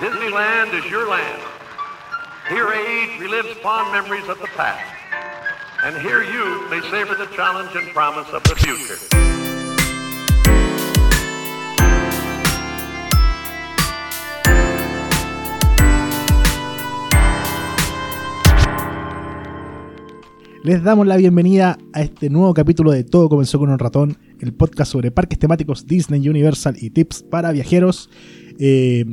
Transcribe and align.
Disneyland 0.00 0.74
is 0.74 0.90
your 0.90 1.08
land. 1.08 1.42
Here 2.48 2.68
age 2.72 3.20
relives 3.20 3.54
fond 3.62 3.92
memories 3.92 4.28
of 4.28 4.38
the 4.40 4.48
past. 4.56 4.82
And 5.84 5.96
here 5.96 6.22
you 6.22 6.68
may 6.70 6.80
savor 6.90 7.14
the 7.14 7.26
challenge 7.36 7.76
and 7.76 7.88
promise 7.92 8.28
of 8.32 8.42
the 8.44 8.54
future. 8.56 8.98
Les 20.64 20.82
damos 20.82 21.06
la 21.06 21.18
bienvenida 21.18 21.76
a 21.92 22.00
este 22.00 22.30
nuevo 22.30 22.54
capítulo 22.54 22.90
de 22.90 23.04
Todo 23.04 23.28
comenzó 23.28 23.58
con 23.58 23.68
un 23.68 23.78
ratón, 23.78 24.16
el 24.40 24.54
podcast 24.54 24.90
sobre 24.92 25.10
parques 25.10 25.38
temáticos 25.38 25.86
Disney 25.86 26.26
Universal 26.26 26.76
y 26.80 26.88
tips 26.88 27.22
para 27.22 27.52
viajeros. 27.52 28.08
Eh, 28.58 29.04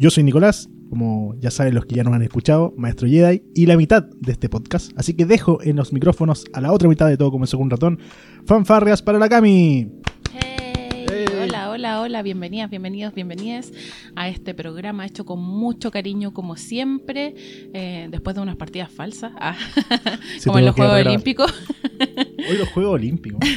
yo 0.00 0.08
soy 0.08 0.24
Nicolás, 0.24 0.70
como 0.88 1.34
ya 1.40 1.50
saben 1.50 1.74
los 1.74 1.84
que 1.84 1.94
ya 1.96 2.04
nos 2.04 2.14
han 2.14 2.22
escuchado, 2.22 2.72
Maestro 2.78 3.06
Jedi, 3.06 3.42
y 3.54 3.66
la 3.66 3.76
mitad 3.76 4.02
de 4.02 4.32
este 4.32 4.48
podcast. 4.48 4.92
Así 4.96 5.12
que 5.12 5.26
dejo 5.26 5.62
en 5.62 5.76
los 5.76 5.92
micrófonos 5.92 6.46
a 6.54 6.62
la 6.62 6.72
otra 6.72 6.88
mitad 6.88 7.06
de 7.06 7.18
Todo 7.18 7.30
comenzó 7.30 7.58
con 7.58 7.64
un 7.64 7.70
ratón, 7.70 7.98
fanfarrias 8.46 9.02
para 9.02 9.18
la 9.18 9.28
Cami. 9.28 9.92
Hey, 10.32 10.70
Hey. 11.10 11.26
Hola, 11.42 11.70
hola, 11.70 12.00
hola, 12.00 12.22
bienvenidas, 12.22 12.70
bienvenidos, 12.70 13.14
bienvenidas 13.14 13.72
a 14.14 14.28
este 14.28 14.54
programa 14.54 15.06
hecho 15.06 15.24
con 15.24 15.42
mucho 15.42 15.90
cariño 15.90 16.32
como 16.32 16.56
siempre, 16.56 17.34
eh, 17.74 18.08
después 18.10 18.36
de 18.36 18.42
unas 18.42 18.56
partidas 18.56 18.90
falsas, 18.90 19.32
ah, 19.36 19.56
como 20.44 20.60
en 20.60 20.66
los 20.66 20.74
Juegos. 20.74 21.00
Olímpicos. 21.04 21.52
Hoy 22.16 22.56
los 22.58 22.68
Juegos 22.68 22.94
Olímpicos. 22.94 23.40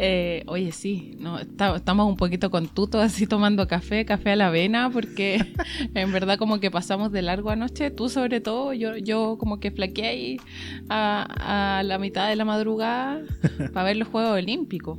Eh, 0.00 0.42
oye, 0.46 0.72
sí, 0.72 1.16
no, 1.18 1.38
está- 1.40 1.76
estamos 1.76 2.08
un 2.08 2.16
poquito 2.16 2.50
contutos 2.50 3.02
así 3.02 3.26
tomando 3.26 3.66
café, 3.66 4.04
café 4.04 4.30
a 4.32 4.36
la 4.36 4.48
avena, 4.48 4.90
porque 4.90 5.44
en 5.94 6.12
verdad 6.12 6.38
como 6.38 6.60
que 6.60 6.70
pasamos 6.70 7.10
de 7.12 7.22
largo 7.22 7.50
anoche, 7.50 7.90
tú 7.90 8.08
sobre 8.08 8.40
todo, 8.40 8.72
yo, 8.72 8.96
yo 8.96 9.36
como 9.38 9.60
que 9.60 9.70
flaqueé 9.70 10.06
ahí 10.06 10.36
a, 10.88 11.78
a 11.78 11.82
la 11.82 11.98
mitad 11.98 12.28
de 12.28 12.36
la 12.36 12.44
madrugada 12.44 13.22
para 13.72 13.84
ver 13.86 13.96
los 13.96 14.08
Juegos 14.08 14.32
Olímpicos. 14.32 14.98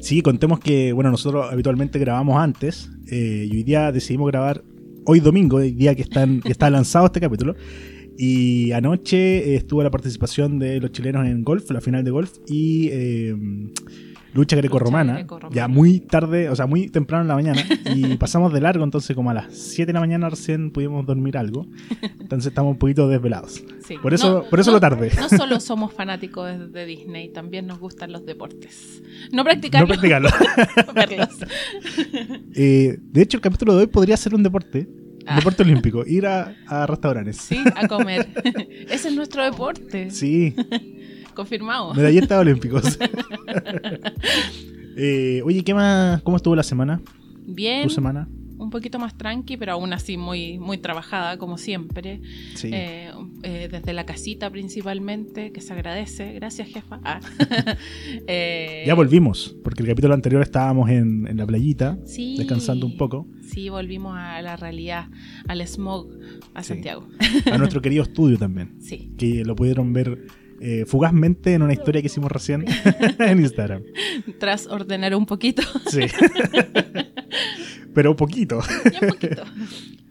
Sí, 0.00 0.22
contemos 0.22 0.60
que, 0.60 0.92
bueno, 0.92 1.10
nosotros 1.10 1.46
habitualmente 1.50 1.98
grabamos 1.98 2.36
antes 2.38 2.90
eh, 3.10 3.46
y 3.50 3.56
hoy 3.56 3.62
día 3.62 3.92
decidimos 3.92 4.28
grabar 4.30 4.62
hoy 5.06 5.20
domingo, 5.20 5.60
el 5.60 5.76
día 5.76 5.94
que, 5.94 6.02
están, 6.02 6.40
que 6.40 6.52
está 6.52 6.70
lanzado 6.70 7.06
este 7.06 7.20
capítulo. 7.20 7.54
Y 8.22 8.72
anoche 8.72 9.16
eh, 9.52 9.54
estuvo 9.54 9.82
la 9.82 9.90
participación 9.90 10.58
de 10.58 10.78
los 10.78 10.92
chilenos 10.92 11.26
en 11.26 11.42
golf, 11.42 11.70
la 11.70 11.80
final 11.80 12.04
de 12.04 12.10
golf, 12.10 12.32
y 12.46 12.90
eh, 12.92 13.34
lucha 14.34 14.56
grecorromana. 14.56 15.26
Ya 15.50 15.68
muy 15.68 16.00
tarde, 16.00 16.50
o 16.50 16.54
sea, 16.54 16.66
muy 16.66 16.90
temprano 16.90 17.22
en 17.22 17.28
la 17.28 17.34
mañana. 17.34 17.64
Y 17.96 18.16
pasamos 18.18 18.52
de 18.52 18.60
largo, 18.60 18.84
entonces 18.84 19.16
como 19.16 19.30
a 19.30 19.34
las 19.34 19.54
7 19.56 19.86
de 19.86 19.92
la 19.94 20.00
mañana 20.00 20.28
recién 20.28 20.70
pudimos 20.70 21.06
dormir 21.06 21.38
algo. 21.38 21.66
Entonces 22.20 22.48
estamos 22.48 22.72
un 22.72 22.78
poquito 22.78 23.08
desvelados. 23.08 23.64
Sí. 23.86 23.96
Por 24.02 24.12
eso- 24.12 24.44
por 24.50 24.60
eso 24.60 24.70
lo 24.70 24.80
tarde. 24.80 25.10
No 25.16 25.30
solo 25.30 25.58
somos 25.58 25.94
fanáticos 25.94 26.70
de, 26.74 26.84
Disney, 26.84 27.30
también 27.32 27.66
nos 27.66 27.78
gustan 27.78 28.12
los 28.12 28.26
deportes. 28.26 29.02
No 29.32 29.38
No 29.38 29.44
practicarlos, 29.44 29.96
practicarlo. 29.96 30.28
verlos. 30.94 31.28
Eh, 32.54 32.98
de 33.00 33.22
hecho, 33.22 33.38
el 33.38 33.40
capítulo 33.40 33.74
de 33.76 33.80
hoy 33.80 33.86
podría 33.86 34.16
ser 34.18 34.34
un 34.34 34.42
deporte. 34.42 34.99
Ah. 35.32 35.36
deporte 35.36 35.62
olímpico. 35.62 36.04
Ir 36.06 36.26
a, 36.26 36.54
a 36.66 36.86
restaurantes. 36.86 37.36
Sí, 37.36 37.62
a 37.76 37.86
comer. 37.88 38.28
Ese 38.90 39.08
es 39.08 39.14
nuestro 39.14 39.44
deporte. 39.44 40.10
Sí, 40.10 40.54
Confirmado. 41.34 41.94
medallistas 41.94 42.38
olímpicos. 42.40 42.98
Eh, 45.02 45.40
oye, 45.44 45.62
¿qué 45.64 45.72
más? 45.72 46.20
¿Cómo 46.22 46.36
estuvo 46.36 46.54
la 46.54 46.62
semana? 46.64 47.00
Bien, 47.46 47.84
¿Tu 47.84 47.90
semana? 47.90 48.28
Un 48.60 48.70
poquito 48.70 48.98
más 48.98 49.16
tranqui, 49.16 49.56
pero 49.56 49.72
aún 49.72 49.92
así 49.92 50.16
muy, 50.16 50.58
muy 50.58 50.78
trabajada, 50.78 51.38
como 51.38 51.58
siempre. 51.58 52.20
Sí. 52.54 52.70
Eh, 52.72 53.10
eh, 53.42 53.68
desde 53.70 53.92
la 53.92 54.04
casita 54.06 54.50
principalmente, 54.50 55.50
que 55.52 55.60
se 55.60 55.72
agradece. 55.72 56.32
Gracias, 56.34 56.68
jefa. 56.68 57.00
Ah. 57.04 57.20
Eh, 58.26 58.84
ya 58.86 58.94
volvimos, 58.94 59.56
porque 59.64 59.82
el 59.82 59.88
capítulo 59.88 60.14
anterior 60.14 60.42
estábamos 60.42 60.88
en, 60.90 61.26
en 61.26 61.36
la 61.36 61.46
playita, 61.46 61.98
sí, 62.04 62.36
descansando 62.36 62.86
un 62.86 62.96
poco, 62.96 63.26
Sí, 63.42 63.68
volvimos 63.68 64.16
a 64.16 64.40
la 64.42 64.56
realidad, 64.56 65.08
al 65.48 65.60
smog, 65.66 66.08
a 66.54 66.62
Sí. 66.62 66.74
Santiago. 66.74 67.08
a 67.50 67.58
nuestro 67.58 67.80
querido 67.82 68.02
estudio 68.04 68.38
también, 68.38 68.74
Sí. 68.80 69.12
que 69.18 69.44
lo 69.44 69.56
pudieron 69.56 69.92
ver 69.92 70.26
eh, 70.60 70.84
fugazmente 70.86 71.54
en 71.54 71.62
una 71.62 71.72
historia 71.72 72.00
que 72.02 72.06
hicimos 72.06 72.30
recién 72.30 72.64
en 73.18 73.40
Instagram. 73.40 73.82
Tras 74.38 74.66
ordenar 74.66 75.14
un 75.14 75.26
poquito. 75.26 75.62
Sí. 75.88 76.00
Pero 77.94 78.14
poquito. 78.16 78.60
un 79.02 79.08
poquito. 79.08 79.42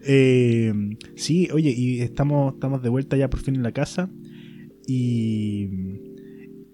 Eh, 0.02 0.72
sí, 1.14 1.50
oye, 1.52 1.74
y 1.76 2.00
estamos, 2.00 2.54
estamos 2.54 2.82
de 2.82 2.88
vuelta 2.88 3.18
ya 3.18 3.28
por 3.28 3.40
fin 3.40 3.54
en 3.56 3.62
la 3.62 3.72
casa. 3.72 4.08
Y, 4.86 5.68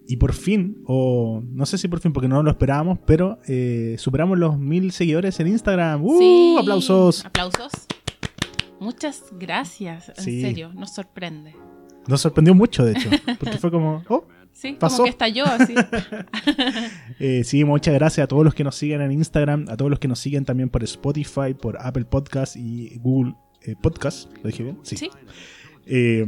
y 0.06 0.16
por 0.19 0.32
fin, 0.32 0.78
o 0.86 1.42
no 1.44 1.66
sé 1.66 1.76
si 1.76 1.88
por 1.88 1.98
fin, 1.98 2.12
porque 2.12 2.28
no 2.28 2.44
lo 2.44 2.50
esperábamos, 2.53 3.00
pero 3.04 3.41
eh, 3.48 3.97
superamos 3.98 4.38
los 4.38 4.56
mil 4.60 4.92
seguidores 4.92 5.41
en 5.41 5.48
Instagram. 5.48 6.04
¡Uh! 6.04 6.19
Sí. 6.20 6.56
¡Aplausos! 6.60 7.26
Aplausos. 7.26 7.72
Muchas 8.78 9.25
gracias, 9.36 10.09
en 10.16 10.25
Sí. 10.25 10.41
serio, 10.41 10.72
nos 10.72 10.94
sorprende. 10.94 11.56
Nos 12.09 12.21
sorprendió 12.21 12.55
mucho, 12.55 12.84
de 12.84 12.93
hecho, 12.93 13.11
porque 13.39 13.59
fue 13.59 13.71
como, 13.71 14.05
oh, 14.09 14.27
Sí, 14.53 14.75
Pasó. 14.81 14.99
como 14.99 15.05
que 15.05 15.11
estalló 15.11 15.44
así. 15.44 15.75
Eh, 17.19 17.44
sí, 17.44 17.65
muchas 17.65 17.94
gracias 17.94 18.25
a 18.25 18.28
todos 18.28 18.44
los 18.44 18.55
que 18.55 18.62
nos 18.65 18.75
siguen 18.77 19.00
en 19.00 19.11
Instagram, 19.12 19.67
a 19.69 19.77
todos 19.77 19.91
los 19.91 19.99
que 19.99 20.09
nos 20.09 20.19
siguen 20.19 20.45
también 20.45 20.69
por 20.69 20.83
Spotify, 20.84 21.55
por 21.61 21.78
Apple 21.81 22.05
Podcast 22.05 22.56
y 22.56 22.99
Google 22.99 23.34
eh, 23.62 23.75
Podcast. 23.83 24.31
¿Lo 24.43 24.49
dije 24.49 24.62
bien? 24.62 24.78
sí. 24.83 25.11
Eh, 25.87 26.27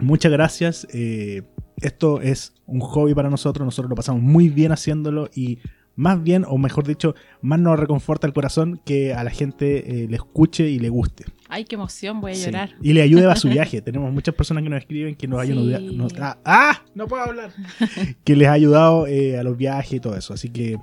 muchas 0.00 0.30
gracias. 0.32 0.86
eh, 0.92 1.42
esto 1.80 2.20
es 2.20 2.54
un 2.66 2.80
hobby 2.80 3.14
para 3.14 3.30
nosotros. 3.30 3.64
Nosotros 3.64 3.88
lo 3.90 3.96
pasamos 3.96 4.22
muy 4.22 4.48
bien 4.48 4.72
haciéndolo 4.72 5.30
y 5.34 5.58
más 5.98 6.22
bien, 6.22 6.44
o 6.46 6.56
mejor 6.58 6.86
dicho, 6.86 7.14
más 7.42 7.58
nos 7.58 7.76
reconforta 7.78 8.26
el 8.28 8.32
corazón 8.32 8.80
que 8.84 9.12
a 9.14 9.24
la 9.24 9.30
gente 9.30 10.04
eh, 10.04 10.08
le 10.08 10.14
escuche 10.14 10.68
y 10.68 10.78
le 10.78 10.88
guste. 10.90 11.24
Ay, 11.48 11.64
qué 11.64 11.74
emoción, 11.74 12.20
voy 12.20 12.32
a 12.32 12.34
Sí. 12.36 12.44
llorar. 12.46 12.70
Y 12.80 12.92
le 12.92 13.02
ayude 13.02 13.26
a 13.26 13.34
su 13.34 13.48
viaje. 13.50 13.82
Tenemos 13.82 14.12
muchas 14.12 14.34
personas 14.34 14.62
que 14.62 14.70
nos 14.70 14.78
escriben 14.78 15.16
que 15.16 15.26
nos 15.26 15.44
Sí. 15.44 15.50
ayudan. 15.50 15.96
nos- 15.96 16.14
ah, 16.20 16.38
¡ah! 16.44 16.82
No 16.94 17.08
puedo 17.08 17.24
hablar. 17.24 17.50
que 18.24 18.36
les 18.36 18.46
ha 18.46 18.52
ayudado 18.52 19.06
eh, 19.08 19.36
a 19.38 19.42
los 19.42 19.56
viajes 19.56 19.94
y 19.94 20.00
todo 20.00 20.16
eso. 20.16 20.32
Así 20.34 20.50
que, 20.50 20.78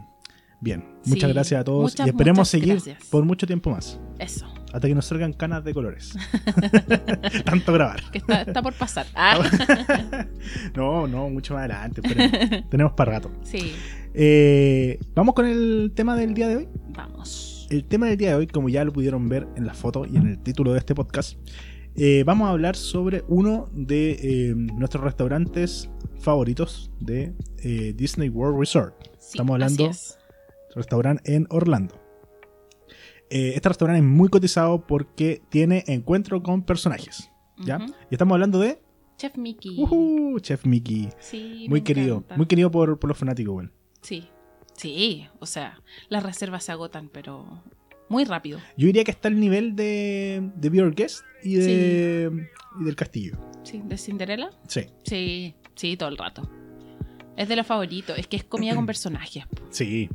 bien. 0.59 0.83
Muchas 1.05 1.29
Sí. 1.29 1.33
gracias 1.33 1.61
a 1.61 1.63
todos 1.63 1.83
Muchas, 1.93 2.07
y 2.07 2.09
esperemos 2.09 2.49
seguir 2.49 2.73
gracias. 2.73 3.05
por 3.09 3.23
mucho 3.23 3.47
tiempo 3.47 3.69
más. 3.69 3.97
Eso, 4.19 4.45
Hasta 4.75 4.87
que 4.89 4.95
nos 4.95 5.05
salgan 5.05 5.31
canas 5.33 5.63
de 5.63 5.73
colores. 5.73 6.13
Tanto 7.45 7.71
grabar. 7.71 8.01
que 8.11 8.17
está, 8.17 8.41
está 8.41 8.61
por 8.61 8.73
pasar. 8.73 9.05
Ah, 9.15 9.39
no, 10.75 11.07
no, 11.07 11.29
mucho 11.29 11.53
más 11.53 11.61
adelante. 11.69 12.01
Tenemos 12.69 12.91
para 12.93 13.13
rato. 13.13 13.31
sí, 13.43 13.73
Eh, 14.13 14.99
Vamos 15.15 15.33
con 15.33 15.45
el 15.45 15.93
tema 15.95 16.15
del 16.17 16.33
día 16.33 16.49
de 16.49 16.57
hoy. 16.57 16.67
vamos. 16.89 17.67
El 17.69 17.85
tema 17.85 18.07
del 18.07 18.17
día 18.17 18.29
de 18.31 18.35
hoy, 18.35 18.47
como 18.47 18.67
ya 18.69 18.83
lo 18.83 18.91
pudieron 18.91 19.27
ver 19.29 19.47
en 19.55 19.65
la 19.65 19.73
foto 19.73 20.05
y 20.05 20.17
en 20.17 20.27
el 20.27 20.39
título 20.39 20.73
de 20.73 20.79
este 20.79 20.93
podcast, 20.93 21.37
eh, 21.95 22.23
vamos 22.25 22.47
a 22.47 22.51
hablar 22.51 22.75
sobre 22.75 23.23
uno 23.29 23.69
de 23.71 24.11
eh, 24.11 24.53
nuestros 24.55 25.03
restaurantes 25.05 25.89
favoritos 26.19 26.91
de 26.99 27.33
Disney 27.95 28.27
World 28.29 28.59
Resort. 28.59 28.93
Sí, 29.19 29.29
Estamos 29.31 29.53
hablando- 29.53 29.89
así 29.89 29.99
es. 30.15 30.17
Restaurante 30.75 31.33
en 31.33 31.47
Orlando. 31.49 31.95
Eh, 33.35 33.51
este 33.55 33.67
restaurante 33.67 33.99
es 33.99 34.05
muy 34.05 34.29
cotizado 34.29 34.85
porque 34.87 35.41
tiene 35.49 35.83
encuentro 35.87 36.41
con 36.41 36.61
personajes. 36.61 37.29
¿ya? 37.57 37.79
Y 38.09 38.15
estamos 38.15 38.33
hablando 38.35 38.59
de 38.59 38.79
Chef 39.17 39.35
Mickey. 39.37 39.75
ujú, 39.77 40.39
Chef 40.39 40.65
Mickey. 40.65 41.09
Sí, 41.19 41.65
Muy 41.67 41.79
me 41.81 41.83
querido. 41.83 42.15
encanta. 42.17 42.37
Muy 42.37 42.45
querido 42.45 42.71
por, 42.71 42.97
por 42.97 43.09
los 43.09 43.17
fanáticos, 43.17 43.53
bueno. 43.53 43.71
Sí, 44.01 44.29
sí, 44.77 45.27
o 45.39 45.45
sea, 45.45 45.81
las 46.07 46.23
reservas 46.23 46.63
se 46.63 46.71
agotan, 46.71 47.09
pero 47.11 47.61
muy 48.07 48.23
rápido. 48.23 48.59
Yo 48.77 48.85
diría 48.87 49.03
que 49.03 49.11
está 49.11 49.27
al 49.27 49.37
nivel 49.39 49.75
de, 49.75 50.49
de 50.55 50.69
Be 50.69 50.81
Our 50.81 50.93
Guest 50.95 51.25
y, 51.43 51.55
de, 51.55 52.47
y 52.79 52.83
del 52.85 52.95
castillo. 52.95 53.37
Sí, 53.63 53.81
de 53.83 53.97
Cinderella. 53.97 54.49
Sí, 54.67 54.81
Sí, 55.03 55.55
sí, 55.75 55.97
todo 55.97 56.07
el 56.07 56.17
rato. 56.17 56.49
Es 57.35 57.49
de 57.49 57.55
los 57.57 57.67
favoritos, 57.67 58.17
es 58.17 58.27
que 58.27 58.37
es 58.37 58.43
comida 58.45 58.75
con 58.75 58.85
personajes. 58.93 59.43
sí. 59.71 60.09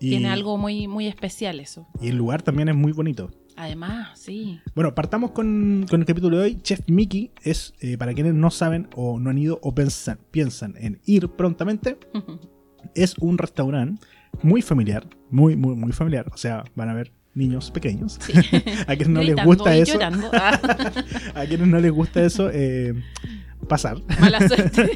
Y, 0.00 0.10
Tiene 0.10 0.28
algo 0.28 0.58
muy, 0.58 0.86
muy 0.86 1.06
especial 1.06 1.60
eso. 1.60 1.86
y 2.00 2.08
el 2.08 2.16
lugar 2.16 2.42
también 2.42 2.68
es 2.68 2.76
muy 2.76 2.92
bonito. 2.92 3.30
Además, 3.56 4.16
sí. 4.16 4.60
Bueno, 4.76 4.94
partamos 4.94 5.32
con, 5.32 5.84
con 5.90 6.00
el 6.00 6.06
capítulo 6.06 6.38
de 6.38 6.44
hoy. 6.44 6.60
Chef 6.62 6.80
Mickey 6.86 7.32
es, 7.42 7.74
eh, 7.80 7.98
para 7.98 8.14
quienes 8.14 8.34
no 8.34 8.52
saben 8.52 8.88
o 8.94 9.18
no 9.18 9.30
han 9.30 9.38
ido 9.38 9.58
o 9.62 9.74
piensan, 9.74 10.20
piensan 10.30 10.74
en 10.78 11.00
ir 11.06 11.28
prontamente, 11.30 11.98
es 12.94 13.18
un 13.18 13.36
restaurante 13.36 14.06
muy 14.42 14.62
familiar, 14.62 15.08
muy, 15.30 15.56
muy, 15.56 15.74
muy 15.74 15.90
familiar. 15.90 16.30
O 16.32 16.36
sea, 16.36 16.62
van 16.76 16.88
a 16.88 16.94
ver 16.94 17.12
niños 17.34 17.72
pequeños. 17.72 18.18
Sí. 18.20 18.32
a 18.86 18.94
quienes 18.94 19.08
no 19.08 19.22
les 19.22 19.44
gusta 19.44 19.74
eso. 19.74 19.98
Ah, 20.32 20.60
a 21.34 21.44
quienes 21.46 21.66
no 21.66 21.80
les 21.80 21.90
gusta 21.90 22.22
eso, 22.22 22.50
eh, 22.52 22.94
pasar. 23.68 23.98
mala 24.20 24.38
suerte. 24.48 24.90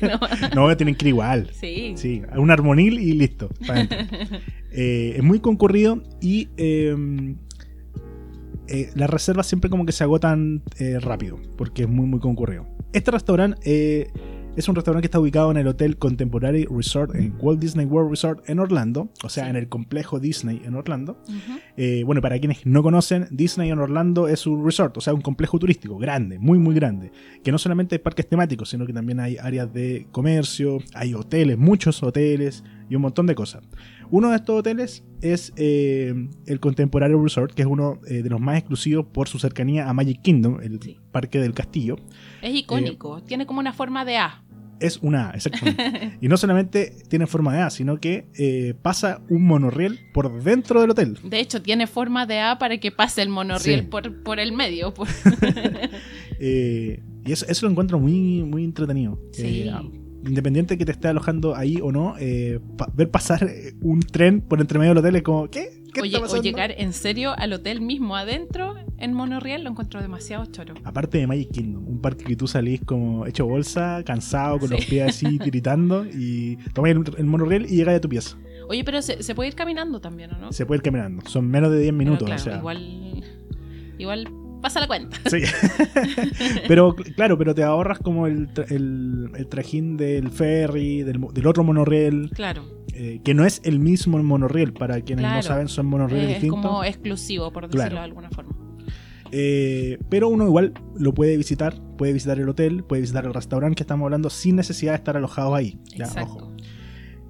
¿no? 0.54 0.68
No, 0.68 0.76
tienen 0.76 0.94
que 0.94 1.04
ir 1.04 1.08
igual. 1.10 1.50
Sí. 1.52 1.94
Sí, 1.96 2.22
un 2.36 2.50
armonil 2.50 2.98
y 2.98 3.12
listo. 3.12 3.50
Eh, 4.74 5.16
es 5.18 5.22
muy 5.22 5.38
concurrido 5.38 6.02
y 6.22 6.48
eh, 6.56 6.96
eh, 8.68 8.90
las 8.94 9.10
reservas 9.10 9.46
siempre 9.46 9.68
como 9.68 9.84
que 9.84 9.92
se 9.92 10.02
agotan 10.02 10.62
eh, 10.78 10.98
rápido, 10.98 11.38
porque 11.58 11.82
es 11.82 11.88
muy, 11.90 12.06
muy 12.06 12.20
concurrido. 12.20 12.66
Este 12.94 13.10
restaurante 13.10 14.10
es 14.54 14.68
un 14.68 14.74
restaurante 14.74 15.02
que 15.02 15.06
está 15.06 15.18
ubicado 15.18 15.50
en 15.50 15.56
el 15.56 15.66
Hotel 15.66 15.96
Contemporary 15.96 16.66
Resort 16.70 17.14
en 17.14 17.34
Walt 17.40 17.58
Disney 17.58 17.86
World 17.86 18.10
Resort 18.10 18.48
en 18.50 18.58
Orlando, 18.58 19.08
o 19.24 19.28
sea, 19.30 19.44
Sí. 19.44 19.50
en 19.50 19.56
el 19.56 19.68
complejo 19.68 20.20
Disney 20.20 20.60
en 20.64 20.74
Orlando. 20.74 21.16
Eh, 21.78 22.02
bueno, 22.04 22.20
para 22.20 22.38
quienes 22.38 22.66
no 22.66 22.82
conocen, 22.82 23.28
Disney 23.30 23.70
en 23.70 23.78
Orlando 23.78 24.28
es 24.28 24.46
un 24.46 24.62
resort, 24.64 24.96
o 24.98 25.00
sea, 25.00 25.14
un 25.14 25.22
complejo 25.22 25.58
turístico 25.58 25.96
grande, 25.96 26.38
muy, 26.38 26.58
muy 26.58 26.74
grande, 26.74 27.12
que 27.42 27.50
no 27.50 27.56
solamente 27.56 27.94
hay 27.94 27.98
parques 28.00 28.28
temáticos, 28.28 28.68
sino 28.68 28.84
que 28.84 28.92
también 28.92 29.20
hay 29.20 29.38
áreas 29.38 29.72
de 29.72 30.06
comercio, 30.12 30.78
hay 30.94 31.14
hoteles, 31.14 31.56
muchos 31.56 32.02
hoteles 32.02 32.62
y 32.90 32.94
un 32.94 33.02
montón 33.02 33.26
de 33.26 33.34
cosas. 33.34 33.62
Uno 34.12 34.28
de 34.30 34.36
estos 34.36 34.58
hoteles 34.60 35.02
es 35.22 35.52
eh, 35.56 36.12
el 36.46 36.60
Contemporary 36.60 37.14
Resort, 37.14 37.54
que 37.54 37.62
es 37.62 37.68
uno 37.68 37.98
eh, 38.06 38.22
de 38.22 38.28
los 38.28 38.40
más 38.40 38.58
exclusivos 38.58 39.06
por 39.06 39.26
su 39.26 39.38
cercanía 39.38 39.88
a 39.88 39.94
Magic 39.94 40.20
Kingdom, 40.20 40.60
el 40.62 40.78
Sí. 40.82 40.98
parque 41.10 41.38
del 41.40 41.54
castillo. 41.54 41.96
Es 42.42 42.54
icónico, 42.54 43.22
tiene 43.22 43.46
como 43.46 43.58
una 43.60 43.72
forma 43.72 44.04
de 44.04 44.18
A. 44.18 44.44
Es 44.80 44.98
una 44.98 45.30
A, 45.30 45.32
exactamente. 45.32 46.18
y 46.20 46.28
no 46.28 46.36
solamente 46.36 46.94
tiene 47.08 47.26
forma 47.26 47.54
de 47.54 47.60
A, 47.62 47.70
sino 47.70 47.98
que 48.00 48.26
eh, 48.38 48.74
pasa 48.82 49.22
un 49.30 49.46
monorriel 49.46 49.98
por 50.12 50.42
dentro 50.42 50.82
del 50.82 50.90
hotel. 50.90 51.18
De 51.24 51.40
hecho, 51.40 51.62
tiene 51.62 51.86
forma 51.86 52.26
de 52.26 52.40
A 52.40 52.58
para 52.58 52.76
que 52.78 52.90
pase 52.92 53.22
el 53.22 53.30
monorriel 53.30 53.80
Sí. 53.80 53.86
por, 53.86 54.22
por 54.22 54.38
el 54.40 54.52
medio. 54.52 54.92
por- 54.92 55.08
Eh, 56.44 57.00
y 57.24 57.30
eso, 57.32 57.46
eso 57.48 57.66
lo 57.66 57.70
encuentro 57.70 58.00
muy, 58.00 58.42
muy 58.42 58.64
entretenido. 58.64 59.16
Sí. 59.32 59.70
Independiente 60.26 60.78
que 60.78 60.84
te 60.84 60.92
esté 60.92 61.08
alojando 61.08 61.54
ahí 61.56 61.78
o 61.82 61.90
no, 61.92 62.14
eh, 62.18 62.60
pa- 62.76 62.90
ver 62.94 63.10
pasar 63.10 63.44
eh, 63.44 63.74
un 63.80 64.00
tren 64.00 64.40
por 64.40 64.60
entre 64.60 64.78
medio 64.78 64.90
del 64.92 64.98
hotel 64.98 65.16
es 65.16 65.22
como, 65.22 65.48
¿qué? 65.50 65.82
¿Qué 65.92 66.00
Oye, 66.00 66.16
está 66.16 66.38
o 66.38 66.42
llegar 66.42 66.72
en 66.78 66.92
serio 66.94 67.34
al 67.36 67.52
hotel 67.52 67.82
mismo 67.82 68.16
adentro 68.16 68.76
en 68.96 69.12
monorriel 69.12 69.62
lo 69.64 69.70
encuentro 69.70 70.00
demasiado 70.00 70.46
choro. 70.46 70.72
Aparte 70.84 71.18
de 71.18 71.26
Magic 71.26 71.50
Kingdom, 71.50 71.86
un 71.86 72.00
parque 72.00 72.24
que 72.24 72.34
tú 72.36 72.46
salís 72.46 72.80
como 72.82 73.26
hecho 73.26 73.44
bolsa, 73.46 74.02
cansado, 74.06 74.58
con 74.58 74.68
Sí. 74.70 74.74
los 74.76 74.84
pies 74.86 75.08
así 75.08 75.38
tiritando, 75.44 76.06
y 76.06 76.56
tomas 76.72 76.92
el, 76.92 77.02
el 77.18 77.24
monorriel 77.26 77.66
y 77.66 77.76
llegas 77.76 77.96
a 77.96 78.00
tu 78.00 78.08
pieza. 78.08 78.38
Oye, 78.68 78.84
pero 78.84 79.02
se, 79.02 79.22
se 79.22 79.34
puede 79.34 79.48
ir 79.48 79.54
caminando 79.54 80.00
también, 80.00 80.32
¿o 80.32 80.38
no? 80.38 80.52
Se 80.52 80.64
puede 80.64 80.78
ir 80.78 80.82
caminando. 80.82 81.28
Son 81.28 81.46
menos 81.46 81.70
de 81.70 81.80
10 81.80 81.92
minutos. 81.92 82.30
O 82.30 82.38
sea. 82.38 82.56
igual, 82.56 83.22
igual 83.98 84.28
pasa 84.62 84.80
la 84.80 84.86
cuenta. 84.86 85.16
Sí. 85.28 85.38
pero 86.68 86.94
claro, 86.94 87.36
pero 87.36 87.54
te 87.54 87.62
ahorras 87.62 87.98
como 87.98 88.26
el, 88.26 88.48
tra- 88.54 88.70
el, 88.70 89.30
el 89.36 89.46
trajín 89.48 89.96
del 89.96 90.30
ferry, 90.30 91.02
del, 91.02 91.20
del 91.34 91.46
otro 91.46 91.64
monorriel, 91.64 92.30
Claro, 92.34 92.64
eh, 92.94 93.20
que 93.24 93.34
no 93.34 93.44
es 93.44 93.60
el 93.64 93.78
mismo 93.80 94.22
monorriel. 94.22 94.72
Para 94.72 95.00
quienes 95.00 95.24
no 95.30 95.42
saben, 95.42 95.68
son 95.68 95.86
monorrieles 95.86 96.28
es 96.36 96.42
distintos. 96.42 96.62
como 96.64 96.84
exclusivo, 96.84 97.52
por 97.52 97.64
decirlo 97.64 97.82
Claro. 97.82 97.96
de 97.96 98.04
alguna 98.04 98.30
forma. 98.30 98.56
Eh, 99.34 99.98
pero 100.10 100.28
uno 100.28 100.44
igual 100.46 100.74
lo 100.94 101.14
puede 101.14 101.36
visitar, 101.38 101.74
puede 101.96 102.12
visitar 102.12 102.38
el 102.38 102.48
hotel, 102.48 102.84
puede 102.84 103.00
visitar 103.02 103.24
el 103.24 103.32
restaurante 103.32 103.76
que 103.76 103.82
estamos 103.82 104.04
hablando 104.04 104.28
sin 104.28 104.56
necesidad 104.56 104.92
de 104.92 104.96
estar 104.96 105.16
alojados 105.16 105.54
ahí. 105.54 105.78
Ya, 105.96 106.04
Exacto. 106.04 106.34
ojo. 106.34 106.52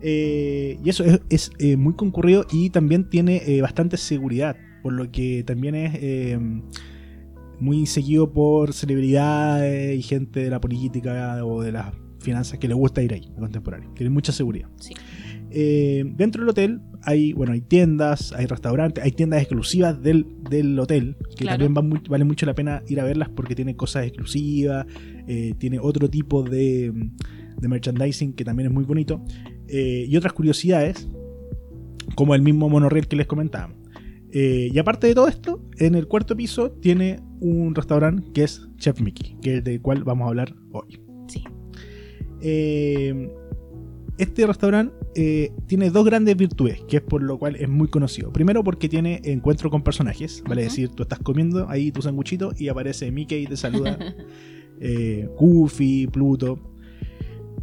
Eh, 0.05 0.79
y 0.85 0.89
eso 0.91 1.05
es, 1.05 1.21
es, 1.31 1.51
eh, 1.61 1.77
muy 1.77 1.95
concurrido 1.95 2.45
y 2.51 2.71
también 2.71 3.09
tiene 3.09 3.43
eh, 3.47 3.63
bastante 3.63 3.97
seguridad, 3.97 4.57
por 4.83 4.93
lo 4.95 5.09
que 5.13 5.45
también 5.47 5.77
es 5.77 5.95
eh, 6.03 6.41
muy 7.63 7.87
seguido 7.87 8.33
por 8.33 8.73
celebridades 8.73 9.97
y 9.97 10.03
gente 10.03 10.41
de 10.41 10.51
la 10.51 10.61
política 10.61 11.45
o 11.45 11.63
de 11.63 11.73
las 11.73 11.95
finanzas 12.21 12.59
que 12.59 12.69
le 12.69 12.75
gusta 12.75 13.03
ir 13.03 13.13
ahí, 13.15 13.31
a 13.37 13.41
contemporáneo. 13.41 13.91
Tiene 13.95 14.11
mucha 14.11 14.33
seguridad. 14.33 14.69
Sí. 14.81 14.95
Eh, 15.51 16.05
dentro 16.17 16.43
del 16.43 16.49
hotel 16.49 16.81
hay, 17.03 17.33
bueno, 17.35 17.53
hay 17.53 17.61
tiendas, 17.61 18.33
hay 18.33 18.47
restaurantes, 18.47 19.05
hay 19.05 19.13
tiendas 19.13 19.41
exclusivas 19.43 20.01
del, 20.03 20.27
del 20.51 20.79
hotel, 20.79 21.17
que 21.37 21.45
Claro. 21.45 21.65
también 21.65 21.95
va 21.95 22.01
vale 22.09 22.25
mucho 22.25 22.47
la 22.47 22.55
pena 22.55 22.83
ir 22.89 23.01
a 23.01 23.05
verlas 23.05 23.29
porque 23.29 23.55
tiene 23.55 23.77
cosas 23.77 24.07
exclusivas, 24.07 24.87
eh, 25.29 25.53
tiene 25.59 25.79
otro 25.79 26.09
tipo 26.09 26.43
de, 26.43 26.93
de 27.61 27.69
merchandising 27.69 28.33
que 28.33 28.45
también 28.45 28.69
es 28.69 28.73
muy 28.75 28.85
bonito, 28.85 29.23
eh, 29.69 30.07
y 30.09 30.17
otras 30.17 30.33
curiosidades, 30.33 31.09
como 32.15 32.35
el 32.35 32.43
mismo 32.43 32.69
monorriel 32.69 33.07
que 33.07 33.17
les 33.17 33.27
comentábamos. 33.27 33.79
Y 34.35 34.79
aparte 34.79 35.07
de 35.07 35.15
todo 35.15 35.29
esto, 35.29 35.63
en 35.79 35.95
el 35.95 36.09
cuarto 36.09 36.35
piso 36.35 36.71
tiene 36.71 37.21
un 37.43 37.75
restaurante 37.75 38.31
que 38.33 38.45
es 38.45 38.69
Chef 38.77 39.01
Mickey, 39.01 39.37
que 39.43 39.51
es 39.51 39.59
el 39.59 39.65
del 39.65 39.81
cual 39.81 40.05
vamos 40.05 40.27
a 40.27 40.29
hablar 40.29 40.55
hoy. 40.73 41.01
Sí. 41.29 41.45
Eh, 42.41 43.31
este 44.19 44.47
restaurante 44.47 44.95
eh, 45.15 45.53
tiene 45.67 45.91
dos 45.91 46.05
grandes 46.05 46.37
virtudes, 46.37 46.81
que 46.87 46.99
es 46.99 47.03
por 47.03 47.23
lo 47.23 47.39
cual 47.39 47.57
es 47.57 47.69
muy 47.69 47.89
conocido. 47.89 48.33
Primero 48.33 48.63
porque 48.63 48.89
tiene 48.89 49.21
encuentro 49.25 49.71
con 49.71 49.83
personajes, 49.83 50.43
vale 50.47 50.63
decir, 50.63 50.91
tú 50.91 51.03
estás 51.03 51.19
comiendo 51.19 51.69
ahí 51.69 51.91
tu 51.91 52.03
sanguchito 52.03 52.53
y 52.57 52.69
aparece 52.69 53.11
Mickey 53.11 53.43
y 53.43 53.47
te 53.47 53.57
saluda, 53.57 53.99
eh, 54.81 55.29
Goofy, 55.39 56.07
Pluto. 56.07 56.59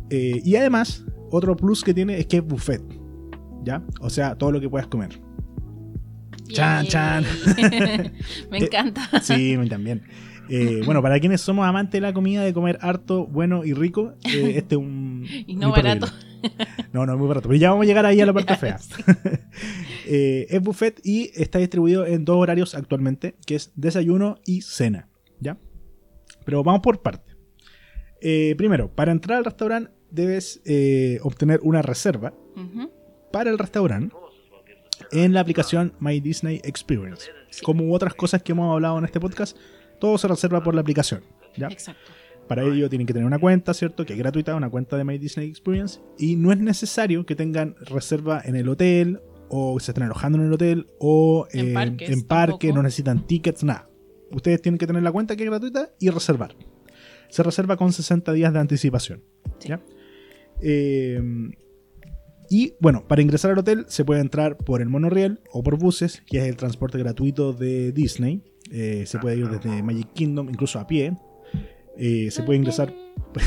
Eh, 0.10 0.42
y 0.44 0.56
además, 0.56 1.06
otro 1.32 1.56
plus 1.56 1.84
que 1.84 1.94
tiene 1.94 2.20
es 2.20 2.26
que 2.26 2.38
es 2.38 2.44
buffet, 2.46 2.82
¿ya? 3.64 3.86
O 4.02 4.10
sea, 4.10 4.36
todo 4.36 4.52
lo 4.52 4.60
que 4.60 4.70
puedas 4.70 4.88
comer. 4.88 5.22
Chan, 6.50 6.86
chan. 6.88 7.24
Me 8.52 8.58
Eh, 8.58 8.64
encanta. 8.66 9.10
Sí, 9.22 9.54
a 9.54 9.60
mí 9.60 9.70
también. 9.70 10.04
Eh, 10.50 10.82
bueno, 10.86 11.02
para 11.02 11.20
quienes 11.20 11.42
somos 11.42 11.66
amantes 11.68 11.94
de 11.94 12.02
la 12.02 12.14
comida, 12.14 12.44
de 12.44 12.54
comer 12.54 12.78
harto, 12.82 13.28
bueno 13.28 13.64
y 13.66 13.74
rico, 13.74 14.14
eh, 14.26 14.54
este 14.56 14.76
es 14.76 14.80
un... 14.82 15.26
Y 15.48 15.56
no 15.56 15.72
barato. 15.72 16.08
No, 16.94 17.06
no 17.06 17.14
es 17.14 17.20
muy 17.20 17.28
barato. 17.28 17.48
Pero 17.50 17.60
ya 17.60 17.70
vamos 17.70 17.84
a 17.84 17.88
llegar 17.88 18.06
ahí 18.06 18.20
a 18.22 18.26
la 18.26 18.34
parte 18.34 18.56
fea. 18.56 18.80
Eh, 20.06 20.48
es 20.50 20.62
buffet 20.62 21.00
y 21.04 21.32
está 21.36 21.60
distribuido 21.60 22.06
en 22.06 22.26
dos 22.26 22.38
horarios 22.38 22.76
actualmente, 22.76 23.36
que 23.46 23.56
es 23.56 23.72
desayuno 23.76 24.40
y 24.46 24.62
cena. 24.62 25.10
¿Ya? 25.40 25.58
Pero 26.46 26.64
vamos 26.64 26.82
por 26.82 27.02
parte. 27.02 27.36
Primero, 28.58 28.94
para 28.96 29.12
entrar 29.12 29.38
al 29.38 29.46
restaurante 29.46 29.92
debes 30.12 30.62
obtener 31.22 31.60
una 31.62 31.82
reserva 31.82 32.34
para 33.32 33.50
el 33.52 33.60
restaurante 33.60 34.16
en 35.12 35.34
la 35.34 35.42
aplicación 35.42 35.94
My 36.00 36.20
Disney 36.20 36.62
Experience. 36.64 37.30
Como 37.64 37.94
otras 37.94 38.14
cosas 38.14 38.44
que 38.44 38.52
hemos 38.52 38.74
hablado 38.74 38.98
en 38.98 39.06
este 39.06 39.20
podcast, 39.20 39.58
todo 40.00 40.18
se 40.18 40.28
reserva 40.28 40.64
por 40.64 40.76
la 40.76 40.82
aplicación. 40.82 41.24
¿ya? 41.56 41.68
Exacto. 41.68 42.12
Para 42.48 42.64
ello 42.64 42.90
tienen 42.90 43.06
que 43.06 43.14
tener 43.14 43.28
una 43.28 43.38
cuenta, 43.38 43.74
¿cierto? 43.76 44.06
Que 44.06 44.14
es 44.14 44.20
gratuita, 44.20 44.56
una 44.56 44.70
cuenta 44.70 44.98
de 44.98 45.04
My 45.04 45.20
Disney 45.20 45.48
Experience. 45.48 46.00
Y 46.18 46.36
no 46.36 46.52
es 46.52 46.58
necesario 46.58 47.26
que 47.26 47.36
tengan 47.36 47.76
reserva 47.82 48.42
en 48.44 48.56
el 48.56 48.68
hotel 48.70 49.22
o 49.50 49.80
se 49.80 49.92
estén 49.92 50.04
alojando 50.04 50.40
en 50.40 50.46
el 50.46 50.54
hotel 50.54 50.88
o 51.00 51.48
En 51.52 51.70
eh, 51.70 51.74
parques, 51.74 52.10
en 52.10 52.24
parque, 52.24 52.74
no 52.74 52.82
necesitan 52.82 53.28
tickets, 53.28 53.64
nada. 53.64 53.90
Ustedes 54.32 54.62
tienen 54.62 54.80
que 54.80 54.88
tener 54.88 55.04
la 55.04 55.12
cuenta 55.12 55.36
que 55.36 55.44
es 55.44 55.50
gratuita 55.50 55.92
y 56.00 56.10
reservar. 56.10 56.56
Se 57.30 57.44
reserva 57.44 57.78
con 57.78 57.94
60 57.94 58.34
días 58.34 58.52
de 58.52 58.60
anticipación. 58.60 59.24
Sí. 59.60 59.70
¿ya? 59.70 59.82
Eh, 60.62 61.22
y 62.50 62.74
bueno, 62.80 63.08
para 63.08 63.22
ingresar 63.22 63.52
al 63.52 63.60
hotel 63.60 63.86
se 63.88 64.04
puede 64.04 64.22
entrar 64.22 64.58
por 64.58 64.82
el 64.82 64.90
monorriel 64.90 65.40
o 65.52 65.64
por 65.64 65.78
buses, 65.78 66.24
que 66.26 66.40
es 66.40 66.46
el 66.46 66.58
transporte 66.58 66.98
gratuito 66.98 67.54
de 67.54 67.92
Disney. 67.92 68.42
Eh, 68.72 69.04
se 69.06 69.20
puede 69.20 69.38
ir 69.38 69.50
desde 69.50 69.84
Magic 69.84 70.14
Kingdom, 70.14 70.50
incluso 70.50 70.80
a 70.80 70.88
pie. 70.88 71.14
Eh, 71.98 72.32
se 72.32 72.44
puede 72.44 72.58
ingresar 72.58 72.94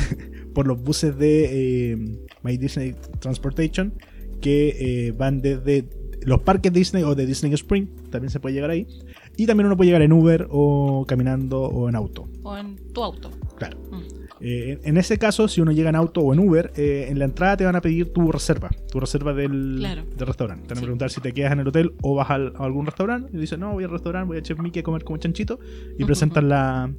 por 0.53 0.67
los 0.67 0.81
buses 0.81 1.17
de 1.17 1.91
eh, 1.91 1.97
My 2.43 2.55
Disney 2.57 2.95
Transportation, 3.19 3.93
que 4.41 5.07
eh, 5.07 5.11
van 5.11 5.41
desde 5.41 5.89
los 6.21 6.41
parques 6.43 6.71
Disney 6.71 7.03
o 7.03 7.15
de 7.15 7.25
Disney 7.25 7.51
Spring. 7.53 7.87
También 8.11 8.29
se 8.29 8.39
puede 8.39 8.53
llegar 8.53 8.69
ahí. 8.69 8.87
Y 9.35 9.47
también 9.47 9.65
uno 9.65 9.75
puede 9.75 9.87
llegar 9.87 10.03
en 10.03 10.13
Uber 10.13 10.47
o 10.51 11.03
caminando 11.07 11.63
o 11.63 11.89
en 11.89 11.95
auto. 11.95 12.29
O 12.43 12.55
en 12.55 12.75
tu 12.93 13.03
auto. 13.03 13.31
Claro. 13.57 13.77
Mm. 13.91 14.12
Eh, 14.45 14.77
en 14.83 14.97
ese 14.97 15.17
caso, 15.17 15.47
si 15.47 15.61
uno 15.61 15.71
llega 15.71 15.87
en 15.89 15.95
auto 15.95 16.19
o 16.19 16.33
en 16.33 16.39
Uber, 16.39 16.73
eh, 16.75 17.05
en 17.09 17.17
la 17.17 17.23
entrada 17.23 17.55
te 17.55 17.63
van 17.63 17.77
a 17.77 17.81
pedir 17.81 18.11
tu 18.11 18.29
reserva, 18.29 18.69
tu 18.91 18.99
reserva 18.99 19.33
del, 19.33 19.77
Claro. 19.79 20.03
del 20.17 20.27
restaurante. 20.27 20.63
Te 20.67 20.73
van 20.73 20.77
a 20.77 20.81
Sí. 20.81 20.85
preguntar 20.85 21.09
si 21.11 21.21
te 21.21 21.31
quedas 21.31 21.53
en 21.53 21.59
el 21.61 21.67
hotel 21.69 21.93
o 22.01 22.15
vas 22.15 22.29
al- 22.29 22.51
a 22.57 22.65
algún 22.65 22.85
restaurante. 22.85 23.29
Y 23.33 23.39
dices, 23.39 23.57
no, 23.57 23.71
voy 23.71 23.85
al 23.85 23.91
restaurante, 23.91 24.27
voy 24.27 24.37
a 24.37 24.41
Chef 24.41 24.59
Mickey 24.59 24.81
a 24.81 24.83
comer 24.83 25.05
como 25.05 25.17
chanchito. 25.17 25.59
Y 25.97 26.03
presentan 26.03 26.49
la, 26.49 26.91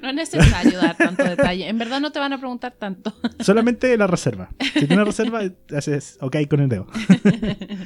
No 0.00 0.08
es 0.08 0.14
necesario 0.14 0.78
dar 0.78 0.96
tanto 0.96 1.24
detalle. 1.24 1.68
En 1.68 1.76
verdad 1.76 2.00
no 2.00 2.12
te 2.12 2.20
van 2.20 2.32
a 2.34 2.38
preguntar 2.38 2.74
tanto. 2.78 3.12
solamente 3.40 3.96
la 3.96 4.06
reserva. 4.06 4.50
Si 4.72 4.86
tienes 4.86 5.04
reserva, 5.04 5.42
haces 5.76 6.18
ok 6.20 6.36
con 6.48 6.60
el 6.60 6.68
dedo. 6.68 6.86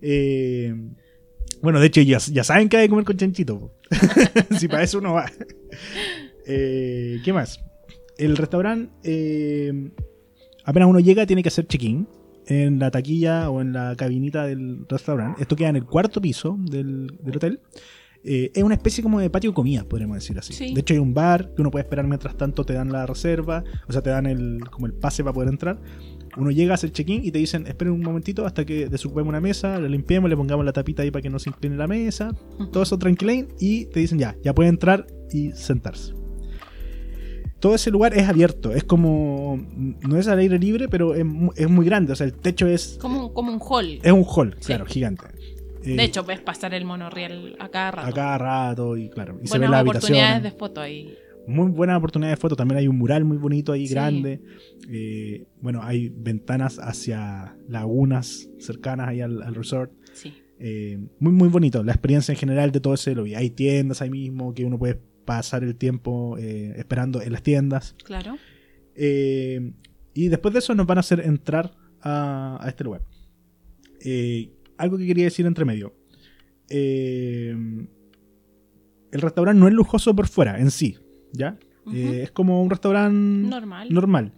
Eh, 0.00 0.74
bueno, 1.60 1.78
de 1.78 1.86
hecho, 1.86 2.00
ya, 2.00 2.18
ya 2.18 2.42
saben 2.42 2.68
que 2.68 2.76
hay 2.76 2.86
que 2.86 2.90
comer 2.90 3.04
con 3.04 3.16
chanchito. 3.16 3.72
si 4.58 4.66
para 4.66 4.82
eso 4.82 4.98
uno 4.98 5.12
va. 5.14 5.30
Eh, 6.46 7.20
¿Qué 7.24 7.32
más? 7.32 7.60
El 8.24 8.36
restaurante, 8.36 8.92
eh, 9.02 9.90
apenas 10.64 10.88
uno 10.88 11.00
llega, 11.00 11.26
tiene 11.26 11.42
que 11.42 11.48
hacer 11.48 11.66
check-in 11.66 12.06
en 12.46 12.78
la 12.78 12.90
taquilla 12.90 13.50
o 13.50 13.60
en 13.60 13.72
la 13.72 13.94
cabinita 13.96 14.46
del 14.46 14.86
restaurante. 14.88 15.42
Esto 15.42 15.56
queda 15.56 15.68
en 15.68 15.76
el 15.76 15.84
cuarto 15.84 16.20
piso 16.20 16.56
del, 16.58 17.18
del 17.22 17.36
hotel. 17.36 17.60
Eh, 18.24 18.52
es 18.54 18.62
una 18.62 18.74
especie 18.74 19.02
como 19.02 19.18
de 19.18 19.30
patio 19.30 19.50
de 19.50 19.54
comida, 19.54 19.84
podríamos 19.84 20.16
decir 20.16 20.38
así. 20.38 20.52
Sí. 20.52 20.72
De 20.72 20.80
hecho, 20.80 20.94
hay 20.94 21.00
un 21.00 21.12
bar 21.12 21.52
que 21.54 21.60
uno 21.60 21.70
puede 21.70 21.82
esperar 21.82 22.06
mientras 22.06 22.36
tanto 22.36 22.64
te 22.64 22.72
dan 22.72 22.92
la 22.92 23.04
reserva, 23.04 23.64
o 23.88 23.92
sea, 23.92 24.00
te 24.00 24.10
dan 24.10 24.26
el, 24.26 24.60
como 24.70 24.86
el 24.86 24.92
pase 24.92 25.24
para 25.24 25.34
poder 25.34 25.48
entrar. 25.48 25.80
Uno 26.36 26.50
llega 26.50 26.72
a 26.72 26.74
hacer 26.74 26.92
check-in 26.92 27.24
y 27.24 27.30
te 27.30 27.38
dicen, 27.38 27.66
esperen 27.66 27.92
un 27.92 28.00
momentito 28.00 28.46
hasta 28.46 28.64
que 28.64 28.88
desocupemos 28.88 29.28
una 29.28 29.40
mesa, 29.40 29.78
la 29.78 29.88
limpiemos, 29.88 30.30
le 30.30 30.36
pongamos 30.36 30.64
la 30.64 30.72
tapita 30.72 31.02
ahí 31.02 31.10
para 31.10 31.22
que 31.22 31.30
no 31.30 31.38
se 31.38 31.50
incline 31.50 31.76
la 31.76 31.86
mesa, 31.86 32.32
todo 32.72 32.84
eso 32.84 32.96
tranquilín 32.98 33.48
y 33.58 33.86
te 33.86 34.00
dicen 34.00 34.18
ya, 34.18 34.36
ya 34.42 34.54
puede 34.54 34.70
entrar 34.70 35.06
y 35.30 35.50
sentarse. 35.52 36.21
Todo 37.62 37.74
ese 37.76 37.90
lugar 37.90 38.12
es 38.14 38.28
abierto, 38.28 38.72
es 38.74 38.82
como, 38.84 39.64
no 40.06 40.18
es 40.18 40.26
al 40.28 40.38
aire 40.40 40.58
libre, 40.58 40.88
pero 40.88 41.14
es, 41.14 41.24
es 41.56 41.70
muy 41.70 41.86
grande, 41.86 42.12
o 42.12 42.16
sea, 42.16 42.26
el 42.26 42.34
techo 42.34 42.66
es, 42.66 42.98
Como, 43.00 43.28
un- 43.28 43.32
como 43.32 43.52
un 43.52 43.60
hall. 43.60 44.00
es 44.02 44.12
un 44.12 44.24
hall, 44.26 44.56
Sí. 44.58 44.66
claro, 44.66 44.84
gigante. 44.84 45.24
Eh, 45.84 45.94
De 45.96 46.02
hecho, 46.04 46.24
ves 46.24 46.40
pasar 46.40 46.74
el 46.74 46.84
monorriel 46.84 47.56
a 47.60 47.68
cada 47.68 47.90
rato. 47.92 48.08
a 48.08 48.12
cada 48.12 48.38
rato 48.38 48.96
y 48.96 49.08
claro, 49.10 49.38
y 49.42 49.46
se 49.46 49.58
Buenas 49.58 49.70
las 49.70 49.82
oportunidades 49.82 50.42
de 50.42 50.50
foto 50.50 50.80
ahí. 50.80 51.14
Muy 51.46 51.70
buena 51.70 51.96
oportunidad 51.96 52.30
de 52.30 52.36
foto. 52.36 52.54
También 52.54 52.78
hay 52.78 52.86
un 52.88 52.96
mural 52.98 53.24
muy 53.24 53.36
bonito 53.36 53.72
ahí, 53.72 53.86
Sí. 53.88 53.94
grande. 53.94 54.40
Eh, 54.88 55.44
bueno, 55.60 55.80
hay 55.82 56.08
ventanas 56.08 56.78
hacia 56.78 57.56
lagunas 57.68 58.48
cercanas 58.60 59.08
ahí 59.08 59.20
al, 59.20 59.42
al 59.42 59.54
resort. 59.54 59.90
Sí. 60.12 60.32
Eh, 60.60 60.98
muy, 61.18 61.32
muy 61.32 61.48
bonito. 61.48 61.82
La 61.82 61.90
experiencia 61.92 62.30
en 62.32 62.38
general 62.38 62.70
de 62.70 62.78
todo 62.78 62.94
ese 62.94 63.14
lobby. 63.16 63.34
Hay 63.34 63.50
tiendas 63.50 64.02
ahí 64.02 64.10
mismo 64.10 64.54
que 64.54 64.64
uno 64.64 64.78
puede 64.78 65.00
pasar 65.24 65.62
el 65.64 65.76
tiempo 65.76 66.36
eh, 66.38 66.74
esperando 66.76 67.20
en 67.22 67.32
las 67.32 67.42
tiendas. 67.42 67.94
Claro. 68.04 68.36
Eh, 68.94 69.72
y 70.14 70.28
después 70.28 70.52
de 70.52 70.58
eso 70.60 70.74
nos 70.74 70.86
van 70.86 70.98
a 70.98 71.00
hacer 71.00 71.20
entrar 71.20 71.72
a, 72.00 72.58
a 72.60 72.68
este 72.68 72.84
lugar. 72.84 73.02
Eh, 74.04 74.50
algo 74.76 74.98
que 74.98 75.06
quería 75.06 75.24
decir 75.24 75.46
entre 75.46 75.64
medio. 75.64 75.94
Eh, 76.68 77.54
el 79.12 79.20
restaurante 79.20 79.60
no 79.60 79.68
es 79.68 79.74
lujoso 79.74 80.14
por 80.16 80.26
fuera 80.26 80.58
en 80.58 80.70
sí, 80.70 80.96
¿ya? 81.32 81.58
Es 81.92 82.30
como 82.30 82.62
un 82.62 82.70
restaurante 82.70 83.48
Normal. 83.48 83.88
normal. 83.92 84.32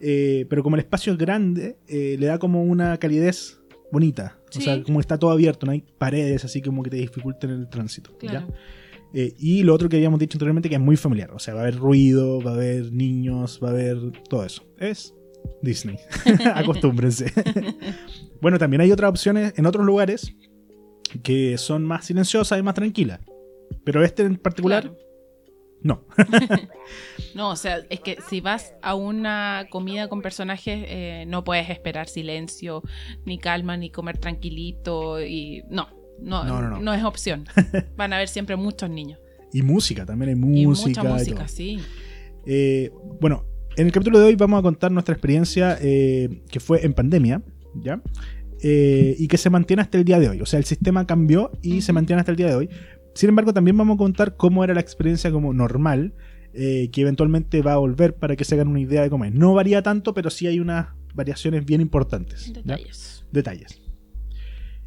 Pero 0.00 0.62
como 0.62 0.76
el 0.76 0.80
espacio 0.80 1.12
es 1.12 1.18
grande, 1.18 1.76
le 1.88 2.26
da 2.26 2.38
como 2.38 2.64
una 2.64 2.96
calidez 2.98 3.60
bonita. 3.92 4.38
O 4.48 4.52
Sí. 4.52 4.62
sea, 4.62 4.82
como 4.82 5.00
está 5.00 5.18
todo 5.18 5.30
abierto, 5.30 5.66
no 5.66 5.72
hay 5.72 5.84
paredes 5.98 6.44
así 6.44 6.62
como 6.62 6.82
que 6.82 6.90
te 6.90 6.96
dificulten 6.96 7.50
el 7.50 7.68
tránsito. 7.68 8.16
¿ya? 8.22 8.46
Eh, 9.18 9.32
y 9.38 9.62
lo 9.62 9.72
otro 9.72 9.88
que 9.88 9.96
habíamos 9.96 10.20
dicho 10.20 10.36
anteriormente, 10.36 10.68
que 10.68 10.74
es 10.74 10.80
muy 10.80 10.96
familiar. 10.98 11.30
O 11.32 11.38
sea, 11.38 11.54
va 11.54 11.60
a 11.60 11.62
haber 11.62 11.76
ruido, 11.78 12.42
va 12.42 12.50
a 12.50 12.54
haber 12.54 12.92
niños, 12.92 13.58
va 13.64 13.68
a 13.68 13.70
haber 13.70 13.96
todo 14.28 14.44
eso. 14.44 14.62
Es 14.78 15.14
Disney. 15.62 15.96
Acostúmbrense. 16.54 17.32
bueno, 18.42 18.58
también 18.58 18.82
hay 18.82 18.92
otras 18.92 19.08
opciones 19.08 19.54
en 19.56 19.64
otros 19.64 19.86
lugares 19.86 20.34
que 21.22 21.56
son 21.56 21.82
más 21.84 22.04
silenciosas 22.04 22.58
y 22.58 22.62
más 22.62 22.74
tranquilas. 22.74 23.20
Pero 23.84 24.04
este 24.04 24.22
en 24.24 24.36
particular, 24.36 24.82
Claro. 24.82 24.98
no. 25.82 26.04
No, 27.34 27.50
o 27.50 27.56
sea, 27.56 27.78
es 27.90 28.00
que 28.00 28.18
si 28.28 28.40
vas 28.40 28.74
a 28.82 28.94
una 28.94 29.66
comida 29.70 30.08
con 30.08 30.22
personajes, 30.22 30.84
eh, 30.88 31.24
no 31.26 31.42
puedes 31.44 31.68
esperar 31.70 32.08
silencio, 32.08 32.82
ni 33.24 33.38
calma, 33.38 33.76
ni 33.76 33.90
comer 33.90 34.18
tranquilito. 34.18 35.22
y 35.22 35.62
No, 35.70 35.88
no, 36.20 36.44
No, 36.44 36.60
no, 36.62 36.70
no, 36.70 36.80
no. 36.80 36.94
es 36.94 37.04
opción. 37.04 37.46
Van 37.96 38.12
a 38.12 38.16
haber 38.16 38.28
siempre 38.28 38.56
muchos 38.56 38.90
niños. 38.90 39.18
Y 39.52 39.62
música, 39.62 40.04
también 40.04 40.30
hay 40.30 40.60
y 40.60 40.66
música. 40.66 41.02
mucha 41.02 41.10
y 41.10 41.12
música, 41.12 41.38
todo. 41.38 41.48
sí. 41.48 41.78
Eh, 42.46 42.90
bueno, 43.20 43.44
en 43.76 43.86
el 43.86 43.92
capítulo 43.92 44.18
de 44.18 44.26
hoy 44.26 44.36
vamos 44.36 44.58
a 44.58 44.62
contar 44.62 44.90
nuestra 44.90 45.12
experiencia 45.14 45.76
eh, 45.80 46.42
que 46.50 46.60
fue 46.60 46.84
en 46.84 46.94
pandemia, 46.94 47.42
¿ya? 47.74 48.00
Eh, 48.62 49.14
y 49.18 49.28
que 49.28 49.36
se 49.36 49.50
mantiene 49.50 49.82
hasta 49.82 49.98
el 49.98 50.04
día 50.04 50.18
de 50.18 50.30
hoy. 50.30 50.40
O 50.40 50.46
sea, 50.46 50.58
el 50.58 50.64
sistema 50.64 51.06
cambió 51.06 51.52
y 51.62 51.82
se 51.82 51.92
mantiene 51.92 52.20
hasta 52.20 52.30
el 52.30 52.36
día 52.36 52.46
de 52.46 52.54
hoy. 52.54 52.70
Sin 53.14 53.28
embargo, 53.28 53.52
también 53.52 53.76
vamos 53.76 53.96
a 53.96 53.98
contar 53.98 54.36
cómo 54.36 54.64
era 54.64 54.74
la 54.74 54.80
experiencia 54.80 55.30
como 55.30 55.52
normal, 55.52 56.14
eh, 56.54 56.88
que 56.90 57.02
eventualmente 57.02 57.60
va 57.60 57.74
a 57.74 57.76
volver 57.76 58.14
para 58.14 58.34
que 58.34 58.44
se 58.44 58.54
hagan 58.54 58.68
una 58.68 58.80
idea 58.80 59.02
de 59.02 59.10
cómo 59.10 59.24
es. 59.26 59.32
No 59.34 59.52
varía 59.52 59.82
tanto, 59.82 60.14
pero 60.14 60.30
sí 60.30 60.46
hay 60.46 60.58
unas 60.58 60.88
variaciones 61.14 61.64
bien 61.66 61.80
importantes. 61.82 62.50
¿ya? 62.64 62.78
Detalles. 63.32 63.80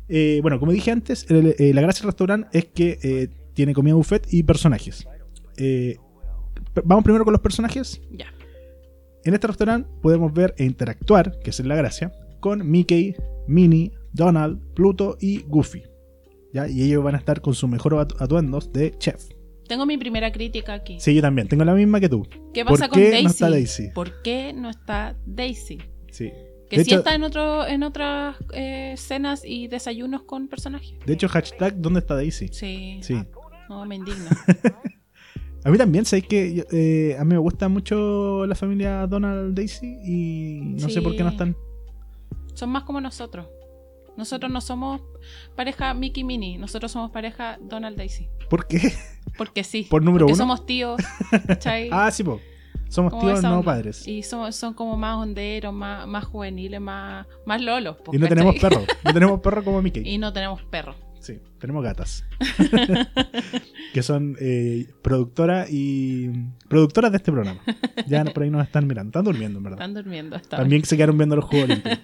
Eh, 0.10 0.40
bueno, 0.42 0.60
como 0.60 0.72
dije 0.72 0.92
antes, 0.92 1.26
el- 1.30 1.56
eh, 1.60 1.74
la 1.74 1.82
gracia 1.82 2.02
del 2.02 2.08
restaurante 2.08 2.50
es 2.58 2.66
que 2.66 2.98
eh, 3.04 3.28
tiene 3.54 3.74
comida 3.74 3.94
buffet 3.96 4.28
y 4.32 4.44
personajes. 4.44 5.08
Eh, 5.58 5.98
vamos 6.84 7.04
primero 7.04 7.24
con 7.26 7.32
los 7.34 7.42
personajes. 7.42 8.02
Ya. 8.12 8.28
En 9.24 9.34
este 9.34 9.48
restaurante 9.48 9.90
podemos 10.02 10.34
ver 10.34 10.54
e 10.58 10.64
interactuar, 10.66 11.40
que 11.40 11.50
es 11.50 11.60
la 11.60 11.76
gracia, 11.76 12.12
con 12.40 12.70
Mickey, 12.70 13.16
Minnie, 13.48 13.92
Donald, 14.14 14.60
Pluto 14.74 15.18
y 15.20 15.44
Goofy. 15.44 15.84
¿Ya? 16.54 16.68
Y 16.68 16.82
ellos 16.84 17.04
van 17.04 17.16
a 17.16 17.18
estar 17.20 17.42
con 17.42 17.54
sus 17.54 17.70
mejores 17.70 18.00
atu- 18.00 18.16
atuendos 18.20 18.72
de 18.74 18.98
chef. 18.98 19.24
Tengo 19.68 19.86
mi 19.86 19.98
primera 20.00 20.32
crítica 20.32 20.74
aquí. 20.74 21.00
Sí, 21.00 21.14
yo 21.14 21.22
también, 21.22 21.48
tengo 21.48 21.64
la 21.64 21.76
misma 21.76 22.00
que 22.00 22.10
tú. 22.10 22.26
¿Qué 22.54 22.64
¿Por 22.66 22.74
pasa 22.80 22.90
con 22.90 22.98
qué 23.00 23.10
Daisy? 23.12 23.24
no 23.26 23.30
está 23.30 23.50
Daisy? 23.52 23.90
¿Por 23.94 24.22
qué 24.24 24.52
no 24.54 24.70
está 24.72 25.16
Daisy? 25.28 25.78
Sí. 26.10 26.32
Que 26.70 26.78
De 26.78 26.84
sí 26.84 26.92
hecho- 26.92 27.00
está 27.00 27.16
en, 27.16 27.24
otro, 27.24 27.66
en 27.68 27.82
otras 27.84 28.36
eh, 28.54 28.94
cenas 28.98 29.44
y 29.44 29.68
desayunos 29.68 30.22
con 30.24 30.48
personajes. 30.48 30.94
De 31.06 31.14
hecho, 31.14 31.28
hashtag 31.28 31.82
¿dónde 31.82 32.00
está 32.00 32.16
Daisy? 32.16 32.48
Sí. 32.50 33.00
Sí. 33.02 33.24
No, 33.70 33.86
me 33.86 33.96
indigna. 33.96 34.30
A 35.66 35.70
mí 35.72 35.78
también, 35.78 36.06
sabéis 36.06 36.26
que 36.28 36.66
eh, 36.72 37.18
a 37.20 37.24
mí 37.26 37.34
me 37.34 37.38
gusta 37.38 37.68
mucho 37.68 38.46
la 38.46 38.56
familia 38.56 39.06
Donald 39.08 39.54
Daisy 39.54 40.00
y 40.06 40.62
no 40.62 40.88
sé 40.88 41.02
por 41.02 41.18
qué 41.18 41.24
no 41.24 41.30
están. 41.30 41.58
Son 42.54 42.70
más 42.70 42.84
como 42.84 43.02
nosotros. 43.02 43.46
Nosotros 44.16 44.50
no 44.52 44.62
somos 44.62 45.02
pareja 45.58 45.94
Mickey 45.94 46.24
Minnie, 46.24 46.58
nosotros 46.58 46.94
somos 46.94 47.12
pareja 47.12 47.58
Donald 47.62 47.98
Daisy. 47.98 48.30
¿Por 48.50 48.68
qué? 48.68 48.94
Porque 49.38 49.66
sí. 49.66 49.86
¿Por 49.90 50.02
número 50.02 50.26
porque 50.26 50.34
uno? 50.34 50.44
somos 50.44 50.66
tíos. 50.66 51.02
Ah, 51.92 52.10
sí, 52.12 52.24
po. 52.24 52.40
Somos 52.90 53.12
Como 53.14 53.24
tíos, 53.24 53.44
no 53.44 53.64
padres. 53.64 54.08
Y, 54.08 54.18
Y 54.18 54.24
son, 54.24 54.52
son 54.52 54.74
como 54.74 54.98
más 54.98 55.16
honderos, 55.18 55.74
más, 55.74 56.08
más 56.08 56.26
juveniles, 56.26 56.82
más, 56.82 57.26
más 57.46 57.62
lolos. 57.62 57.96
po, 57.98 58.12
no 58.12 58.20
¿cachai? 58.20 58.30
tenemos 58.30 58.56
perro. 58.60 58.84
No 59.04 59.14
tenemos 59.14 59.40
perro 59.42 59.64
como 59.64 59.82
Mickey. 59.82 60.04
Y 60.08 60.18
no 60.18 60.34
tenemos 60.34 60.62
perro. 60.64 60.96
Sí, 61.20 61.38
tenemos 61.60 61.84
gatas. 61.84 62.24
que 63.94 64.02
son 64.04 64.36
eh, 64.40 64.88
productora 65.02 65.66
y. 65.70 66.30
productoras 66.68 67.12
de 67.12 67.18
este 67.18 67.32
programa. 67.32 67.60
Ya 68.08 68.24
por 68.34 68.44
ahí 68.44 68.50
nos 68.50 68.66
están 68.66 68.88
mirando. 68.88 69.10
Están 69.10 69.26
durmiendo, 69.26 69.58
en 69.60 69.64
verdad. 69.64 69.80
Están 69.80 69.94
durmiendo 69.94 70.36
hasta 70.36 70.58
También 70.58 70.84
se 70.86 70.96
quedaron 70.96 71.18
viendo 71.18 71.36
los 71.36 71.46
Juegos 71.46 71.70
Olímpicos. 71.70 72.00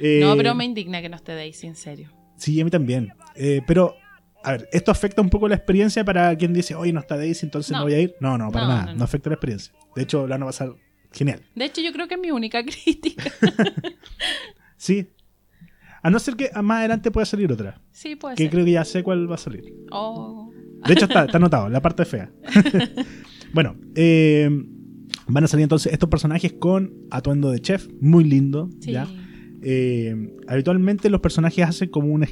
Eh, 0.00 0.20
No, 0.22 0.36
pero 0.36 0.54
me 0.54 0.64
indigna 0.64 1.02
que 1.02 1.08
no 1.08 1.16
esté 1.16 1.34
Daisy, 1.34 1.66
en 1.66 1.74
serio. 1.76 2.10
Sí, 2.36 2.60
a 2.60 2.64
mí 2.64 2.70
también. 2.70 3.12
Eh, 3.34 3.62
pero, 3.66 3.96
a 4.44 4.52
ver, 4.52 4.68
¿esto 4.72 4.90
afecta 4.90 5.20
un 5.22 5.30
poco 5.30 5.48
la 5.48 5.54
experiencia 5.56 6.04
para 6.04 6.34
quien 6.36 6.52
dice, 6.52 6.74
oye, 6.74 6.92
no 6.92 7.00
está 7.00 7.16
Daisy, 7.16 7.46
entonces 7.46 7.72
no, 7.72 7.78
No. 7.78 7.84
voy 7.84 7.94
a 7.94 8.00
ir? 8.00 8.14
No, 8.20 8.38
no, 8.38 8.50
para 8.50 8.66
No, 8.66 8.72
nada. 8.74 8.94
no, 8.94 9.04
afecta 9.04 9.30
la 9.30 9.34
experiencia. 9.34 9.72
De 9.96 10.02
hecho, 10.02 10.26
la 10.26 10.36
van 10.36 10.42
a 10.44 10.46
pasar 10.46 10.74
genial. 11.12 11.40
De 11.54 11.64
hecho, 11.64 11.80
yo 11.80 11.92
creo 11.92 12.06
que 12.08 12.14
es 12.14 12.20
mi 12.20 12.30
única 12.30 12.62
crítica. 12.64 13.24
Sí. 14.76 15.08
A 16.02 16.10
no 16.10 16.18
ser 16.20 16.36
que 16.36 16.50
más 16.62 16.78
adelante 16.78 17.10
pueda 17.10 17.26
salir 17.26 17.50
otra. 17.52 17.80
Sí, 17.90 18.14
puede 18.14 18.36
Que 18.36 18.44
ser. 18.44 18.52
creo 18.52 18.64
que 18.64 18.70
ya 18.72 18.84
sé 18.84 19.02
cuál 19.02 19.28
va 19.30 19.34
a 19.34 19.38
salir. 19.38 19.64
Oh, 19.90 20.52
De 20.86 20.92
hecho, 20.92 21.06
está, 21.06 21.24
está 21.26 21.38
anotado, 21.38 21.68
la 21.68 21.82
parte 21.82 22.04
fea. 22.04 22.30
bueno, 23.52 23.74
eh, 23.96 24.48
van 25.26 25.44
a 25.44 25.48
salir 25.48 25.64
entonces 25.64 25.92
estos 25.92 26.08
personajes 26.08 26.52
con 26.52 26.94
atuendo 27.10 27.50
de 27.50 27.60
chef, 27.60 27.88
muy 28.00 28.22
lindo. 28.24 28.70
sí. 28.80 28.92
¿ya? 28.92 29.08
Eh, 29.60 30.14
habitualmente 30.46 31.10
los 31.10 31.20
personajes 31.20 31.66
hacen 31.66 31.88
como 31.88 32.06
una 32.12 32.28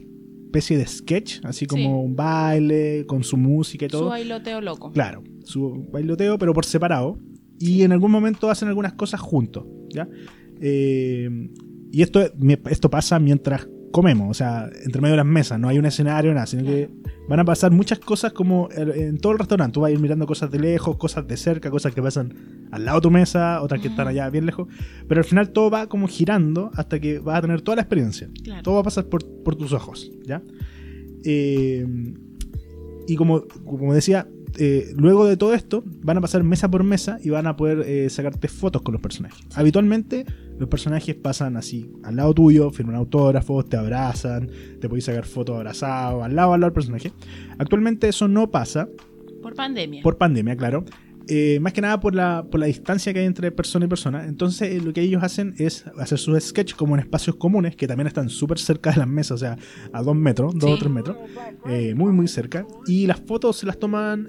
especie 0.56 0.78
de 0.78 0.86
sketch, 0.86 1.40
así 1.44 1.66
como 1.66 1.82
Sí. 1.82 1.88
un 1.88 2.16
baile, 2.16 3.04
con 3.06 3.22
su 3.25 3.36
música 3.36 3.86
y 3.86 3.90
Su 3.90 3.98
todo. 3.98 4.08
bailoteo 4.10 4.60
loco. 4.60 4.90
Claro, 4.92 5.22
su 5.44 5.86
bailoteo, 5.92 6.38
pero 6.38 6.52
por 6.54 6.64
separado. 6.64 7.18
Y 7.58 7.82
en 7.82 7.92
algún 7.92 8.10
momento 8.10 8.50
hacen 8.50 8.68
algunas 8.68 8.94
cosas 8.94 9.20
juntos. 9.20 9.64
¿ya? 9.90 10.08
Eh, 10.60 11.28
y 11.92 12.02
esto, 12.02 12.20
esto 12.70 12.90
pasa 12.90 13.18
mientras 13.18 13.68
comemos, 13.93 14.31
o 14.31 14.35
sea, 14.35 14.69
entre 14.85 15.00
medio 15.00 15.12
de 15.12 15.19
las 15.19 15.26
mesas, 15.26 15.59
no 15.59 15.69
hay 15.69 15.78
un 15.78 15.87
escenario, 15.87 16.33
nada, 16.35 16.47
sino 16.47 16.64
que 16.64 16.90
van 17.28 17.40
a 17.40 17.45
pasar 17.45 17.71
muchas 17.71 17.99
cosas 17.99 18.33
como 18.33 18.69
en 18.73 19.19
todo 19.19 19.33
el 19.33 19.38
restaurante. 19.38 19.75
Tú 19.75 19.81
vas 19.81 19.88
a 19.88 19.93
ir 19.93 19.99
mirando 19.99 20.26
cosas 20.26 20.50
de 20.50 20.59
lejos, 20.59 20.97
cosas 20.97 21.26
de 21.26 21.37
cerca, 21.37 21.71
cosas 21.71 21.95
que 21.95 22.02
pasan 22.02 22.69
al 22.71 22.85
lado 22.85 22.99
de 22.99 23.02
tu 23.02 23.11
mesa, 23.11 23.62
otras 23.62 23.81
que 23.81 23.88
están 23.88 24.09
allá 24.09 24.28
bien 24.31 24.47
lejos. 24.47 24.69
Pero 25.09 25.21
al 25.21 25.25
final 25.25 25.50
todo 25.50 25.71
va 25.71 25.88
como 25.88 26.09
girando 26.09 26.71
hasta 26.75 27.00
que 27.00 27.19
vas 27.19 27.38
a 27.38 27.43
tener 27.43 27.62
toda 27.62 27.76
la 27.76 27.83
experiencia. 27.83 28.28
Claro. 28.43 28.62
Todo 28.62 28.75
va 28.75 28.81
a 28.81 28.85
pasar 28.85 29.07
por, 29.07 29.25
por 29.43 29.57
tus 29.57 29.73
ojos, 29.73 30.11
¿ya? 30.25 30.43
Eh, 31.25 31.87
y 33.09 33.16
como, 33.16 33.43
como 33.64 33.95
decía, 33.95 34.28
eh, 34.59 34.93
luego 34.97 35.26
de 35.26 35.37
todo 35.37 35.55
esto, 35.55 35.83
van 36.02 36.19
a 36.19 36.21
pasar 36.21 36.43
mesa 36.43 36.71
por 36.71 36.83
mesa 36.83 37.19
y 37.23 37.31
van 37.31 37.47
a 37.47 37.57
poder 37.57 37.81
eh, 37.87 38.09
sacarte 38.11 38.49
fotos 38.49 38.83
con 38.83 38.93
los 38.93 39.02
personajes. 39.02 39.47
Habitualmente, 39.55 40.25
los 40.58 40.68
personajes 40.68 41.14
pasan 41.14 41.56
así, 41.56 41.90
al 42.02 42.16
lado 42.16 42.32
tuyo, 42.34 42.70
firman 42.70 42.96
autógrafos, 42.96 43.68
te 43.68 43.76
abrazan, 43.76 44.48
te 44.80 44.88
podéis 44.88 45.04
sacar 45.04 45.25
fotos 45.26 45.56
abrazados, 45.56 46.25
al 46.25 46.34
lado, 46.34 46.52
al 46.54 46.60
lado 46.60 46.70
del 46.70 46.75
personaje. 46.75 47.12
Actualmente 47.58 48.08
eso 48.08 48.28
no 48.28 48.50
pasa, 48.50 48.88
Por 49.42 49.54
pandemia. 49.54 50.02
por 50.02 50.16
pandemia, 50.18 50.56
claro. 50.56 50.84
eh, 51.28 51.58
más 51.60 51.72
que 51.72 51.80
nada 51.80 51.98
por 52.00 52.14
la, 52.14 52.46
por 52.50 52.60
la 52.60 52.66
distancia 52.66 53.12
que 53.12 53.18
hay 53.18 53.26
entre 53.26 53.50
persona 53.50 53.86
y 53.86 53.88
persona. 53.88 54.26
Entonces, 54.26 54.70
eh, 54.76 54.80
lo 54.80 54.92
que 54.92 55.00
ellos 55.02 55.22
hacen 55.25 55.54
es 55.58 55.84
hacer 55.98 56.18
sus 56.18 56.40
sketches 56.42 56.76
como 56.76 56.94
en 56.94 57.00
espacios 57.00 57.34
comunes, 57.36 57.75
que 57.75 57.86
también 57.88 58.06
están 58.06 58.28
súper 58.28 58.58
cerca 58.58 58.92
de 58.92 58.98
las 58.98 59.08
mesas, 59.08 59.32
o 59.32 59.38
sea, 59.38 59.56
a 59.92 60.02
dos 60.02 60.14
metros, 60.14 60.54
dos 60.54 60.70
Sí. 60.70 60.76
o 60.76 60.78
tres 60.78 60.90
metros, 60.92 61.16
eh, 61.68 61.94
muy, 61.96 62.12
muy 62.12 62.28
cerca. 62.28 62.64
Y 62.86 63.06
las 63.08 63.20
fotos 63.20 63.56
se 63.56 63.66
las 63.66 63.78
toman 63.78 64.28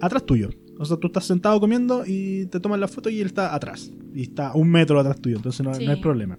atrás 0.00 0.24
tuyo. 0.26 0.50
O 0.78 0.84
sea, 0.84 0.96
tú 0.96 1.06
estás 1.08 1.24
sentado 1.24 1.58
comiendo 1.60 2.04
y 2.06 2.46
te 2.46 2.58
toman 2.60 2.80
la 2.80 2.88
foto 2.88 3.08
y 3.10 3.20
él 3.20 3.26
está 3.28 3.54
atrás. 3.54 3.92
Y 4.14 4.22
está 4.22 4.52
un 4.54 4.70
metro 4.70 4.98
atrás 4.98 5.20
tuyo, 5.20 5.36
entonces 5.36 5.64
no, 5.64 5.72
Sí. 5.74 5.84
no 5.84 5.92
hay 5.92 6.00
problema. 6.00 6.38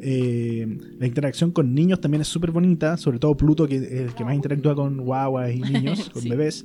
Eh, 0.00 0.78
la 0.98 1.06
interacción 1.06 1.50
con 1.50 1.74
niños 1.74 2.00
también 2.00 2.20
es 2.20 2.28
súper 2.28 2.50
bonita, 2.50 2.96
sobre 2.96 3.18
todo 3.18 3.36
Pluto, 3.36 3.66
que 3.66 3.76
es 3.76 3.90
el 3.92 4.14
que 4.14 4.24
más 4.24 4.34
interactúa 4.34 4.74
con 4.74 4.98
guaguas 4.98 5.52
y 5.54 5.60
niños, 5.60 6.10
con 6.12 6.22
Sí. 6.22 6.28
bebés. 6.28 6.64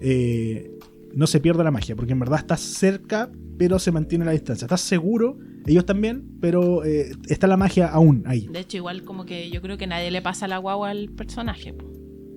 Eh, 0.00 0.78
no 1.14 1.26
se 1.26 1.40
pierde 1.40 1.62
la 1.62 1.70
magia, 1.70 1.94
porque 1.94 2.12
en 2.12 2.18
verdad 2.18 2.38
estás 2.40 2.60
cerca, 2.60 3.30
pero 3.58 3.78
se 3.78 3.92
mantiene 3.92 4.24
la 4.24 4.32
distancia. 4.32 4.64
Estás 4.64 4.80
seguro, 4.80 5.38
ellos 5.66 5.84
también, 5.86 6.24
pero 6.40 6.84
eh, 6.84 7.12
está 7.28 7.46
la 7.46 7.56
magia 7.58 7.86
aún 7.88 8.22
ahí. 8.26 8.48
De 8.50 8.60
hecho, 8.60 8.78
igual 8.78 9.04
como 9.04 9.26
que 9.26 9.50
yo 9.50 9.60
creo 9.62 9.76
que 9.76 9.86
nadie 9.86 10.10
le 10.10 10.22
pasa 10.22 10.48
la 10.48 10.58
guagua 10.58 10.90
al 10.90 11.08
personaje. 11.10 11.74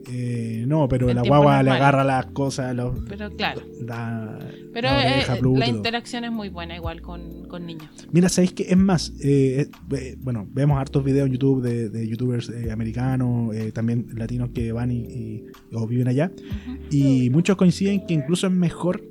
Eh, 0.08 0.66
no, 0.68 0.88
pero 0.88 1.10
En 1.10 1.16
la 1.16 1.22
guagua 1.24 1.64
le 1.64 1.72
agarra 1.72 2.04
las 2.04 2.28
cosas, 2.28 2.76
los- 2.76 2.98
Pero 3.08 3.30
claro. 3.36 3.62
la, 3.82 4.38
Pero 4.74 4.88
la 4.90 5.04
eh, 5.08 5.14
oreja, 5.26 5.38
la 5.58 5.68
interacción 5.68 6.24
es 6.26 6.32
muy 6.32 6.50
buena 6.50 6.76
igual 6.76 7.02
con, 7.02 7.48
con 7.48 7.66
niños. 7.66 7.90
Mira, 8.12 8.30
¿sabéis 8.30 8.54
qué? 8.54 8.64
Es 8.70 8.78
más, 8.78 9.14
eh, 9.24 9.68
bueno, 10.20 10.48
vemos 10.52 10.78
hartos 10.80 11.04
videos 11.04 11.28
en 11.28 11.34
YouTube 11.34 11.62
de, 11.64 11.90
de 11.90 12.08
youtubers 12.08 12.50
eh, 12.50 12.72
americanos, 12.72 13.56
también 13.74 14.08
latinos 14.16 14.50
que 14.54 14.72
van 14.72 14.92
y, 14.92 14.98
y- 15.00 15.44
o 15.74 15.88
viven 15.88 16.08
allá, 16.08 16.32
y 16.92 17.30
muchos 17.32 17.56
coinciden 17.58 18.06
que 18.06 18.14
incluso 18.14 18.48
es 18.48 18.54
mejor 18.54 19.02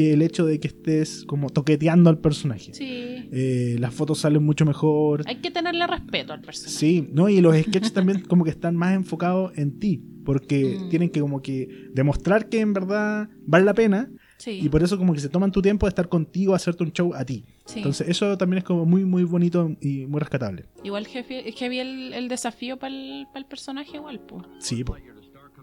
que 0.00 0.12
el 0.14 0.22
hecho 0.22 0.46
de 0.46 0.58
que 0.60 0.68
estés 0.68 1.24
como 1.26 1.50
toqueteando 1.50 2.08
al 2.10 2.18
personaje. 2.18 2.72
Sí. 2.72 3.28
Eh, 3.32 3.76
las 3.78 3.92
fotos 3.94 4.18
salen 4.20 4.42
mucho 4.42 4.64
mejor. 4.64 5.22
Hay 5.26 5.36
que 5.36 5.50
tenerle 5.50 5.86
respeto 5.86 6.32
al 6.32 6.40
personaje. 6.40 6.74
Sí, 6.76 7.08
¿no? 7.12 7.28
Y 7.28 7.40
los 7.40 7.54
sketches 7.56 7.92
también 7.92 8.20
como 8.28 8.44
que 8.44 8.50
están 8.50 8.76
más 8.76 8.94
enfocados 8.94 9.52
en 9.58 9.78
ti, 9.78 10.02
porque 10.24 10.78
Mm. 10.80 10.88
tienen 10.88 11.10
que 11.10 11.20
como 11.20 11.42
que 11.42 11.68
demostrar 11.92 12.48
que 12.48 12.60
en 12.60 12.72
verdad 12.72 13.28
vale 13.46 13.64
la 13.64 13.74
pena, 13.74 14.10
Sí. 14.38 14.52
y 14.62 14.68
por 14.70 14.82
eso 14.82 14.96
como 14.96 15.12
que 15.12 15.20
se 15.20 15.28
toman 15.28 15.52
tu 15.52 15.60
tiempo 15.60 15.84
de 15.86 15.90
estar 15.90 16.08
contigo, 16.08 16.54
hacerte 16.54 16.82
un 16.82 16.92
show 16.92 17.12
a 17.14 17.24
ti. 17.26 17.44
sí. 17.66 17.78
Entonces 17.80 18.08
eso 18.08 18.38
también 18.38 18.58
es 18.58 18.64
como 18.64 18.86
muy, 18.86 19.04
muy 19.04 19.24
bonito 19.24 19.76
y 19.82 20.06
muy 20.06 20.18
rescatable. 20.20 20.64
Igual 20.82 21.06
heavy, 21.06 21.52
heavy 21.52 21.78
el, 21.78 22.12
el 22.14 22.28
desafío 22.28 22.78
para 22.78 22.94
el, 22.94 23.26
pa'l 23.34 23.44
personaje 23.46 23.96
igual, 23.98 24.18
pues. 24.20 24.44
Sí, 24.60 24.82
po. 24.82 24.96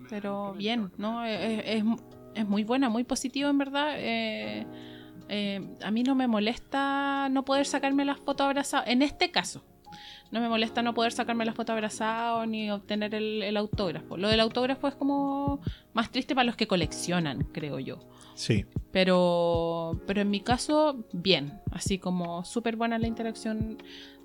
Pero 0.10 0.54
bien, 0.54 0.90
¿no? 0.98 1.26
Es, 1.26 1.64
es- 1.66 1.84
es 2.38 2.48
muy 2.48 2.64
buena, 2.64 2.90
muy 2.90 3.04
positivo 3.04 3.50
en 3.50 3.58
verdad. 3.58 3.96
Eh, 3.98 4.66
eh, 5.30 5.62
a 5.84 5.92
mí 5.92 6.04
no 6.04 6.16
me 6.16 6.28
molesta 6.28 7.28
no 7.30 7.44
poder 7.44 7.66
sacarme 7.66 8.06
las 8.06 8.20
fotos 8.20 8.46
abrazadas. 8.46 8.88
En 8.88 9.02
este 9.02 9.32
caso, 9.32 9.64
no 10.32 10.40
me 10.40 10.50
molesta 10.50 10.82
no 10.82 10.94
poder 10.94 11.12
sacarme 11.12 11.46
las 11.46 11.56
fotos 11.56 11.74
abrazadas 11.74 12.48
ni 12.48 12.70
obtener 12.70 13.16
el, 13.16 13.44
el 13.44 13.58
autógrafo. 13.58 14.18
Lo 14.18 14.30
del 14.30 14.40
autógrafo 14.40 14.88
es 14.88 14.96
como 14.96 15.62
más 15.94 16.12
triste 16.12 16.36
para 16.36 16.46
los 16.46 16.56
que 16.56 16.68
coleccionan, 16.68 17.44
creo 17.52 17.80
yo. 17.80 18.00
Sí. 18.36 18.66
Pero, 18.92 20.00
pero 20.06 20.22
en 20.22 20.30
mi 20.30 20.42
caso, 20.42 21.06
bien. 21.12 21.60
Así 21.72 21.98
como 21.98 22.46
súper 22.46 22.76
buena 22.76 23.00
la 23.00 23.08
interacción. 23.08 23.78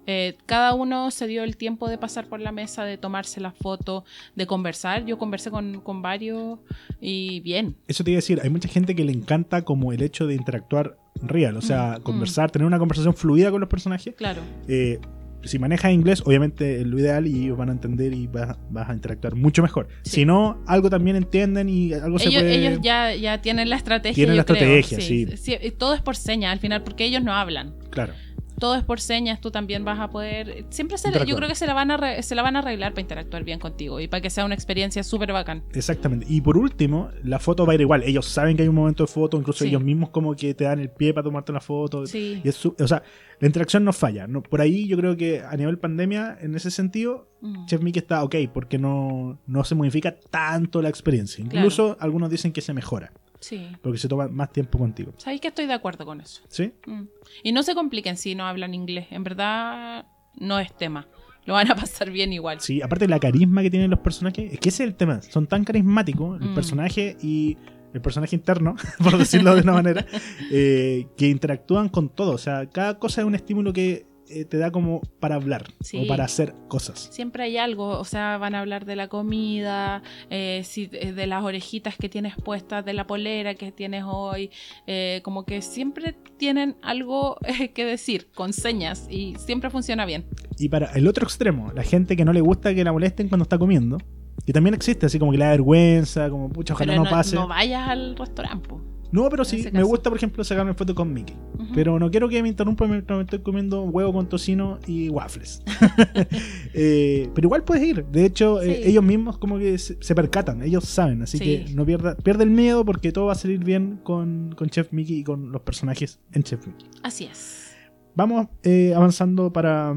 Eh, 0.06 0.36
cada 0.46 0.74
uno 0.74 1.10
se 1.10 1.26
dio 1.26 1.44
el 1.44 1.56
tiempo 1.56 1.88
de 1.88 1.98
pasar 1.98 2.26
por 2.28 2.40
la 2.40 2.52
mesa, 2.52 2.84
de 2.84 2.98
tomarse 2.98 3.40
la 3.40 3.52
foto, 3.52 4.04
de 4.34 4.46
conversar. 4.46 5.04
Yo 5.04 5.18
conversé 5.18 5.50
con, 5.50 5.80
con 5.80 6.02
varios 6.02 6.58
y 7.00 7.40
bien. 7.40 7.76
Eso 7.86 8.02
te 8.04 8.10
iba 8.10 8.16
a 8.16 8.22
decir, 8.22 8.40
hay 8.42 8.50
mucha 8.50 8.68
gente 8.68 8.94
que 8.94 9.04
le 9.04 9.12
encanta 9.12 9.62
como 9.62 9.92
el 9.92 10.02
hecho 10.02 10.26
de 10.26 10.34
interactuar 10.34 10.96
real, 11.22 11.56
o 11.56 11.60
sea, 11.60 11.98
Mm, 11.98 12.02
conversar, 12.02 12.50
tener 12.50 12.66
una 12.66 12.78
conversación 12.78 13.14
fluida 13.14 13.50
con 13.50 13.60
los 13.60 13.68
personajes. 13.68 14.14
Claro. 14.16 14.40
Eh, 14.68 14.98
si 15.44 15.58
manejas 15.58 15.92
inglés, 15.92 16.22
obviamente 16.24 16.80
es 16.80 16.86
lo 16.86 16.98
ideal 17.00 17.26
y 17.26 17.44
ellos 17.44 17.58
van 17.58 17.68
a 17.68 17.72
entender 17.72 18.14
y 18.14 18.28
vas, 18.28 18.56
vas 18.70 18.88
a 18.88 18.94
interactuar 18.94 19.34
mucho 19.34 19.60
mejor. 19.60 19.88
Sí. 20.04 20.10
Si 20.10 20.24
no, 20.24 20.62
algo 20.66 20.88
también 20.88 21.16
entienden 21.16 21.68
y 21.68 21.92
algo 21.92 22.18
se 22.18 22.28
Ellos, 22.28 22.42
puede... 22.42 22.54
ellos 22.54 22.78
ya, 22.82 23.12
ya 23.14 23.42
tienen 23.42 23.68
la 23.68 23.76
estrategia. 23.76 24.14
Tienen 24.14 24.36
yo 24.36 24.40
la 24.40 24.44
creo. 24.44 24.78
estrategia, 24.78 25.00
sí. 25.00 25.36
Sí, 25.36 25.70
Todo 25.76 25.94
es 25.94 26.00
por 26.00 26.14
señas 26.16 26.52
al 26.52 26.60
final, 26.60 26.82
porque 26.84 27.04
ellos 27.04 27.22
no 27.24 27.32
hablan. 27.32 27.74
Claro. 27.90 28.14
Todo 28.58 28.74
es 28.76 28.84
por 28.84 29.00
señas, 29.00 29.40
tú 29.40 29.50
también 29.50 29.84
vas 29.84 29.98
a 29.98 30.08
poder. 30.08 30.64
Siempre 30.70 30.98
se, 30.98 31.04
yo 31.04 31.08
Interactuar. 31.10 31.36
creo 31.38 31.48
que 31.48 31.54
se 31.54 31.66
la, 31.66 31.74
van 31.74 31.90
a 31.90 32.22
se 32.22 32.34
la 32.34 32.42
van 32.42 32.56
a 32.56 32.60
arreglar 32.60 32.92
para 32.92 33.00
interactuar 33.02 33.44
bien 33.44 33.58
contigo 33.58 33.98
y 34.00 34.08
para 34.08 34.20
que 34.20 34.30
sea 34.30 34.44
una 34.44 34.54
experiencia 34.54 35.02
súper 35.02 35.32
bacán. 35.32 35.62
Exactamente. 35.74 36.26
Y 36.28 36.40
por 36.40 36.56
último, 36.56 37.10
la 37.24 37.38
foto 37.38 37.66
va 37.66 37.72
a 37.72 37.74
ir 37.74 37.80
igual. 37.80 38.02
Ellos 38.04 38.26
saben 38.26 38.56
que 38.56 38.62
hay 38.62 38.68
un 38.68 38.74
momento 38.76 39.02
de 39.04 39.08
foto, 39.08 39.36
incluso 39.36 39.64
Sí. 39.64 39.68
ellos 39.70 39.82
mismos 39.82 40.10
como 40.10 40.34
que 40.36 40.54
te 40.54 40.64
dan 40.64 40.78
el 40.80 40.90
pie 40.90 41.12
para 41.14 41.24
tomarte 41.24 41.52
la 41.52 41.60
foto. 41.60 42.06
Sí. 42.06 42.40
Y 42.44 42.48
es 42.48 42.64
o 42.66 42.74
sea, 42.86 43.02
la 43.40 43.46
interacción 43.46 43.84
no 43.84 43.92
falla. 43.92 44.26
No, 44.26 44.42
por 44.42 44.60
ahí 44.60 44.86
yo 44.86 44.96
creo 44.96 45.16
que 45.16 45.40
a 45.40 45.56
nivel 45.56 45.78
pandemia, 45.78 46.38
en 46.40 46.54
ese 46.54 46.70
sentido, 46.70 47.28
Mm. 47.44 47.66
Chef 47.66 47.82
Mickey 47.82 47.98
está 48.00 48.22
ok, 48.22 48.36
porque 48.54 48.78
no, 48.78 49.36
no 49.48 49.64
se 49.64 49.74
modifica 49.74 50.14
tanto 50.30 50.80
la 50.80 50.88
experiencia. 50.88 51.44
Incluso 51.44 51.96
algunos 51.98 52.30
dicen 52.30 52.52
que 52.52 52.60
se 52.60 52.72
mejora, 52.72 53.12
Sí. 53.42 53.66
porque 53.82 53.98
se 53.98 54.08
toma 54.08 54.28
más 54.28 54.50
tiempo 54.52 54.78
contigo. 54.78 55.12
¿Sabéis 55.18 55.40
que 55.42 55.48
estoy 55.48 55.66
de 55.66 55.74
acuerdo 55.74 56.06
con 56.06 56.20
eso? 56.22 56.40
¿Sí? 56.48 56.72
Mm. 56.86 57.02
Y 57.42 57.52
no 57.52 57.62
se 57.62 57.74
compliquen 57.74 58.16
si 58.16 58.34
no 58.34 58.46
hablan 58.46 58.72
inglés. 58.72 59.08
En 59.10 59.24
verdad, 59.24 60.06
no 60.36 60.58
es 60.58 60.72
tema. 60.76 61.06
Lo 61.44 61.54
van 61.54 61.70
a 61.70 61.74
pasar 61.76 62.10
bien 62.10 62.32
igual. 62.32 62.60
Sí, 62.60 62.80
aparte 62.80 63.06
la 63.08 63.18
carisma 63.18 63.60
que 63.62 63.70
tienen 63.70 63.90
los 63.90 63.98
personajes, 63.98 64.52
es 64.52 64.58
que 64.60 64.68
ese 64.68 64.84
es 64.84 64.88
el 64.88 64.94
tema. 64.94 65.20
Son 65.22 65.46
tan 65.46 65.64
carismáticos 65.64 66.40
el 66.40 66.50
Mm. 66.50 66.54
personaje 66.54 67.16
y 67.20 67.56
el 67.92 68.00
personaje 68.00 68.36
interno, 68.36 68.76
por 69.02 69.18
decirlo 69.18 69.54
de 69.54 69.60
una 69.62 69.72
manera, 69.72 70.06
eh, 70.52 71.08
que 71.16 71.28
interactúan 71.28 71.88
con 71.88 72.08
todo. 72.08 72.32
O 72.32 72.38
sea, 72.38 72.66
cada 72.70 72.98
cosa 72.98 73.20
es 73.22 73.26
un 73.26 73.34
estímulo 73.34 73.72
que 73.72 74.06
eh, 74.32 74.44
te 74.44 74.56
da 74.58 74.70
como 74.70 75.00
para 75.20 75.34
hablar 75.36 75.64
Sí. 75.80 76.02
o 76.02 76.06
para 76.06 76.24
hacer 76.24 76.54
cosas. 76.68 77.08
Siempre 77.12 77.44
hay 77.44 77.56
algo, 77.58 77.98
o 77.98 78.04
sea, 78.04 78.38
van 78.38 78.54
a 78.54 78.60
hablar 78.60 78.84
de 78.84 78.96
la 78.96 79.08
comida, 79.08 80.02
eh, 80.30 80.62
si- 80.64 80.88
eh, 80.92 81.12
de 81.12 81.26
las 81.26 81.44
orejitas 81.44 81.96
que 81.96 82.08
tienes 82.08 82.34
puestas, 82.36 82.84
de 82.84 82.92
la 82.94 83.06
polera 83.06 83.54
que 83.54 83.72
tienes 83.72 84.04
hoy, 84.06 84.50
eh, 84.86 85.20
como 85.24 85.44
que 85.44 85.62
siempre 85.62 86.14
tienen 86.38 86.76
algo 86.82 87.36
que 87.74 87.84
decir 87.84 88.30
con 88.34 88.52
señas 88.52 89.06
y 89.10 89.34
siempre 89.38 89.70
funciona 89.70 90.04
bien. 90.06 90.24
Y 90.58 90.68
para 90.68 90.86
el 90.92 91.06
otro 91.08 91.24
extremo, 91.24 91.72
la 91.74 91.82
gente 91.82 92.16
que 92.16 92.24
no 92.24 92.32
le 92.32 92.40
gusta 92.40 92.74
que 92.74 92.84
la 92.84 92.92
molesten 92.92 93.28
cuando 93.28 93.42
está 93.44 93.58
comiendo, 93.58 93.98
que 94.46 94.52
también 94.52 94.74
existe, 94.74 95.06
así 95.06 95.18
como 95.18 95.30
que 95.32 95.38
le 95.38 95.44
da 95.44 95.50
vergüenza, 95.52 96.28
como 96.30 96.48
pucha, 96.48 96.74
ojalá 96.74 96.92
Pero 96.92 97.04
no, 97.04 97.10
pase. 97.10 97.36
no 97.36 97.46
vayas 97.48 97.88
al 97.88 98.16
restaurante. 98.16 98.74
No, 99.12 99.28
pero 99.28 99.44
sí, 99.44 99.68
me 99.72 99.82
gusta, 99.82 100.08
por 100.10 100.16
ejemplo, 100.16 100.42
sacarme 100.42 100.72
foto 100.74 100.94
con 100.94 101.12
Mickey. 101.12 101.36
Pero 101.74 101.98
no 101.98 102.10
quiero 102.10 102.28
que 102.28 102.42
me 102.42 102.48
interrumpa 102.48 102.86
mientras 102.86 103.16
me 103.16 103.24
estoy 103.24 103.40
comiendo 103.40 103.82
huevo 103.84 104.12
con 104.12 104.28
tocino 104.28 104.78
y 104.86 105.08
waffles. 105.10 105.62
Eh, 106.74 107.28
pero 107.34 107.46
igual 107.48 107.64
puedes 107.64 107.84
ir. 107.84 108.04
De 108.06 108.24
hecho, 108.24 108.62
eh, 108.62 108.88
ellos 108.88 109.04
mismos 109.04 109.36
como 109.38 109.58
que 109.58 109.76
se, 109.78 110.02
se 110.02 110.14
percatan, 110.14 110.62
ellos 110.62 110.84
saben. 110.84 111.22
Así 111.22 111.36
Sí. 111.38 111.44
que 111.66 111.74
no 111.74 111.84
pierda, 111.84 112.16
pierde 112.16 112.44
el 112.44 112.50
miedo 112.50 112.84
porque 112.84 113.12
todo 113.12 113.26
va 113.26 113.32
a 113.32 113.36
salir 113.36 113.62
bien 113.62 114.00
con, 114.02 114.54
con 114.56 114.68
Chef 114.70 114.92
Mickey 114.92 115.18
y 115.18 115.24
con 115.24 115.52
los 115.52 115.60
personajes 115.62 116.18
en 116.32 116.42
Chef 116.42 116.66
Mickey. 116.66 116.88
Así 117.02 117.24
es. 117.26 117.74
Vamos 118.14 118.46
eh, 118.62 118.94
avanzando 118.96 119.52
para, 119.52 119.94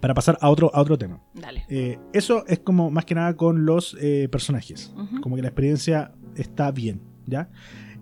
para 0.00 0.14
pasar 0.14 0.38
a 0.40 0.48
otro, 0.48 0.70
a 0.74 0.80
otro 0.80 0.96
tema. 0.96 1.20
Dale. 1.34 1.64
Eh, 1.68 1.98
eso 2.14 2.44
es 2.46 2.60
como 2.60 2.90
más 2.90 3.04
que 3.04 3.14
nada 3.14 3.36
con 3.36 3.66
los 3.66 3.96
eh, 4.00 4.28
personajes. 4.32 4.92
Como 5.22 5.36
que 5.36 5.42
la 5.42 5.48
experiencia 5.48 6.12
está 6.36 6.70
bien, 6.70 7.02
¿ya? 7.26 7.50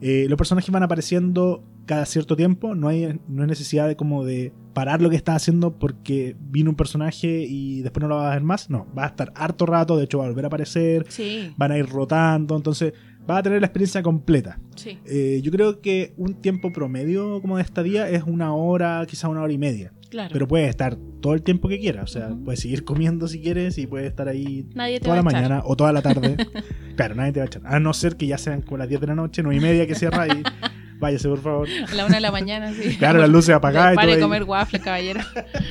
Eh, 0.03 0.27
los 0.29 0.37
personajes 0.37 0.71
van 0.71 0.83
apareciendo 0.83 1.63
cada 1.87 2.05
cierto 2.07 2.37
tiempo, 2.37 2.75
no 2.75 2.89
hay, 2.89 3.19
no 3.29 3.43
hay 3.43 3.49
necesidad 3.49 3.87
de 3.89 3.97
como 3.97 4.25
de 4.25 4.53
parar 4.75 5.01
lo 5.01 5.11
que 5.11 5.17
estás 5.17 5.37
haciendo 5.37 5.79
porque 5.79 6.37
vino 6.41 6.71
un 6.71 6.77
personaje 6.77 7.45
y 7.49 7.83
después 7.83 8.03
no 8.03 8.09
lo 8.09 8.17
vas 8.17 8.31
a 8.31 8.35
ver 8.35 8.43
más, 8.43 8.69
no, 8.71 8.87
va 8.97 9.05
a 9.05 9.09
estar 9.09 9.33
harto 9.37 9.65
rato, 9.67 9.97
de 9.97 10.05
hecho 10.05 10.19
va 10.19 10.25
a 10.25 10.29
volver 10.29 10.45
a 10.45 10.49
aparecer, 10.49 11.07
Sí, 11.09 11.53
van 11.57 11.73
a 11.73 11.79
ir 11.79 11.87
rotando, 11.89 12.57
entonces 12.57 12.93
vas 13.27 13.39
a 13.39 13.43
tener 13.45 13.61
la 13.61 13.67
experiencia 13.67 14.03
completa. 14.03 14.59
sí. 14.75 14.99
Eh, 15.05 15.41
yo 15.43 15.51
creo 15.53 15.81
que 15.81 16.15
un 16.17 16.35
tiempo 16.35 16.73
promedio 16.73 17.41
como 17.41 17.57
de 17.57 17.63
estadía 17.63 18.09
es 18.11 18.25
una 18.25 18.55
hora, 18.55 19.05
quizá 19.09 19.29
una 19.29 19.43
hora 19.43 19.53
y 19.53 19.59
media, 19.59 19.93
Claro. 20.13 20.29
pero 20.31 20.47
puedes 20.47 20.69
estar 20.69 20.97
todo 21.23 21.33
el 21.33 21.43
tiempo 21.43 21.69
que 21.71 21.81
quieras, 21.81 22.05
o 22.05 22.07
sea, 22.07 22.29
Ujú. 22.29 22.45
puedes 22.45 22.61
seguir 22.61 22.85
comiendo 22.85 23.27
si 23.29 23.41
quieres 23.41 23.79
y 23.79 23.87
puedes 23.87 24.09
estar 24.09 24.29
ahí 24.29 24.69
Nadie 24.75 25.01
toda 25.01 25.15
la 25.17 25.23
echar. 25.23 25.33
mañana 25.33 25.63
o 25.65 25.75
toda 25.75 25.91
la 25.91 26.03
tarde. 26.03 26.37
claro, 26.97 27.15
nadie 27.15 27.33
te 27.33 27.41
va 27.41 27.45
a 27.45 27.47
echar. 27.47 27.63
A 27.65 27.81
no 27.81 27.95
ser 27.95 28.17
que 28.19 28.27
ya 28.27 28.37
sean 28.37 28.61
como 28.61 28.77
las 28.77 28.91
10 28.91 29.01
de 29.01 29.07
la 29.07 29.15
noche, 29.15 29.43
9 29.43 29.57
y 29.57 29.61
media 29.61 29.87
que 29.87 29.95
cierra 29.95 30.27
y 30.29 30.43
váyase, 31.01 31.29
por 31.31 31.41
favor. 31.41 31.69
A 31.91 31.95
la 31.95 32.05
una 32.05 32.17
de 32.17 32.21
la 32.21 32.31
mañana, 32.31 32.75
sí. 32.75 32.97
Claro, 32.99 33.21
las 33.21 33.31
luces 33.31 33.55
apagadas 33.55 33.95
y 33.95 33.97
Pare 33.97 34.13
todo 34.17 34.25
comer 34.25 34.45
waffle, 34.45 34.81
caballero. 34.81 35.21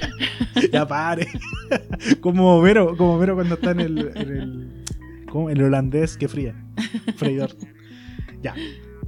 ya 0.74 0.88
pare. 0.88 1.28
como 2.20 2.58
Homero, 2.58 2.98
como 2.98 3.14
Homero 3.16 3.36
cuando 3.36 3.54
está 3.56 3.72
en 3.72 3.80
el, 3.80 4.12
en 4.16 4.84
el, 5.50 5.64
holandés 5.64 6.18
que 6.18 6.28
fría. 6.28 6.56
Freidor. 7.16 7.52
Ya. 8.42 8.56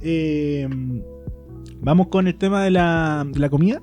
Eh, 0.00 0.68
Vamos 1.80 2.06
con 2.08 2.26
el 2.28 2.36
tema 2.36 2.62
de 2.64 2.70
la, 2.70 3.26
de 3.30 3.38
la 3.40 3.48
comida. 3.50 3.82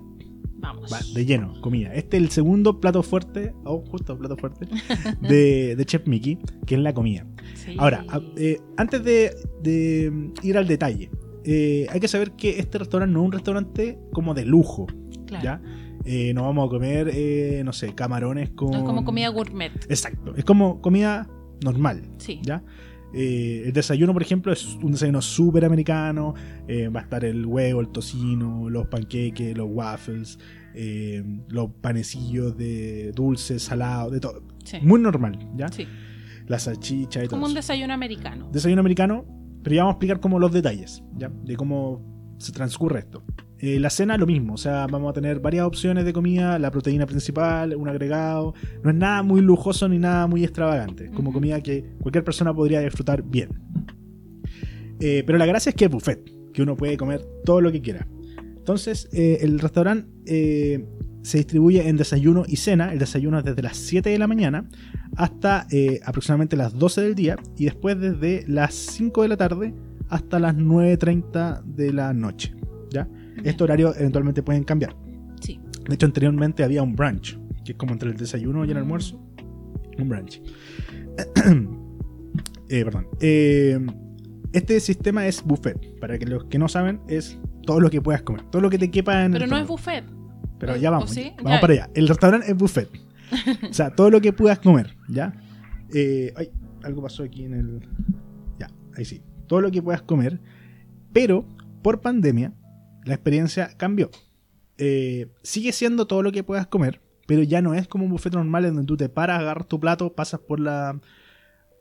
Vamos. 0.62 0.94
Va, 0.94 1.00
de 1.14 1.26
lleno, 1.26 1.60
comida. 1.62 1.94
Este 1.94 2.18
es 2.18 2.24
el 2.24 2.30
segundo 2.30 2.80
plato 2.80 3.02
fuerte, 3.02 3.54
oh, 3.64 3.84
justo 3.90 4.18
plato 4.18 4.38
fuerte, 4.38 4.68
de, 5.22 5.76
de 5.76 5.86
Chef 5.86 6.06
Mickey, 6.06 6.38
que 6.66 6.76
es 6.76 6.82
la 6.82 6.94
comida. 6.94 7.26
Sí. 7.56 7.76
Ahora, 7.78 8.06
eh, 8.38 8.60
antes 8.78 9.04
de, 9.04 9.36
de 9.62 10.32
ir 10.44 10.58
al 10.58 10.68
detalle, 10.68 11.10
eh, 11.44 11.88
hay 11.90 12.00
que 12.00 12.08
saber 12.08 12.34
que 12.34 12.60
este 12.60 12.78
restaurante 12.78 13.14
no 13.14 13.22
es 13.22 13.26
un 13.26 13.32
restaurante 13.32 14.00
como 14.14 14.34
de 14.34 14.46
lujo. 14.46 14.88
Claro. 15.26 15.44
¿ya? 15.44 15.62
Eh, 16.06 16.34
no 16.34 16.44
vamos 16.44 16.68
a 16.68 16.70
comer, 16.70 17.64
no 17.66 17.74
sé, 17.74 17.94
camarones 17.96 18.52
con... 18.52 18.72
No 18.72 18.78
es 18.78 18.84
como 18.84 19.04
comida 19.04 19.30
gourmet. 19.30 19.72
Exacto, 19.90 20.34
es 20.36 20.46
como 20.46 20.82
comida 20.82 21.28
normal. 21.64 22.04
Sí. 22.18 22.40
¿ya? 22.44 22.64
Eh, 23.14 23.64
el 23.66 23.74
desayuno, 23.74 24.14
por 24.14 24.22
ejemplo, 24.22 24.54
es 24.54 24.76
un 24.82 24.92
desayuno 24.92 25.22
súper 25.22 25.66
americano. 25.66 26.34
eh, 26.68 26.88
va 26.88 27.02
a 27.02 27.04
estar 27.04 27.26
el 27.26 27.46
huevo, 27.46 27.82
el 27.82 27.90
tocino, 27.90 28.70
los 28.70 28.88
panqueques, 28.88 29.58
los 29.58 29.68
waffles, 29.70 30.40
eh, 30.74 31.24
los 31.50 31.72
panecillos 31.82 32.58
de 32.58 33.12
dulce, 33.14 33.60
salado, 33.60 34.10
de 34.10 34.20
todo. 34.20 34.44
Sí. 34.64 34.78
Muy 34.82 35.02
normal, 35.02 35.38
¿ya? 35.56 35.68
Sí. 35.70 35.88
La 36.48 36.60
salchicha 36.60 37.20
y 37.24 37.28
todo. 37.28 37.38
Como 37.38 37.48
un 37.48 37.54
desayuno 37.54 37.94
americano. 37.94 38.50
Desayuno 38.52 38.80
americano, 38.80 39.26
pero 39.64 39.76
ya 39.76 39.84
vamos 39.84 39.94
a 39.94 39.96
explicar 39.96 40.20
como 40.20 40.40
los 40.40 40.52
detalles, 40.52 41.04
¿ya? 41.18 41.30
De 41.30 41.56
cómo 41.56 42.36
se 42.38 42.52
transcurre 42.52 43.00
esto. 43.00 43.24
Eh, 43.62 43.80
la 43.80 43.92
cena, 43.92 44.18
lo 44.18 44.26
mismo, 44.26 44.56
o 44.56 44.58
sea, 44.58 44.88
vamos 44.88 45.12
a 45.12 45.14
tener 45.14 45.40
varias 45.40 45.66
opciones 45.66 46.04
de 46.04 46.14
comida, 46.14 46.58
la 46.58 46.72
proteína 46.72 47.06
principal, 47.06 47.76
un 47.76 47.88
agregado. 47.88 48.56
No 48.84 48.90
es 48.90 48.96
nada 48.96 49.22
muy 49.22 49.42
lujoso 49.42 49.88
ni 49.88 50.00
nada 50.00 50.26
muy 50.26 50.44
extravagante, 50.44 51.12
como 51.12 51.32
comida 51.32 51.62
que 51.62 51.86
cualquier 52.02 52.24
persona 52.24 52.52
podría 52.56 52.80
disfrutar 52.80 53.22
bien. 53.22 53.50
Eh, 55.00 55.24
pero 55.28 55.38
la 55.38 55.46
gracia 55.46 55.70
es 55.70 55.76
que 55.76 55.86
es 55.86 55.92
buffet, 55.92 56.28
que 56.54 56.64
uno 56.64 56.76
puede 56.76 56.98
comer 56.98 57.24
todo 57.46 57.62
lo 57.62 57.72
que 57.72 57.82
quiera. 57.82 58.08
Entonces, 58.58 59.08
eh, 59.14 59.38
el 59.42 59.60
restaurante 59.60 60.10
se 61.22 61.38
distribuye 61.38 61.88
en 61.88 61.98
desayuno 61.98 62.46
y 62.48 62.56
cena. 62.56 62.92
El 62.92 62.98
desayuno 62.98 63.38
es 63.38 63.46
desde 63.46 63.62
las 63.62 63.78
7 63.78 64.10
de 64.10 64.18
la 64.18 64.26
mañana 64.26 64.68
hasta 65.18 65.68
aproximadamente 66.04 66.56
las 66.56 66.76
12 66.80 67.02
del 67.02 67.14
día 67.14 67.36
y 67.58 67.66
después 67.66 68.00
desde 68.00 68.44
las 68.48 68.74
5 68.74 69.22
de 69.22 69.28
la 69.28 69.38
tarde 69.38 69.76
hasta 70.10 70.40
las 70.40 70.56
9.30 70.56 71.62
de 71.64 71.94
la 71.94 72.12
noche. 72.14 72.56
Estos 73.44 73.66
horarios 73.66 73.96
eventualmente 73.98 74.44
pueden 74.44 74.64
cambiar. 74.64 74.96
Sí. 75.42 75.60
De 75.88 75.96
hecho, 75.96 76.06
anteriormente 76.06 76.64
había 76.64 76.84
un 76.84 76.96
brunch, 76.96 77.38
que 77.66 77.72
es 77.74 77.78
como 77.78 77.94
entre 77.94 78.10
el 78.10 78.18
desayuno 78.18 78.66
y 78.66 78.72
el 78.72 78.78
almuerzo. 78.78 79.20
Un 79.98 80.10
brunch. 80.10 80.42
Eh, 82.70 82.86
perdón. 82.86 83.08
Eh, 83.20 83.86
este 84.54 84.80
sistema 84.80 85.28
es 85.28 85.44
buffet. 85.44 86.00
Para 86.00 86.18
que 86.18 86.26
los 86.26 86.46
que 86.46 86.58
no 86.58 86.70
saben, 86.70 87.02
es 87.10 87.38
todo 87.66 87.82
lo 87.82 87.90
que 87.90 88.02
puedas 88.02 88.22
comer. 88.22 88.44
Todo 88.50 88.62
lo 88.62 88.70
que 88.70 88.78
te 88.78 88.90
quepa 88.90 89.26
en 89.26 89.34
Pero 89.34 89.44
el 89.44 89.50
no 89.52 89.58
es 89.58 89.68
buffet. 89.68 90.06
Pero 90.58 90.74
¿O- 90.74 90.78
ya 90.78 90.90
vamos. 90.90 91.10
sí? 91.10 91.34
Vamos 91.38 91.52
Ya. 91.54 91.60
para 91.62 91.74
allá. 91.74 91.90
El 91.94 92.08
restaurante 92.08 92.50
es 92.50 92.56
buffet. 92.58 92.90
o 93.70 93.74
sea, 93.74 93.90
todo 93.94 94.10
lo 94.10 94.22
que 94.22 94.32
puedas 94.32 94.60
comer, 94.60 94.96
¿ya? 95.10 95.34
Eh, 95.94 96.32
ay, 96.38 96.50
algo 96.84 97.02
pasó 97.02 97.24
aquí 97.24 97.44
en 97.44 97.54
el. 97.56 97.80
Ya, 98.58 98.70
ahí 98.96 99.04
sí. 99.04 99.22
Todo 99.48 99.60
lo 99.60 99.70
que 99.70 99.82
puedas 99.82 100.02
comer. 100.04 100.40
Pero 101.12 101.46
por 101.82 102.00
pandemia, 102.00 102.54
la 103.06 103.14
experiencia 103.14 103.76
cambió. 103.78 104.10
Eh, 104.78 105.28
sigue 105.44 105.72
siendo 105.72 106.08
todo 106.08 106.24
lo 106.24 106.32
que 106.32 106.44
puedas 106.44 106.68
comer, 106.68 107.02
pero 107.28 107.44
ya 107.44 107.62
no 107.62 107.74
es 107.74 107.88
como 107.88 108.06
un 108.06 108.12
buffet 108.12 108.34
normal 108.34 108.66
en 108.66 108.74
donde 108.76 108.88
tú 108.88 108.98
te 108.98 109.10
paras, 109.10 109.40
agarras 109.40 109.68
tu 109.68 109.80
plato, 109.80 110.14
pasas 110.14 110.40
por 110.40 110.60
la 110.60 111.00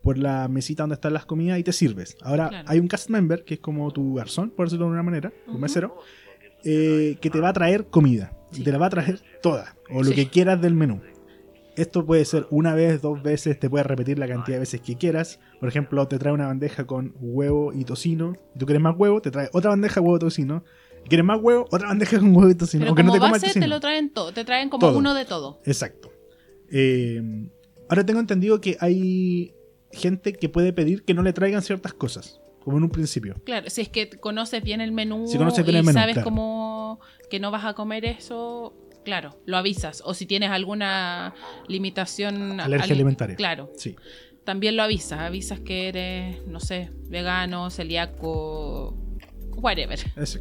por 0.02 0.16
la 0.16 0.48
mesita 0.48 0.82
donde 0.84 0.94
están 0.94 1.12
las 1.12 1.26
comidas 1.26 1.58
y 1.58 1.62
te 1.62 1.72
sirves. 1.72 2.16
Ahora 2.22 2.48
Claro. 2.48 2.68
hay 2.70 2.78
un 2.80 2.88
cast 2.88 3.10
member 3.10 3.44
que 3.44 3.54
es 3.54 3.60
como 3.60 3.90
tu 3.90 4.14
garzón, 4.14 4.48
por 4.48 4.64
decirlo 4.64 4.86
de 4.86 4.92
alguna 4.92 5.02
manera, 5.02 5.30
un 5.46 5.60
mesero, 5.60 5.94
eh, 6.64 7.18
que 7.20 7.28
te 7.28 7.38
va 7.38 7.50
a 7.50 7.52
traer 7.52 7.84
comida. 7.88 8.32
Sí. 8.50 8.62
Y 8.62 8.64
te 8.64 8.72
la 8.72 8.78
va 8.78 8.86
a 8.86 8.90
traer 8.90 9.20
toda, 9.42 9.76
o 9.90 9.98
lo 10.02 10.08
Sí. 10.08 10.14
que 10.14 10.28
quieras 10.30 10.58
del 10.60 10.74
menú. 10.74 11.02
Esto 11.76 12.06
puede 12.06 12.24
ser 12.24 12.46
una 12.50 12.74
vez, 12.74 13.02
dos 13.02 13.22
veces, 13.22 13.58
te 13.60 13.68
puedes 13.68 13.86
repetir 13.86 14.18
la 14.18 14.26
cantidad 14.26 14.56
de 14.56 14.60
veces 14.60 14.80
que 14.80 14.96
quieras. 14.96 15.38
Por 15.60 15.68
ejemplo, 15.68 16.08
te 16.08 16.18
trae 16.18 16.32
una 16.32 16.46
bandeja 16.46 16.86
con 16.86 17.14
huevo 17.20 17.72
y 17.74 17.84
tocino. 17.84 18.32
Y 18.54 18.58
tú 18.58 18.64
quieres 18.66 18.82
más 18.82 18.96
huevo, 18.98 19.20
te 19.20 19.30
trae 19.30 19.50
otra 19.52 19.68
bandeja 19.70 20.00
huevo 20.00 20.16
y 20.16 20.20
tocino. 20.20 20.64
Quieres 21.08 21.24
más 21.26 21.38
huevo, 21.42 21.66
otra 21.70 21.88
bandeja 21.88 22.18
con 22.20 22.34
huevo 22.36 22.50
y 22.50 22.54
tocino. 22.54 22.80
Pero 22.82 22.90
Aunque 22.90 23.02
como 23.02 23.16
no 23.16 23.24
te 23.24 23.30
base 23.32 23.46
tocino. 23.48 23.64
te 23.64 23.68
lo 23.68 23.80
traen 23.80 24.10
todo. 24.12 24.32
Te 24.32 24.44
traen 24.44 24.68
como 24.70 24.86
Todo. 24.86 24.98
uno 24.98 25.14
de 25.14 25.24
todo. 25.24 25.60
Exacto. 25.64 26.12
Eh, 26.70 27.20
ahora 27.88 28.06
tengo 28.06 28.20
entendido 28.20 28.60
que 28.60 28.76
hay 28.80 29.54
gente 29.92 30.32
que 30.34 30.48
puede 30.48 30.72
pedir 30.72 31.02
que 31.02 31.14
no 31.14 31.22
le 31.22 31.32
traigan 31.32 31.62
ciertas 31.62 31.92
cosas, 31.94 32.40
como 32.62 32.76
en 32.78 32.84
un 32.84 32.90
principio. 32.90 33.34
Claro, 33.44 33.68
si 33.70 33.80
es 33.80 33.88
que 33.88 34.08
conoces 34.08 34.62
bien 34.62 34.80
el 34.80 34.92
menú 34.92 35.26
Si 35.26 35.36
conoces 35.36 35.64
bien 35.64 35.76
y 35.76 35.78
el 35.80 35.84
menú, 35.86 35.98
sabes 35.98 36.14
claro. 36.14 36.24
cómo 36.28 37.00
que 37.28 37.40
no 37.40 37.50
vas 37.50 37.64
a 37.64 37.74
comer 37.74 38.04
eso, 38.04 38.72
claro, 39.04 39.36
lo 39.46 39.56
avisas. 39.56 40.02
O 40.06 40.14
si 40.14 40.26
tienes 40.26 40.50
alguna 40.50 41.34
limitación... 41.66 42.60
Alergia 42.60 42.84
ali- 42.84 42.92
alimentaria. 42.92 43.34
Claro, 43.34 43.72
Sí. 43.76 43.96
también 44.44 44.76
lo 44.76 44.84
avisas. 44.84 45.18
Avisas 45.20 45.58
que 45.58 45.88
eres, 45.88 46.46
no 46.46 46.60
sé, 46.60 46.90
vegano, 47.08 47.68
celíaco, 47.70 48.96
whatever. 49.56 49.98
Ese. 50.16 50.40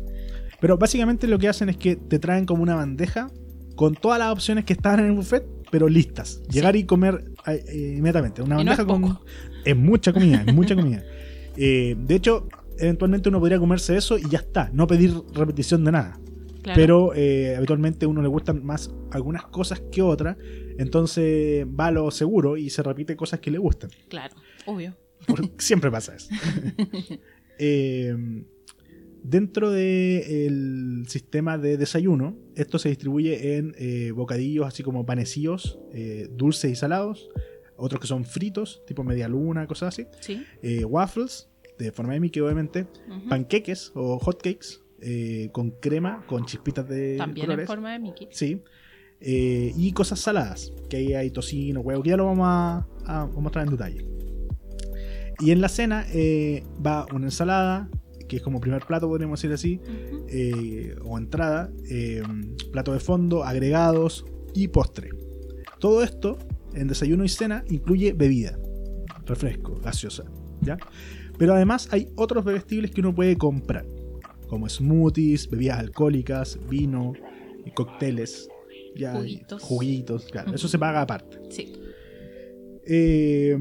Pero 0.61 0.77
básicamente 0.77 1.27
lo 1.27 1.39
que 1.39 1.47
hacen 1.47 1.69
es 1.69 1.77
que 1.77 1.95
te 1.95 2.19
traen 2.19 2.45
como 2.45 2.63
una 2.63 2.75
bandeja 2.75 3.29
con 3.75 3.95
todas 3.95 4.19
las 4.19 4.31
opciones 4.31 4.65
que 4.65 4.73
estaban 4.73 4.99
en 4.99 5.05
el 5.07 5.11
buffet, 5.13 5.45
pero 5.71 5.87
listas. 5.87 6.41
Llegar 6.49 6.75
y 6.75 6.83
comer 6.83 7.31
eh, 7.47 7.95
inmediatamente. 7.97 8.41
Una 8.41 8.55
Y 8.61 8.65
no 8.65 8.71
bandeja 8.71 8.81
es 8.81 8.87
con. 8.87 9.19
Es 9.63 9.75
mucha 9.75 10.11
comida, 10.11 10.43
es 10.45 10.53
mucha 10.53 10.75
comida. 10.75 11.03
Eh, 11.61 11.97
de 11.99 12.15
hecho, 12.15 12.47
eventualmente 12.77 13.27
uno 13.27 13.39
podría 13.39 13.59
comerse 13.59 13.97
eso 13.97 14.17
y 14.17 14.29
ya 14.29 14.37
está. 14.37 14.69
No 14.71 14.87
pedir 14.87 15.13
repetición 15.33 15.83
de 15.83 15.91
nada. 15.91 16.17
Claro. 16.61 16.77
Pero 16.79 17.13
eh, 17.15 17.55
habitualmente 17.57 18.05
a 18.05 18.07
uno 18.07 18.21
le 18.21 18.29
gustan 18.29 18.65
más 18.65 18.91
algunas 19.11 19.43
cosas 19.47 19.81
que 19.91 20.01
otras. 20.01 20.37
Entonces 20.77 21.65
va 21.67 21.87
a 21.87 21.91
lo 21.91 22.09
seguro 22.11 22.55
y 22.55 22.69
se 22.69 22.81
repite 22.81 23.17
cosas 23.17 23.41
que 23.41 23.51
le 23.51 23.57
gustan. 23.57 23.89
Claro, 24.07 24.35
obvio. 24.65 24.95
Porque 25.27 25.51
siempre 25.57 25.91
pasa 25.91 26.15
eso. 26.15 26.29
Eh, 27.61 28.15
dentro 29.23 29.71
del 29.71 31.05
sistema 31.07 31.57
de 31.57 31.77
desayuno, 31.77 32.37
esto 32.55 32.79
se 32.79 32.89
distribuye 32.89 33.57
en 33.57 33.75
eh, 33.77 34.11
bocadillos 34.11 34.65
así 34.67 34.83
como 34.83 35.05
panecillos, 35.05 35.79
eh, 35.93 36.27
dulces 36.31 36.71
y 36.71 36.75
salados, 36.75 37.29
otros 37.75 38.01
que 38.01 38.07
son 38.07 38.25
fritos, 38.25 38.81
tipo 38.85 39.03
media 39.03 39.27
luna, 39.27 39.67
cosas 39.67 39.89
así, 39.93 40.07
Sí. 40.21 40.43
eh, 40.61 40.83
waffles, 40.85 41.49
de 41.77 41.91
forma 41.91 42.13
de 42.13 42.19
Mickey 42.19 42.41
obviamente, 42.41 42.87
ujú. 43.09 43.29
panqueques 43.29 43.91
o 43.95 44.19
hotcakes 44.19 44.81
con 45.53 45.71
crema, 45.79 46.25
con 46.27 46.45
chispitas 46.45 46.85
de 46.89 47.15
También 47.15 47.45
colores. 47.45 47.63
en 47.63 47.67
forma 47.67 47.93
de 47.93 47.99
Mickey. 47.99 48.27
Sí. 48.31 48.61
Y 49.21 49.91
cosas 49.93 50.19
saladas, 50.19 50.73
que 50.89 50.97
ahí 50.97 51.13
hay 51.13 51.31
tocino, 51.31 51.79
huevo, 51.79 52.03
que 52.03 52.09
ya 52.09 52.17
lo 52.17 52.25
vamos 52.25 52.45
a, 52.45 52.85
a 53.05 53.25
mostrar 53.27 53.63
en 53.65 53.71
detalle. 53.71 54.05
Y 55.39 55.51
en 55.51 55.61
la 55.61 55.69
cena 55.69 56.05
va 56.85 57.05
una 57.13 57.27
ensalada, 57.27 57.89
que 58.29 58.37
es 58.37 58.41
como 58.41 58.61
primer 58.61 58.85
plato, 58.85 59.09
podríamos 59.09 59.41
decir 59.41 59.53
así, 59.53 59.81
eh, 60.29 60.95
o 61.03 61.17
entrada, 61.17 61.69
eh, 61.89 62.23
plato 62.71 62.93
de 62.93 62.99
fondo, 63.01 63.43
agregados 63.43 64.25
y 64.53 64.69
postre. 64.69 65.09
Todo 65.79 66.03
esto 66.03 66.37
en 66.73 66.87
desayuno 66.87 67.25
y 67.25 67.29
cena 67.29 67.65
incluye 67.67 68.13
bebida, 68.13 68.57
refresco, 69.25 69.75
gaseosa, 69.83 70.23
¿ya? 70.61 70.77
Pero 71.37 71.53
además 71.53 71.89
hay 71.91 72.09
otros 72.15 72.45
bebestibles 72.45 72.91
que 72.91 73.01
uno 73.01 73.13
puede 73.13 73.35
comprar, 73.37 73.85
como 74.47 74.69
smoothies, 74.69 75.49
bebidas 75.49 75.79
alcohólicas, 75.79 76.59
vino, 76.69 77.13
y 77.65 77.71
cócteles, 77.71 78.47
ya, 78.95 79.13
Juguitos. 79.13 79.63
juguitos, 79.63 80.25
claro, 80.25 80.53
eso 80.53 80.67
se 80.67 80.77
paga 80.79 81.01
aparte. 81.01 81.39
Sí. 81.49 81.73
Eh, 82.85 83.57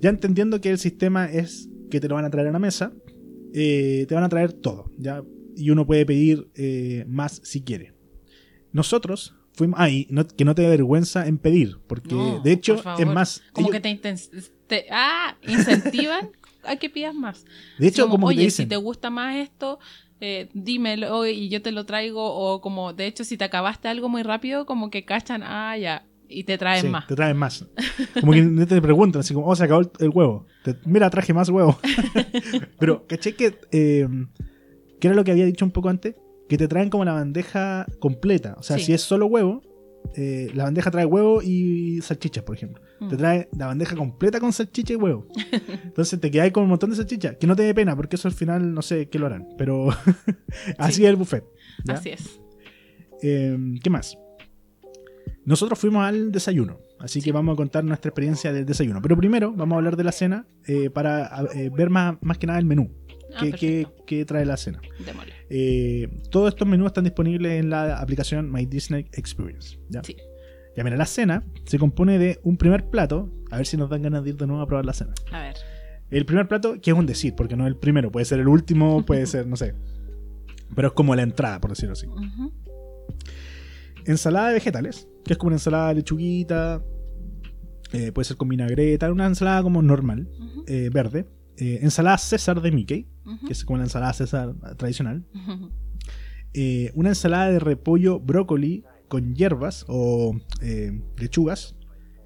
ya 0.00 0.10
entendiendo 0.10 0.60
que 0.60 0.70
el 0.70 0.78
sistema 0.78 1.26
es 1.26 1.68
que 1.90 2.00
te 2.00 2.08
lo 2.08 2.14
van 2.16 2.24
a 2.24 2.30
traer 2.30 2.48
a 2.48 2.52
la 2.52 2.58
mesa, 2.58 2.92
eh, 3.54 4.06
te 4.08 4.14
van 4.14 4.24
a 4.24 4.28
traer 4.28 4.52
todo, 4.52 4.90
¿ya? 4.98 5.22
Y 5.56 5.70
uno 5.70 5.86
puede 5.86 6.06
pedir 6.06 6.48
eh, 6.54 7.04
más 7.08 7.40
si 7.44 7.62
quiere. 7.62 7.92
Nosotros 8.72 9.34
fuimos. 9.54 9.78
Ah, 9.80 9.90
y 9.90 10.06
no- 10.10 10.26
que 10.26 10.44
no 10.44 10.54
te 10.54 10.62
dé 10.62 10.68
vergüenza 10.70 11.26
en 11.26 11.38
pedir, 11.38 11.78
porque 11.86 12.14
No, 12.14 12.40
de 12.40 12.52
hecho, 12.52 12.76
por 12.82 13.00
es 13.00 13.06
más. 13.06 13.42
Como 13.52 13.68
ellos- 13.68 13.82
que 13.82 13.98
te, 14.66 14.86
ah, 14.90 15.36
incentivan 15.42 16.30
a 16.64 16.76
que 16.76 16.88
pidas 16.90 17.14
más. 17.14 17.44
de 17.78 17.88
hecho, 17.88 18.02
Como, 18.04 18.14
como 18.14 18.26
oye, 18.28 18.38
te 18.38 18.44
dicen. 18.44 18.64
si 18.66 18.68
te 18.68 18.76
gusta 18.76 19.10
más 19.10 19.36
esto, 19.36 19.78
eh, 20.20 20.48
dímelo 20.54 21.26
y 21.26 21.48
yo 21.48 21.60
te 21.60 21.72
lo 21.72 21.84
traigo. 21.84 22.24
O 22.34 22.60
como, 22.60 22.92
de 22.94 23.06
hecho, 23.06 23.24
si 23.24 23.36
te 23.36 23.44
acabaste 23.44 23.88
algo 23.88 24.08
muy 24.08 24.22
rápido, 24.22 24.64
como 24.66 24.88
que 24.90 25.04
cachan, 25.04 25.42
ah, 25.44 25.76
ya, 25.76 26.06
y 26.32 26.44
te 26.44 26.56
traen 26.58 26.82
sí, 26.82 26.88
más. 26.88 27.06
Te 27.06 27.14
traen 27.14 27.36
más. 27.36 27.66
Como 28.20 28.32
que 28.32 28.42
te 28.68 28.80
preguntan, 28.82 29.20
así 29.20 29.34
como, 29.34 29.46
oh, 29.46 29.54
se 29.56 29.64
acabó 29.64 29.80
el, 29.82 29.90
el 30.00 30.08
huevo. 30.10 30.46
Te- 30.64 30.76
mira, 30.84 31.08
traje 31.10 31.32
más 31.34 31.48
huevo. 31.48 31.78
Pero, 32.78 33.06
caché 33.06 33.34
que. 33.34 33.58
eh, 33.70 34.08
que 35.00 35.08
era 35.08 35.16
lo 35.16 35.24
que 35.24 35.32
había 35.32 35.44
dicho 35.46 35.64
un 35.64 35.70
poco 35.72 35.88
antes? 35.88 36.14
Que 36.48 36.56
te 36.56 36.68
traen 36.68 36.88
como 36.90 37.04
la 37.04 37.12
bandeja 37.12 37.86
completa. 37.98 38.54
O 38.58 38.62
sea, 38.62 38.78
Sí. 38.78 38.84
si 38.86 38.92
es 38.92 39.02
solo 39.02 39.26
huevo, 39.26 39.62
eh, 40.16 40.50
la 40.54 40.64
bandeja 40.64 40.90
trae 40.90 41.04
huevo 41.06 41.42
y 41.42 42.00
salchichas, 42.02 42.44
por 42.44 42.56
ejemplo. 42.56 42.82
Mm. 43.00 43.08
Te 43.08 43.16
trae 43.16 43.48
la 43.56 43.66
bandeja 43.66 43.96
completa 43.96 44.38
con 44.38 44.52
salchicha 44.52 44.92
y 44.92 44.96
huevo. 44.96 45.26
Entonces 45.84 46.20
te 46.20 46.30
quedas 46.30 46.50
con 46.52 46.64
un 46.64 46.68
montón 46.70 46.90
de 46.90 46.96
salchicha. 46.96 47.34
Que 47.36 47.46
no 47.46 47.56
te 47.56 47.62
dé 47.62 47.74
pena, 47.74 47.96
porque 47.96 48.16
eso 48.16 48.28
al 48.28 48.34
final 48.34 48.74
no 48.74 48.82
sé 48.82 49.08
qué 49.08 49.18
lo 49.18 49.26
harán. 49.26 49.48
Pero 49.58 49.88
así 50.78 50.96
Sí. 50.96 51.04
es 51.04 51.10
el 51.10 51.16
buffet. 51.16 51.44
¿ya? 51.84 51.94
Así 51.94 52.10
es. 52.10 52.40
Eh, 53.22 53.56
¿Qué 53.82 53.90
más? 53.90 54.16
Nosotros 55.44 55.78
fuimos 55.78 56.04
al 56.04 56.30
desayuno, 56.30 56.78
así 57.00 57.20
que 57.20 57.32
vamos 57.32 57.54
a 57.54 57.56
contar 57.56 57.82
nuestra 57.84 58.10
experiencia 58.10 58.52
del 58.52 58.64
desayuno. 58.64 59.02
Pero 59.02 59.16
primero 59.16 59.52
vamos 59.52 59.74
a 59.74 59.78
hablar 59.78 59.96
de 59.96 60.04
la 60.04 60.12
cena 60.12 60.46
eh, 60.66 60.88
para 60.90 61.30
eh, 61.54 61.68
ver 61.74 61.90
más, 61.90 62.16
más 62.20 62.38
que 62.38 62.46
nada 62.46 62.58
el 62.60 62.64
menú. 62.64 62.92
Ah, 63.34 63.40
¿Qué, 63.40 63.52
qué- 63.52 63.82
perfecto. 63.84 64.04
qué 64.06 64.24
trae 64.24 64.44
la 64.44 64.56
cena? 64.56 64.80
Eh, 65.50 66.08
todos 66.30 66.50
estos 66.50 66.68
menús 66.68 66.86
están 66.88 67.04
disponibles 67.04 67.58
en 67.58 67.70
la 67.70 67.96
aplicación 67.98 68.52
My 68.52 68.66
Disney 68.66 69.06
Experience. 69.14 69.78
¿ya? 69.88 70.04
Sí. 70.04 70.16
Ya 70.76 70.84
mira, 70.84 70.96
la 70.96 71.06
cena 71.06 71.42
se 71.64 71.78
compone 71.78 72.18
de 72.18 72.38
un 72.44 72.56
primer 72.56 72.88
plato. 72.88 73.30
A 73.50 73.56
ver 73.56 73.66
si 73.66 73.76
nos 73.76 73.90
dan 73.90 74.02
ganas 74.02 74.22
de 74.24 74.30
ir 74.30 74.36
de 74.36 74.46
nuevo 74.46 74.62
a 74.62 74.66
probar 74.66 74.84
la 74.84 74.92
cena. 74.92 75.12
A 75.32 75.40
ver. 75.40 75.56
El 76.10 76.24
primer 76.26 76.46
plato, 76.46 76.80
que 76.80 76.90
es 76.90 76.96
un 76.96 77.06
decir, 77.06 77.34
porque 77.34 77.56
no 77.56 77.64
es 77.64 77.68
el 77.68 77.76
primero, 77.76 78.12
puede 78.12 78.26
ser 78.26 78.38
el 78.38 78.48
último, 78.48 79.02
puede 79.06 79.26
ser, 79.26 79.46
no 79.46 79.56
sé. 79.56 79.74
Pero 80.74 80.88
es 80.88 80.94
como 80.94 81.14
la 81.16 81.22
entrada, 81.22 81.60
por 81.60 81.70
decirlo 81.70 81.94
así. 81.94 82.06
Ensalada 84.04 84.48
de 84.48 84.54
vegetales, 84.54 85.08
que 85.24 85.32
es 85.32 85.38
como 85.38 85.48
una 85.48 85.56
ensalada 85.56 85.88
de 85.88 85.94
lechuguita, 85.96 86.82
eh, 87.92 88.10
puede 88.12 88.24
ser 88.24 88.36
con 88.36 88.48
vinagreta, 88.48 89.12
una 89.12 89.26
ensalada 89.26 89.62
como 89.62 89.82
normal, 89.82 90.28
eh, 90.66 90.90
verde. 90.92 91.28
Eh, 91.58 91.80
ensalada 91.82 92.16
César 92.18 92.62
de 92.62 92.72
Mickey, 92.72 93.08
que 93.46 93.52
es 93.52 93.64
como 93.64 93.76
la 93.76 93.84
ensalada 93.84 94.12
César 94.14 94.54
tradicional. 94.78 95.26
Ujú. 95.34 95.70
Eh, 96.54 96.90
una 96.94 97.10
ensalada 97.10 97.50
de 97.50 97.58
repollo, 97.58 98.18
brócoli 98.18 98.84
con 99.08 99.34
hierbas 99.34 99.84
o 99.88 100.34
lechugas 101.18 101.76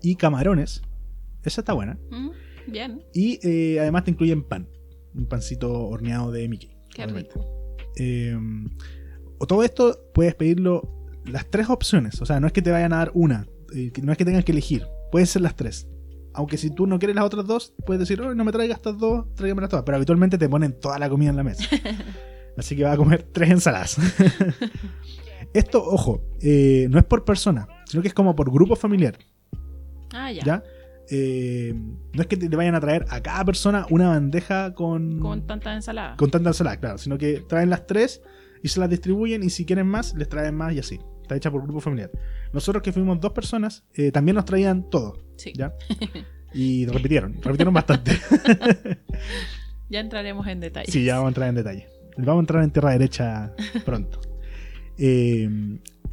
y 0.02 0.14
camarones. 0.14 0.82
Esa 1.42 1.60
está 1.60 1.72
buena. 1.72 1.98
Bien. 2.68 3.02
Y 3.12 3.76
además 3.78 4.04
te 4.04 4.12
incluyen 4.12 4.44
pan. 4.44 4.68
Un 5.14 5.26
pancito 5.26 5.88
horneado 5.88 6.30
de 6.30 6.48
Mickey. 6.48 6.76
Qué 6.94 7.06
rico. 7.06 7.44
O 9.38 9.46
todo 9.46 9.64
esto 9.64 9.98
puedes 10.14 10.34
pedirlo 10.36 11.05
las 11.26 11.46
tres 11.50 11.68
opciones. 11.70 12.20
O 12.22 12.26
sea, 12.26 12.40
no 12.40 12.46
es 12.46 12.52
que 12.52 12.62
te 12.62 12.70
vayan 12.70 12.92
a 12.92 12.98
dar 12.98 13.10
una. 13.14 13.46
eh, 13.74 13.92
no 14.02 14.12
es 14.12 14.18
que 14.18 14.24
tengas 14.24 14.44
que 14.44 14.52
elegir. 14.52 14.86
Pueden 15.10 15.26
ser 15.26 15.42
las 15.42 15.54
tres. 15.56 15.88
Aunque 16.34 16.58
si 16.58 16.70
tú 16.70 16.86
no 16.86 16.98
quieres 16.98 17.16
las 17.16 17.24
otras 17.24 17.46
dos, 17.46 17.74
puedes 17.86 18.00
decir, 18.00 18.20
oh, 18.20 18.34
no 18.34 18.44
me 18.44 18.52
traigas 18.52 18.76
estas 18.78 18.98
dos, 18.98 19.32
tráigamelas 19.34 19.70
todas. 19.70 19.84
Pero 19.84 19.96
habitualmente 19.96 20.36
te 20.38 20.48
ponen 20.48 20.78
toda 20.78 20.98
la 20.98 21.08
comida 21.08 21.30
en 21.30 21.36
la 21.36 21.44
mesa. 21.44 21.64
Así 22.58 22.76
que 22.76 22.84
vas 22.84 22.94
a 22.94 22.96
comer 22.96 23.22
tres 23.32 23.50
ensaladas. 23.50 23.96
Esto, 25.54 25.82
ojo, 25.82 26.22
eh, 26.40 26.86
no 26.90 26.98
es 26.98 27.04
por 27.04 27.24
persona, 27.24 27.66
sino 27.86 28.02
que 28.02 28.08
es 28.08 28.14
como 28.14 28.34
por 28.36 28.50
grupo 28.52 28.76
familiar. 28.76 29.16
Ah, 30.12 30.30
ya. 30.32 30.42
¿Ya? 30.44 30.62
Eh, 31.08 31.72
no 32.12 32.20
es 32.20 32.26
que 32.26 32.36
te, 32.36 32.48
te 32.48 32.56
vayan 32.56 32.74
a 32.74 32.80
traer 32.80 33.06
a 33.08 33.22
cada 33.22 33.44
persona 33.44 33.86
una 33.90 34.08
bandeja 34.08 34.74
con, 34.74 35.20
Con 35.20 35.46
tanta 35.46 35.72
ensalada. 35.74 36.16
con 36.16 36.30
tanta 36.30 36.50
ensalada, 36.50 36.78
claro, 36.78 36.98
sino 36.98 37.16
que 37.16 37.40
traen 37.48 37.70
las 37.70 37.86
tres 37.86 38.20
y 38.62 38.68
se 38.68 38.80
las 38.80 38.90
distribuyen 38.90 39.42
y 39.44 39.50
si 39.50 39.64
quieren 39.64 39.86
más, 39.86 40.14
les 40.14 40.28
traen 40.28 40.54
más 40.56 40.74
y 40.74 40.80
así. 40.80 40.98
Está 41.26 41.34
hecha 41.34 41.50
por 41.50 41.60
grupo 41.60 41.80
familiar. 41.80 42.08
Nosotros 42.52 42.84
que 42.84 42.92
fuimos 42.92 43.20
dos 43.20 43.32
personas, 43.32 43.84
eh, 43.94 44.12
también 44.12 44.36
nos 44.36 44.44
traían 44.44 44.88
todo, 44.88 45.18
Sí. 45.36 45.52
¿ya? 45.56 45.74
Y 46.54 46.86
repitieron, 46.86 47.34
repitieron 47.42 47.74
bastante. 47.74 48.12
Ya 49.88 50.00
entraremos 50.00 50.46
en 50.48 50.58
detalle. 50.60 50.90
Sí, 50.90 51.04
ya 51.04 51.14
vamos 51.14 51.26
a 51.26 51.28
entrar 51.30 51.48
en 51.48 51.54
detalle. 51.56 51.86
Vamos 52.16 52.36
a 52.36 52.40
entrar 52.40 52.62
en 52.64 52.70
tierra 52.70 52.90
derecha 52.92 53.52
pronto. 53.84 54.20
Eh, 54.98 55.46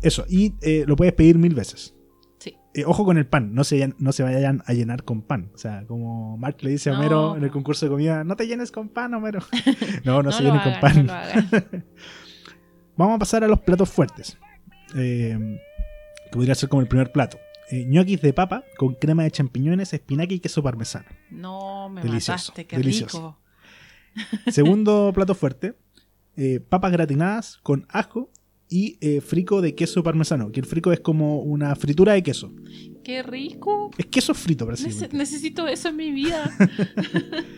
eso, 0.02 0.26
y 0.28 0.56
eh, 0.62 0.84
lo 0.86 0.98
puedes 0.98 1.14
pedir 1.14 1.38
mil 1.38 1.56
veces. 1.56 1.96
Sí. 2.40 2.58
Eh, 2.74 2.84
ojo 2.86 3.06
con 3.06 3.18
el 3.18 3.26
pan, 3.26 3.54
no 3.54 3.64
se, 3.64 3.94
no 3.98 4.12
se 4.12 4.24
vayan 4.24 4.62
a 4.66 4.74
llenar 4.74 5.04
con 5.06 5.22
pan. 5.22 5.52
O 5.56 5.58
sea, 5.58 5.86
como 5.88 6.36
Mark 6.38 6.58
le 6.60 6.72
dice 6.72 6.90
a 6.90 6.94
No. 6.94 7.00
Homero 7.00 7.38
en 7.38 7.46
el 7.46 7.50
concurso 7.52 7.86
de 7.86 7.92
comida, 7.92 8.26
no 8.26 8.36
te 8.36 8.46
llenes 8.46 8.74
con 8.74 8.90
pan, 8.90 9.14
Homero. 9.14 9.40
No, 10.04 10.22
no, 10.22 10.34
se 10.34 10.44
llenen 10.44 10.60
hagan, 10.60 10.82
con 10.82 11.08
pan. 11.08 11.86
Vamos 12.98 13.16
a 13.16 13.20
pasar 13.20 13.46
a 13.46 13.48
los 13.48 13.62
platos 13.62 13.90
fuertes. 13.90 14.38
Eh, 14.96 15.38
que 16.26 16.30
podría 16.32 16.56
ser 16.56 16.70
como 16.70 16.82
el 16.82 16.88
primer 16.88 17.12
plato. 17.12 17.38
Eh, 17.72 17.86
ñoquis 17.88 18.22
de 18.22 18.34
papa 18.34 18.64
con 18.78 18.94
crema 18.96 19.24
de 19.24 19.32
champiñones, 19.32 19.94
espinaca 19.94 20.34
y 20.34 20.40
queso 20.40 20.62
parmesano. 20.62 21.06
No, 21.32 21.90
me 21.90 22.02
Delicioso, 22.02 22.32
mataste, 22.52 22.66
qué 22.66 22.78
delicioso. 22.78 23.38
rico. 24.16 24.42
Segundo 24.52 25.12
plato 25.14 25.34
fuerte. 25.36 25.74
eh, 26.36 26.60
papas 26.60 26.92
gratinadas 26.92 27.58
con 27.64 27.86
ajo 27.90 28.30
y 28.70 28.98
eh, 29.02 29.22
frico 29.22 29.62
de 29.62 29.76
queso 29.76 30.04
parmesano. 30.04 30.52
Que 30.52 30.60
el 30.60 30.66
frico 30.66 30.92
es 30.92 31.00
como 31.00 31.40
una 31.42 31.76
fritura 31.76 32.14
de 32.14 32.24
queso. 32.24 32.52
Qué 33.04 33.22
rico. 33.24 33.92
Es 33.98 34.08
queso 34.08 34.34
frito, 34.34 34.68
Nece- 34.68 35.12
necesito 35.14 35.68
eso 35.68 35.90
en 35.90 35.96
mi 35.96 36.12
vida. 36.12 36.52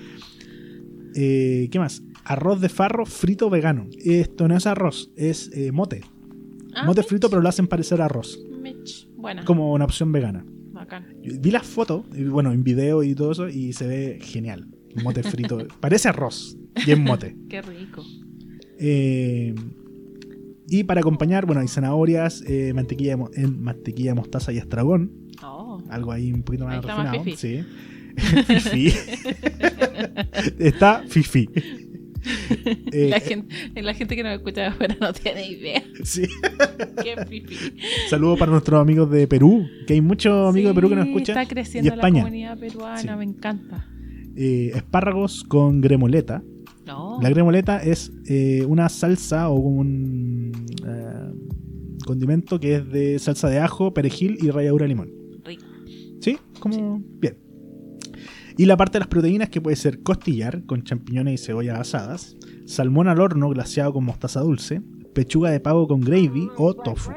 Eh, 1.18 1.70
¿Qué 1.72 1.80
más? 1.80 2.02
Arroz 2.26 2.60
de 2.60 2.68
farro 2.68 3.06
frito 3.06 3.50
vegano. 3.50 3.88
Esto 4.04 4.48
no 4.50 4.58
es 4.58 4.68
arroz, 4.68 5.12
es 5.16 5.50
mote. 5.72 6.02
Ah, 6.76 6.86
mote 6.86 7.04
frito, 7.04 7.30
pero 7.30 7.42
lo 7.42 7.50
hacen 7.50 7.68
parecer 7.68 8.02
arroz. 8.02 8.40
Mitch. 8.62 9.08
Buena. 9.16 9.46
Como 9.46 9.74
una 9.74 9.86
opción 9.86 10.12
vegana. 10.12 10.46
Bacán. 10.72 11.16
Vi 11.22 11.52
las 11.52 11.66
fotos, 11.66 12.06
y 12.14 12.24
bueno, 12.26 12.52
en 12.52 12.64
video 12.64 13.02
y 13.02 13.16
todo 13.16 13.32
eso, 13.32 13.48
y 13.48 13.74
se 13.74 13.88
ve 13.88 14.20
genial. 14.22 14.68
Mote 15.04 15.24
frito. 15.24 15.60
Parece 15.80 16.10
arroz. 16.10 16.58
Y 16.86 16.92
es 16.92 17.00
mote. 17.00 17.36
Qué 17.50 17.62
rico. 17.62 18.04
Eh, 18.78 19.56
y 20.68 20.84
para 20.84 21.00
acompañar, 21.00 21.46
bueno, 21.46 21.62
hay 21.62 21.68
zanahorias, 21.68 22.44
eh, 22.48 22.74
mantequilla, 22.74 23.16
de 23.16 23.48
mantequilla 23.48 24.12
de 24.12 24.16
mostaza 24.16 24.52
y 24.52 24.58
estragón. 24.58 25.12
Oh. 25.44 25.82
Algo 25.90 26.12
ahí 26.12 26.32
un 26.32 26.44
poquito 26.44 26.66
más 26.66 26.84
refinado. 26.84 27.24
Sí. 27.36 27.64
Fifi. 28.18 28.94
está 30.58 31.04
fifi. 31.08 31.50
Eh, 32.92 33.10
la, 33.10 33.20
gente, 33.20 33.56
la 33.82 33.94
gente 33.94 34.16
que 34.16 34.24
nos 34.24 34.34
escucha 34.34 34.68
afuera 34.68 34.96
no 35.00 35.14
tiene 35.14 35.48
idea. 35.48 35.84
sí. 36.04 36.24
Qué 37.04 37.16
pipi. 37.30 37.56
Saludos 38.10 38.40
para 38.40 38.52
nuestros 38.52 38.82
amigos 38.82 39.10
de 39.12 39.28
Perú, 39.28 39.66
que 39.88 39.94
hay 39.94 40.02
muchos 40.02 40.50
amigos 40.50 40.72
de 40.72 40.76
Perú 40.76 40.90
que 40.90 40.96
nos 40.96 41.08
escuchan. 41.08 41.38
Está 41.38 41.48
creciendo 41.54 41.92
y 41.92 41.94
España. 41.94 42.18
la 42.18 42.24
comunidad 42.24 42.60
peruana, 42.60 42.98
Sí. 43.02 43.10
me 43.18 43.24
encanta. 43.24 43.88
Eh, 44.36 44.72
espárragos 44.76 45.44
con 45.44 45.82
gremoleta. 45.82 46.44
No. 46.86 47.20
La 47.22 47.30
gremoleta 47.30 47.82
es 47.82 48.12
eh, 48.28 48.64
una 48.68 48.90
salsa 48.90 49.50
o 49.50 49.56
un 49.56 50.52
eh, 50.86 51.96
condimento 52.06 52.60
que 52.60 52.76
es 52.76 52.90
de 52.92 53.18
salsa 53.20 53.50
de 53.50 53.60
ajo, 53.60 53.94
perejil 53.94 54.38
y 54.42 54.50
ralladura 54.52 54.84
de 54.84 54.90
limón. 54.90 55.10
Rico. 55.44 55.66
¿Sí? 56.22 56.38
Como 56.60 57.02
bien. 57.20 57.38
Y 58.58 58.66
la 58.66 58.78
parte 58.78 58.94
de 58.94 59.00
las 59.00 59.08
proteínas 59.10 59.50
que 59.50 59.60
puede 59.62 59.76
ser 59.76 60.02
costillar 60.02 60.64
con 60.66 60.84
champiñones 60.84 61.42
y 61.42 61.46
cebolla 61.46 61.80
asadas, 61.80 62.38
salmón 62.66 63.08
al 63.08 63.20
horno 63.20 63.50
glaseado 63.50 63.94
con 63.94 64.06
mostaza 64.06 64.40
dulce, 64.42 64.82
pechuga 65.14 65.50
de 65.52 65.60
pavo 65.60 65.88
con 65.88 66.02
gravy 66.02 66.48
o 66.58 66.74
tofu. 66.74 67.12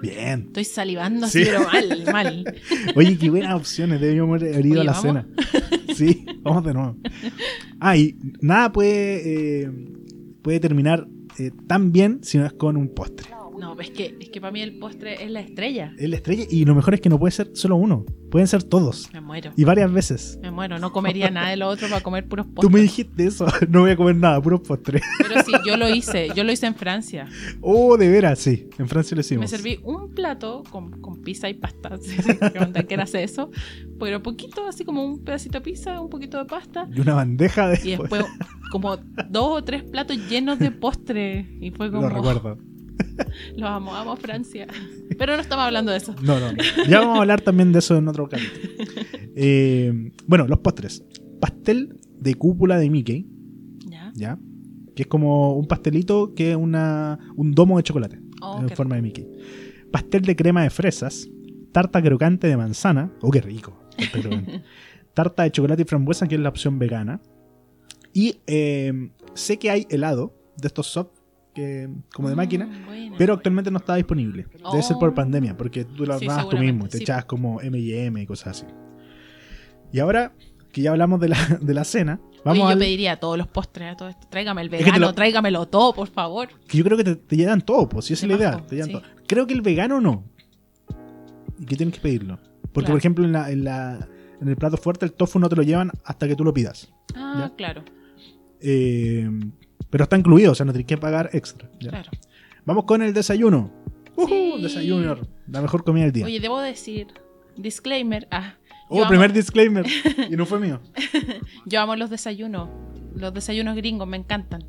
Bien. 0.00 0.44
Estoy 0.46 0.64
salivando 0.64 1.26
Sí. 1.26 1.42
así, 1.42 1.50
pero 1.50 1.64
mal, 1.64 2.04
mal. 2.12 2.54
Oye, 2.96 3.18
qué 3.18 3.30
buenas 3.30 3.54
opciones. 3.56 4.00
Debíamos 4.00 4.40
haber 4.40 4.64
ido 4.64 4.80
Oye, 4.80 4.80
a 4.82 4.84
la 4.84 4.92
¿vamos? 4.92 5.02
cena. 5.02 5.26
Sí, 5.94 6.24
vamos 6.42 6.64
de 6.64 6.74
nuevo. 6.74 6.96
Ah, 7.80 7.96
y 7.96 8.16
nada 8.40 8.70
puede, 8.72 9.62
eh, 9.64 9.70
puede 10.42 10.60
terminar 10.60 11.08
eh, 11.38 11.50
tan 11.66 11.90
bien 11.90 12.20
si 12.22 12.38
no 12.38 12.46
es 12.46 12.52
con 12.52 12.76
un 12.76 12.94
postre. 12.94 13.28
No, 13.58 13.78
es 13.80 13.90
que, 13.90 14.16
es 14.20 14.28
que 14.30 14.40
para 14.40 14.52
mí 14.52 14.60
el 14.60 14.78
postre 14.78 15.24
es 15.24 15.30
la 15.30 15.40
estrella. 15.40 15.92
Es 15.98 16.08
la 16.08 16.16
estrella 16.16 16.44
y 16.48 16.64
lo 16.64 16.74
mejor 16.74 16.94
es 16.94 17.00
que 17.00 17.08
no 17.08 17.18
puede 17.18 17.32
ser 17.32 17.50
solo 17.54 17.76
uno. 17.76 18.04
Pueden 18.30 18.46
ser 18.46 18.62
todos. 18.62 19.10
Me 19.12 19.20
muero. 19.20 19.52
Y 19.56 19.64
varias 19.64 19.92
veces. 19.92 20.38
Me 20.42 20.50
muero. 20.50 20.78
No 20.78 20.92
comería 20.92 21.30
nada 21.32 21.50
de 21.50 21.56
lo 21.56 21.68
otro 21.68 21.88
para 21.88 22.00
comer 22.02 22.28
puros 22.28 22.46
Tú 22.46 22.54
postres. 22.54 22.72
me 22.74 22.80
dijiste 22.80 23.26
eso. 23.26 23.46
No 23.68 23.80
voy 23.80 23.90
a 23.90 23.96
comer 23.96 24.16
nada, 24.16 24.40
puros 24.40 24.60
postres. 24.60 25.02
Pero 25.18 25.42
sí, 25.42 25.52
yo 25.66 25.76
lo 25.76 25.88
hice. 25.92 26.28
Yo 26.34 26.44
lo 26.44 26.52
hice 26.52 26.66
en 26.66 26.74
Francia. 26.74 27.26
Oh, 27.60 27.96
de 27.96 28.08
veras, 28.08 28.38
sí. 28.38 28.68
En 28.78 28.88
Francia 28.88 29.14
lo 29.14 29.20
hicimos. 29.20 29.42
Me 29.42 29.48
serví 29.48 29.80
un 29.82 30.14
plato 30.14 30.62
con, 30.70 31.00
con 31.00 31.22
pizza 31.22 31.48
y 31.48 31.54
pasta. 31.54 31.98
¿Qué 32.52 32.58
onda? 32.58 32.82
¿Qué 32.84 32.94
era 32.94 33.04
eso? 33.04 33.50
Pero 33.98 34.22
poquito, 34.22 34.66
así 34.66 34.84
como 34.84 35.04
un 35.04 35.24
pedacito 35.24 35.58
de 35.58 35.64
pizza, 35.64 36.00
un 36.00 36.08
poquito 36.08 36.38
de 36.38 36.44
pasta. 36.44 36.88
Y 36.94 37.00
una 37.00 37.14
bandeja 37.14 37.68
de. 37.68 37.80
Y 37.84 37.96
después 37.96 38.24
como 38.70 38.96
dos 38.96 39.58
o 39.58 39.64
tres 39.64 39.82
platos 39.82 40.16
llenos 40.28 40.58
de 40.58 40.70
postre. 40.70 41.46
Y 41.60 41.70
fue 41.70 41.90
como... 41.90 42.02
Lo 42.02 42.14
recuerdo. 42.14 42.58
Los 43.56 43.68
amo, 43.68 43.94
amo 43.94 44.16
Francia. 44.16 44.66
Pero 45.18 45.34
no 45.36 45.42
estamos 45.42 45.64
hablando 45.64 45.90
de 45.92 45.98
eso. 45.98 46.14
No, 46.22 46.38
no, 46.40 46.52
no. 46.52 46.58
Ya 46.88 47.00
vamos 47.00 47.18
a 47.18 47.20
hablar 47.20 47.40
también 47.40 47.72
de 47.72 47.78
eso 47.80 47.96
en 47.96 48.08
otro 48.08 48.28
capítulo. 48.28 48.62
Eh, 49.36 50.12
bueno, 50.26 50.46
los 50.46 50.58
postres. 50.60 51.04
Pastel 51.40 51.98
de 52.18 52.34
cúpula 52.34 52.78
de 52.78 52.90
Mickey, 52.90 53.26
¿Ya? 53.86 54.12
¿ya? 54.14 54.38
Que 54.96 55.02
es 55.02 55.08
como 55.08 55.54
un 55.54 55.66
pastelito 55.66 56.34
que 56.34 56.50
es 56.50 56.56
una, 56.56 57.18
un 57.36 57.52
domo 57.52 57.76
de 57.76 57.84
chocolate 57.84 58.20
Oh, 58.40 58.60
en 58.60 58.68
forma 58.70 58.96
de 58.96 59.02
Mickey. 59.02 59.26
Pastel 59.90 60.22
de 60.22 60.36
crema 60.36 60.62
de 60.62 60.70
fresas. 60.70 61.28
Tarta 61.72 62.00
crocante 62.02 62.46
de 62.46 62.56
manzana. 62.56 63.12
Oh, 63.20 63.30
qué 63.30 63.40
rico. 63.40 63.78
Tarta 65.14 65.42
de 65.42 65.50
chocolate 65.50 65.82
y 65.82 65.84
frambuesa, 65.84 66.26
que 66.28 66.36
es 66.36 66.40
la 66.40 66.48
opción 66.48 66.78
vegana. 66.78 67.20
Y 68.12 68.36
eh, 68.46 69.10
sé 69.34 69.58
que 69.58 69.70
hay 69.70 69.86
helado 69.90 70.34
de 70.56 70.68
estos 70.68 70.86
soft, 70.86 71.10
que, 71.58 71.88
como 72.14 72.28
de 72.28 72.36
máquina. 72.36 72.66
Mm, 72.66 72.86
buena. 72.86 73.16
Pero 73.18 73.34
actualmente 73.34 73.70
no 73.70 73.78
está 73.78 73.94
disponible. 73.96 74.46
Debe 74.70 74.82
ser 74.82 74.96
por 74.98 75.10
Oh. 75.10 75.14
pandemia, 75.14 75.56
porque 75.56 75.84
tú 75.84 76.06
lo 76.06 76.18
Sí, 76.18 76.24
armabas 76.26 76.48
tú 76.48 76.56
mismo, 76.58 76.88
te 76.88 76.98
sí. 76.98 77.02
echabas 77.02 77.24
como 77.24 77.60
M&M 77.60 78.22
y 78.22 78.26
cosas 78.26 78.48
así. 78.62 78.66
Y 79.92 79.98
ahora 80.00 80.32
que 80.72 80.82
ya 80.82 80.90
hablamos 80.90 81.18
de 81.20 81.28
la, 81.30 81.38
de 81.60 81.74
la 81.74 81.84
cena, 81.84 82.20
vamos 82.44 82.58
Oye, 82.58 82.60
yo 82.60 82.68
al- 82.68 82.78
pediría 82.78 83.16
todos 83.18 83.36
los 83.38 83.46
postres 83.48 83.92
a 83.92 83.96
todo 83.96 84.08
esto. 84.08 84.26
Tráigame 84.30 84.62
el 84.62 84.68
vegano, 84.68 84.98
lo- 84.98 85.12
tráigamelo 85.14 85.66
todo, 85.66 85.92
por 85.94 86.08
favor. 86.08 86.48
que 86.68 86.78
yo 86.78 86.84
creo 86.84 86.96
que 86.96 87.04
te, 87.04 87.16
te 87.16 87.36
llenan 87.36 87.60
todo, 87.62 87.88
pues 87.88 88.04
si 88.06 88.12
esa 88.14 88.26
es 88.26 88.30
la 88.32 88.36
De 88.36 88.44
idea. 88.44 88.66
te 88.66 88.74
llenan 88.76 88.86
sí. 88.88 88.92
todo. 88.92 89.02
Creo 89.26 89.46
que 89.46 89.54
el 89.54 89.62
vegano 89.62 90.00
no. 90.00 90.24
Y 91.58 91.64
que 91.64 91.76
tienes 91.76 91.94
que 91.94 92.00
pedirlo. 92.00 92.38
Porque, 92.72 92.86
Claro. 92.86 92.92
por 92.92 92.98
ejemplo, 92.98 93.24
en, 93.24 93.32
la, 93.32 93.50
en, 93.50 93.64
la- 93.64 94.08
en 94.40 94.46
el 94.48 94.56
plato 94.56 94.76
fuerte 94.76 95.04
el 95.06 95.12
tofu 95.12 95.38
no 95.38 95.48
te 95.48 95.56
lo 95.56 95.62
llevan 95.62 95.90
hasta 96.04 96.28
que 96.28 96.36
tú 96.36 96.44
lo 96.44 96.52
pidas. 96.54 96.92
Ah, 97.16 97.34
Ya. 97.48 97.56
claro. 97.56 97.82
Eh, 98.60 99.28
pero 99.90 100.04
está 100.04 100.16
incluido, 100.16 100.52
o 100.52 100.54
sea, 100.54 100.66
no 100.66 100.72
tienes 100.72 100.86
que 100.86 100.96
pagar 100.98 101.30
extra. 101.32 101.68
¿ya? 101.80 101.90
Claro. 101.90 102.10
Vamos 102.64 102.84
con 102.84 103.02
el 103.02 103.14
desayuno. 103.14 103.72
Sí. 104.26 104.54
Desayuno, 104.60 105.16
la 105.46 105.62
mejor 105.62 105.84
comida 105.84 106.04
del 106.04 106.12
día. 106.12 106.24
Oye, 106.26 106.40
debo 106.40 106.60
decir, 106.60 107.06
disclaimer. 107.56 108.26
Ah, 108.30 108.54
oh, 108.88 108.98
amo- 108.98 109.08
primer 109.08 109.32
disclaimer. 109.32 109.86
y 110.30 110.36
no 110.36 110.44
fue 110.44 110.58
mío. 110.60 110.80
Yo 111.66 111.80
amo 111.80 111.94
los 111.96 112.10
desayunos. 112.10 112.68
Los 113.14 113.32
desayunos 113.32 113.76
gringos 113.76 114.06
me 114.08 114.16
encantan. 114.16 114.64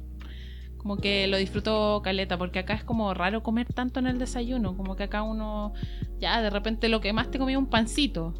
Como 0.77 0.95
que 0.97 1.27
lo 1.27 1.37
disfruto 1.37 2.01
caleta, 2.03 2.37
porque 2.37 2.59
acá 2.59 2.73
es 2.73 2.83
como 2.85 3.13
raro 3.13 3.43
comer 3.43 3.67
tanto 3.73 3.99
en 3.99 4.07
el 4.07 4.17
desayuno. 4.17 4.77
Como 4.77 4.95
que 4.95 5.03
acá 5.03 5.23
uno, 5.23 5.73
ya 6.19 6.41
de 6.41 6.49
repente 6.49 6.87
lo 6.87 7.01
que 7.01 7.11
más 7.11 7.29
te 7.31 7.37
comía 7.37 7.59
un 7.59 7.67
pancito. 7.69 8.33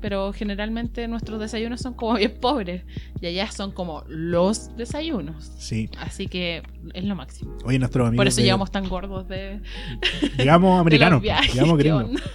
Pero 0.00 0.32
generalmente 0.34 1.08
nuestros 1.08 1.40
desayunos 1.40 1.80
son 1.80 1.94
como 1.94 2.14
bien 2.14 2.34
pobres. 2.40 2.84
Y 3.20 3.26
allá 3.26 3.50
son 3.50 3.72
como 3.72 4.04
los 4.06 4.76
desayunos. 4.76 5.50
Sí. 5.58 5.88
Así 5.98 6.26
que 6.26 6.62
es 6.92 7.04
lo 7.04 7.14
máximo. 7.16 7.56
Oye, 7.64 7.78
nuestros 7.78 8.06
amigos. 8.08 8.20
Por 8.20 8.28
eso 8.28 8.36
de- 8.38 8.42
llegamos 8.44 8.70
tan 8.70 8.88
gordos 8.88 9.26
de, 9.28 9.60
Llegamos 10.38 10.74
de 10.74 10.80
americanos. 10.80 11.22
¿Qué 11.22 11.74
gringos. 11.76 12.22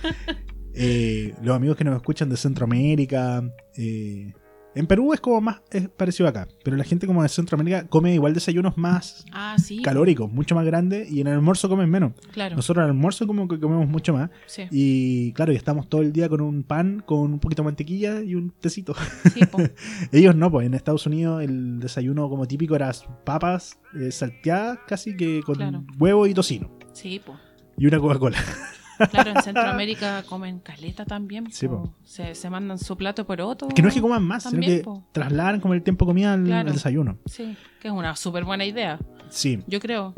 Eh, 0.81 1.33
los 1.43 1.55
amigos 1.57 1.75
que 1.75 1.83
nos 1.83 1.95
escuchan 1.97 2.29
de 2.29 2.37
Centroamérica. 2.37 3.43
eh, 3.75 4.31
en 4.75 4.85
Perú 4.87 5.13
es 5.13 5.19
como 5.19 5.41
más 5.41 5.61
es 5.71 5.89
parecido 5.89 6.29
acá. 6.29 6.47
Pero 6.63 6.77
la 6.77 6.83
gente 6.83 7.07
como 7.07 7.23
de 7.23 7.29
Centroamérica 7.29 7.87
come 7.87 8.13
igual 8.13 8.33
desayunos 8.33 8.77
más 8.77 9.25
Ah, 9.31 9.55
sí. 9.57 9.81
calóricos, 9.81 10.31
mucho 10.31 10.55
más 10.55 10.65
grandes. 10.65 11.11
Y 11.11 11.21
en 11.21 11.27
el 11.27 11.33
almuerzo 11.33 11.67
comen 11.69 11.89
menos. 11.89 12.13
Claro. 12.31 12.55
Nosotros 12.55 12.83
en 12.83 12.89
el 12.89 12.95
almuerzo 12.95 13.25
como 13.27 13.47
que 13.47 13.59
comemos 13.59 13.87
mucho 13.87 14.13
más. 14.13 14.29
Sí, 14.45 14.63
Y 14.71 15.33
claro, 15.33 15.51
y 15.51 15.55
estamos 15.55 15.89
todo 15.89 16.01
el 16.01 16.11
día 16.13 16.29
con 16.29 16.41
un 16.41 16.63
pan, 16.63 17.03
con 17.05 17.33
un 17.33 17.39
poquito 17.39 17.61
de 17.63 17.65
mantequilla 17.67 18.21
y 18.21 18.35
un 18.35 18.51
tecito. 18.51 18.93
sí. 19.33 19.41
Ellos 20.11 20.35
no, 20.35 20.51
pues 20.51 20.65
en 20.67 20.73
Estados 20.73 21.05
Unidos 21.07 21.43
el 21.43 21.79
desayuno 21.79 22.29
como 22.29 22.47
típico 22.47 22.75
era 22.75 22.91
papas 23.25 23.79
eh, 23.99 24.11
salteadas 24.11 24.79
casi 24.87 25.15
que 25.17 25.41
con 25.43 25.55
Claro. 25.55 25.83
huevo 25.99 26.27
y 26.27 26.33
tocino. 26.33 26.69
Sí, 26.93 27.19
po. 27.19 27.35
Y 27.77 27.85
una 27.87 27.99
Coca-Cola. 27.99 28.37
Claro, 29.11 29.31
en 29.35 29.41
Centroamérica 29.41 30.23
comen 30.23 30.59
caleta 30.59 31.05
también. 31.05 31.51
Sí, 31.51 31.67
po. 31.67 31.83
po. 31.83 31.95
Se, 32.03 32.35
se 32.35 32.49
mandan 32.49 32.77
su 32.77 32.97
plato 32.97 33.25
por 33.25 33.39
otro. 33.41 33.67
Que 33.69 33.81
no 33.81 33.87
es 33.87 33.93
que 33.93 34.01
coman 34.01 34.23
más, 34.23 34.43
También, 34.43 34.63
sino 34.63 34.77
que 34.77 34.83
po. 34.83 35.07
trasladan 35.11 35.59
como 35.61 35.73
el 35.73 35.81
tiempo 35.83 36.05
comida 36.05 36.33
al, 36.33 36.43
Claro. 36.45 36.67
al 36.69 36.73
desayuno. 36.73 37.17
Sí, 37.25 37.55
que 37.81 37.87
es 37.87 37.93
una 37.93 38.15
súper 38.15 38.43
buena 38.43 38.65
idea, 38.65 38.99
Sí, 39.29 39.63
yo 39.67 39.79
creo. 39.79 40.13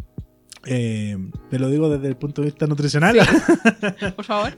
eh, 0.65 1.17
te 1.50 1.60
lo 1.60 1.70
digo 1.70 1.89
desde 1.89 2.08
el 2.08 2.15
punto 2.17 2.41
de 2.41 2.48
vista 2.48 2.65
nutricional. 2.67 3.17
Por 4.15 4.26
favor. 4.26 4.54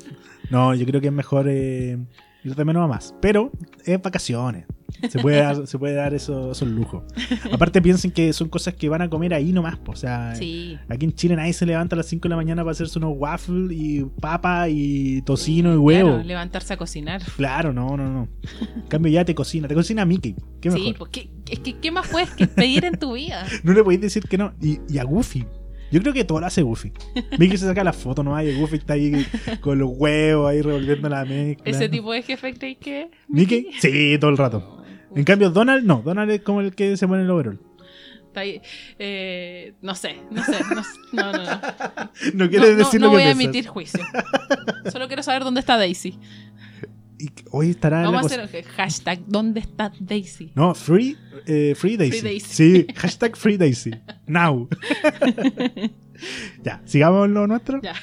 no, 0.49 0.73
yo 0.75 0.85
creo 0.85 1.01
que 1.01 1.07
es 1.07 1.13
mejor 1.13 1.47
eh, 1.49 1.97
ir 2.43 2.55
de 2.55 2.65
menos 2.65 2.83
a 2.83 2.87
más. 2.87 3.13
Pero 3.21 3.51
es 3.85 4.01
vacaciones. 4.01 4.65
Se 5.09 5.19
puede 5.19 5.37
dar, 5.37 5.67
se 5.67 5.77
puede 5.79 5.93
dar 5.95 6.13
eso- 6.13 6.51
esos 6.51 6.67
lujos. 6.67 7.03
Aparte 7.51 7.81
piensen 7.81 8.11
que 8.11 8.31
son 8.33 8.49
cosas 8.49 8.73
que 8.73 8.87
van 8.89 9.01
a 9.01 9.09
comer 9.09 9.33
ahí 9.33 9.51
nomás. 9.51 9.77
po, 9.77 9.91
O 9.93 9.95
sea, 9.95 10.35
Sí. 10.35 10.77
aquí 10.89 11.05
en 11.05 11.13
Chile 11.13 11.35
nadie 11.35 11.53
se 11.53 11.65
levanta 11.65 11.95
a 11.95 11.97
las 11.97 12.05
5 12.07 12.23
de 12.23 12.29
la 12.29 12.35
mañana 12.35 12.63
para 12.63 12.71
hacerse 12.71 12.97
unos 12.99 13.13
waffles 13.15 13.71
y 13.71 14.05
papa 14.21 14.69
y 14.69 15.21
tocino 15.23 15.73
y 15.73 15.77
huevo. 15.77 16.09
Claro, 16.11 16.23
levantarse 16.23 16.73
a 16.73 16.77
cocinar. 16.77 17.21
Claro, 17.35 17.73
no, 17.73 17.95
no, 17.97 18.07
no. 18.09 18.27
En 18.75 18.87
cambio 18.87 19.11
ya 19.11 19.25
te 19.25 19.35
cocina, 19.35 19.67
te 19.67 19.75
cocina 19.75 20.05
Mickey. 20.05 20.35
¿Qué 20.61 20.69
mejor? 20.69 20.85
Sí, 20.85 20.95
pues 20.97 21.11
¿qué, 21.11 21.29
es 21.51 21.59
que, 21.59 21.73
¿qué 21.79 21.91
más 21.91 22.07
puedes 22.07 22.29
que 22.31 22.47
pedir 22.47 22.85
en 22.85 22.97
tu 22.97 23.13
vida? 23.13 23.45
No 23.63 23.73
le 23.73 23.83
podéis 23.83 24.01
decir 24.01 24.23
que 24.23 24.37
no. 24.37 24.53
Y, 24.61 24.79
y 24.89 24.97
a 24.97 25.03
Goofy. 25.03 25.45
Yo 25.91 26.01
creo 26.01 26.11
que 26.13 26.23
todo 26.23 26.39
lo 26.39 26.47
hace 26.47 26.63
Goofy. 26.63 26.91
Mickey 27.37 27.55
se 27.57 27.65
saca 27.67 27.83
la 27.83 27.93
foto 27.93 28.23
nomás 28.23 28.43
y 28.45 28.55
Goofy 28.59 28.77
está 28.77 28.93
ahí 28.93 29.25
con 29.61 29.77
los 29.77 29.91
huevos 29.93 30.49
ahí 30.49 30.61
revolviendo 30.61 31.07
la 31.07 31.23
mezcla. 31.23 31.63
¿Ese 31.69 31.87
tipo 31.87 32.11
de 32.11 32.23
jefe 32.23 32.53
crees 32.55 32.77
que? 32.79 33.11
¿Mickey? 33.27 33.67
Sí, 33.79 34.17
todo 34.19 34.31
el 34.31 34.37
rato. 34.37 34.82
En 35.15 35.23
cambio, 35.23 35.49
Donald 35.49 35.85
no. 35.85 36.01
Donald 36.03 36.31
es 36.31 36.41
como 36.41 36.61
el 36.61 36.73
que 36.75 36.97
se 36.97 37.07
pone 37.07 37.23
el 37.23 37.29
overall. 37.29 37.59
Eh, 38.35 39.73
no 39.81 39.95
sé, 39.95 40.17
no 40.31 40.43
sé. 40.43 40.57
No, 41.11 41.31
no, 41.31 41.37
no. 41.37 41.43
no. 41.43 42.11
No 42.33 42.49
quiere 42.49 42.71
No, 42.71 42.77
decir 42.77 42.99
no 42.99 43.07
lo 43.07 43.11
que 43.11 43.17
voy 43.17 43.23
a 43.23 43.31
emitir 43.31 43.67
juicio. 43.67 44.03
Solo 44.91 45.07
quiero 45.07 45.23
saber 45.23 45.43
dónde 45.43 45.59
está 45.59 45.77
Daisy. 45.77 46.19
Y 47.19 47.29
hoy 47.51 47.69
estará 47.69 47.99
en 47.99 48.03
la 48.05 48.11
Vamos 48.11 48.31
a 48.31 48.43
hacer 48.43 48.65
hashtag 48.65 49.19
¿Dónde 49.27 49.59
está 49.61 49.93
Daisy? 49.99 50.51
No, 50.55 50.73
free, 50.73 51.17
eh, 51.45 51.73
free 51.75 51.95
Daisy. 51.95 52.19
Free 52.19 52.29
Daisy. 52.29 52.47
Sí, 52.49 52.87
hashtag 52.95 53.37
free 53.37 53.57
Daisy. 53.57 53.91
Now. 54.27 54.67
ya, 56.63 56.81
sigamos 56.85 57.29
lo 57.29 57.47
nuestro. 57.47 57.81
Ya. 57.81 57.95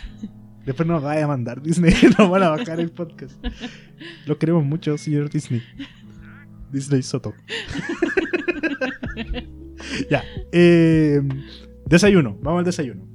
Después 0.65 0.87
nos 0.87 1.03
vaya 1.03 1.25
a 1.25 1.29
mandar 1.29 1.61
Disney. 1.61 1.93
Nos 2.19 2.31
van 2.31 2.43
a 2.45 2.51
bajar 2.51 2.81
el 2.81 2.91
podcast. 2.91 3.35
Los 4.27 4.37
queremos 4.37 4.65
mucho, 4.65 4.97
señor 4.97 5.29
Disney. 5.31 5.63
Disney 6.73 7.03
Soto. 7.03 7.33
ya. 10.11 10.23
eh, 10.53 11.21
desayuno. 11.87 12.39
Vamos 12.43 12.61
al 12.61 12.65
desayuno. 12.65 13.07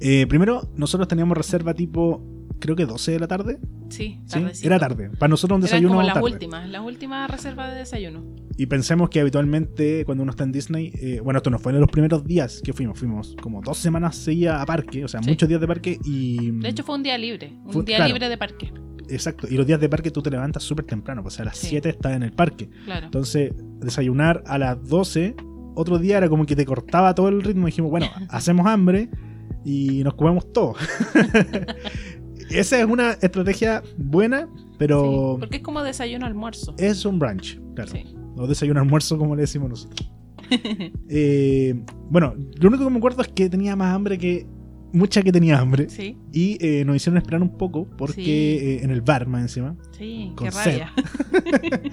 Eh, 0.00 0.26
primero, 0.28 0.70
nosotros 0.76 1.08
teníamos 1.08 1.36
reserva 1.36 1.74
tipo, 1.74 2.22
creo 2.60 2.76
que 2.76 2.86
12 2.86 3.12
de 3.12 3.20
la 3.20 3.26
tarde. 3.28 3.58
Sí, 3.88 4.20
¿sí? 4.26 4.44
Era 4.62 4.78
tarde. 4.78 5.10
Para 5.18 5.30
nosotros 5.30 5.56
un 5.56 5.62
desayuno 5.62 5.94
como 5.94 6.02
las 6.02 6.14
tarde. 6.14 6.30
últimas, 6.30 6.68
las 6.68 6.82
últimas 6.82 7.30
reservas 7.30 7.72
de 7.72 7.78
desayuno. 7.78 8.22
Y 8.56 8.66
pensemos 8.66 9.08
que 9.08 9.20
habitualmente 9.20 10.04
cuando 10.04 10.22
uno 10.22 10.30
está 10.30 10.44
en 10.44 10.52
Disney, 10.52 10.92
eh, 11.00 11.20
bueno, 11.22 11.38
esto 11.38 11.50
no 11.50 11.58
fue 11.58 11.72
en 11.72 11.80
los 11.80 11.90
primeros 11.90 12.24
días 12.24 12.60
que 12.62 12.72
fuimos, 12.72 12.98
fuimos 12.98 13.36
como 13.40 13.60
dos 13.60 13.78
semanas 13.78 14.16
seguidas 14.16 14.60
a 14.60 14.66
parque, 14.66 15.04
o 15.04 15.08
sea, 15.08 15.22
Sí. 15.22 15.30
muchos 15.30 15.48
días 15.48 15.60
de 15.60 15.66
parque 15.66 15.98
y... 16.04 16.50
De 16.60 16.68
hecho 16.68 16.82
fue 16.84 16.96
un 16.96 17.02
día 17.02 17.16
libre, 17.18 17.52
un 17.64 17.72
Fue- 17.72 17.84
día 17.84 17.96
claro. 17.96 18.12
libre 18.12 18.28
de 18.28 18.36
parque. 18.36 18.72
Exacto, 19.10 19.46
y 19.50 19.56
los 19.56 19.66
días 19.66 19.80
de 19.80 19.88
parque 19.88 20.10
tú 20.10 20.22
te 20.22 20.30
levantas 20.30 20.62
súper 20.62 20.84
temprano, 20.84 21.22
pues 21.22 21.38
a 21.40 21.44
las 21.44 21.56
Sí. 21.58 21.68
7 21.68 21.88
estás 21.90 22.12
en 22.14 22.22
el 22.22 22.32
parque. 22.32 22.68
Claro. 22.84 23.06
Entonces, 23.06 23.52
desayunar 23.80 24.42
a 24.46 24.58
las 24.58 24.86
12, 24.88 25.34
otro 25.74 25.98
día 25.98 26.18
era 26.18 26.28
como 26.28 26.44
que 26.46 26.54
te 26.56 26.64
cortaba 26.66 27.14
todo 27.14 27.28
el 27.28 27.42
ritmo. 27.42 27.66
Dijimos, 27.66 27.90
bueno, 27.90 28.06
hacemos 28.30 28.66
hambre 28.66 29.08
y 29.64 30.02
nos 30.04 30.14
comemos 30.14 30.52
todo. 30.52 30.74
Esa 32.50 32.78
es 32.80 32.86
una 32.86 33.12
estrategia 33.12 33.82
buena, 33.98 34.48
pero 34.78 35.34
Sí, 35.34 35.40
porque 35.40 35.56
es 35.58 35.62
como 35.62 35.82
desayuno 35.82 36.24
almuerzo. 36.26 36.74
es 36.78 37.04
un 37.04 37.18
brunch, 37.18 37.60
claro. 37.74 37.90
Sí. 37.90 38.04
O 38.36 38.46
desayuno 38.46 38.80
almuerzo, 38.80 39.18
como 39.18 39.34
le 39.36 39.42
decimos 39.42 39.70
nosotros. 39.70 40.10
Eh, 41.10 41.74
bueno, 42.10 42.34
lo 42.58 42.68
único 42.68 42.84
que 42.84 42.90
me 42.90 42.96
acuerdo 42.96 43.20
es 43.20 43.28
que 43.28 43.50
tenía 43.50 43.76
más 43.76 43.94
hambre 43.94 44.16
que. 44.16 44.46
Mucha 44.92 45.22
que 45.22 45.30
tenía 45.32 45.58
hambre. 45.58 45.88
Sí, 45.90 46.16
Y 46.32 46.56
eh, 46.64 46.84
nos 46.84 46.96
hicieron 46.96 47.18
esperar 47.18 47.42
un 47.42 47.56
poco 47.58 47.86
porque 47.98 48.14
Sí. 48.14 48.30
eh, 48.30 48.80
en 48.84 48.90
el 48.90 49.02
bar 49.02 49.26
más 49.26 49.42
encima. 49.42 49.76
sí, 49.96 50.32
Con 50.34 50.48
qué 50.48 50.54
rabia. 50.54 50.92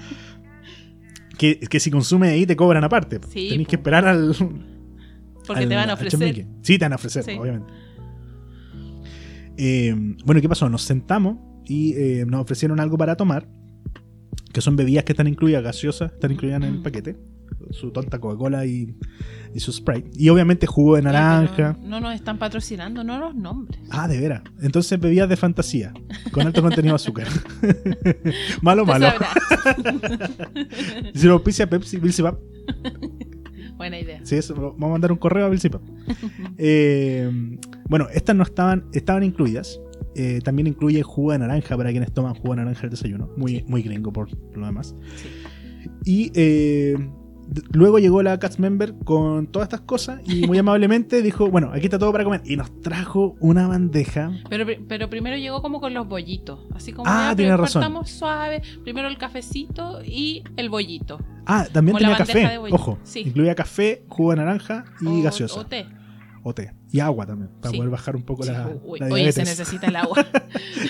Que, 1.38 1.60
que 1.60 1.80
si 1.82 1.92
consumes 1.92 2.32
ahí 2.32 2.46
te 2.46 2.56
cobran 2.56 2.84
aparte. 2.86 3.20
Sí, 3.30 3.50
Tenés 3.50 3.68
que 3.68 3.76
esperar 3.76 4.08
al. 4.08 4.34
Porque 5.46 5.64
al- 5.64 5.70
te 5.70 5.76
van 5.76 5.90
a 5.90 5.94
ofrecer. 5.96 6.46
Sí, 6.62 6.78
te 6.80 6.86
van 6.86 6.94
a 6.94 6.96
ofrecer, 6.96 7.24
Sí. 7.24 7.32
obviamente. 7.34 7.74
Eh, 9.58 9.94
bueno, 10.26 10.40
¿qué 10.42 10.48
pasó? 10.50 10.70
Nos 10.70 10.84
sentamos 10.84 11.38
y 11.66 11.94
eh, 11.96 12.26
nos 12.26 12.42
ofrecieron 12.42 12.80
algo 12.80 12.98
para 12.98 13.16
tomar. 13.18 13.48
Que 14.54 14.62
son 14.62 14.78
bebidas 14.78 15.04
que 15.04 15.12
están 15.12 15.28
incluidas, 15.28 15.62
gaseosas, 15.62 16.14
están 16.14 16.32
incluidas 16.32 16.58
en 16.62 16.64
el 16.64 16.80
Mm. 16.80 16.84
paquete. 16.84 17.18
Su 17.72 17.92
tonta 17.92 18.20
Coca-Cola 18.20 18.66
y, 18.66 18.96
y 19.54 19.60
su 19.60 19.72
Sprite. 19.72 20.10
Y 20.14 20.30
obviamente 20.30 20.68
jugo 20.68 20.96
de 20.96 21.02
naranja. 21.02 21.78
No 21.82 22.00
nos 22.00 22.14
están 22.14 22.38
patrocinando, 22.38 23.04
no 23.04 23.18
los 23.20 23.36
nombres. 23.36 23.80
Ah, 23.90 24.08
de 24.08 24.20
veras. 24.20 24.44
Entonces 24.62 25.00
bebidas 25.00 25.30
de 25.30 25.36
fantasía. 25.36 25.94
Con 26.32 26.46
alto 26.46 26.62
contenido 26.62 26.94
de 26.94 26.96
azúcar. 26.96 27.28
malo, 28.62 28.86
malo. 28.86 29.08
Si 31.14 31.26
lo 31.28 31.34
auspicia 31.34 31.68
Pepsi, 31.70 31.98
Bilsy 31.98 32.22
Pap. 32.22 32.40
Buena 33.78 34.00
idea. 34.00 34.20
Sí, 34.24 34.36
eso, 34.36 34.56
vamos 34.56 34.84
a 34.84 34.92
mandar 34.92 35.12
un 35.12 35.18
correo 35.18 35.46
a 35.46 35.50
Bilsy 35.50 35.70
Pap. 35.70 35.82
Eh, 36.58 37.58
bueno, 37.90 38.08
estas 38.14 38.36
no 38.36 38.44
estaban, 38.44 38.86
estaban 38.94 39.24
incluidas. 39.24 39.80
Eh, 40.16 40.40
también 40.44 40.68
incluye 40.68 41.04
jugo 41.04 41.34
de 41.34 41.40
naranja 41.40 41.76
para 41.76 41.92
quienes 41.92 42.14
toman 42.14 42.36
jugo 42.36 42.52
de 42.56 42.58
naranja 42.58 42.84
al 42.84 42.90
desayuno. 42.90 43.30
Muy, 43.36 43.66
muy 43.68 43.82
gringo 43.82 44.14
por, 44.14 44.30
por 44.30 44.58
lo 44.58 44.66
demás. 44.66 44.96
Sí. 45.16 45.30
Y 46.06 46.32
eh, 46.36 46.96
luego 47.72 48.00
llegó 48.00 48.24
la 48.24 48.38
Cats 48.40 48.60
Member 48.60 48.94
con 49.04 49.48
todas 49.48 49.68
estas 49.68 49.82
cosas 49.82 50.20
y 50.26 50.46
muy 50.48 50.58
amablemente 50.60 51.22
dijo, 51.22 51.50
bueno, 51.50 51.72
aquí 51.74 51.86
está 51.86 52.00
todo 52.00 52.12
para 52.12 52.24
comer. 52.24 52.42
Y 52.46 52.56
nos 52.58 52.82
trajo 52.82 53.36
una 53.40 53.68
bandeja. 53.68 54.32
Pero, 54.50 54.66
pero 54.88 55.10
primero 55.10 55.38
llegó 55.38 55.62
como 55.62 55.80
con 55.80 55.94
los 55.94 56.08
bollitos. 56.08 56.60
Así 56.74 56.92
como 56.92 57.10
Ah, 57.10 57.30
ya, 57.32 57.36
tiene 57.36 57.58
razón. 57.58 58.06
suave. 58.06 58.62
Primero 58.84 59.08
el 59.08 59.18
cafecito 59.18 60.02
y 60.04 60.44
el 60.58 60.70
bollito. 60.70 61.20
Ah, 61.46 61.68
también 61.72 61.98
Como 61.98 62.00
tenía 62.00 62.18
café. 62.18 62.58
Ojo, 62.72 62.98
Sí. 63.04 63.22
incluía 63.22 63.54
café, 63.56 64.04
jugo 64.10 64.32
de 64.32 64.38
naranja 64.38 64.86
y 65.02 65.08
o, 65.08 65.22
gaseosa. 65.22 65.60
O 65.60 65.66
té. 65.66 65.86
O 66.44 66.54
té. 66.54 66.74
Y 66.92 67.00
agua 67.00 67.26
también, 67.26 67.50
para 67.60 67.72
Sí. 67.72 67.78
poder 67.78 67.92
bajar 67.92 68.16
un 68.16 68.24
poco 68.24 68.46
la, 68.46 68.70
Uy, 68.84 69.00
la 69.00 69.08
oye, 69.08 69.32
se 69.32 69.44
necesita 69.44 69.88
el 69.88 69.96
agua. 69.96 70.26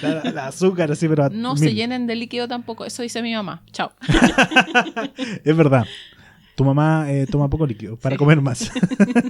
la, 0.34 0.48
azúcar, 0.48 0.92
así, 0.92 1.08
pero 1.08 1.30
No 1.30 1.58
se 1.58 1.74
llenen 1.74 2.08
de 2.08 2.16
líquido 2.16 2.48
tampoco. 2.48 2.86
Eso 2.86 3.02
dice 3.04 3.22
mi 3.22 3.34
mamá. 3.34 3.64
Chao. 3.72 3.92
Es 5.44 5.56
verdad. 5.58 5.86
Tu 6.56 6.64
mamá 6.64 7.12
eh, 7.12 7.26
toma 7.30 7.50
poco 7.50 7.68
líquido 7.68 7.98
para 7.98 8.16
Sí. 8.16 8.18
comer 8.18 8.40
más. 8.42 8.72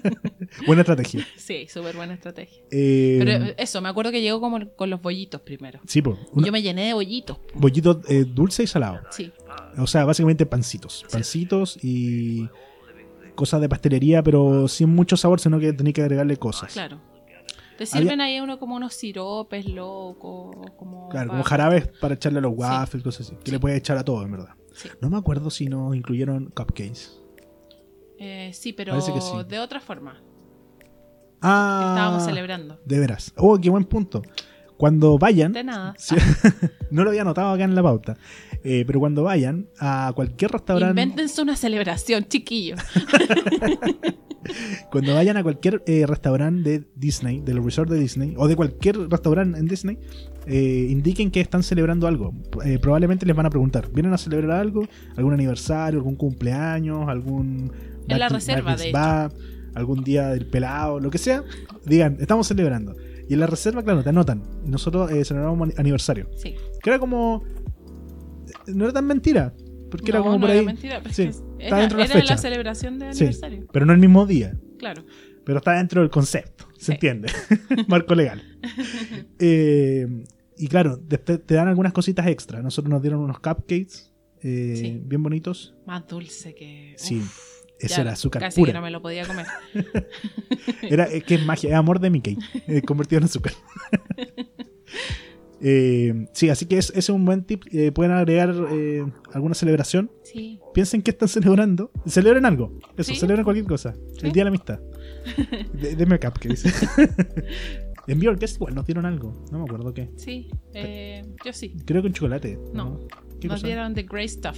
Buena 0.68 0.82
estrategia. 0.84 1.26
Sí, 1.38 1.68
súper 1.68 1.96
buena 1.96 2.14
estrategia. 2.14 2.62
Eh, 2.72 3.16
Pero 3.20 3.32
eh, 3.32 3.56
eso, 3.58 3.82
me 3.82 3.90
acuerdo 3.90 4.12
que 4.12 4.22
llegó 4.22 4.40
como 4.40 4.60
con 4.76 4.90
los 4.92 5.02
bollitos 5.02 5.42
primero. 5.42 5.80
sí, 5.88 6.02
pues. 6.02 6.18
Yo 6.36 6.52
me 6.52 6.62
llené 6.62 6.86
de 6.88 6.94
bollitos. 6.94 7.38
Bollitos 7.56 7.98
eh, 8.10 8.26
dulce 8.26 8.64
y 8.64 8.68
salado. 8.68 9.00
Sí. 9.10 9.32
O 9.78 9.88
sea, 9.88 10.06
básicamente 10.06 10.46
pancitos. 10.46 11.04
Pancitos 11.12 11.78
y. 11.84 12.48
cosas 13.34 13.60
de 13.60 13.68
pastelería, 13.70 14.22
pero 14.24 14.68
sin 14.68 14.90
mucho 14.90 15.18
sabor, 15.18 15.40
sino 15.40 15.60
que 15.60 15.74
tenés 15.74 15.94
que 15.94 16.02
agregarle 16.04 16.38
cosas. 16.38 16.72
Claro. 16.74 17.02
Te 17.78 17.86
sirven 17.86 18.22
ahí 18.22 18.40
uno 18.40 18.58
como 18.58 18.76
unos 18.78 18.94
siropes 18.94 19.66
locos, 19.66 20.56
como... 20.78 21.10
Claro, 21.10 21.32
como 21.32 21.44
jarabes 21.44 21.90
para 22.00 22.14
echarle 22.14 22.40
a 22.40 22.42
los 22.44 22.54
Sí. 22.54 22.58
waffles, 22.60 23.04
cosas 23.04 23.28
así. 23.28 23.36
Que 23.36 23.48
Sí. 23.48 23.52
le 23.52 23.60
puedes 23.60 23.78
echar 23.78 23.98
a 23.98 24.04
todo, 24.06 24.24
en 24.24 24.32
verdad. 24.32 24.50
Sí. 24.76 24.90
No 25.02 25.10
me 25.10 25.18
acuerdo 25.18 25.50
si 25.50 25.68
nos 25.68 25.96
incluyeron 25.96 26.46
cupcakes. 26.56 27.20
Eh, 28.20 28.52
sí, 28.54 28.74
pero 28.74 29.00
sí. 29.02 29.12
de 29.48 29.60
otra 29.60 29.80
forma. 29.80 30.22
Ah, 31.42 31.94
Estábamos 31.96 32.24
celebrando. 32.24 32.80
De 32.86 33.00
veras. 33.00 33.34
Oh, 33.38 33.60
qué 33.60 33.70
buen 33.70 33.86
punto. 33.86 34.22
Cuando 34.78 35.18
vayan, 35.18 35.54
De 35.54 35.64
nada. 35.64 35.96
No 36.92 37.04
lo 37.04 37.10
había 37.10 37.24
notado 37.24 37.52
acá 37.52 37.64
en 37.64 37.76
la 37.76 37.82
pauta, 37.84 38.18
eh, 38.64 38.84
pero 38.86 39.00
cuando 39.00 39.24
vayan 39.24 39.68
a 39.80 40.12
cualquier 40.16 40.52
restaurante, 40.52 41.02
Invéntense 41.02 41.42
una 41.42 41.56
celebración, 41.56 42.26
chiquillos. 42.26 42.80
cuando 44.92 45.14
vayan 45.14 45.38
a 45.38 45.44
cualquier 45.44 45.84
eh, 45.86 46.06
restaurante 46.06 46.70
de 46.70 46.88
Disney, 46.96 47.42
del 47.42 47.64
resort 47.64 47.90
de 47.90 48.00
Disney, 48.00 48.34
o 48.38 48.48
de 48.48 48.56
cualquier 48.56 48.98
restaurante 49.10 49.60
en 49.60 49.68
Disney, 49.68 49.98
eh, 50.48 50.88
indiquen 50.90 51.32
que 51.32 51.42
están 51.42 51.64
celebrando 51.64 52.08
algo. 52.08 52.34
Eh, 52.64 52.80
probablemente 52.80 53.26
les 53.26 53.36
van 53.36 53.46
a 53.46 53.50
preguntar, 53.50 53.90
¿vienen 53.92 54.14
a 54.14 54.18
celebrar 54.18 54.60
algo? 54.60 54.88
¿Algún 55.16 55.34
aniversario, 55.34 56.00
algún 56.00 56.16
cumpleaños, 56.16 57.08
algún... 57.08 57.72
En 58.08 58.20
la 58.20 58.30
reserva, 58.30 58.76
de 58.76 58.94
algún 59.74 60.04
día 60.04 60.30
del 60.30 60.46
pelado, 60.46 61.00
lo 61.00 61.10
que 61.10 61.18
sea? 61.18 61.44
Digan, 61.86 62.18
estamos 62.20 62.48
celebrando. 62.48 62.96
Y 63.28 63.34
en 63.34 63.40
la 63.40 63.48
reserva, 63.48 63.84
claro, 63.84 64.04
te 64.04 64.10
anotan. 64.10 64.44
Nosotros 64.64 65.10
celebramos 65.28 65.70
aniversario. 65.78 66.30
Sí. 66.38 66.56
Que 66.82 66.90
era 66.92 67.00
como... 67.00 67.44
No 68.68 68.86
era 68.86 68.94
tan 68.94 69.06
mentira. 69.06 69.54
Porque 69.98 70.12
era 70.12 70.20
como 70.20 70.34
no 70.34 70.40
por 70.42 70.50
era 70.50 70.60
ahí. 70.60 70.66
mentira, 70.66 70.98
pero 71.00 71.10
es 71.10 71.16
Sí, 71.16 71.30
que 71.58 71.68
era, 71.68 71.78
dentro 71.80 71.98
de 71.98 72.04
la 72.04 72.12
era 72.12 72.22
fecha. 72.22 72.34
la 72.36 72.38
celebración 72.42 73.00
de 73.00 73.14
Sí, 73.14 73.24
aniversario. 73.24 73.68
pero 73.72 73.86
no 73.86 73.94
el 73.94 74.00
mismo 74.00 74.26
día. 74.26 74.54
Claro. 74.80 75.06
Pero 75.44 75.58
está 75.60 75.74
dentro 75.74 76.02
del 76.02 76.10
concepto. 76.10 76.68
¿Se 76.78 76.86
Sí. 76.88 76.92
entiende? 76.94 77.32
Marco 77.88 78.16
legal. 78.16 78.42
Eh, 79.40 80.08
y 80.58 80.68
claro, 80.68 80.98
después 80.98 81.46
te 81.46 81.54
dan 81.56 81.68
algunas 81.68 81.92
cositas 81.94 82.26
extra. 82.28 82.62
Nosotros 82.62 82.90
nos 82.90 83.02
dieron 83.02 83.20
unos 83.22 83.40
cupcakes 83.40 84.12
eh, 84.42 84.76
Sí. 84.78 85.02
bien 85.04 85.22
bonitos. 85.24 85.76
Más 85.86 86.08
dulce 86.08 86.54
que. 86.56 86.94
Sí, 86.98 87.18
Uf, 87.18 87.40
ya 87.82 88.02
era 88.02 88.12
azúcar 88.14 88.42
Casi 88.42 88.62
pura. 88.62 88.72
que 88.72 88.78
no 88.78 88.82
me 88.82 88.92
lo 88.92 89.02
podía 89.02 89.26
comer. 89.26 89.46
Era, 90.84 91.06
es 91.06 91.24
que 91.24 91.36
es 91.36 91.46
magia, 91.46 91.70
es 91.72 91.76
amor 91.76 92.00
de 92.00 92.10
Mickey, 92.10 92.38
eh, 92.68 92.82
convertido 92.84 93.20
en 93.20 93.26
azúcar. 93.26 93.54
Eh, 95.68 96.28
sí, 96.34 96.50
así 96.50 96.68
que 96.68 96.78
es- 96.78 96.92
ese 96.92 97.00
es 97.00 97.10
un 97.10 97.26
buen 97.26 97.44
tip. 97.44 97.64
Eh, 97.72 97.92
pueden 97.92 98.12
agregar 98.12 98.54
eh, 98.72 99.04
alguna 99.34 99.56
celebración. 99.56 100.12
Sí. 100.24 100.60
Piensen 100.76 101.02
que 101.02 101.10
están 101.12 101.28
celebrando. 101.30 101.92
Celebren 102.06 102.46
algo. 102.46 102.78
Eso, 102.98 103.14
Sí. 103.14 103.20
celebren 103.20 103.44
cualquier 103.44 103.66
cosa. 103.66 103.94
Sí. 104.20 104.28
El 104.28 104.32
día 104.32 104.44
de 104.44 104.46
la 104.46 104.50
amistad. 104.50 104.80
De, 105.82 105.96
deme 105.96 106.20
cap, 106.20 106.38
que 106.38 106.50
dice. 106.50 106.70
en 108.08 108.20
Bjork 108.20 108.44
igual 108.44 108.76
nos 108.76 108.86
dieron 108.86 109.06
algo. 109.08 109.44
No 109.52 109.58
me 109.58 109.64
acuerdo 109.66 109.92
qué. 109.94 110.10
Sí. 110.18 110.50
yo 111.44 111.52
sí. 111.52 111.76
Creo 111.86 112.02
que 112.04 112.10
un 112.10 112.14
chocolate. 112.14 112.60
No. 112.74 113.00
¿Qué 113.42 113.48
Nos 113.48 113.58
cosa? 113.58 113.68
dieron 113.68 113.94
The 113.96 114.04
Grey 114.04 114.28
Stuff. 114.30 114.58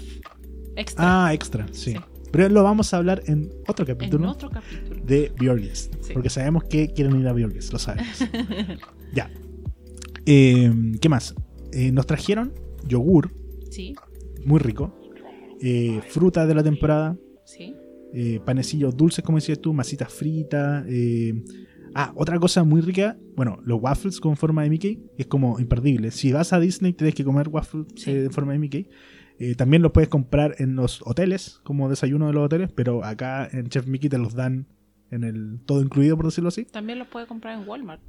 Extra. 0.75 1.27
Ah, 1.27 1.33
extra, 1.33 1.65
sí. 1.71 1.93
Sí. 1.93 1.97
Pero 2.31 2.49
lo 2.49 2.61
vamos 2.63 2.93
a 2.93 2.97
hablar 2.97 3.23
en 3.27 3.49
otro 3.67 3.85
en 3.85 3.93
capítulo 3.95 4.29
otro 4.29 4.49
capítulo. 4.49 5.01
de 5.05 5.31
Bjorges. 5.39 5.89
Sí. 6.01 6.11
Porque 6.13 6.29
sabemos 6.29 6.65
que 6.65 6.89
quieren 6.93 7.17
ir 7.19 7.27
a 7.29 7.33
Bjorges, 7.33 7.71
lo 7.71 7.79
sabemos. 7.79 8.19
ya. 9.13 9.31
Eh, 10.27 10.71
¿Qué 11.01 11.09
más? 11.09 11.33
Eh, 11.71 11.91
nos 11.91 12.05
trajeron 12.05 12.53
yogur, 12.87 13.31
Sí. 13.71 13.95
muy 14.45 14.59
rico. 14.59 14.93
eh, 15.59 16.01
fruta 16.09 16.45
de 16.45 16.53
la 16.53 16.61
temporada. 16.63 17.17
Sí. 17.45 17.73
eh, 18.13 18.39
panecillos 18.45 18.95
dulces, 18.95 19.23
como 19.23 19.37
decías 19.39 19.59
tú, 19.59 19.73
masitas 19.73 20.13
fritas. 20.13 20.85
eh, 20.87 21.43
ah, 21.95 22.13
otra 22.15 22.39
cosa 22.39 22.63
muy 22.63 22.79
rica, 22.81 23.17
bueno, 23.35 23.59
los 23.65 23.81
waffles 23.81 24.19
con 24.19 24.37
forma 24.37 24.63
de 24.63 24.69
Mickey, 24.69 25.01
es 25.17 25.25
como 25.27 25.59
imperdible. 25.59 26.11
Si 26.11 26.31
vas 26.31 26.53
a 26.53 26.59
Disney 26.59 26.93
tienes 26.93 27.15
que 27.15 27.23
comer 27.25 27.49
waffles 27.49 27.87
Sí. 27.95 28.11
en 28.11 28.31
forma 28.31 28.53
de 28.53 28.59
Mickey. 28.59 28.89
Eh, 29.39 29.55
también 29.55 29.81
los 29.81 29.91
puedes 29.91 30.09
comprar 30.09 30.55
en 30.59 30.75
los 30.75 31.01
hoteles, 31.05 31.59
como 31.63 31.89
desayuno 31.89 32.27
de 32.27 32.33
los 32.33 32.45
hoteles, 32.45 32.71
pero 32.71 33.03
acá 33.03 33.47
en 33.51 33.67
Chef 33.69 33.87
Mickey 33.87 34.09
te 34.09 34.17
los 34.19 34.33
dan 34.35 34.67
en 35.11 35.23
el 35.23 35.59
todo 35.65 35.81
incluido, 35.81 36.15
por 36.17 36.25
decirlo 36.27 36.47
así. 36.49 36.65
También 36.65 36.99
los 36.99 37.07
puede 37.07 37.25
comprar 37.27 37.59
en 37.61 37.67
Walmart. 37.67 38.01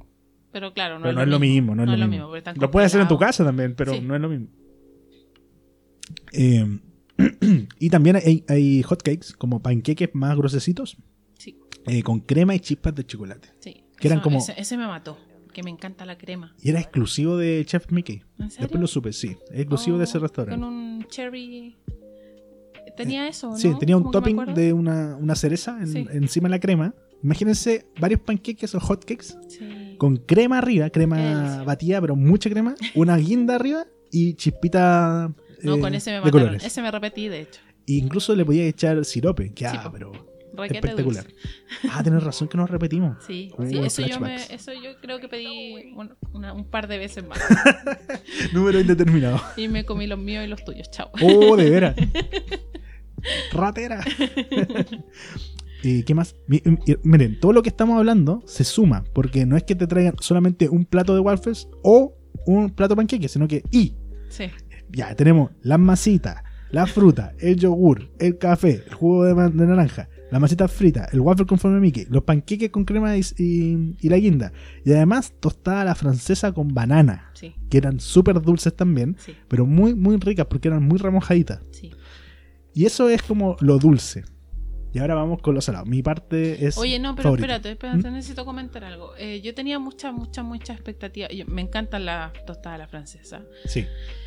Pero 0.51 0.73
claro, 0.73 0.97
no, 0.97 1.03
pero 1.03 1.13
no 1.15 1.21
es 1.21 1.27
lo 1.27 1.39
mismo, 1.39 1.75
no 1.75 1.83
es 1.91 1.99
lo 1.99 2.07
mismo. 2.07 2.31
Lo 2.59 2.71
puedes 2.71 2.87
hacer 2.87 3.01
en 3.01 3.07
tu 3.07 3.17
casa 3.17 3.43
también, 3.45 3.75
pero 3.75 3.93
Sí. 3.93 4.01
no 4.01 4.15
es 4.15 4.21
lo 4.21 4.29
mismo. 4.29 4.47
Eh, 6.33 6.79
y 7.79 7.89
también 7.89 8.15
hay, 8.15 8.43
hay 8.47 8.81
hotcakes, 8.83 9.33
como 9.37 9.61
panqueques 9.61 10.09
más 10.13 10.35
grosecitos, 10.37 10.97
Sí, 11.37 11.57
eh, 11.85 12.01
con 12.03 12.19
crema 12.21 12.55
y 12.55 12.59
chispas 12.59 12.95
de 12.95 13.05
chocolate. 13.05 13.49
sí. 13.59 13.83
Que 13.99 14.07
eran 14.07 14.19
Eso- 14.19 14.23
como- 14.23 14.37
Ese, 14.39 14.53
ese 14.57 14.77
me 14.77 14.87
mató. 14.87 15.17
Que 15.53 15.61
me 15.61 15.69
encanta 15.71 16.05
la 16.05 16.17
crema. 16.17 16.55
Y 16.61 16.69
era 16.69 16.79
exclusivo 16.79 17.35
de 17.35 17.65
Chef 17.65 17.91
Mickey. 17.91 18.21
¿En 18.37 18.49
serio? 18.49 18.61
Después 18.67 18.79
lo 18.79 18.87
supe, 18.87 19.11
sí. 19.11 19.35
Exclusivo 19.51 19.97
de 19.97 20.05
ese 20.05 20.19
Oh, 20.19 20.21
restaurante. 20.21 20.57
Con 20.61 20.73
un 20.73 21.03
cherry. 21.09 21.75
Tenía 22.95 23.27
eso, 23.27 23.49
¿no? 23.49 23.57
Sí, 23.57 23.73
tenía 23.79 23.97
un 23.97 24.09
topping 24.11 24.53
de 24.53 24.71
una, 24.71 25.17
una 25.17 25.35
cereza 25.35 25.77
en- 25.81 25.87
Sí. 25.87 26.05
encima 26.11 26.47
de 26.47 26.51
la 26.51 26.59
crema. 26.59 26.93
Imagínense 27.23 27.85
varios 27.99 28.21
panqueques 28.21 28.73
o 28.75 28.79
hotcakes 28.79 29.37
Sí. 29.49 29.95
con 29.97 30.17
crema 30.17 30.57
arriba, 30.59 30.89
crema 30.89 31.63
batida, 31.63 31.99
pero 32.01 32.15
mucha 32.15 32.49
crema, 32.49 32.75
una 32.95 33.17
guinda 33.17 33.55
arriba 33.55 33.85
y 34.11 34.33
chispita 34.35 35.33
No, 35.63 35.75
eh, 35.75 35.79
con 35.79 35.93
ese 35.95 36.11
me 36.11 36.15
de 36.15 36.21
mataron. 36.21 36.41
colores. 36.47 36.63
Ese 36.65 36.81
me 36.81 36.89
repetí, 36.91 37.27
de 37.27 37.41
hecho. 37.41 37.61
Incluso 37.87 38.35
le 38.35 38.45
podía 38.45 38.63
echar 38.65 39.03
sirope, 39.03 39.51
que 39.53 39.65
ah, 39.67 39.89
pero 39.91 40.11
espectacular. 40.63 41.23
dulce. 41.25 41.35
Ah, 41.89 42.01
tienes 42.03 42.21
razón 42.23 42.47
que 42.47 42.57
nos 42.57 42.69
repetimos. 42.69 43.17
Sí, 43.25 43.51
Uh, 43.57 43.65
sí, 43.65 43.77
eso, 43.79 44.01
yo 44.01 44.19
me, 44.19 44.37
flashbacks. 44.37 44.49
eso 44.51 44.73
yo 44.73 44.99
creo 45.01 45.19
que 45.19 45.27
pedí 45.27 45.93
una- 46.33 46.53
un 46.53 46.69
par 46.69 46.87
de 46.87 46.97
veces 46.97 47.25
más. 47.25 47.39
Número 48.53 48.79
indeterminado. 48.79 49.41
y 49.57 49.67
me 49.67 49.85
comí 49.85 50.05
los 50.07 50.19
míos 50.19 50.43
y 50.45 50.47
los 50.47 50.63
tuyos, 50.63 50.89
chao. 50.91 51.09
Oh, 51.21 51.55
de 51.57 51.69
veras. 51.69 51.95
Ratera. 53.51 54.03
¿Y 55.83 56.03
qué 56.03 56.13
más? 56.13 56.35
Mi- 56.47 56.61
Miren, 57.03 57.39
todo 57.39 57.53
lo 57.53 57.61
que 57.63 57.69
estamos 57.69 57.97
hablando 57.97 58.41
se 58.45 58.63
suma, 58.63 59.03
porque 59.13 59.45
no 59.45 59.55
es 59.57 59.63
que 59.63 59.75
te 59.75 59.87
traigan 59.87 60.15
solamente 60.19 60.67
un 60.69 60.85
plato 60.85 61.13
de 61.13 61.21
waffles 61.21 61.67
o 61.83 62.15
un 62.45 62.69
plato 62.71 62.93
de 62.93 62.97
panqueque, 62.97 63.27
sino 63.27 63.47
que 63.47 63.63
y 63.71 63.95
Sí, 64.29 64.45
ya 64.91 65.15
tenemos 65.15 65.51
las 65.61 65.79
masitas, 65.79 66.43
la 66.71 66.85
fruta, 66.85 67.33
el 67.39 67.55
yogur, 67.55 68.11
el 68.19 68.37
café, 68.37 68.83
el 68.87 68.93
jugo 68.93 69.23
de, 69.25 69.33
naranja, 69.65 70.07
la 70.31 70.39
masita 70.39 70.67
frita, 70.67 71.07
el 71.11 71.19
waffle 71.21 71.47
con 71.47 71.57
forma 71.57 71.75
de 71.77 71.81
Mickey, 71.81 72.05
los 72.09 72.23
panqueques 72.23 72.69
con 72.69 72.85
crema 72.85 73.17
y, 73.17 73.21
y- 73.39 73.95
y 73.99 74.09
la 74.09 74.17
guinda, 74.17 74.51
y 74.85 74.91
además 74.91 75.33
tostada 75.39 75.81
a 75.81 75.85
la 75.85 75.95
francesa 75.95 76.51
con 76.51 76.67
banana, 76.73 77.31
sí, 77.33 77.55
que 77.71 77.77
eran 77.79 77.99
súper 77.99 78.39
dulces 78.41 78.75
también, 78.75 79.15
sí, 79.17 79.33
pero 79.47 79.65
muy, 79.65 79.95
muy 79.95 80.17
ricas 80.17 80.45
porque 80.47 80.67
eran 80.67 80.83
muy 80.83 80.99
remojaditas. 80.99 81.61
sí. 81.71 81.91
Y 82.75 82.85
eso 82.85 83.09
es 83.09 83.23
como 83.23 83.57
lo 83.61 83.79
dulce. 83.79 84.23
Y 84.91 84.99
ahora 84.99 85.13
vamos 85.15 85.41
con 85.41 85.53
lo 85.53 85.61
salado. 85.61 85.85
Mi 85.85 86.01
parte 86.01 86.65
es. 86.65 86.77
Oye, 86.77 86.97
no, 86.99 87.15
pero 87.15 87.29
favorita. 87.29 87.45
espérate, 87.55 87.71
espérate, 87.73 88.09
necesito 88.11 88.43
comentar 88.45 88.83
algo. 88.83 89.13
Eh, 89.17 89.39
yo 89.41 89.53
tenía 89.53 89.77
mucha, 89.79 90.11
mucha, 90.11 90.41
mucha 90.41 90.73
expectativa. 90.73 91.27
Yo- 91.29 91.45
me 91.45 91.61
encantan 91.61 92.05
las 92.05 92.33
tostadas 92.45 92.75
a 92.75 92.77
la 92.79 92.87
francesa. 92.87 93.43
Sí, 93.65 93.85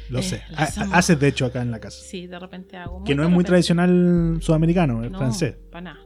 lo 0.09 0.21
Eh, 0.21 0.23
sé. 0.23 0.43
Haces 0.57 1.19
de 1.19 1.29
hecho 1.29 1.47
acá 1.47 1.63
en 1.63 1.73
la 1.73 1.81
casa. 1.81 1.99
Sí, 2.01 2.27
de 2.29 2.39
repente 2.39 2.77
hago. 2.77 3.03
que 3.03 3.15
no 3.17 3.25
es 3.25 3.31
muy 3.31 3.43
tradicional 3.45 4.39
sudamericano, 4.41 5.03
es 5.05 5.11
No, 5.11 5.19
francés. 5.19 5.57
Para 5.71 5.83
nada. 5.95 6.01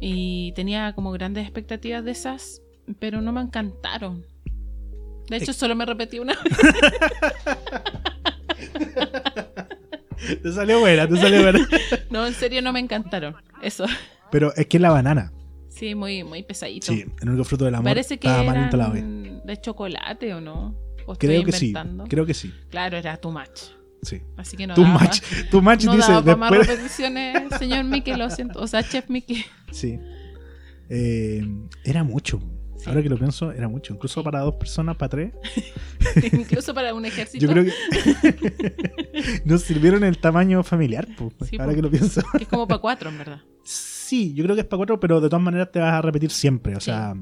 Y 0.00 0.52
tenía 0.52 0.92
como 0.94 1.10
grandes 1.12 1.44
expectativas 1.44 2.04
de 2.04 2.10
esas, 2.10 2.60
pero 2.98 3.22
no 3.22 3.32
me 3.32 3.40
encantaron. 3.40 4.26
De 5.30 5.38
hecho, 5.38 5.54
solo 5.54 5.74
me 5.74 5.86
repetí 5.86 6.18
una 6.18 6.34
vez. 6.34 6.52
Te 10.42 10.52
salió 10.52 10.80
buena, 10.80 11.06
te 11.08 11.16
salió 11.16 11.42
buena. 11.42 11.68
No, 12.10 12.26
en 12.26 12.34
serio, 12.34 12.62
no 12.62 12.72
me 12.72 12.80
encantaron. 12.80 13.34
Eso. 13.62 13.86
Pero 14.30 14.54
es 14.54 14.66
que 14.66 14.76
es 14.76 14.80
la 14.80 14.90
banana. 14.90 15.32
Sí, 15.68 15.94
muy, 15.94 16.24
muy 16.24 16.42
pesadito. 16.42 16.86
Sí, 16.86 17.04
el 17.20 17.28
único 17.28 17.44
fruto 17.44 17.64
del 17.66 17.74
amor. 17.74 17.84
Parece 17.84 18.18
que 18.18 18.28
eran 18.28 19.42
de 19.44 19.60
chocolate 19.60 20.34
o 20.34 20.40
no. 20.40 20.74
¿O 21.06 21.14
Creo 21.14 21.44
que 21.44 21.52
sí. 21.52 21.72
Creo 22.08 22.26
que 22.26 22.34
sí. 22.34 22.52
Claro, 22.70 22.96
era 22.96 23.16
too 23.16 23.30
much. 23.30 23.76
Sí. 24.02 24.22
Así 24.36 24.56
que 24.56 24.66
no 24.66 24.74
tu 24.74 24.82
daba 24.82 24.94
match. 25.00 25.20
Tu 25.50 25.62
match 25.62 25.84
No 25.84 25.96
dice 25.96 26.12
daba 26.12 26.24
para 26.24 26.36
más 26.36 26.50
después. 26.50 26.68
repeticiones, 26.68 27.58
señor 27.58 27.84
Mickey, 27.84 28.14
lo 28.16 28.30
siento. 28.30 28.60
O 28.60 28.66
sea, 28.66 28.82
Chef 28.82 29.08
Mickey. 29.08 29.44
Sí. 29.70 29.98
Eh, 30.88 31.44
era 31.84 32.04
mucho. 32.04 32.40
Sí. 32.86 32.90
Ahora 32.90 33.02
que 33.02 33.08
lo 33.08 33.18
pienso, 33.18 33.50
era 33.52 33.68
mucho. 33.68 33.92
Incluso 33.94 34.22
para 34.22 34.40
dos 34.40 34.54
personas, 34.54 34.96
para 34.96 35.08
tres. 35.08 35.32
Incluso 36.32 36.72
para 36.72 36.94
un 36.94 37.04
ejército. 37.04 37.44
Yo 37.44 37.52
creo 37.52 37.64
que 37.64 39.42
nos 39.44 39.62
sirvieron 39.62 40.04
el 40.04 40.18
tamaño 40.18 40.62
familiar. 40.62 41.06
po, 41.16 41.32
Sí, 41.44 41.56
ahora 41.58 41.70
po. 41.72 41.76
que 41.76 41.82
lo 41.82 41.90
pienso. 41.90 42.22
que 42.36 42.44
es 42.44 42.48
como 42.48 42.68
para 42.68 42.80
cuatro, 42.80 43.10
en 43.10 43.18
verdad. 43.18 43.40
Sí, 43.64 44.32
yo 44.34 44.44
creo 44.44 44.54
que 44.54 44.60
es 44.62 44.66
para 44.68 44.78
cuatro, 44.78 45.00
pero 45.00 45.20
de 45.20 45.28
todas 45.28 45.42
maneras 45.42 45.70
te 45.72 45.80
vas 45.80 45.92
a 45.94 46.00
repetir 46.02 46.30
siempre. 46.30 46.76
O 46.76 46.80
Sí. 46.80 46.86
sea, 46.86 47.14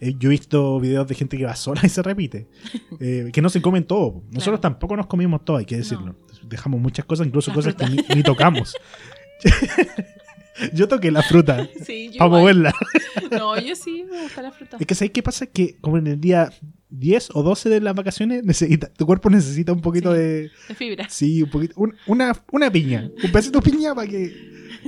eh, 0.00 0.14
yo 0.18 0.28
he 0.28 0.30
visto 0.30 0.80
videos 0.80 1.06
de 1.06 1.14
gente 1.14 1.38
que 1.38 1.44
va 1.44 1.54
sola 1.54 1.80
y 1.84 1.88
se 1.88 2.02
repite. 2.02 2.48
Eh, 3.00 3.30
que 3.32 3.40
no 3.42 3.48
se 3.48 3.62
comen 3.62 3.84
todo. 3.84 4.14
po. 4.14 4.18
Nosotros 4.32 4.58
Claro. 4.58 4.60
tampoco 4.60 4.96
nos 4.96 5.06
comimos 5.06 5.44
todo, 5.44 5.58
hay 5.58 5.66
que 5.66 5.76
decirlo. 5.76 6.16
Dejamos 6.48 6.80
muchas 6.80 7.04
cosas, 7.04 7.26
incluso 7.26 7.50
La 7.52 7.54
cosas 7.54 7.74
que 7.76 7.86
fruta. 7.86 8.04
ni, 8.08 8.16
ni 8.16 8.22
tocamos. 8.24 8.74
Yo 10.72 10.88
toqué 10.88 11.10
la 11.10 11.22
fruta 11.22 11.68
Sí, 11.84 12.10
yo 12.12 12.18
para 12.18 12.30
moverla. 12.30 12.74
No, 13.30 13.60
yo 13.60 13.74
sí 13.76 14.04
me 14.10 14.22
gusta 14.22 14.42
la 14.42 14.52
fruta. 14.52 14.76
Es 14.80 14.86
que 14.86 14.94
¿sabes 14.94 15.12
qué 15.12 15.22
pasa? 15.22 15.46
Que 15.46 15.76
como 15.80 15.98
en 15.98 16.06
el 16.06 16.20
día 16.20 16.50
10 16.90 17.30
o 17.34 17.42
12 17.42 17.68
de 17.68 17.80
las 17.80 17.94
vacaciones, 17.94 18.44
necesita, 18.44 18.88
tu 18.92 19.06
cuerpo 19.06 19.28
necesita 19.30 19.72
un 19.72 19.80
poquito 19.80 20.12
Sí. 20.14 20.18
de... 20.18 20.50
De 20.68 20.74
fibra. 20.74 21.08
Sí, 21.08 21.42
un 21.42 21.50
poquito. 21.50 21.74
un- 21.76 21.94
una, 22.06 22.32
una 22.52 22.70
piña. 22.70 23.10
Un 23.24 23.30
pedacito 23.32 23.60
de 23.60 23.70
piña 23.70 23.94
para 23.94 24.08
que. 24.08 24.32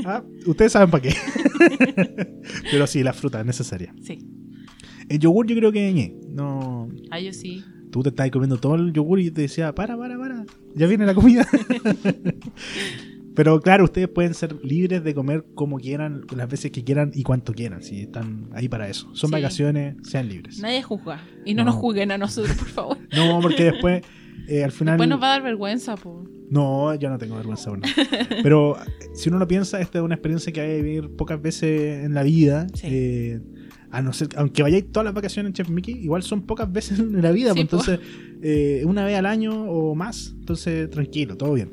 ah, 0.07 0.23
ustedes 0.47 0.73
saben 0.73 0.91
para 0.91 1.03
qué. 1.03 1.15
Pero 2.71 2.87
sí, 2.87 3.03
la 3.03 3.13
fruta 3.13 3.41
es 3.41 3.47
necesaria. 3.47 3.95
Sí. 4.03 4.19
El 5.09 5.19
yogur, 5.19 5.47
yo 5.47 5.57
creo 5.57 5.73
que. 5.73 6.15
No. 6.29 6.89
Ah, 7.11 7.19
yo 7.21 7.33
sí. 7.33 7.65
Tú 7.91 8.03
te 8.03 8.11
estabas 8.11 8.31
comiendo 8.31 8.59
todo 8.59 8.75
el 8.77 8.93
yogur 8.93 9.19
y 9.19 9.25
yo 9.27 9.33
te 9.33 9.41
decía, 9.43 9.75
para, 9.75 9.97
para, 9.97 10.17
para. 10.19 10.45
Ya 10.75 10.87
viene 10.87 11.07
la 11.07 11.15
comida. 11.15 11.47
Pero 13.39 13.61
claro, 13.61 13.85
ustedes 13.85 14.09
pueden 14.09 14.35
ser 14.35 14.57
libres 14.65 15.05
de 15.05 15.15
comer 15.15 15.45
como 15.55 15.79
quieran, 15.79 16.25
las 16.37 16.49
veces 16.49 16.73
que 16.73 16.83
quieran 16.83 17.13
y 17.15 17.23
cuanto 17.23 17.55
quieran. 17.55 17.83
Si 17.83 18.01
están 18.01 18.51
ahí 18.53 18.69
para 18.69 18.89
eso. 18.89 19.09
Son 19.15 19.31
Sí. 19.31 19.33
vacaciones, 19.37 19.95
sean 20.03 20.29
libres. 20.29 20.59
Nadie 20.59 20.83
juzga. 20.83 21.23
Y 21.47 21.55
no, 21.55 21.63
No. 21.65 21.71
nos 21.71 21.77
juzguen 21.77 22.11
a 22.11 22.19
nosotros, 22.19 22.57
por 22.57 22.67
favor. 22.69 22.99
No, 23.17 23.39
porque 23.41 23.65
después. 23.65 24.03
eh, 24.49 24.65
al 24.65 24.73
final. 24.73 24.95
Después 24.95 25.09
nos 25.09 25.23
va 25.23 25.27
a 25.27 25.31
dar 25.31 25.43
vergüenza. 25.43 25.95
No, 26.51 26.95
yo 26.97 27.11
no 27.11 27.19
tengo 27.19 27.37
vergüenza 27.37 27.71
aún. 27.71 27.83
Pero 28.43 28.77
si 29.15 29.29
uno 29.29 29.39
lo 29.39 29.47
piensa, 29.47 29.81
esta 29.81 29.99
es 29.99 30.05
una 30.05 30.15
experiencia 30.15 30.53
que 30.53 30.61
hay 30.61 30.77
que 30.79 30.83
vivir 30.83 31.11
pocas 31.17 31.41
veces 31.41 32.05
en 32.05 32.15
la 32.15 32.23
vida. 32.23 32.67
Sí. 32.75 32.87
Eh, 32.91 33.41
a 33.91 34.03
no 34.03 34.13
ser, 34.13 34.29
aunque 34.37 34.63
vayáis 34.63 34.91
todas 34.93 35.05
las 35.05 35.15
vacaciones 35.15 35.51
en 35.51 35.55
Chef 35.55 35.69
Mickey, 35.71 35.95
igual 35.95 36.23
son 36.23 36.43
pocas 36.43 36.71
veces 36.73 36.99
en 36.99 37.23
la 37.23 37.31
vida. 37.31 37.53
Sí, 37.55 37.65
pues, 37.65 37.89
entonces, 37.89 38.01
eh, 38.43 38.83
una 38.85 39.05
vez 39.05 39.17
al 39.17 39.27
año 39.27 39.53
o 39.71 39.95
más. 39.95 40.35
Entonces, 40.41 40.91
tranquilo, 40.91 41.37
todo 41.37 41.53
bien. 41.55 41.71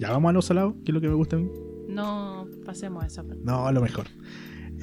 Ya 0.00 0.10
vamos 0.10 0.30
a 0.30 0.32
los 0.32 0.44
salados, 0.46 0.74
que 0.84 0.90
es 0.90 0.94
lo 0.94 1.00
que 1.00 1.08
me 1.08 1.14
gusta 1.14 1.36
a 1.36 1.38
mí. 1.40 1.48
No 1.88 2.46
pasemos 2.64 3.04
a 3.04 3.06
esa 3.06 3.22
parte. 3.22 3.42
No, 3.44 3.66
a 3.66 3.72
lo 3.72 3.80
mejor. 3.82 4.06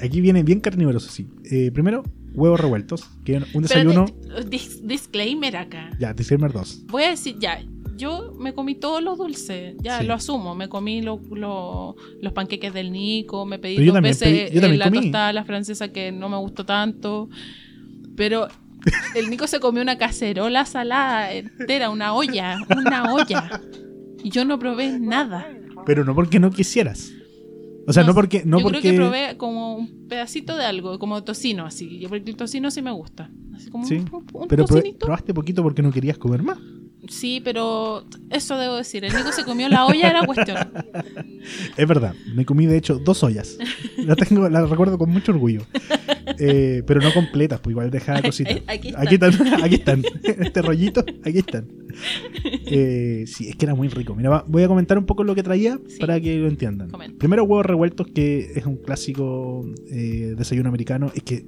Aquí 0.02 0.22
viene 0.22 0.44
bien 0.44 0.60
carnívoros 0.60 1.08
así. 1.08 1.28
Eh, 1.52 1.72
primero, 1.72 2.04
huevos 2.36 2.60
revueltos, 2.60 3.04
que 3.26 3.42
un 3.56 3.64
desayuno. 3.64 4.06
Pero, 4.22 4.44
di- 4.44 4.58
dis- 4.58 4.82
disclaimer 4.84 5.58
acá. 5.58 5.90
Ya, 6.00 6.14
disclaimer 6.14 6.52
2. 6.54 6.84
Voy 6.88 7.04
a 7.04 7.10
decir, 7.10 7.38
ya, 7.40 7.60
yo 7.98 8.32
me 8.40 8.54
comí 8.54 8.76
todos 8.76 9.02
los 9.02 9.18
dulces, 9.18 9.76
ya 9.82 10.00
Sí. 10.02 10.06
lo 10.06 10.14
asumo. 10.14 10.54
Me 10.54 10.70
comí 10.70 11.02
lo- 11.02 11.20
lo- 11.32 11.96
los 12.22 12.34
panqueques 12.34 12.72
del 12.74 12.92
Nico, 12.92 13.46
me 13.48 13.58
pedí 13.58 13.78
Pero 13.78 13.94
dos 13.94 14.02
veces 14.04 14.52
pedí- 14.52 14.58
eh, 14.64 14.78
la 14.78 14.86
comí. 14.86 15.02
tostada 15.02 15.30
a 15.30 15.34
la 15.34 15.46
francesa 15.46 15.92
que 15.92 16.12
no 16.12 16.30
me 16.30 16.38
gustó 16.38 16.64
tanto. 16.64 17.28
Pero 18.16 18.48
el 19.16 19.30
Nico 19.32 19.48
se 19.48 19.60
comió 19.60 19.82
una 19.82 19.98
cacerola 19.98 20.66
salada 20.66 21.34
entera, 21.34 21.90
una 21.90 22.14
olla, 22.14 22.60
una 22.70 23.12
olla. 23.14 23.62
Y 24.24 24.30
yo 24.30 24.46
no 24.46 24.58
probé 24.60 25.00
nada. 25.00 25.48
Pero 25.86 26.04
no 26.04 26.14
porque 26.16 26.40
no 26.40 26.52
quisieras. 26.52 27.12
O 27.88 27.94
sea, 27.94 28.04
no, 28.04 28.14
porque. 28.14 28.44
No 28.46 28.58
yo 28.60 28.64
porque... 28.64 28.80
creo 28.82 28.92
que 28.92 28.98
probé 28.98 29.38
como 29.38 29.76
un 29.78 30.08
pedacito 30.10 30.58
de 30.58 30.66
algo, 30.66 31.00
como 31.00 31.24
tocino 31.24 31.66
así. 31.66 32.06
Porque 32.10 32.30
el 32.32 32.36
tocino 32.36 32.70
sí 32.72 32.82
me 32.82 32.92
gusta. 32.92 33.30
Así 33.56 33.70
como 33.70 33.86
Sí, 33.86 33.96
un, 33.96 34.10
un- 34.14 34.26
un 34.34 34.48
Pero 34.48 34.66
tocinito. 34.66 35.06
probaste 35.06 35.34
poquito 35.34 35.64
porque 35.64 35.82
no 35.82 35.92
querías 35.92 36.18
comer 36.18 36.44
más. 36.44 36.58
Sí, 37.10 37.42
pero 37.44 38.04
eso 38.30 38.58
debo 38.58 38.76
decir. 38.76 39.04
El 39.06 39.14
Nico 39.16 39.32
se 39.32 39.44
comió 39.44 39.70
la 39.70 39.86
olla 39.86 40.08
de 40.08 40.14
la 40.14 40.26
cuestión. 40.26 40.58
Es 41.78 41.88
verdad, 41.88 42.14
me 42.36 42.46
comí 42.46 42.66
de 42.66 42.78
hecho 42.78 43.00
dos 43.00 43.24
ollas. 43.24 43.58
La 43.98 44.16
tengo, 44.16 44.50
la 44.50 44.66
recuerdo 44.66 44.98
con 44.98 45.10
mucho 45.10 45.32
orgullo. 45.32 45.62
Eh, 46.40 46.84
pero 46.86 47.00
no 47.02 47.14
completas, 47.14 47.60
pues 47.62 47.72
igual 47.72 47.90
dejaba 47.90 48.22
cositas. 48.22 48.58
Aquí. 48.68 48.94
Aquí 48.96 49.16
están, 49.16 49.64
aquí 49.64 49.76
están. 49.76 50.04
Este 50.24 50.62
rollito, 50.62 51.04
aquí 51.24 51.38
están. 51.40 51.68
Eh, 52.44 53.24
sí, 53.28 53.48
es 53.50 53.56
que 53.56 53.66
era 53.66 53.76
muy 53.76 53.88
rico. 53.88 54.14
Mira, 54.16 54.44
voy 54.48 54.64
a 54.64 54.68
comentar 54.68 54.98
un 54.98 55.06
poco 55.06 55.24
lo 55.24 55.34
que 55.36 55.44
traía 55.44 55.80
Sí. 55.88 56.00
para 56.00 56.20
que 56.20 56.36
lo 56.38 56.48
entiendan. 56.48 56.90
Comenta. 56.90 57.18
Primero, 57.18 57.44
huevos 57.46 57.66
revueltos, 57.66 58.08
que 58.08 58.52
es 58.56 58.66
un 58.66 58.78
clásico 58.78 59.66
eh, 59.90 60.34
desayuno 60.38 60.70
americano. 60.70 61.12
Es 61.16 61.24
que 61.24 61.46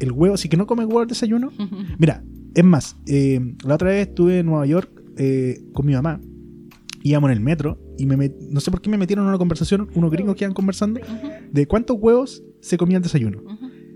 el 0.00 0.12
huevo, 0.12 0.36
si 0.36 0.48
que 0.48 0.56
no 0.56 0.66
comes 0.66 0.86
huevo 0.86 1.00
al 1.00 1.06
desayuno, 1.08 1.50
Mira, 1.98 2.22
es 2.54 2.64
más, 2.64 2.96
eh, 3.06 3.40
la 3.64 3.74
otra 3.74 3.90
vez 3.90 4.08
estuve 4.08 4.38
en 4.40 4.46
Nueva 4.46 4.66
York 4.66 4.90
eh, 5.16 5.60
con 5.72 5.86
mi 5.86 5.92
mamá. 5.92 6.20
Íbamos 7.02 7.30
en 7.30 7.36
el 7.36 7.42
metro 7.42 7.78
y 7.98 8.06
me 8.06 8.16
met- 8.16 8.36
no 8.50 8.58
sé 8.60 8.70
por 8.70 8.80
qué 8.80 8.90
me 8.90 8.98
metieron 8.98 9.24
en 9.26 9.28
una 9.28 9.38
conversación, 9.38 9.88
unos 9.94 10.10
gringos 10.10 10.34
que 10.36 10.44
iban 10.44 10.54
conversando, 10.54 11.00
de 11.52 11.66
cuántos 11.66 11.96
huevos 12.00 12.42
se 12.60 12.76
comía 12.76 12.96
el 12.96 13.02
desayuno. 13.02 13.42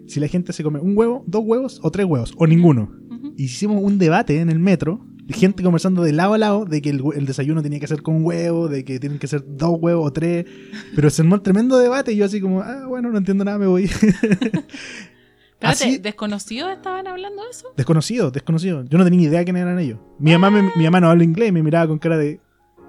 Si 0.06 0.20
la 0.20 0.28
gente 0.28 0.52
se 0.52 0.62
come 0.62 0.78
un 0.80 0.96
huevo, 0.96 1.24
dos 1.26 1.42
huevos 1.44 1.80
o 1.82 1.90
tres 1.90 2.06
huevos, 2.06 2.34
o 2.36 2.46
ninguno. 2.46 2.90
Hicimos 3.36 3.82
un 3.82 3.98
debate 3.98 4.38
en 4.40 4.48
el 4.50 4.58
metro, 4.58 5.04
gente 5.28 5.62
conversando 5.62 6.02
de 6.02 6.12
lado 6.12 6.34
a 6.34 6.38
lado, 6.38 6.64
de 6.66 6.82
que 6.82 6.90
el 6.90 7.26
desayuno 7.26 7.62
tenía 7.62 7.80
que 7.80 7.86
ser 7.86 8.02
con 8.02 8.24
huevo, 8.24 8.68
de 8.68 8.84
que 8.84 8.98
tienen 9.00 9.18
que 9.18 9.26
ser 9.26 9.44
dos 9.46 9.76
huevos 9.80 10.06
o 10.08 10.12
tres. 10.12 10.44
Pero 10.94 11.10
se 11.10 11.22
armó 11.22 11.36
un 11.36 11.42
tremendo 11.42 11.78
debate 11.78 12.12
y 12.12 12.16
yo 12.16 12.24
así 12.26 12.40
como, 12.40 12.60
ah, 12.60 12.86
bueno, 12.88 13.10
no 13.10 13.18
entiendo 13.18 13.44
nada, 13.44 13.58
me 13.58 13.66
voy. 13.66 13.88
Espérate, 15.60 15.84
Así- 15.84 15.98
¿desconocidos 15.98 16.72
estaban 16.72 17.06
hablando 17.06 17.42
de 17.44 17.50
eso? 17.50 17.68
Desconocido, 17.76 18.30
desconocido. 18.30 18.82
Yo 18.84 18.96
no 18.96 19.04
tenía 19.04 19.18
ni 19.18 19.24
idea 19.26 19.44
quién 19.44 19.56
eran 19.58 19.78
ellos. 19.78 19.98
Mi 20.18 20.32
mamá, 20.32 20.50
me- 20.50 20.70
mi 20.74 20.84
mamá 20.84 21.00
no 21.00 21.10
habla 21.10 21.22
inglés 21.22 21.50
y 21.50 21.52
me 21.52 21.62
miraba 21.62 21.86
con 21.86 21.98
cara 21.98 22.16
de. 22.16 22.40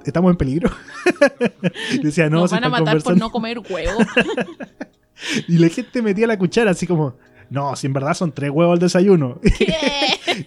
¿Estamos 0.05 0.31
en 0.31 0.37
peligro? 0.37 0.69
decía, 2.01 2.29
no, 2.29 2.39
Nos 2.39 2.49
se 2.49 2.55
van 2.55 2.63
a 2.63 2.69
matar 2.69 3.03
por 3.03 3.17
no 3.17 3.29
comer 3.29 3.59
huevo. 3.59 3.99
Y 5.47 5.59
la 5.59 5.69
gente 5.69 6.01
metía 6.01 6.25
la 6.25 6.37
cuchara 6.39 6.71
así 6.71 6.87
como, 6.87 7.13
no, 7.51 7.75
si 7.75 7.85
en 7.85 7.93
verdad 7.93 8.13
son 8.15 8.31
tres 8.31 8.49
huevos 8.49 8.73
al 8.73 8.79
desayuno. 8.79 9.39
¿Qué? 9.57 9.75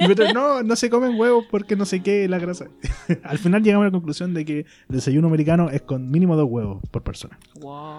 y 0.01 0.33
no, 0.33 0.63
no 0.63 0.75
se 0.75 0.91
comen 0.91 1.19
huevos 1.19 1.45
porque 1.51 1.77
no 1.77 1.85
sé 1.85 2.03
qué, 2.03 2.27
la 2.29 2.39
grasa. 2.39 2.67
Al 3.23 3.39
final 3.39 3.63
llegamos 3.63 3.85
a 3.85 3.89
la 3.89 3.93
conclusión 3.93 4.35
de 4.35 4.45
que 4.45 4.59
el 4.61 4.67
desayuno 4.97 5.29
americano 5.29 5.71
es 5.71 5.83
con 5.83 6.11
mínimo 6.11 6.35
dos 6.35 6.49
huevos 6.51 6.83
por 6.91 7.03
persona. 7.03 7.39
wow. 7.61 7.99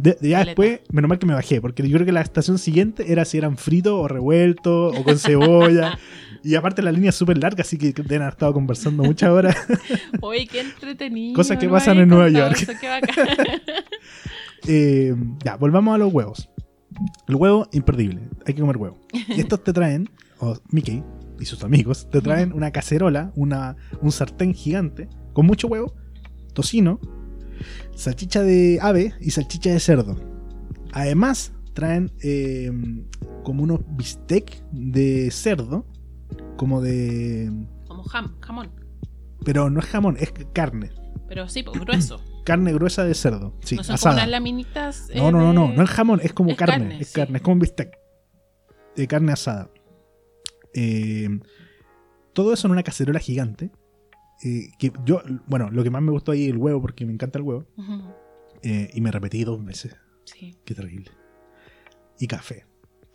De, 0.00 0.16
de 0.18 0.30
ya 0.30 0.38
Caleta. 0.38 0.62
después, 0.62 0.80
menos 0.92 1.08
mal 1.10 1.18
que 1.18 1.26
me 1.26 1.34
bajé, 1.34 1.60
porque 1.60 1.86
yo 1.86 1.94
creo 1.96 2.06
que 2.06 2.12
la 2.12 2.22
estación 2.22 2.58
siguiente 2.58 3.12
era 3.12 3.26
si 3.26 3.36
eran 3.36 3.58
fritos 3.58 3.92
o 3.92 4.08
revueltos 4.08 4.96
o 4.96 5.04
con 5.04 5.18
cebolla. 5.18 5.98
y 6.42 6.54
aparte 6.54 6.80
la 6.80 6.90
línea 6.90 7.10
es 7.10 7.16
súper 7.16 7.36
larga, 7.36 7.60
así 7.60 7.76
que 7.76 7.92
deben 7.92 8.22
haber 8.22 8.32
estado 8.32 8.54
conversando 8.54 9.02
muchas 9.02 9.28
horas. 9.28 9.56
Oye, 10.22 10.46
qué 10.46 10.60
entretenido. 10.60 11.34
Cosas 11.34 11.58
que 11.58 11.66
no 11.66 11.72
pasan 11.72 11.98
en 11.98 12.08
Nueva 12.08 12.30
York. 12.30 12.56
eso, 12.62 12.72
qué 12.80 12.88
bacán. 12.88 13.14
Eh, 14.68 15.14
ya, 15.42 15.56
volvamos 15.56 15.94
a 15.94 15.98
los 15.98 16.12
huevos. 16.12 16.50
El 17.26 17.36
huevo, 17.36 17.66
imperdible. 17.72 18.20
Hay 18.46 18.52
que 18.52 18.60
comer 18.60 18.76
huevo. 18.76 19.00
Y 19.28 19.40
estos 19.40 19.64
te 19.64 19.72
traen, 19.72 20.10
o 20.38 20.58
Mickey 20.70 21.02
y 21.40 21.46
sus 21.46 21.64
amigos, 21.64 22.10
te 22.10 22.20
traen 22.20 22.52
una 22.52 22.70
cacerola, 22.70 23.32
una, 23.36 23.76
un 24.02 24.12
sartén 24.12 24.52
gigante, 24.52 25.08
con 25.32 25.46
mucho 25.46 25.66
huevo, 25.66 25.94
tocino, 26.52 27.00
salchicha 27.94 28.42
de 28.42 28.78
ave 28.80 29.14
y 29.20 29.30
salchicha 29.30 29.70
de 29.70 29.80
cerdo. 29.80 30.16
Además, 30.92 31.52
traen 31.74 32.10
eh, 32.22 32.70
como 33.44 33.62
unos 33.62 33.80
bistec 33.96 34.62
de 34.72 35.30
cerdo, 35.30 35.86
como 36.56 36.80
de... 36.80 37.50
Como 37.86 38.02
jam, 38.04 38.36
jamón. 38.40 38.70
Pero 39.44 39.70
no 39.70 39.80
es 39.80 39.86
jamón, 39.86 40.16
es 40.18 40.32
carne. 40.52 40.90
Pero 41.28 41.48
sí, 41.48 41.62
pues 41.62 41.80
grueso. 41.80 42.20
Carne 42.44 42.72
gruesa 42.72 43.04
de 43.04 43.14
cerdo. 43.14 43.54
Sí, 43.62 43.76
no 43.76 43.84
son 43.84 43.96
como 43.98 44.14
unas 44.14 44.28
laminitas. 44.28 45.10
eh, 45.10 45.18
No, 45.18 45.30
no, 45.30 45.38
no, 45.40 45.52
no, 45.52 45.68
de- 45.68 45.76
no 45.76 45.82
es 45.84 45.90
jamón, 45.90 46.20
es 46.22 46.32
como 46.32 46.50
Es 46.50 46.56
carne, 46.56 46.78
carne, 46.78 46.98
es 47.00 47.08
sí. 47.08 47.14
carne, 47.14 47.36
es 47.36 47.42
como 47.42 47.52
un 47.54 47.58
bistec. 47.60 47.96
De 48.96 49.06
carne 49.06 49.32
asada. 49.32 49.70
Eh, 50.74 51.28
todo 52.32 52.52
eso 52.52 52.66
en 52.66 52.72
una 52.72 52.82
cacerola 52.82 53.20
gigante. 53.20 53.70
Eh, 54.42 54.70
que 54.78 54.92
yo, 55.04 55.22
bueno, 55.46 55.70
lo 55.70 55.82
que 55.82 55.90
más 55.90 56.02
me 56.02 56.10
gustó 56.10 56.32
ahí 56.32 56.46
el 56.46 56.56
huevo, 56.56 56.80
porque 56.80 57.04
me 57.04 57.12
encanta 57.12 57.38
el 57.38 57.44
huevo. 57.44 57.66
Eh, 58.62 58.90
y 58.92 59.00
me 59.00 59.10
repetí 59.10 59.44
dos 59.44 59.64
veces. 59.64 59.96
Sí. 60.24 60.56
Qué 60.64 60.74
terrible. 60.74 61.10
Y 62.18 62.26
café. 62.26 62.66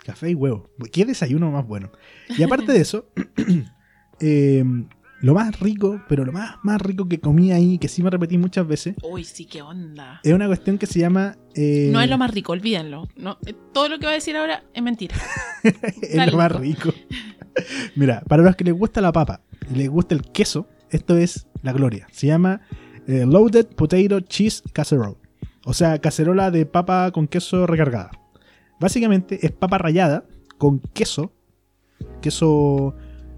Café 0.03 0.29
y 0.31 0.35
huevo. 0.35 0.69
Qué 0.91 1.05
desayuno 1.05 1.51
más 1.51 1.65
bueno. 1.65 1.91
Y 2.37 2.43
aparte 2.43 2.71
de 2.71 2.79
eso, 2.81 3.09
eh, 4.19 4.63
lo 5.21 5.33
más 5.33 5.59
rico, 5.59 6.01
pero 6.07 6.25
lo 6.25 6.31
más, 6.31 6.57
más 6.63 6.81
rico 6.81 7.07
que 7.07 7.19
comí 7.19 7.51
ahí, 7.51 7.77
que 7.79 7.87
sí 7.87 8.03
me 8.03 8.09
repetí 8.09 8.37
muchas 8.37 8.67
veces, 8.67 8.95
Uy, 9.03 9.23
sí, 9.23 9.45
qué 9.45 9.61
onda. 9.61 10.19
es 10.23 10.33
una 10.33 10.45
cuestión 10.47 10.77
que 10.77 10.85
se 10.85 10.99
llama... 10.99 11.37
eh, 11.55 11.89
No 11.91 12.01
es 12.01 12.09
lo 12.09 12.17
más 12.17 12.31
rico, 12.31 12.51
olvídenlo. 12.51 13.07
No, 13.15 13.37
eh, 13.45 13.55
todo 13.73 13.89
lo 13.89 13.97
que 13.97 14.05
va 14.05 14.11
a 14.11 14.15
decir 14.15 14.35
ahora 14.37 14.63
es 14.73 14.83
mentira. 14.83 15.15
es 15.63 16.15
Dale, 16.15 16.31
lo 16.31 16.37
más 16.37 16.51
rico. 16.51 16.93
Mira, 17.95 18.21
para 18.27 18.43
los 18.43 18.55
que 18.55 18.63
les 18.65 18.73
gusta 18.73 19.01
la 19.01 19.11
papa 19.11 19.41
y 19.73 19.75
les 19.77 19.89
gusta 19.89 20.13
el 20.13 20.21
queso, 20.21 20.67
esto 20.89 21.17
es 21.17 21.47
la 21.61 21.73
gloria. 21.73 22.07
Se 22.11 22.27
llama 22.27 22.61
eh, 23.07 23.25
Loaded 23.25 23.67
Potato 23.67 24.19
Cheese 24.21 24.63
Casserole. 24.73 25.17
O 25.65 25.73
sea, 25.73 25.99
cacerola 25.99 26.51
de 26.51 26.65
papa 26.65 27.11
con 27.11 27.27
queso 27.27 27.65
recargada. 27.65 28.11
Básicamente 28.79 29.45
es 29.45 29.51
papa 29.51 29.77
rallada 29.77 30.25
con 30.57 30.79
queso, 30.79 31.33
queso 32.21 32.95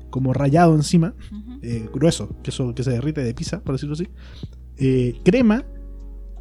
como 0.09 0.33
rallado 0.33 0.75
encima, 0.75 1.13
eh, 1.61 1.87
grueso, 1.93 2.35
queso 2.43 2.73
que 2.73 2.83
se 2.83 2.91
derrite 2.91 3.23
de 3.23 3.33
pizza, 3.33 3.61
por 3.61 3.75
decirlo 3.75 3.93
así, 3.93 4.07
eh, 4.77 5.19
crema 5.23 5.65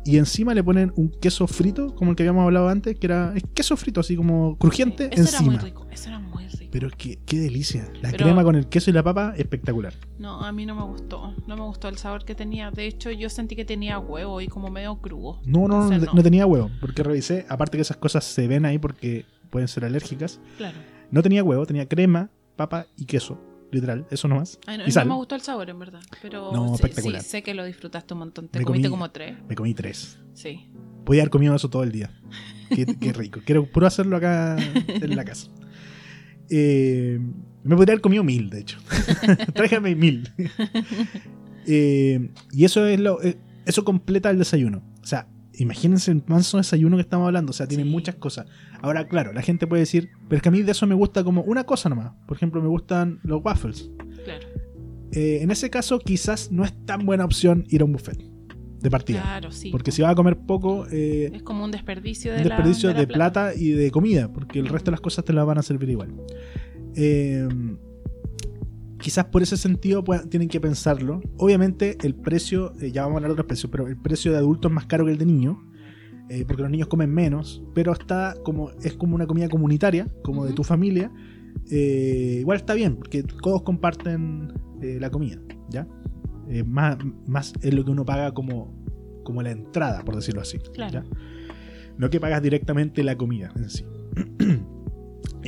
y 0.04 0.18
encima 0.18 0.54
le 0.54 0.62
ponen 0.62 0.92
un 0.96 1.11
queso 1.11 1.46
frito, 1.46 1.94
como 1.94 2.12
el 2.12 2.16
que 2.16 2.22
habíamos 2.22 2.44
hablado 2.44 2.68
antes, 2.68 2.96
que 2.96 3.07
era 3.07 3.32
es 3.34 3.42
queso 3.54 3.76
frito, 3.76 4.00
así 4.00 4.16
como 4.16 4.57
crujiente 4.57 5.11
Eso 5.12 5.28
era 5.28 5.40
muy 5.40 5.57
rico. 5.59 5.86
Eso 5.90 6.09
era 6.09 6.18
muy 6.20 6.25
rico. 6.70 6.86
rico. 6.88 6.96
Pero 6.96 7.18
qué, 7.26 7.38
delicia. 7.38 7.88
La 8.02 8.10
Pero- 8.10 8.24
crema 8.24 8.44
con 8.44 8.54
el 8.56 8.68
queso 8.68 8.90
y 8.90 8.92
la 8.92 9.02
papa, 9.02 9.34
espectacular. 9.36 9.94
No, 10.18 10.40
a 10.44 10.52
mí 10.52 10.66
no 10.66 10.74
me 10.74 10.82
gustó. 10.82 11.34
No 11.46 11.56
me 11.56 11.62
gustó 11.62 11.88
el 11.88 11.98
sabor 11.98 12.24
que 12.24 12.34
tenía. 12.34 12.70
De 12.70 12.86
hecho, 12.86 13.10
yo 13.10 13.28
sentí 13.30 13.56
que 13.56 13.64
tenía 13.64 13.98
huevo 13.98 14.40
y 14.40 14.48
como 14.48 14.70
medio 14.70 14.96
crudo. 14.96 15.40
No, 15.44 15.68
no, 15.68 15.88
no, 15.90 16.12
no 16.12 16.22
tenía 16.22 16.46
huevo. 16.46 16.70
Porque 16.80 17.02
revisé, 17.02 17.46
aparte 17.48 17.78
que 17.78 17.82
esas 17.82 17.96
cosas 17.96 18.24
se 18.24 18.46
ven 18.48 18.64
ahí 18.66 18.78
porque 18.78 19.24
pueden 19.50 19.68
ser 19.68 19.84
alérgicas. 19.84 20.40
Claro. 20.56 20.76
No 21.10 21.22
tenía 21.22 21.42
huevo, 21.44 21.64
tenía 21.66 21.86
crema, 21.88 22.30
papa 22.56 22.86
y 22.96 23.04
queso. 23.04 23.40
Literal, 23.72 24.06
eso 24.10 24.28
nomás. 24.28 24.60
Ay, 24.66 24.78
no, 24.78 24.84
y 24.86 24.90
no 24.92 25.04
me 25.06 25.14
gustó 25.14 25.34
el 25.34 25.40
sabor, 25.40 25.68
en 25.68 25.78
verdad. 25.78 26.00
Pero 26.22 26.52
No, 26.52 26.74
espectacular. 26.76 27.20
sí, 27.22 27.28
sé 27.28 27.42
que 27.42 27.52
lo 27.52 27.64
disfrutaste 27.64 28.14
un 28.14 28.20
montón. 28.20 28.48
Te 28.48 28.60
Me 28.60 28.64
comiste 28.64 28.88
comí- 28.88 28.90
como 28.92 29.10
tres. 29.10 29.36
Me 29.48 29.56
comí 29.56 29.74
tres. 29.74 30.18
Sí. 30.34 30.68
Podía 31.04 31.22
haber 31.22 31.30
comido 31.30 31.54
eso 31.54 31.68
todo 31.68 31.82
el 31.82 31.90
día. 31.90 32.10
Qué, 32.70 32.86
qué 32.86 33.12
rico. 33.12 33.40
Quiero 33.44 33.66
puro 33.70 33.86
hacerlo 33.88 34.16
acá 34.16 34.56
en 34.86 35.16
la 35.16 35.24
casa. 35.24 35.48
Eh, 36.51 37.18
me 37.64 37.74
podría 37.76 37.94
haber 37.94 38.01
comido 38.03 38.22
mil, 38.24 38.49
de 38.51 38.61
hecho. 38.61 38.78
Tráigame 39.55 39.94
mil. 39.94 40.28
Eh, 41.68 42.30
y 42.53 42.64
eso 42.64 42.86
es 42.86 43.01
lo. 43.01 43.20
eh, 43.22 43.38
eso 43.64 43.84
completa 43.84 44.30
el 44.30 44.38
desayuno. 44.38 44.84
O 45.03 45.07
sea, 45.07 45.26
imagínense 45.55 46.12
el 46.12 46.22
manso 46.28 46.59
desayuno 46.59 46.97
que 46.97 47.01
estamos 47.03 47.26
hablando. 47.26 47.51
O 47.51 47.53
sea, 47.53 47.66
tiene 47.66 47.82
Sí. 47.82 47.90
muchas 47.90 48.14
cosas. 48.14 48.47
Ahora, 48.82 49.09
claro, 49.09 49.32
la 49.32 49.42
gente 49.42 49.66
puede 49.66 49.80
decir, 49.80 50.11
pero 50.28 50.36
es 50.36 50.42
que 50.42 50.49
a 50.49 50.53
mí 50.53 50.62
de 50.62 50.70
eso 50.70 50.86
me 50.86 50.94
gusta 50.94 51.24
como 51.24 51.42
una 51.42 51.64
cosa 51.64 51.88
nomás. 51.88 52.12
Por 52.28 52.36
ejemplo, 52.36 52.62
me 52.62 52.68
gustan 52.68 53.18
los 53.24 53.42
waffles. 53.44 53.90
Claro. 54.24 54.47
Eh, 55.11 55.40
en 55.42 55.51
ese 55.51 55.68
caso, 55.68 55.99
quizás 55.99 56.53
no 56.53 56.64
es 56.64 56.72
tan 56.86 57.05
buena 57.05 57.24
opción 57.24 57.64
ir 57.68 57.80
a 57.82 57.84
un 57.84 57.92
buffet 57.94 58.22
de 58.80 58.90
partida. 58.90 59.22
Claro, 59.22 59.52
sí. 59.52 59.70
Porque 59.70 59.90
si 59.92 60.02
vas 60.02 60.12
a 60.12 60.14
comer 60.14 60.36
poco, 60.36 60.86
eh, 60.90 61.30
Es 61.32 61.42
como 61.42 61.64
un 61.64 61.70
desperdicio 61.70 62.32
de 62.32 62.38
un 62.38 62.44
desperdicio 62.44 62.92
la 62.92 63.00
de, 63.00 63.06
plata. 63.06 63.54
y 63.54 63.70
de 63.70 63.90
comida, 63.90 64.32
porque 64.32 64.58
el 64.58 64.68
resto 64.68 64.86
de 64.86 64.92
las 64.92 65.00
cosas 65.00 65.24
te 65.24 65.32
las 65.32 65.46
van 65.46 65.58
a 65.58 65.62
servir 65.62 65.90
igual. 65.90 66.12
Eh, 66.94 67.48
quizás 69.00 69.26
por 69.26 69.42
ese 69.42 69.56
sentido 69.56 70.04
tienen 70.28 70.48
que 70.48 70.60
pensarlo. 70.60 71.20
Obviamente 71.38 71.96
el 72.02 72.14
precio, 72.14 72.72
eh, 72.80 72.90
ya 72.92 73.02
vamos 73.02 73.14
a 73.14 73.18
hablar 73.18 73.30
de 73.30 73.32
otros 73.34 73.46
precios, 73.46 73.70
pero 73.70 73.86
el 73.86 73.96
precio 73.96 74.32
de 74.32 74.38
adulto 74.38 74.68
es 74.68 74.74
más 74.74 74.86
caro 74.86 75.04
que 75.06 75.12
el 75.12 75.18
de 75.18 75.26
niño, 75.26 75.62
porque 76.48 76.62
los 76.62 76.70
niños 76.72 76.88
comen 76.88 77.14
menos, 77.14 77.62
pero 77.72 77.92
está 77.92 78.34
como 78.44 78.72
es 78.82 78.94
como 78.94 79.14
una 79.14 79.28
comida 79.28 79.48
comunitaria, 79.48 80.08
como 80.24 80.44
de 80.44 80.52
tu 80.52 80.64
familia. 80.64 81.12
igual 81.70 82.56
está 82.56 82.74
bien, 82.74 82.96
porque 82.96 83.22
todos 83.22 83.62
comparten 83.62 84.52
la 84.80 85.08
comida, 85.10 85.38
¿ya? 85.70 85.86
Eh, 86.49 86.62
más, 86.64 86.97
más 87.26 87.53
es 87.62 87.74
lo 87.74 87.84
que 87.84 87.90
uno 87.90 88.05
paga 88.05 88.32
como, 88.32 88.72
como 89.24 89.42
la 89.42 89.51
entrada, 89.51 90.05
por 90.05 90.14
decirlo 90.16 90.40
así. 90.40 90.59
Claro. 90.74 90.92
¿ya? 90.92 91.05
No 91.99 92.11
que 92.11 92.20
pagas 92.20 92.42
directamente 92.42 93.03
la 93.03 93.16
comida 93.16 93.53
en 93.57 93.70
sí. 93.70 93.84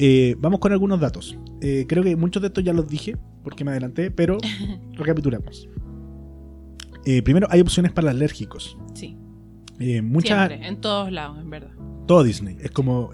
Eh, 0.00 0.36
vamos 0.38 0.60
con 0.60 0.70
algunos 0.70 1.00
datos. 1.00 1.36
Eh, 1.60 1.84
creo 1.88 2.04
que 2.04 2.14
muchos 2.14 2.40
de 2.40 2.48
estos 2.48 2.62
ya 2.62 2.72
los 2.72 2.86
dije 2.86 3.16
porque 3.42 3.64
me 3.64 3.72
adelanté, 3.72 4.12
pero 4.12 4.38
recapitulamos. 4.94 5.68
Primero, 7.24 7.48
hay 7.50 7.60
opciones 7.60 7.90
para 7.90 8.10
alérgicos. 8.10 8.78
Sí. 8.94 9.16
Muchas, 10.02 10.48
Siempre, 10.48 10.68
en 10.68 10.80
todos 10.80 11.10
lados, 11.10 11.38
en 11.40 11.50
verdad. 11.50 11.70
todo 12.06 12.22
Disney. 12.22 12.58
Es 12.60 12.70
como 12.70 13.10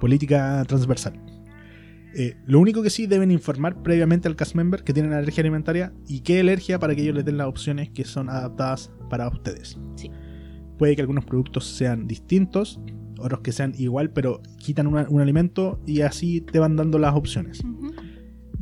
política 0.00 0.64
transversal. 0.66 1.20
Eh, 2.16 2.36
lo 2.46 2.60
único 2.60 2.82
que 2.82 2.90
sí 2.90 3.06
deben 3.06 3.30
informar 3.30 3.82
previamente 3.82 4.28
al 4.28 4.36
cast 4.36 4.54
member 4.54 4.84
que 4.84 4.92
tienen 4.92 5.12
alergia 5.12 5.40
alimentaria 5.42 5.92
y 6.06 6.20
qué 6.20 6.40
alergia 6.40 6.78
para 6.78 6.94
que 6.94 7.02
ellos 7.02 7.14
les 7.16 7.24
den 7.24 7.38
las 7.38 7.48
opciones 7.48 7.90
que 7.90 8.04
son 8.04 8.28
adaptadas 8.28 8.92
para 9.10 9.28
ustedes. 9.28 9.76
Sí. 9.96 10.10
Puede 10.78 10.94
que 10.94 11.02
algunos 11.02 11.24
productos 11.24 11.64
sean 11.66 12.06
distintos, 12.06 12.80
otros 13.18 13.40
que 13.40 13.52
sean 13.52 13.72
igual, 13.78 14.10
pero 14.10 14.42
quitan 14.58 14.86
una- 14.86 15.06
un 15.08 15.20
alimento 15.20 15.80
y 15.86 16.02
así 16.02 16.40
te 16.40 16.58
van 16.58 16.76
dando 16.76 16.98
las 16.98 17.14
opciones. 17.14 17.62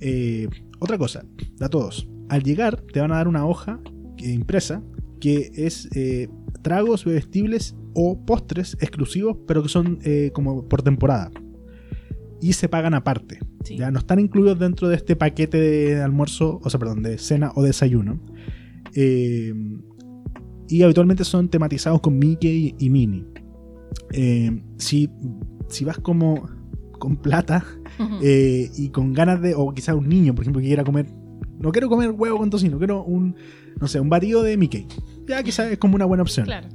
Eh, 0.01 0.49
otra 0.79 0.99
cosa, 0.99 1.25
a 1.61 1.69
todos. 1.69 2.09
Al 2.29 2.43
llegar 2.43 2.81
te 2.93 3.01
van 3.01 3.13
a 3.13 3.17
dar 3.17 3.29
una 3.29 3.47
hoja 3.47 3.81
eh, 4.19 4.31
impresa 4.33 4.83
que 5.21 5.51
es 5.55 5.89
eh, 5.95 6.29
tragos 6.63 7.05
bebestibles 7.05 7.77
o 7.95 8.25
postres 8.25 8.77
exclusivos, 8.81 9.37
pero 9.47 9.63
que 9.63 9.69
son 9.69 9.99
como 10.33 10.67
por 10.69 10.83
temporada. 10.83 11.31
Y 12.43 12.53
se 12.53 12.69
pagan 12.69 12.93
aparte. 12.93 13.39
Sí. 13.65 13.79
Ya 13.79 13.91
no 13.91 14.01
están 14.01 14.19
incluidos 14.19 14.59
dentro 14.59 14.89
de 14.89 14.97
este 14.97 15.17
paquete 15.17 15.59
de 15.59 16.03
almuerzo, 16.03 16.61
o 16.63 16.69
sea, 16.69 16.79
perdón, 16.79 17.03
de 17.03 17.17
cena 17.17 17.53
o 17.55 17.63
desayuno. 17.63 18.21
Eh, 18.95 19.55
y 20.69 20.83
habitualmente 20.83 21.25
son 21.25 21.49
tematizados 21.49 22.01
con 22.01 22.19
Mickey 22.19 22.75
y 22.79 22.91
Minnie. 22.91 23.27
Eh, 24.13 24.63
si, 24.79 25.11
si 25.69 25.85
vas 25.85 25.99
como 25.99 26.49
con 26.99 27.17
plata, 27.17 27.65
eh, 28.23 28.71
y 28.77 28.89
con 28.89 29.13
ganas 29.13 29.41
de, 29.43 29.55
o 29.55 29.73
quizás 29.75 29.95
un 29.95 30.09
niño, 30.09 30.35
por 30.35 30.45
ejemplo, 30.45 30.61
que 30.61 30.69
quiera 30.69 30.85
comer, 30.85 31.07
no 31.59 31.73
quiero 31.73 31.89
comer 31.89 32.11
huevo 32.11 32.39
con 32.39 32.51
tocino, 32.51 32.79
quiero 32.79 33.05
un, 33.05 33.37
no 33.81 33.87
sé, 33.87 34.01
un 34.01 34.09
batido 34.09 34.43
de 34.43 34.57
Mickey. 34.57 34.87
Ya 35.27 35.43
quizás 35.43 35.71
es 35.71 35.79
como 35.79 35.95
una 35.95 36.05
buena 36.05 36.23
opción. 36.23 36.47
Claro. 36.47 36.69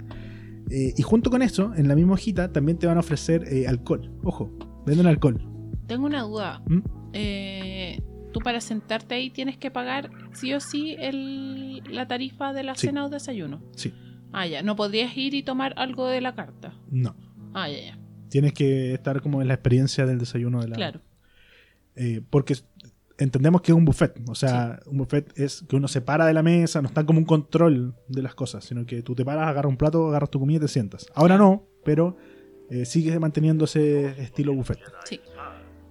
Eh, 0.70 0.94
y 0.98 1.02
junto 1.02 1.30
con 1.30 1.42
eso, 1.42 1.74
en 1.76 1.88
la 1.88 1.96
misma 1.96 2.14
hojita, 2.14 2.52
también 2.52 2.78
te 2.78 2.88
van 2.88 2.98
a 2.98 3.00
ofrecer 3.00 3.46
alcohol. 3.68 4.12
Ojo, 4.24 4.52
venden 4.86 5.08
alcohol. 5.08 5.42
Tengo 5.88 6.06
una 6.06 6.22
duda. 6.24 6.62
¿Mm? 6.68 6.80
Eh, 7.14 8.02
tú 8.34 8.40
para 8.42 8.62
sentarte 8.62 9.16
ahí 9.16 9.30
tienes 9.30 9.58
que 9.58 9.72
pagar 9.72 10.10
sí 10.34 10.54
o 10.54 10.60
sí 10.60 10.96
el, 11.00 11.82
la 11.90 12.08
tarifa 12.08 12.54
de 12.54 12.64
la 12.64 12.76
Sí. 12.76 12.88
cena 12.88 13.06
o 13.06 13.10
desayuno. 13.10 13.62
Sí. 13.76 13.94
Ah, 14.32 14.46
ya. 14.46 14.62
No 14.62 14.76
podrías 14.76 15.16
ir 15.18 15.34
y 15.34 15.44
tomar 15.44 15.74
algo 15.78 16.08
de 16.08 16.22
la 16.22 16.36
carta. 16.36 16.74
No. 16.92 17.16
Ah, 17.54 17.70
ya, 17.70 17.80
ya. 17.80 18.00
Tienes 18.30 18.54
que 18.54 18.94
estar 18.94 19.22
como 19.22 19.42
en 19.42 19.48
la 19.48 19.54
experiencia 19.54 20.06
del 20.06 20.20
desayuno 20.20 20.62
de 20.62 20.68
la. 20.68 20.76
Claro. 20.76 21.02
Eh, 21.96 22.22
porque 22.30 22.56
entendemos 23.18 23.62
que 23.62 23.72
es 23.72 23.76
un 23.78 23.86
buffet. 23.86 24.14
O 24.30 24.36
sea, 24.36 24.80
un 24.86 24.98
buffet 24.98 25.32
es 25.40 25.64
que 25.68 25.76
uno 25.78 25.88
se 25.88 26.02
para 26.02 26.26
de 26.26 26.34
la 26.34 26.44
mesa, 26.44 26.82
no 26.82 26.90
está 26.90 27.06
como 27.06 27.20
un 27.20 27.26
control 27.26 27.96
de 28.10 28.22
las 28.22 28.36
cosas, 28.36 28.66
sino 28.66 28.86
que 28.86 29.02
tú 29.02 29.16
te 29.16 29.24
paras, 29.26 29.48
agarras 29.48 29.70
un 29.72 29.78
plato, 29.78 30.10
agarras 30.10 30.30
tu 30.30 30.40
comida 30.40 30.58
y 30.58 30.62
te 30.62 30.68
sientas. 30.68 31.08
Ahora 31.16 31.38
no, 31.38 31.66
pero 31.84 32.18
eh, 32.70 32.86
sigue 32.86 33.18
manteniendo 33.18 33.66
ese 33.66 34.08
estilo 34.22 34.54
buffet. 34.54 34.78
Sí. 35.06 35.20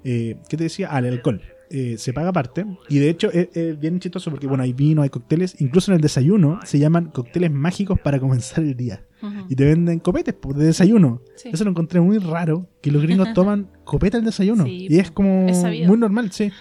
Eh, 0.08 0.36
¿Qué 0.48 0.56
te 0.56 0.64
decía? 0.64 0.88
Ah, 0.90 1.00
el 1.00 1.06
alcohol. 1.06 1.42
Eh, 1.68 1.96
se 1.98 2.12
paga 2.12 2.28
aparte. 2.28 2.64
Y 2.88 3.00
de 3.00 3.10
hecho 3.10 3.28
es, 3.32 3.48
es 3.56 3.78
bien 3.80 3.98
chistoso 3.98 4.30
porque, 4.30 4.46
bueno, 4.46 4.62
hay 4.62 4.72
vino, 4.72 5.02
hay 5.02 5.08
cócteles. 5.10 5.60
Incluso 5.60 5.90
en 5.90 5.96
el 5.96 6.00
desayuno 6.00 6.60
se 6.64 6.78
llaman 6.78 7.10
cócteles 7.10 7.50
mágicos 7.50 7.98
para 7.98 8.20
comenzar 8.20 8.62
el 8.62 8.76
día. 8.76 9.04
Y 9.48 9.56
te 9.56 9.64
venden 9.64 9.98
copetes 9.98 10.34
pues, 10.34 10.56
de 10.56 10.66
desayuno. 10.66 11.22
Sí. 11.34 11.48
Eso 11.52 11.64
lo 11.64 11.70
encontré 11.70 12.00
muy 12.00 12.18
raro, 12.18 12.68
que 12.80 12.92
los 12.92 13.02
gringos 13.02 13.32
toman 13.34 13.68
copeta 13.82 14.16
al 14.16 14.24
desayuno. 14.24 14.64
Sí, 14.64 14.86
y 14.88 14.98
es 15.00 15.10
como 15.10 15.48
es 15.48 15.64
muy 15.88 15.98
normal, 15.98 16.30
sí. 16.30 16.50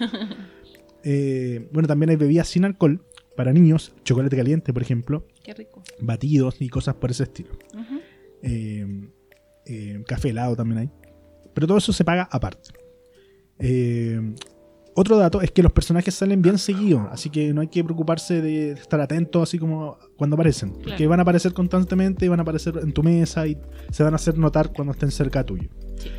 Eh, 1.07 1.69
bueno, 1.71 1.87
también 1.87 2.09
hay 2.09 2.15
bebidas 2.15 2.47
sin 2.47 2.65
alcohol 2.65 3.05
para 3.37 3.53
niños, 3.53 3.93
chocolate 4.03 4.35
caliente, 4.35 4.73
por 4.73 4.81
ejemplo, 4.81 5.27
Qué 5.43 5.53
rico. 5.53 5.83
batidos 5.99 6.59
y 6.59 6.67
cosas 6.67 6.95
por 6.95 7.11
ese 7.11 7.21
estilo. 7.23 7.51
Eh, 8.41 8.87
eh, 9.67 10.03
café 10.07 10.29
helado 10.29 10.55
también 10.55 10.79
hay. 10.79 10.89
Pero 11.53 11.67
todo 11.67 11.77
eso 11.77 11.93
se 11.93 12.03
paga 12.03 12.27
aparte. 12.31 12.71
Eh, 13.59 14.19
otro 14.95 15.17
dato 15.17 15.41
es 15.41 15.51
que 15.51 15.61
los 15.61 15.73
personajes 15.73 16.13
salen 16.15 16.41
bien 16.41 16.57
seguidos, 16.57 17.07
así 17.11 17.29
que 17.29 17.53
no 17.53 17.61
hay 17.61 17.67
que 17.67 17.83
preocuparse 17.83 18.41
de 18.41 18.71
estar 18.71 19.01
atentos 19.01 19.43
así 19.43 19.59
como 19.59 19.97
cuando 20.17 20.35
aparecen. 20.35 20.71
Porque 20.71 21.05
van 21.07 21.19
a 21.19 21.23
aparecer 21.23 21.53
constantemente 21.53 22.25
y 22.25 22.29
van 22.29 22.39
a 22.39 22.43
aparecer 22.43 22.79
en 22.81 22.93
tu 22.93 23.03
mesa 23.03 23.45
y 23.45 23.57
se 23.91 24.03
van 24.03 24.13
a 24.13 24.15
hacer 24.15 24.37
notar 24.37 24.71
cuando 24.71 24.93
estén 24.93 25.11
cerca 25.11 25.43
tuyo. 25.43 25.69
Sí. 25.97 26.09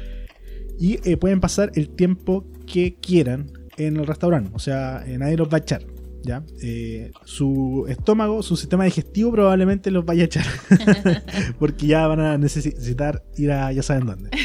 Y 0.79 1.09
eh, 1.09 1.17
pueden 1.17 1.41
pasar 1.41 1.73
el 1.75 1.89
tiempo 1.89 2.45
que 2.67 2.97
quieran 2.97 3.51
en 3.79 3.97
el 3.97 4.07
restaurante, 4.07 4.51
o 4.55 4.59
sea, 4.59 5.05
eh, 5.07 5.19
nadie 5.19 5.37
los 5.37 5.49
va 5.49 5.57
a 5.57 5.61
echar. 5.61 5.96
¿Ya? 6.23 6.45
Eh, 6.63 7.13
su 7.25 7.85
estómago, 7.89 8.43
su 8.43 8.57
sistema 8.57 8.85
digestivo 8.85 9.33
probablemente 9.33 9.91
los 9.91 10.05
vaya 10.05 10.23
a 10.23 10.27
echar. 10.27 10.45
porque 11.59 11.87
ya 11.87 12.07
van 12.07 12.21
a 12.21 12.39
necesitar 12.39 13.25
ir 13.37 13.53
a 13.53 13.73
ya 13.73 13.83
saben 13.83 14.07
dónde. 14.07 14.31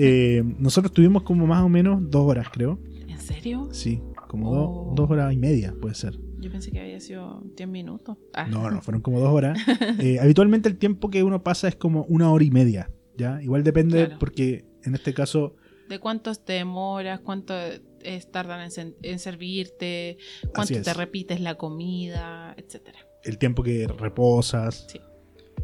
Eh, 0.00 0.42
nosotros 0.58 0.92
tuvimos 0.92 1.24
como 1.24 1.46
más 1.46 1.62
o 1.62 1.68
menos 1.68 2.00
dos 2.10 2.22
horas, 2.26 2.46
creo. 2.50 2.78
¿En 3.06 3.18
serio? 3.20 3.68
Sí, 3.72 4.00
como 4.28 4.54
do- 4.54 4.68
Oh. 4.70 4.92
dos 4.96 5.10
horas 5.10 5.32
y 5.32 5.36
media, 5.36 5.74
puede 5.80 5.94
ser. 5.94 6.18
Yo 6.38 6.50
pensé 6.50 6.70
que 6.70 6.80
había 6.80 7.00
sido 7.00 7.42
10 7.56 7.68
minutos. 7.68 8.16
Ah. 8.32 8.46
No, 8.46 8.70
no, 8.70 8.80
fueron 8.80 9.02
como 9.02 9.20
dos 9.20 9.28
horas. 9.30 9.58
Eh, 9.98 10.18
habitualmente 10.20 10.68
el 10.68 10.78
tiempo 10.78 11.10
que 11.10 11.22
uno 11.22 11.42
pasa 11.42 11.68
es 11.68 11.74
como 11.76 12.04
una 12.04 12.30
hora 12.30 12.44
y 12.44 12.50
media. 12.50 12.90
¿ya? 13.16 13.42
Igual 13.42 13.62
depende 13.64 14.06
Claro. 14.06 14.18
porque 14.20 14.64
en 14.84 14.94
este 14.94 15.12
caso 15.12 15.56
¿De 15.88 15.98
cuántos 15.98 16.44
te 16.44 16.52
demoras? 16.54 17.20
¿Cuánto 17.20 17.54
es- 18.02 18.30
tardan 18.30 18.68
en, 19.02 19.18
servirte? 19.18 20.18
¿Cuánto 20.54 20.80
te 20.80 20.94
repites 20.94 21.40
la 21.40 21.56
comida? 21.56 22.54
Etcétera. 22.56 22.98
el 23.24 23.36
tiempo 23.36 23.62
que 23.64 23.86
reposas, 23.88 24.86
Sí. 24.90 25.00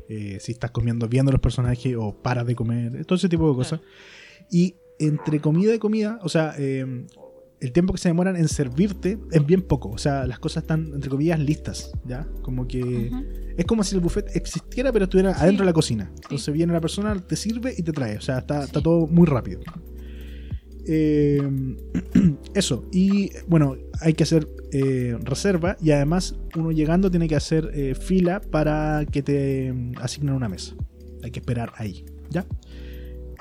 eh, 0.09 0.39
si 0.41 0.53
estás 0.53 0.71
comiendo 0.73 1.09
viendo 1.09 1.31
los 1.33 1.41
personajes 1.41 1.95
o 1.97 2.13
paras 2.21 2.47
de 2.47 2.55
comer, 2.57 3.05
todo 3.07 3.17
ese 3.17 3.29
tipo 3.29 3.49
de 3.49 3.55
cosas. 3.57 3.81
Y 4.51 4.75
entre 4.99 5.41
comida 5.41 5.75
y 5.75 5.79
comida, 5.79 6.19
o 6.23 6.29
sea, 6.29 6.55
eh, 6.59 6.85
el 7.61 7.73
tiempo 7.73 7.93
que 7.95 7.99
se 8.01 8.09
demoran 8.09 8.37
en 8.37 8.49
servirte 8.49 9.19
es 9.31 9.47
bien 9.47 9.63
poco. 9.63 9.89
O 9.91 9.99
sea, 9.99 10.27
las 10.27 10.39
cosas 10.41 10.65
están, 10.65 10.91
entre 10.95 11.09
comillas, 11.09 11.39
listas, 11.39 11.93
¿ya? 12.05 12.29
Como 12.43 12.67
que 12.69 13.11
es 13.57 13.65
como 13.65 13.83
si 13.85 13.95
el 13.95 14.03
buffet 14.03 14.35
existiera, 14.37 14.93
pero 14.93 15.05
estuviera 15.05 15.33
Sí. 15.33 15.41
adentro 15.43 15.65
de 15.65 15.71
la 15.71 15.75
cocina. 15.75 16.11
Entonces 16.25 16.53
viene 16.53 16.73
la 16.75 16.81
persona, 16.83 17.19
te 17.27 17.37
sirve 17.37 17.73
y 17.79 17.83
te 17.83 17.93
trae. 17.93 18.19
O 18.19 18.21
sea, 18.21 18.39
está, 18.39 18.65
está 18.65 18.83
todo 18.83 19.07
muy 19.07 19.27
rápido. 19.27 19.61
Eh, 20.87 21.43
eso, 22.55 22.85
y 22.93 23.31
bueno, 23.47 23.77
hay 24.01 24.15
que 24.15 24.25
hacer 24.25 24.47
eh, 24.77 25.17
reserva 25.23 25.77
y 25.81 25.93
además 25.93 26.35
uno 26.57 26.73
llegando 26.73 27.09
tiene 27.09 27.29
que 27.29 27.37
hacer 27.37 27.71
eh, 27.75 27.95
fila 27.95 28.41
para 28.41 29.07
que 29.09 29.23
te 29.23 29.73
mm, 29.73 29.93
asignen 30.01 30.35
una 30.35 30.49
mesa. 30.49 30.75
Hay 31.23 31.31
que 31.31 31.39
esperar 31.39 31.71
ahí, 31.77 32.05
¿ya? 32.29 32.45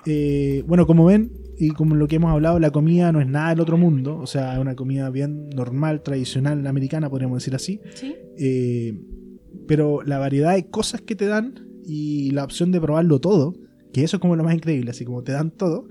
Eh, 0.05 0.63
bueno, 0.67 0.85
como 0.85 1.05
ven 1.05 1.31
y 1.57 1.71
como 1.71 1.95
lo 1.95 2.07
que 2.07 2.17
hemos 2.17 2.31
hablado, 2.31 2.59
la 2.59 2.69
comida 2.69 3.11
no 3.11 3.19
es 3.19 3.25
nada 3.25 3.49
del 3.49 3.61
otro 3.61 3.79
mundo, 3.79 4.15
o 4.17 4.27
sea, 4.27 4.53
es 4.53 4.59
una 4.59 4.75
comida 4.75 5.09
bien 5.09 5.49
normal, 5.49 6.03
tradicional, 6.03 6.67
americana, 6.67 7.09
podríamos 7.09 7.39
decir 7.39 7.55
así. 7.55 7.81
¿Sí? 7.95 8.15
Pero 9.67 10.03
la 10.03 10.19
variedad 10.19 10.53
de 10.53 10.67
cosas 10.67 11.01
que 11.01 11.15
te 11.15 11.25
dan 11.25 11.67
y 11.83 12.29
la 12.29 12.43
opción 12.43 12.71
de 12.71 12.79
probarlo 12.79 13.19
todo, 13.19 13.55
que 13.91 14.03
eso 14.03 14.17
es 14.17 14.21
como 14.21 14.35
lo 14.35 14.43
más 14.43 14.53
increíble, 14.53 14.91
así 14.91 15.03
como 15.03 15.23
te 15.23 15.31
dan 15.31 15.49
todo, 15.49 15.87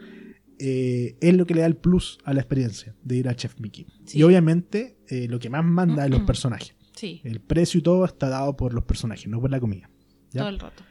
eh, 0.64 1.16
es 1.20 1.34
lo 1.34 1.44
que 1.44 1.54
le 1.54 1.60
da 1.62 1.66
el 1.66 1.76
plus 1.76 2.18
a 2.24 2.32
la 2.32 2.40
experiencia 2.40 2.94
de 3.02 3.16
ir 3.16 3.28
a 3.28 3.34
Chef 3.34 3.58
Mickey. 3.58 3.86
Sí. 4.04 4.18
Y 4.18 4.22
obviamente 4.22 4.96
eh, 5.08 5.26
lo 5.28 5.38
que 5.40 5.50
más 5.50 5.64
manda 5.64 6.04
es 6.04 6.10
los 6.10 6.20
personajes. 6.32 6.74
Sí, 6.94 7.20
El 7.24 7.40
precio 7.40 7.80
y 7.80 7.82
todo 7.82 8.04
está 8.04 8.28
dado 8.28 8.56
por 8.56 8.72
los 8.74 8.84
personajes, 8.84 9.26
no 9.26 9.40
por 9.40 9.50
la 9.50 9.58
comida. 9.58 9.90
¿ya? 10.30 10.40
todo 10.42 10.48
el 10.50 10.58
rato. 10.60 10.84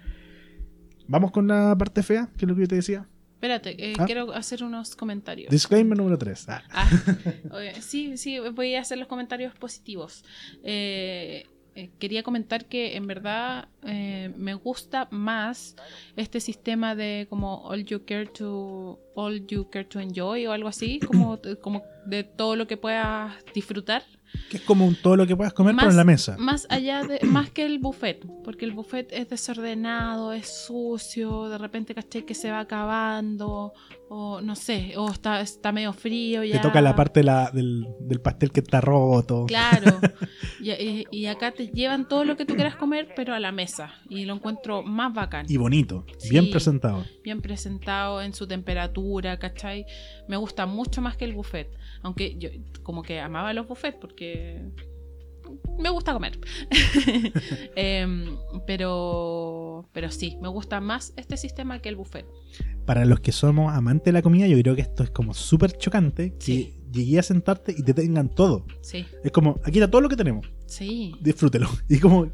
Vamos 1.08 1.32
con 1.32 1.48
la 1.48 1.76
parte 1.78 2.04
fea, 2.04 2.30
que 2.38 2.46
es 2.46 2.50
lo 2.50 2.56
que 2.56 2.62
yo 2.62 2.68
te 2.68 2.76
decía. 2.76 3.08
Espérate, 3.36 3.92
eh, 3.92 3.94
Ah. 3.98 4.06
quiero 4.06 4.34
hacer 4.34 4.64
unos 4.64 4.96
comentarios. 4.96 5.50
Disclaimer 5.50 5.98
número 5.98 6.18
3. 6.18 6.46
Ah, 6.50 6.62
oye, 7.52 7.74
sí, 7.82 8.18
sí, 8.18 8.38
voy 8.54 8.76
a 8.76 8.82
hacer 8.82 8.98
los 8.98 9.08
comentarios 9.08 9.56
positivos. 9.56 10.24
Eh, 10.64 11.46
eh, 11.82 11.90
quería 11.98 12.22
comentar 12.22 12.66
que 12.66 12.96
en 12.96 13.08
verdad 13.08 13.68
eh, 13.84 14.32
me 14.38 14.54
gusta 14.54 15.08
más 15.10 15.76
este 16.16 16.40
sistema 16.40 16.94
de 16.94 17.26
como 17.28 17.68
all 17.68 17.84
you 17.84 18.06
care 18.06 18.28
to 18.28 19.00
all 19.16 19.48
you 19.48 19.68
care 19.68 19.86
to 19.86 20.00
enjoy 20.00 20.46
o 20.46 20.52
algo 20.52 20.70
así, 20.70 21.00
como, 21.00 21.40
como 21.60 21.82
de 22.06 22.24
todo 22.24 22.56
lo 22.56 22.68
que 22.68 22.78
puedas 22.78 23.34
disfrutar. 23.56 24.04
Que 24.50 24.58
es 24.58 24.64
como 24.64 24.86
un 24.86 24.96
todo 24.96 25.16
lo 25.16 25.26
que 25.28 25.36
puedas 25.36 25.54
comer, 25.54 25.76
pero 25.78 25.90
en 25.92 25.98
la 25.98 26.04
mesa. 26.04 26.36
Más 26.38 26.68
allá 26.70 27.04
de, 27.04 27.20
más 27.26 27.50
que 27.52 27.66
el 27.66 27.80
buffet, 27.80 28.26
porque 28.44 28.66
el 28.66 28.72
buffet 28.72 29.12
es 29.12 29.30
desordenado, 29.30 30.34
es 30.34 30.66
sucio, 30.66 31.50
de 31.50 31.58
repente 31.58 31.94
caché 31.96 32.26
que 32.26 32.34
se 32.34 32.52
va 32.52 32.60
acabando, 32.62 33.74
o 34.10 34.42
no 34.42 34.56
sé, 34.56 34.94
o 34.98 35.10
está, 35.10 35.40
está 35.42 35.72
medio 35.72 35.94
frío. 35.94 36.42
Te 36.42 36.50
Ya. 36.50 36.62
toca 36.62 36.82
la 36.82 36.96
parte 36.96 37.22
de 37.22 37.24
la- 37.26 37.50
del, 37.52 37.88
del 38.02 38.20
pastel 38.20 38.52
que 38.52 38.60
está 38.60 38.82
roto. 38.82 39.46
Claro. 39.48 40.00
y, 40.60 40.72
y- 40.72 41.06
y 41.12 41.26
acá 41.28 41.52
te 41.52 41.68
llevan 41.68 42.08
todo 42.08 42.26
lo 42.26 42.36
que 42.36 42.46
tú 42.46 42.56
quieras 42.56 42.76
comer, 42.76 43.10
pero 43.16 43.34
a 43.34 43.40
la 43.40 43.52
mesa. 43.52 43.94
Y 44.10 44.26
lo 44.26 44.34
encuentro 44.36 44.84
más 44.84 45.14
bacán. 45.14 45.46
Y 45.50 45.58
bonito, 45.58 46.06
Sí. 46.18 46.30
bien 46.32 46.50
presentado. 46.52 47.06
Bien 47.24 47.42
presentado 47.42 48.22
en 48.22 48.34
su 48.34 48.48
temperatura, 48.48 49.40
¿cachai? 49.40 49.86
Me 50.28 50.36
gusta 50.36 50.66
mucho 50.66 51.02
más 51.02 51.16
que 51.16 51.26
el 51.26 51.34
buffet. 51.34 51.70
Aunque 52.04 52.36
yo 52.38 52.50
como 52.84 53.04
que 53.04 53.20
amaba 53.20 53.54
los 53.54 53.68
buffets 53.68 53.98
porque 54.00 54.62
me 55.80 55.90
gusta 55.90 56.14
comer. 56.14 56.40
Em, 57.76 58.38
pero, 58.66 59.88
pero 59.94 60.12
sí, 60.12 60.38
me 60.42 60.48
gusta 60.48 60.80
más 60.82 61.14
este 61.18 61.38
sistema 61.38 61.80
que 61.80 61.90
el 61.90 61.96
buffet. 61.96 62.26
Para 62.86 63.06
los 63.06 63.20
que 63.20 63.32
somos 63.32 63.74
amantes 63.74 64.06
de 64.06 64.12
la 64.14 64.22
comida, 64.22 64.48
yo 64.48 64.58
creo 64.60 64.76
que 64.76 64.82
esto 64.82 65.04
es 65.04 65.12
como 65.12 65.34
súper 65.34 65.74
chocante 65.78 66.34
que 66.34 66.40
Sí. 66.46 66.80
llegué 66.92 67.20
a 67.20 67.24
sentarte 67.24 67.74
y 67.78 67.84
te 67.84 67.94
tengan 67.94 68.30
todo. 68.30 68.66
Sí, 68.82 69.06
Es 69.24 69.32
como, 69.32 69.60
aquí 69.64 69.80
está 69.80 69.90
todo 69.90 70.02
lo 70.02 70.10
que 70.10 70.16
tenemos, 70.18 70.48
sí. 70.66 71.14
disfrútelo. 71.22 71.70
Y 71.90 72.00
como, 72.00 72.26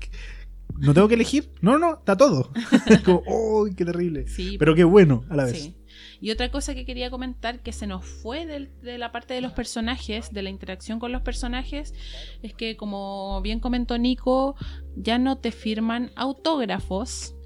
¿no 0.78 0.94
tengo 0.94 1.08
que 1.08 1.16
elegir? 1.16 1.52
No, 1.62 1.78
no, 1.78 1.96
está 2.00 2.16
todo. 2.16 2.52
Es 2.88 3.02
como, 3.02 3.24
¡oh, 3.28 3.68
qué 3.76 3.84
terrible! 3.86 4.28
Sí, 4.28 4.58
Pero 4.58 4.74
qué 4.76 4.84
bueno 4.84 5.24
a 5.30 5.36
la 5.36 5.46
vez. 5.46 5.62
Sí. 5.62 5.77
Y 6.20 6.32
otra 6.32 6.52
cosa 6.52 6.74
que 6.74 6.86
quería 6.86 7.10
comentar 7.10 7.62
que 7.62 7.72
se 7.72 7.88
nos 7.88 8.06
fue 8.06 8.46
de 8.46 8.98
la 8.98 9.12
parte 9.12 9.34
de 9.34 9.42
los 9.42 9.54
personajes, 9.54 10.32
de 10.32 10.42
la 10.42 10.50
interacción 10.50 11.00
con 11.00 11.12
los 11.12 11.22
personajes, 11.22 11.94
es 12.42 12.54
que 12.54 12.76
como 12.76 13.42
bien 13.42 13.60
comentó 13.60 13.98
Nico, 13.98 14.56
ya 14.96 15.18
no 15.18 15.38
te 15.38 15.52
firman 15.52 16.12
autógrafos. 16.16 17.37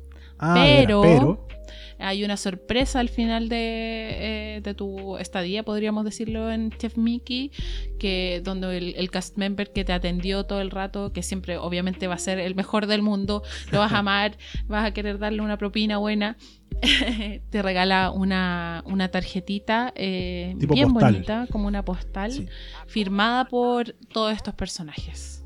Ah, 0.42 0.56
Pero- 0.56 1.48
Hay 2.04 2.24
una 2.24 2.36
sorpresa 2.36 3.00
al 3.00 3.10
final 3.10 3.48
de, 3.48 4.56
eh, 4.58 4.62
de 4.62 4.74
tu 4.74 5.18
estadía, 5.18 5.62
podríamos 5.62 6.04
decirlo, 6.04 6.52
en 6.52 6.72
Chef 6.72 6.98
Mickey, 6.98 7.52
que 8.00 8.42
donde 8.44 8.76
el, 8.76 8.96
el 8.98 9.12
cast 9.12 9.38
member 9.38 9.72
que 9.72 9.86
te 9.86 9.94
atendió 9.94 10.44
todo 10.48 10.62
el 10.62 10.72
rato, 10.72 11.14
que 11.14 11.22
siempre 11.22 11.60
obviamente 11.60 12.08
va 12.08 12.16
a 12.16 12.18
ser 12.18 12.40
el 12.40 12.56
mejor 12.56 12.88
del 12.88 13.04
mundo, 13.04 13.44
lo 13.72 13.78
vas 13.78 13.92
a 13.94 14.00
amar, 14.00 14.36
vas 14.66 14.84
a 14.84 14.94
querer 14.96 15.20
darle 15.20 15.44
una 15.44 15.58
propina 15.60 16.00
buena, 16.00 16.38
te 17.52 17.62
regala 17.62 18.10
una, 18.10 18.82
una 18.88 19.10
tarjetita 19.10 19.94
eh, 19.96 20.56
bien 20.58 20.94
postal. 20.94 21.14
bonita, 21.14 21.48
como 21.52 21.68
una 21.68 21.86
postal, 21.86 22.32
Sí. 22.32 22.48
firmada 22.88 23.46
por 23.46 23.94
todos 24.12 24.34
estos 24.34 24.56
personajes. 24.56 25.41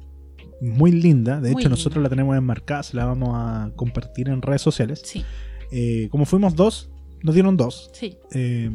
Muy 0.62 0.92
linda. 0.92 1.42
De 1.42 1.52
Muy 1.52 1.62
hecho, 1.62 1.70
nosotros 1.70 2.02
la 2.02 2.10
tenemos 2.10 2.36
enmarcada, 2.38 2.84
se 2.84 2.96
la 2.96 3.06
vamos 3.06 3.30
a 3.34 3.72
compartir 3.76 4.30
en 4.30 4.42
redes 4.42 4.62
sociales. 4.62 5.02
Sí, 5.04 5.24
Eh, 5.72 6.08
como 6.12 6.26
fuimos 6.26 6.56
dos, 6.56 6.90
nos 7.24 7.34
dieron 7.36 7.58
dos. 7.58 7.90
sí, 7.94 8.18
Eh, 8.34 8.70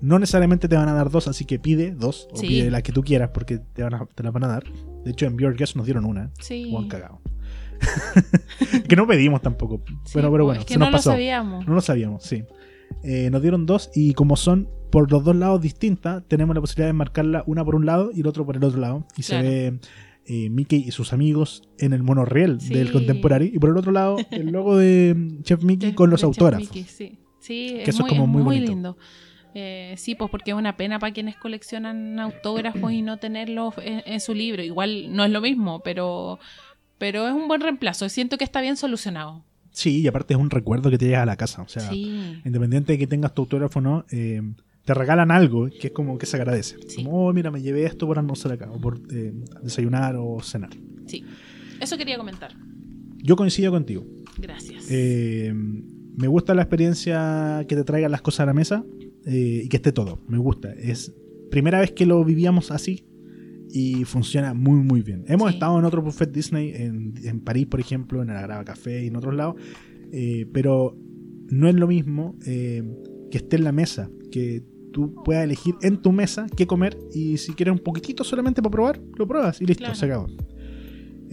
no 0.00 0.18
necesariamente 0.18 0.66
te 0.66 0.76
van 0.76 0.88
a 0.88 0.94
dar 0.94 1.10
dos, 1.10 1.28
así 1.28 1.44
que 1.44 1.58
pide 1.58 1.90
dos, 1.92 2.26
o 2.32 2.36
Sí. 2.36 2.46
pide 2.48 2.70
la 2.70 2.80
que 2.82 2.90
tú 2.92 3.02
quieras 3.02 3.30
porque 3.34 3.58
te, 3.58 3.82
van 3.82 3.94
a, 3.94 4.06
te 4.06 4.22
la 4.22 4.30
van 4.30 4.44
a 4.44 4.48
dar. 4.48 4.64
De 5.04 5.10
hecho, 5.10 5.26
en 5.26 5.36
Your 5.38 5.54
Guest 5.56 5.76
nos 5.76 5.84
dieron 5.84 6.04
una. 6.06 6.30
sí. 6.40 6.70
O 6.74 6.78
han 6.78 6.88
cagado. 6.88 7.20
que 8.88 8.96
no 8.96 9.06
pedimos 9.06 9.40
tampoco. 9.42 9.82
Sí, 10.04 10.12
pero 10.14 10.30
bueno, 10.30 10.60
es 10.60 10.66
que 10.66 10.74
se 10.74 10.78
no 10.78 10.86
nos 10.86 10.92
lo 10.92 10.98
pasó. 10.98 11.10
sabíamos. 11.12 11.66
No 11.66 11.74
lo 11.74 11.80
sabíamos, 11.80 12.22
sí. 12.24 12.44
Eh, 13.04 13.28
nos 13.30 13.40
dieron 13.42 13.66
dos 13.66 13.90
y 13.94 14.14
como 14.14 14.36
son 14.36 14.68
por 14.90 15.10
los 15.10 15.22
dos 15.24 15.36
lados 15.36 15.60
distintas, 15.60 16.22
tenemos 16.28 16.54
la 16.54 16.60
posibilidad 16.60 16.88
de 16.88 16.92
marcarla 16.94 17.44
una 17.46 17.64
por 17.64 17.74
un 17.76 17.86
lado 17.86 18.10
y 18.12 18.20
el 18.20 18.26
otro 18.26 18.44
por 18.44 18.56
el 18.56 18.64
otro 18.64 18.80
lado. 18.80 19.06
Y 19.16 19.22
Claro. 19.22 19.44
se 19.44 19.48
ve 19.70 19.78
eh, 20.32 20.48
Mickey 20.50 20.84
y 20.86 20.90
sus 20.92 21.12
amigos 21.12 21.62
en 21.78 21.92
el 21.92 22.02
monorriel 22.04 22.60
Sí. 22.60 22.72
del 22.72 22.92
Contemporary. 22.92 23.50
Y 23.52 23.58
por 23.58 23.70
el 23.70 23.76
otro 23.76 23.90
lado, 23.90 24.16
el 24.30 24.46
logo 24.52 24.76
de 24.76 25.14
mm, 25.16 25.42
Chef 25.42 25.62
Mickey 25.64 25.90
De- 25.90 25.94
con 25.96 26.08
los 26.10 26.22
autógrafos. 26.22 26.68
Mickey, 26.68 26.84
sí, 26.84 27.18
sí 27.40 27.68
Que 27.76 27.82
es, 27.82 27.88
eso 27.88 28.04
es 28.06 28.08
como 28.12 28.26
muy 28.26 28.42
muy 28.42 28.54
bonito. 28.56 28.70
lindo. 28.72 28.96
Eh, 29.54 29.94
sí, 29.96 30.14
pues 30.14 30.30
porque 30.30 30.52
es 30.52 30.56
una 30.56 30.76
pena 30.76 31.00
para 31.00 31.12
quienes 31.12 31.34
coleccionan 31.36 32.20
autógrafos 32.20 32.92
y 32.92 33.02
no 33.02 33.16
tenerlos 33.18 33.74
en, 33.82 34.02
en 34.06 34.20
su 34.20 34.32
libro. 34.34 34.62
Igual 34.62 35.12
no 35.14 35.24
es 35.24 35.30
lo 35.32 35.40
mismo, 35.40 35.80
pero, 35.80 36.38
pero 36.98 37.26
es 37.26 37.34
un 37.34 37.48
buen 37.48 37.60
reemplazo. 37.60 38.08
Siento 38.08 38.38
que 38.38 38.44
está 38.44 38.60
bien 38.60 38.76
solucionado. 38.76 39.44
Sí, 39.72 40.00
y 40.02 40.06
aparte 40.06 40.34
es 40.34 40.40
un 40.40 40.50
recuerdo 40.50 40.90
que 40.90 40.98
te 40.98 41.06
llega 41.06 41.22
a 41.22 41.26
la 41.26 41.36
casa. 41.36 41.62
O 41.62 41.68
sea, 41.68 41.82
sí, 41.90 42.40
independiente 42.44 42.92
de 42.92 42.98
que 42.98 43.06
tengas 43.08 43.34
tu 43.34 43.42
autógrafo 43.42 43.80
o 43.80 43.82
no, 43.82 44.04
eh, 44.12 44.40
te 44.90 44.94
regalan 44.94 45.30
algo 45.30 45.68
que 45.70 45.86
es 45.86 45.92
como 45.92 46.18
que 46.18 46.26
se 46.26 46.36
agradece. 46.36 46.74
Sí. 46.88 47.04
Como, 47.04 47.28
oh, 47.28 47.32
mira, 47.32 47.52
me 47.52 47.62
llevé 47.62 47.84
esto 47.84 48.08
por 48.08 48.18
almorzar 48.18 48.50
acá, 48.50 48.72
o 48.72 48.80
por 48.80 49.00
eh, 49.12 49.32
desayunar 49.62 50.16
o 50.18 50.40
cenar. 50.42 50.70
sí. 51.06 51.22
Eso 51.80 51.96
quería 51.96 52.18
comentar. 52.18 52.50
Yo 53.22 53.36
coincido 53.36 53.70
contigo. 53.70 54.04
Gracias. 54.36 54.88
Eh, 54.90 55.52
me 55.54 56.26
gusta 56.26 56.54
la 56.54 56.62
experiencia 56.62 57.64
que 57.68 57.76
te 57.76 57.84
traigan 57.84 58.10
las 58.10 58.20
cosas 58.20 58.40
a 58.40 58.46
la 58.46 58.52
mesa 58.52 58.84
eh, 59.24 59.62
y 59.64 59.68
que 59.68 59.76
esté 59.76 59.92
todo. 59.92 60.20
Me 60.26 60.38
gusta. 60.38 60.72
Es 60.74 61.14
primera 61.52 61.78
vez 61.80 61.92
que 61.92 62.04
lo 62.04 62.22
vivíamos 62.24 62.70
así 62.72 63.06
y 63.70 64.04
funciona 64.04 64.52
muy, 64.54 64.80
muy 64.80 65.02
bien. 65.02 65.24
Hemos 65.28 65.50
Sí. 65.50 65.54
estado 65.54 65.78
en 65.78 65.84
otro 65.84 66.02
buffet 66.02 66.32
Disney, 66.32 66.72
en, 66.74 67.14
en 67.22 67.40
París, 67.40 67.66
por 67.66 67.78
ejemplo, 67.80 68.22
en 68.22 68.28
el 68.30 68.36
Agrava 68.36 68.64
Café 68.64 69.04
y 69.04 69.06
en 69.06 69.14
otros 69.16 69.34
lados, 69.36 69.54
pero 70.52 70.96
no 71.48 71.68
es 71.68 71.74
lo 71.76 71.86
mismo 71.86 72.36
que 72.44 72.82
esté 73.38 73.56
en 73.56 73.64
la 73.64 73.72
mesa, 73.72 74.10
que 74.30 74.62
tú 74.92 75.14
puedas 75.24 75.44
elegir 75.44 75.74
en 75.82 76.00
tu 76.02 76.12
mesa 76.12 76.46
qué 76.56 76.66
comer 76.66 76.96
y 77.14 77.36
si 77.38 77.52
quieres 77.52 77.72
un 77.72 77.78
poquitito 77.80 78.24
solamente 78.24 78.60
para 78.62 78.70
probar, 78.72 79.00
lo 79.16 79.26
pruebas 79.26 79.60
y 79.60 79.66
listo, 79.66 79.80
Claro. 79.84 79.94
se 79.94 80.06
acabó. 80.06 80.26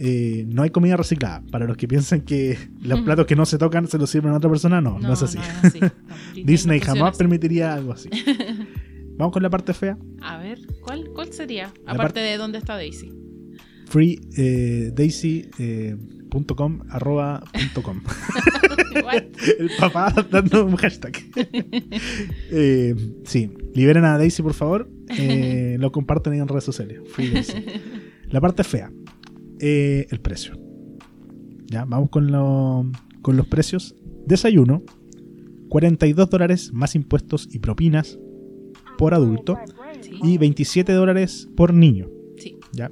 Eh, 0.00 0.44
no 0.48 0.62
hay 0.62 0.70
comida 0.70 0.96
reciclada. 0.96 1.42
Para 1.50 1.66
los 1.66 1.76
que 1.76 1.88
piensan 1.88 2.20
que 2.20 2.56
los 2.82 3.00
platos 3.00 3.26
que 3.26 3.34
no 3.34 3.44
se 3.46 3.58
tocan 3.58 3.88
se 3.88 3.98
los 3.98 4.08
sirven 4.08 4.32
a 4.32 4.36
otra 4.36 4.48
persona, 4.48 4.80
no, 4.80 4.98
no, 5.00 5.12
es 5.12 5.22
así. 5.22 5.38
así. 5.62 5.80
No, 5.80 5.90
Disney 6.44 6.78
jamás 6.80 7.16
permitiría 7.18 7.74
algo 7.74 7.92
así. 7.92 8.08
Vamos 9.16 9.32
con 9.32 9.42
la 9.42 9.50
parte 9.50 9.74
fea. 9.74 9.98
A 10.20 10.38
ver, 10.38 10.60
¿cuál, 10.82 11.08
cuál 11.12 11.32
sería? 11.32 11.72
La 11.84 11.92
Aparte 11.92 11.96
parte- 12.14 12.20
de 12.20 12.36
dónde 12.36 12.58
está 12.58 12.76
Daisy. 12.76 13.10
Free 13.86 14.20
eh, 14.36 14.92
daisy, 14.94 15.48
eh, 15.58 15.96
punto 16.28 16.54
com, 16.56 16.80
arroba 16.90 17.42
punto 17.52 17.82
com. 17.82 18.00
El 19.58 19.70
papá 19.78 20.12
dando 20.30 20.64
un 20.66 20.76
hashtag. 20.76 21.12
Eh, 22.50 22.94
sí, 23.24 23.50
liberen 23.74 24.04
a 24.04 24.18
Daisy, 24.18 24.42
por 24.42 24.54
favor. 24.54 24.88
Eh, 25.16 25.76
lo 25.78 25.92
comparten 25.92 26.32
ahí 26.34 26.38
en 26.40 26.48
redes 26.48 26.64
sociales. 26.64 27.00
Free 27.12 27.30
Daisy. 27.30 27.54
La 28.30 28.40
parte 28.40 28.64
fea. 28.64 28.90
eh, 29.60 30.06
el 30.10 30.20
precio. 30.20 30.58
Ya, 31.66 31.84
vamos 31.84 32.10
con, 32.10 32.30
lo- 32.30 32.90
con 33.22 33.36
los 33.36 33.46
precios. 33.46 33.94
Desayuno. 34.26 34.82
42 35.68 36.30
dólares 36.30 36.70
más 36.72 36.94
impuestos 36.94 37.48
y 37.52 37.58
propinas 37.58 38.18
por 38.96 39.12
adulto. 39.14 39.58
Sí, 40.00 40.12
Y 40.22 40.38
27 40.38 40.92
dólares 40.92 41.48
por 41.56 41.74
niño. 41.74 42.08
sí. 42.38 42.56
¿ya? 42.72 42.90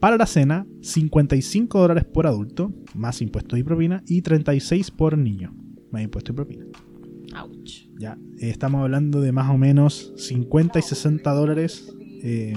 Para 0.00 0.16
la 0.16 0.26
cena, 0.26 0.66
55 0.82 1.78
dólares 1.80 2.04
por 2.04 2.26
adulto, 2.26 2.72
más 2.94 3.20
impuestos 3.22 3.58
y 3.58 3.62
propina, 3.62 4.02
y 4.06 4.22
36 4.22 4.90
por 4.90 5.16
niño, 5.16 5.54
más 5.90 6.02
impuestos 6.02 6.32
y 6.32 6.36
propina. 6.36 6.64
Ouch. 7.40 7.88
Ya, 7.98 8.18
eh, 8.38 8.50
estamos 8.50 8.82
hablando 8.82 9.20
de 9.20 9.32
más 9.32 9.50
o 9.50 9.58
menos 9.58 10.12
50 10.16 10.78
y 10.78 10.82
60 10.82 11.32
dólares 11.32 11.92
eh, 12.22 12.54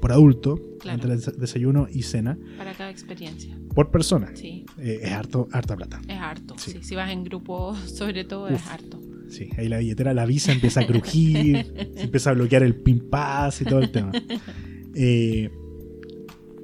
por 0.00 0.12
adulto, 0.12 0.56
Claro. 0.80 0.94
entre 0.94 1.16
des- 1.16 1.38
desayuno 1.38 1.88
y 1.92 2.02
cena, 2.02 2.38
Para 2.56 2.72
cada 2.74 2.90
experiencia. 2.90 3.58
por 3.74 3.90
persona. 3.90 4.30
Sí, 4.34 4.64
Eh, 4.78 5.00
es 5.02 5.10
harto, 5.12 5.48
harta 5.50 5.76
plata. 5.76 6.00
es 6.06 6.16
harto. 6.18 6.54
Sí. 6.56 6.72
Sí. 6.72 6.78
Si 6.82 6.94
vas 6.94 7.10
en 7.10 7.24
grupo, 7.24 7.74
sobre 7.86 8.24
todo, 8.24 8.44
Uf. 8.44 8.52
es 8.52 8.66
harto. 8.68 9.00
Sí, 9.28 9.50
ahí 9.58 9.68
la 9.68 9.78
billetera, 9.78 10.14
la 10.14 10.24
visa 10.24 10.52
empieza 10.52 10.80
a 10.80 10.86
crujir, 10.86 11.66
se 11.96 12.02
empieza 12.04 12.30
a 12.30 12.34
bloquear 12.34 12.62
el 12.62 12.76
pin 12.76 13.08
pass 13.10 13.60
y 13.60 13.64
todo 13.64 13.80
el 13.80 13.90
tema. 13.90 14.12
Eh, 14.94 15.50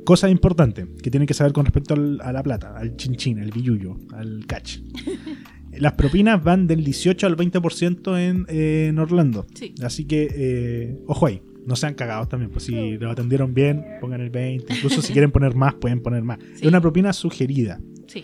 cosa 0.05 0.29
importante 0.31 0.87
que 1.03 1.11
tienen 1.11 1.27
que 1.27 1.35
saber 1.35 1.53
con 1.53 1.65
respecto 1.65 1.95
al- 1.95 2.21
a 2.23 2.33
la 2.33 2.43
plata, 2.43 2.77
al 2.77 2.97
chinchín, 2.97 3.39
al 3.41 3.51
billuyo, 3.51 3.97
al 4.13 4.45
catch. 4.47 4.79
Las 5.77 5.95
propinas 5.95 6.43
van 6.45 6.67
del 6.69 6.85
18 6.85 7.27
al 7.27 7.37
20% 7.37 8.17
en, 8.19 8.47
eh, 8.49 8.87
en 8.91 8.99
Orlando. 9.01 9.45
Sí. 9.55 9.75
Así 9.83 10.05
que, 10.05 10.29
eh, 10.33 10.99
ojo 11.09 11.27
ahí, 11.27 11.43
no 11.67 11.75
sean 11.75 11.95
cagados 11.95 12.29
también. 12.29 12.53
Pues 12.53 12.65
si 12.65 12.97
lo 12.97 13.11
atendieron 13.11 13.55
bien, 13.55 13.85
pongan 14.01 14.21
el 14.21 14.31
20. 14.31 14.73
Incluso 14.73 15.03
si 15.03 15.13
quieren 15.13 15.33
poner 15.33 15.57
más, 15.57 15.75
pueden 15.75 16.01
poner 16.01 16.23
más. 16.23 16.39
Sí. 16.55 16.61
Es 16.63 16.69
una 16.69 16.81
propina 16.81 17.13
sugerida. 17.13 17.81
Sí. 18.07 18.21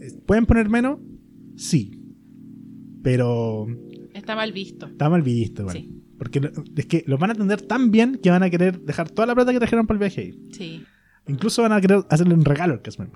Eh, 0.00 0.12
¿Pueden 0.24 0.46
poner 0.46 0.68
menos? 0.68 1.00
Sí. 1.56 1.90
Pero 3.02 3.66
Está 4.14 4.34
mal 4.36 4.52
visto. 4.52 4.86
está 4.86 5.08
mal 5.10 5.22
visto. 5.22 5.68
Sí. 5.70 5.90
Porque 6.16 6.40
es 6.76 6.86
que 6.86 7.02
los 7.06 7.18
van 7.18 7.30
a 7.30 7.32
atender 7.32 7.60
tan 7.62 7.90
bien 7.90 8.20
que 8.22 8.30
van 8.30 8.42
a 8.44 8.50
querer 8.50 8.80
dejar 8.80 9.10
toda 9.10 9.26
la 9.26 9.34
plata 9.34 9.52
que 9.52 9.58
trajeron 9.58 9.86
para 9.86 9.96
el 9.96 10.00
viaje. 10.00 10.34
Sí. 10.52 10.84
Incluso 11.26 11.62
van 11.62 11.72
a 11.72 11.80
querer 11.80 12.04
hacerle 12.10 12.34
un 12.34 12.44
regalo 12.44 12.74
al 12.74 12.82
cashman. 12.82 13.10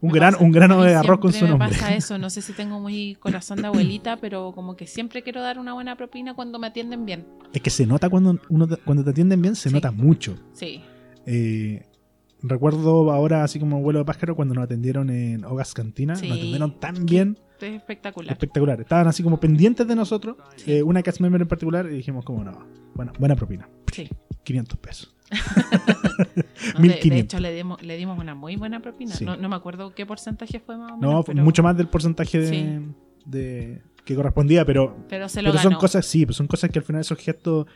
Un, 0.00 0.10
gran, 0.12 0.32
pasa- 0.34 0.44
un 0.44 0.52
grano 0.52 0.82
de 0.84 0.94
arroz 0.94 1.18
con 1.18 1.32
su 1.32 1.44
nombre. 1.46 1.68
Me 1.68 1.74
pasa 1.74 1.92
eso, 1.94 2.18
no 2.18 2.30
sé 2.30 2.40
si 2.40 2.52
tengo 2.52 2.78
muy 2.78 3.16
corazón 3.16 3.60
de 3.60 3.66
abuelita, 3.66 4.16
pero 4.18 4.52
como 4.54 4.76
que 4.76 4.86
siempre 4.86 5.22
quiero 5.24 5.42
dar 5.42 5.58
una 5.58 5.72
buena 5.74 5.96
propina 5.96 6.34
cuando 6.34 6.58
me 6.60 6.68
atienden 6.68 7.04
bien. 7.04 7.26
Es 7.52 7.60
que 7.60 7.70
se 7.70 7.84
nota 7.84 8.08
cuando, 8.08 8.38
uno 8.48 8.68
te, 8.68 8.76
cuando 8.76 9.02
te 9.02 9.10
atienden 9.10 9.42
bien, 9.42 9.56
se 9.56 9.70
Sí. 9.70 9.74
nota 9.74 9.90
mucho. 9.90 10.36
Sí, 10.52 10.82
Eh, 11.26 11.84
recuerdo 12.42 13.10
ahora, 13.10 13.42
así 13.42 13.58
como 13.58 13.82
vuelo 13.82 13.98
de 13.98 14.04
pájaro, 14.04 14.36
cuando 14.36 14.54
nos 14.54 14.64
atendieron 14.64 15.10
en 15.10 15.44
Ogas 15.44 15.74
Cantina. 15.74 16.14
Sí. 16.14 16.28
Nos 16.28 16.38
atendieron 16.38 16.78
tan 16.78 17.04
bien, 17.04 17.36
es 17.60 17.74
espectacular. 17.74 18.30
espectacular. 18.32 18.80
Estaban 18.80 19.08
así 19.08 19.24
como 19.24 19.40
pendientes 19.40 19.84
de 19.88 19.96
nosotros. 19.96 20.36
Sí. 20.54 20.74
eh, 20.74 20.82
una 20.84 21.02
cast 21.02 21.18
member 21.20 21.42
en 21.42 21.48
particular, 21.48 21.86
y 21.90 21.96
dijimos, 21.96 22.24
como 22.24 22.44
no, 22.44 22.52
buena, 22.94 23.12
buena 23.18 23.34
propina. 23.34 23.68
Sí. 23.92 24.08
500 24.44 24.78
pesos. 24.78 25.14
De, 26.78 26.88
1500. 26.88 27.10
de 27.10 27.18
hecho, 27.20 27.40
le 27.40 27.52
dimos, 27.54 27.82
le 27.82 27.96
dimos 27.96 28.18
una 28.18 28.34
muy 28.34 28.56
buena 28.56 28.80
propina. 28.80 29.14
Sí. 29.14 29.24
No, 29.24 29.36
no 29.36 29.48
me 29.48 29.56
acuerdo 29.56 29.94
qué 29.94 30.06
porcentaje 30.06 30.60
fue 30.60 30.76
más 30.78 30.92
o 30.92 30.96
menos. 30.96 31.14
No, 31.14 31.22
pero, 31.22 31.42
mucho 31.44 31.62
más 31.62 31.76
del 31.76 31.88
porcentaje 31.88 32.38
de, 32.40 32.46
Sí. 32.48 32.78
de- 33.26 33.82
que 34.04 34.14
correspondía, 34.14 34.64
pero, 34.64 34.96
Pero 35.08 35.28
se 35.28 35.42
lo 35.42 35.48
pero 35.50 35.58
ganó. 35.58 35.70
son 35.72 35.80
cosas, 35.80 36.06
sí, 36.06 36.24
pues 36.24 36.36
son 36.36 36.46
cosas 36.46 36.70
que 36.70 36.78
al 36.78 36.84
final 36.84 37.00
esos 37.02 37.18
gestos 37.18 37.66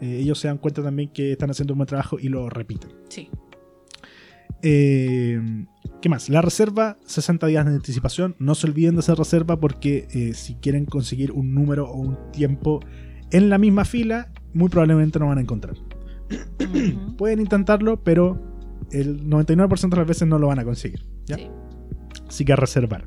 eh, 0.00 0.18
ellos 0.20 0.38
se 0.38 0.46
dan 0.48 0.58
cuenta 0.58 0.82
también 0.82 1.08
que 1.08 1.32
están 1.32 1.50
haciendo 1.50 1.72
un 1.74 1.78
buen 1.78 1.86
trabajo 1.88 2.18
y 2.20 2.28
lo 2.28 2.48
repiten. 2.50 2.90
Sí, 3.08 3.30
Eh, 4.62 5.40
¿Qué 6.00 6.08
más? 6.08 6.28
La 6.28 6.42
reserva, 6.42 6.96
60 7.06 7.46
días 7.48 7.64
de 7.66 7.72
anticipación. 7.74 8.36
No 8.38 8.54
se 8.54 8.66
olviden 8.68 8.94
de 8.94 9.00
hacer 9.00 9.16
reserva 9.18 9.58
porque 9.58 10.06
eh, 10.12 10.34
si 10.34 10.54
quieren 10.56 10.84
conseguir 10.84 11.32
un 11.32 11.54
número 11.54 11.88
o 11.90 11.96
un 11.96 12.16
tiempo 12.32 12.80
en 13.32 13.48
la 13.50 13.58
misma 13.58 13.84
fila, 13.84 14.30
muy 14.54 14.68
probablemente 14.68 15.18
no 15.18 15.26
van 15.28 15.38
a 15.38 15.40
encontrar. 15.40 15.74
Pueden 17.18 17.40
intentarlo, 17.40 18.02
pero 18.02 18.40
el 18.92 19.24
99% 19.24 19.88
de 19.88 19.96
las 19.96 20.06
veces 20.06 20.28
no 20.28 20.38
lo 20.38 20.48
van 20.48 20.58
a 20.58 20.64
conseguir. 20.64 21.04
¿ya? 21.26 21.36
Sí. 21.36 21.48
Así 22.28 22.44
que 22.44 22.52
a 22.52 22.56
reservar. 22.56 23.04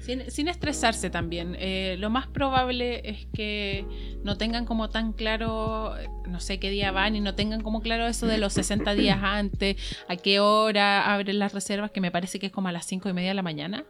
Sin, 0.00 0.30
sin 0.30 0.48
estresarse 0.48 1.10
también. 1.10 1.54
Eh, 1.58 1.96
lo 1.98 2.08
más 2.08 2.26
probable 2.26 3.02
es 3.04 3.26
que 3.34 3.84
no 4.24 4.38
tengan 4.38 4.64
como 4.64 4.88
tan 4.88 5.12
claro, 5.12 5.94
no 6.26 6.40
sé 6.40 6.58
qué 6.58 6.70
día 6.70 6.92
van 6.92 7.14
y 7.14 7.20
no 7.20 7.34
tengan 7.34 7.60
como 7.60 7.82
claro 7.82 8.06
eso 8.06 8.26
de 8.26 8.38
los 8.38 8.54
60 8.54 8.94
días 8.94 9.18
antes, 9.22 9.76
a 10.08 10.16
qué 10.16 10.40
hora 10.40 11.12
abren 11.12 11.38
las 11.38 11.52
reservas, 11.52 11.90
que 11.90 12.00
me 12.00 12.10
parece 12.10 12.38
que 12.38 12.46
es 12.46 12.52
como 12.52 12.68
a 12.68 12.72
las 12.72 12.86
5 12.86 13.10
y 13.10 13.12
media 13.12 13.30
de 13.30 13.34
la 13.34 13.42
mañana 13.42 13.84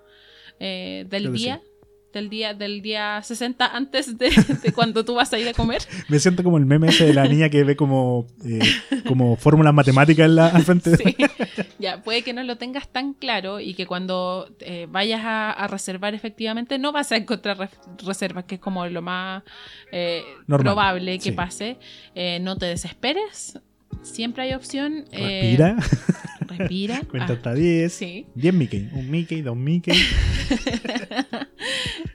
eh, 0.59 1.07
del 1.09 1.25
Creo 1.25 1.33
día. 1.35 1.63
Del 2.13 2.31
día, 2.31 2.55
del 2.55 2.81
día 2.81 3.21
60 3.23 3.67
antes 3.67 4.17
de, 4.17 4.31
de 4.63 4.73
cuando 4.73 5.05
tú 5.05 5.15
vas 5.15 5.31
a 5.35 5.39
ir 5.39 5.47
a 5.47 5.53
comer. 5.53 5.83
Me 6.09 6.19
siento 6.19 6.43
como 6.43 6.57
el 6.57 6.65
meme 6.65 6.89
ese 6.89 7.05
de 7.07 7.13
la 7.13 7.29
niña 7.29 7.51
que 7.51 7.65
ve 7.65 7.77
como, 7.77 8.27
eh, 8.47 8.61
como 9.07 9.37
fórmulas 9.37 9.75
matemáticas 9.75 10.25
en 10.25 10.37
la, 10.37 10.49
al 10.49 10.63
frente. 10.65 10.97
Sí. 10.97 11.17
Ya, 11.79 12.03
puede 12.03 12.23
que 12.23 12.33
no 12.33 12.43
lo 12.45 12.57
tengas 12.57 12.89
tan 12.89 13.13
claro 13.13 13.61
y 13.61 13.75
que 13.75 13.87
cuando 13.87 14.49
eh, 14.61 14.87
vayas 14.91 15.21
a, 15.23 15.51
a 15.51 15.67
reservar 15.69 16.15
efectivamente 16.15 16.79
no 16.79 16.93
vas 16.93 17.13
a 17.13 17.17
encontrar 17.17 17.71
reservas, 18.05 18.45
que 18.45 18.55
es 18.55 18.61
como 18.61 18.87
lo 18.87 19.03
más 19.03 19.43
eh, 19.93 20.23
probable 20.47 21.19
que 21.19 21.25
sí. 21.25 21.33
pase. 21.33 21.77
Eh, 22.15 22.39
no 22.41 22.57
te 22.57 22.67
desesperes, 22.67 23.59
siempre 24.03 24.45
hay 24.45 24.55
opción. 24.55 25.05
eh, 25.13 25.57
Respira, 25.59 25.77
respira. 26.49 27.01
cuenta 27.11 27.33
Ah, 27.33 27.37
hasta 27.37 27.55
10. 27.55 27.93
sí. 27.93 28.27
10 28.35 28.55
Mickey. 28.55 28.89
Un 28.93 29.11
Mickey, 29.11 29.43
dos 29.43 29.57
Mickey. 29.57 29.95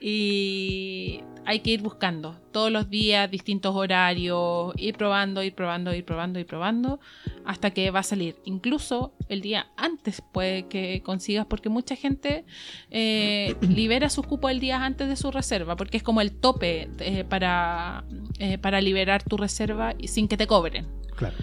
y 0.00 1.20
hay 1.46 1.60
que 1.60 1.70
ir 1.70 1.82
buscando 1.82 2.36
todos 2.52 2.70
los 2.70 2.88
días 2.88 3.30
distintos 3.30 3.74
horarios, 3.74 4.72
ir 4.76 4.96
probando, 4.96 5.42
ir 5.42 5.54
probando, 5.54 5.94
ir 5.94 6.04
probando, 6.04 6.38
ir 6.38 6.46
probando, 6.46 7.00
hasta 7.44 7.70
que 7.70 7.90
va 7.90 8.00
a 8.00 8.04
salir. 8.04 8.36
Incluso 8.44 9.14
el 9.28 9.40
día 9.40 9.66
antes 9.76 10.22
puede 10.32 10.66
que 10.68 11.02
consigas, 11.02 11.46
porque 11.46 11.68
mucha 11.68 11.96
gente 11.96 12.44
eh, 12.90 13.54
libera 13.60 14.08
sus 14.08 14.26
cupos 14.26 14.50
el 14.50 14.60
día 14.60 14.84
antes 14.84 15.08
de 15.08 15.16
su 15.16 15.30
reserva, 15.30 15.76
porque 15.76 15.96
es 15.98 16.02
como 16.02 16.20
el 16.20 16.32
tope 16.32 16.88
eh, 17.00 17.24
para, 17.24 18.04
eh, 18.38 18.58
para 18.58 18.80
liberar 18.80 19.22
tu 19.22 19.36
reserva 19.36 19.94
y 19.98 20.08
sin 20.08 20.28
que 20.28 20.36
te 20.36 20.46
cobren. 20.46 20.86
Claro. 21.16 21.36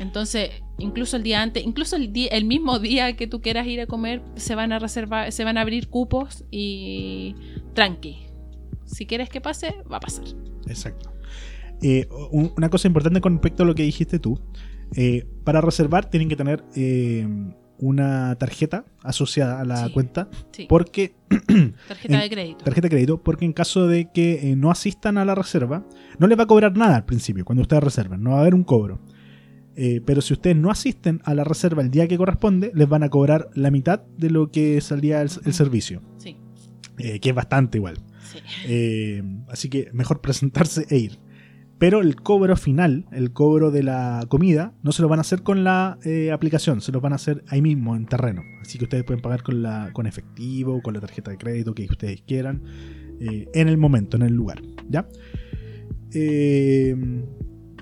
Entonces, 0.00 0.50
incluso 0.78 1.16
el 1.16 1.22
día 1.22 1.42
antes, 1.42 1.64
incluso 1.64 1.96
el, 1.96 2.12
día, 2.12 2.28
el 2.30 2.44
mismo 2.44 2.78
día 2.78 3.16
que 3.16 3.26
tú 3.26 3.40
quieras 3.40 3.66
ir 3.66 3.80
a 3.80 3.86
comer, 3.86 4.22
se 4.36 4.54
van 4.54 4.72
a 4.72 4.78
reservar, 4.78 5.32
se 5.32 5.44
van 5.44 5.58
a 5.58 5.62
abrir 5.62 5.88
cupos 5.88 6.44
y 6.50 7.34
tranqui. 7.74 8.18
Si 8.84 9.06
quieres 9.06 9.28
que 9.28 9.40
pase, 9.40 9.74
va 9.90 9.96
a 9.98 10.00
pasar. 10.00 10.24
Exacto. 10.66 11.12
Eh, 11.82 12.08
un- 12.32 12.52
una 12.56 12.68
cosa 12.70 12.88
importante 12.88 13.20
con 13.20 13.34
respecto 13.34 13.62
a 13.62 13.66
lo 13.66 13.74
que 13.74 13.82
dijiste 13.82 14.18
tú. 14.18 14.40
eh, 14.96 15.26
para 15.44 15.60
reservar 15.60 16.08
tienen 16.08 16.30
que 16.30 16.36
tener 16.36 16.64
eh, 16.74 17.28
una 17.78 18.34
tarjeta 18.36 18.86
asociada 19.02 19.60
a 19.60 19.64
la 19.66 19.86
Sí. 19.86 19.92
cuenta. 19.92 20.30
Sí. 20.50 20.64
Porque 20.66 21.14
Tarjeta 21.88 22.14
en- 22.14 22.20
de 22.20 22.30
crédito. 22.30 22.64
tarjeta 22.64 22.86
de 22.86 22.90
crédito, 22.90 23.22
porque 23.22 23.44
en 23.44 23.52
caso 23.52 23.86
de 23.86 24.10
que 24.10 24.54
no 24.56 24.70
asistan 24.70 25.18
a 25.18 25.26
la 25.26 25.34
reserva, 25.34 25.84
no 26.18 26.26
les 26.26 26.38
va 26.38 26.44
a 26.44 26.46
cobrar 26.46 26.74
nada 26.74 26.96
al 26.96 27.04
principio, 27.04 27.44
cuando 27.44 27.60
ustedes 27.62 27.82
reservan, 27.82 28.22
no 28.22 28.30
va 28.30 28.38
a 28.38 28.40
haber 28.40 28.54
un 28.54 28.64
cobro. 28.64 28.98
Eh, 29.80 30.00
pero 30.04 30.20
si 30.22 30.32
ustedes 30.32 30.56
no 30.56 30.72
asisten 30.72 31.20
a 31.24 31.34
la 31.34 31.44
reserva 31.44 31.82
el 31.82 31.90
día 31.92 32.08
que 32.08 32.18
corresponde, 32.18 32.72
les 32.74 32.88
van 32.88 33.04
a 33.04 33.10
cobrar 33.10 33.48
la 33.54 33.70
mitad 33.70 34.02
de 34.16 34.28
lo 34.28 34.50
que 34.50 34.80
salía 34.80 35.22
el, 35.22 35.30
el 35.44 35.54
servicio, 35.54 36.02
Sí, 36.16 36.36
eh, 36.98 37.20
que 37.20 37.28
es 37.28 37.34
bastante 37.34 37.78
igual. 37.78 37.94
sí. 38.32 38.38
Eh, 38.66 39.22
así 39.48 39.68
que 39.68 39.88
mejor 39.92 40.20
presentarse 40.20 40.84
e 40.90 40.98
ir. 40.98 41.18
Pero 41.78 42.00
el 42.00 42.16
cobro 42.16 42.56
final, 42.56 43.06
el 43.12 43.32
cobro 43.32 43.70
de 43.70 43.84
la 43.84 44.24
comida, 44.28 44.74
no 44.82 44.90
se 44.90 45.00
lo 45.00 45.06
van 45.06 45.20
a 45.20 45.22
hacer 45.22 45.44
con 45.44 45.62
la 45.62 45.96
aplicación, 46.32 46.80
se 46.80 46.90
lo 46.90 47.00
van 47.00 47.12
a 47.12 47.14
hacer 47.16 47.44
ahí 47.46 47.62
mismo, 47.62 47.94
en 47.94 48.06
terreno. 48.06 48.42
Así 48.60 48.78
que 48.78 48.84
ustedes 48.86 49.04
pueden 49.04 49.22
pagar 49.22 49.44
con, 49.44 49.62
la, 49.62 49.90
con 49.92 50.08
efectivo, 50.08 50.82
con 50.82 50.94
la 50.94 51.00
tarjeta 51.00 51.30
de 51.30 51.38
crédito 51.38 51.72
que 51.76 51.84
ustedes 51.88 52.22
quieran, 52.22 52.64
en 53.20 53.68
el 53.68 53.78
momento, 53.78 54.16
en 54.16 54.24
el 54.24 54.32
lugar. 54.34 54.60
¿Ya? 54.88 55.06
Eh, 56.12 56.96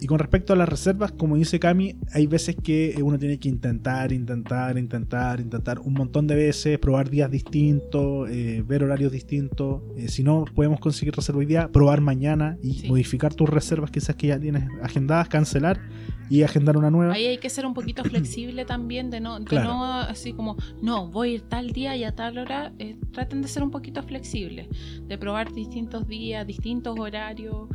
y 0.00 0.06
con 0.06 0.18
respecto 0.18 0.52
a 0.52 0.56
las 0.56 0.68
reservas, 0.68 1.12
como 1.12 1.36
dice 1.36 1.58
Cami, 1.58 1.96
hay 2.12 2.26
veces 2.26 2.54
que 2.62 2.98
uno 3.02 3.18
tiene 3.18 3.38
que 3.38 3.48
intentar, 3.48 4.12
intentar, 4.12 4.76
intentar, 4.76 5.40
intentar 5.40 5.78
un 5.80 5.94
montón 5.94 6.26
de 6.26 6.34
veces, 6.34 6.78
probar 6.78 7.08
días 7.08 7.30
distintos, 7.30 8.28
eh, 8.30 8.62
ver 8.66 8.84
horarios 8.84 9.10
distintos. 9.12 9.82
Eh, 9.96 10.08
si 10.08 10.22
no 10.22 10.44
podemos 10.54 10.80
conseguir 10.80 11.14
reserva 11.14 11.38
hoy 11.40 11.46
día, 11.46 11.68
probar 11.72 12.00
mañana 12.00 12.56
y 12.62 12.74
Sí. 12.74 12.88
modificar 12.88 13.32
tus 13.34 13.48
reservas, 13.48 13.90
quizás 13.90 14.14
que 14.16 14.26
ya 14.28 14.38
tienes 14.38 14.64
agendadas, 14.82 15.28
cancelar 15.28 15.80
y 16.28 16.42
agendar 16.42 16.76
una 16.76 16.90
nueva. 16.90 17.14
Ahí 17.14 17.24
hay 17.26 17.38
que 17.38 17.48
ser 17.48 17.64
un 17.64 17.72
poquito 17.72 18.02
flexible 18.04 18.64
también, 18.64 19.10
de 19.10 19.20
no, 19.20 19.38
de 19.38 19.44
Claro. 19.46 19.68
no 19.68 19.84
así 19.94 20.32
como, 20.34 20.56
no, 20.82 21.08
voy 21.10 21.30
a 21.30 21.34
ir 21.36 21.40
tal 21.42 21.70
día 21.70 21.96
y 21.96 22.04
a 22.04 22.12
tal 22.14 22.36
hora. 22.38 22.72
eh, 22.78 22.96
traten 23.12 23.40
de 23.42 23.48
ser 23.48 23.62
un 23.62 23.70
poquito 23.70 24.02
flexibles, 24.02 24.68
de 25.06 25.16
probar 25.18 25.52
distintos 25.52 26.06
días, 26.06 26.46
distintos 26.46 26.98
horarios 26.98 27.68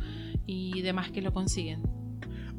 y 0.46 0.82
demás 0.82 1.10
que 1.10 1.22
lo 1.22 1.32
consiguen. 1.32 1.80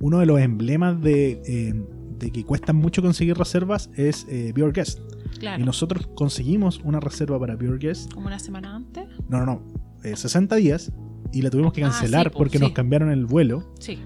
Uno 0.03 0.19
de 0.19 0.25
los 0.25 0.39
emblemas 0.41 1.01
de, 1.01 1.41
eh, 1.45 1.73
de 2.19 2.31
que 2.31 2.43
cuesta 2.43 2.73
mucho 2.73 3.01
conseguir 3.01 3.37
reservas 3.37 3.89
es 3.95 4.25
eh, 4.29 4.51
Be 4.53 4.63
Our 4.63 4.73
Guest. 4.73 4.99
Claro, 5.39 5.61
Y 5.61 5.65
nosotros 5.65 6.07
conseguimos 6.15 6.79
una 6.83 6.99
reserva 6.99 7.39
para 7.39 7.55
Be 7.55 7.69
Our 7.69 7.79
Guest 7.79 8.13
como 8.13 8.27
una 8.27 8.39
semana 8.39 8.75
antes. 8.75 9.05
No, 9.29 9.39
no, 9.39 9.45
no. 9.45 9.73
eh, 10.03 10.15
60 10.15 10.55
días 10.57 10.91
y 11.31 11.41
la 11.41 11.49
tuvimos 11.49 11.73
que 11.73 11.83
Ah, 11.83 11.89
cancelar 11.89 12.25
sí, 12.27 12.29
po, 12.31 12.37
porque 12.39 12.57
sí. 12.57 12.63
nos 12.63 12.73
cambiaron 12.73 13.09
el 13.11 13.25
vuelo 13.25 13.73
Sí, 13.79 13.97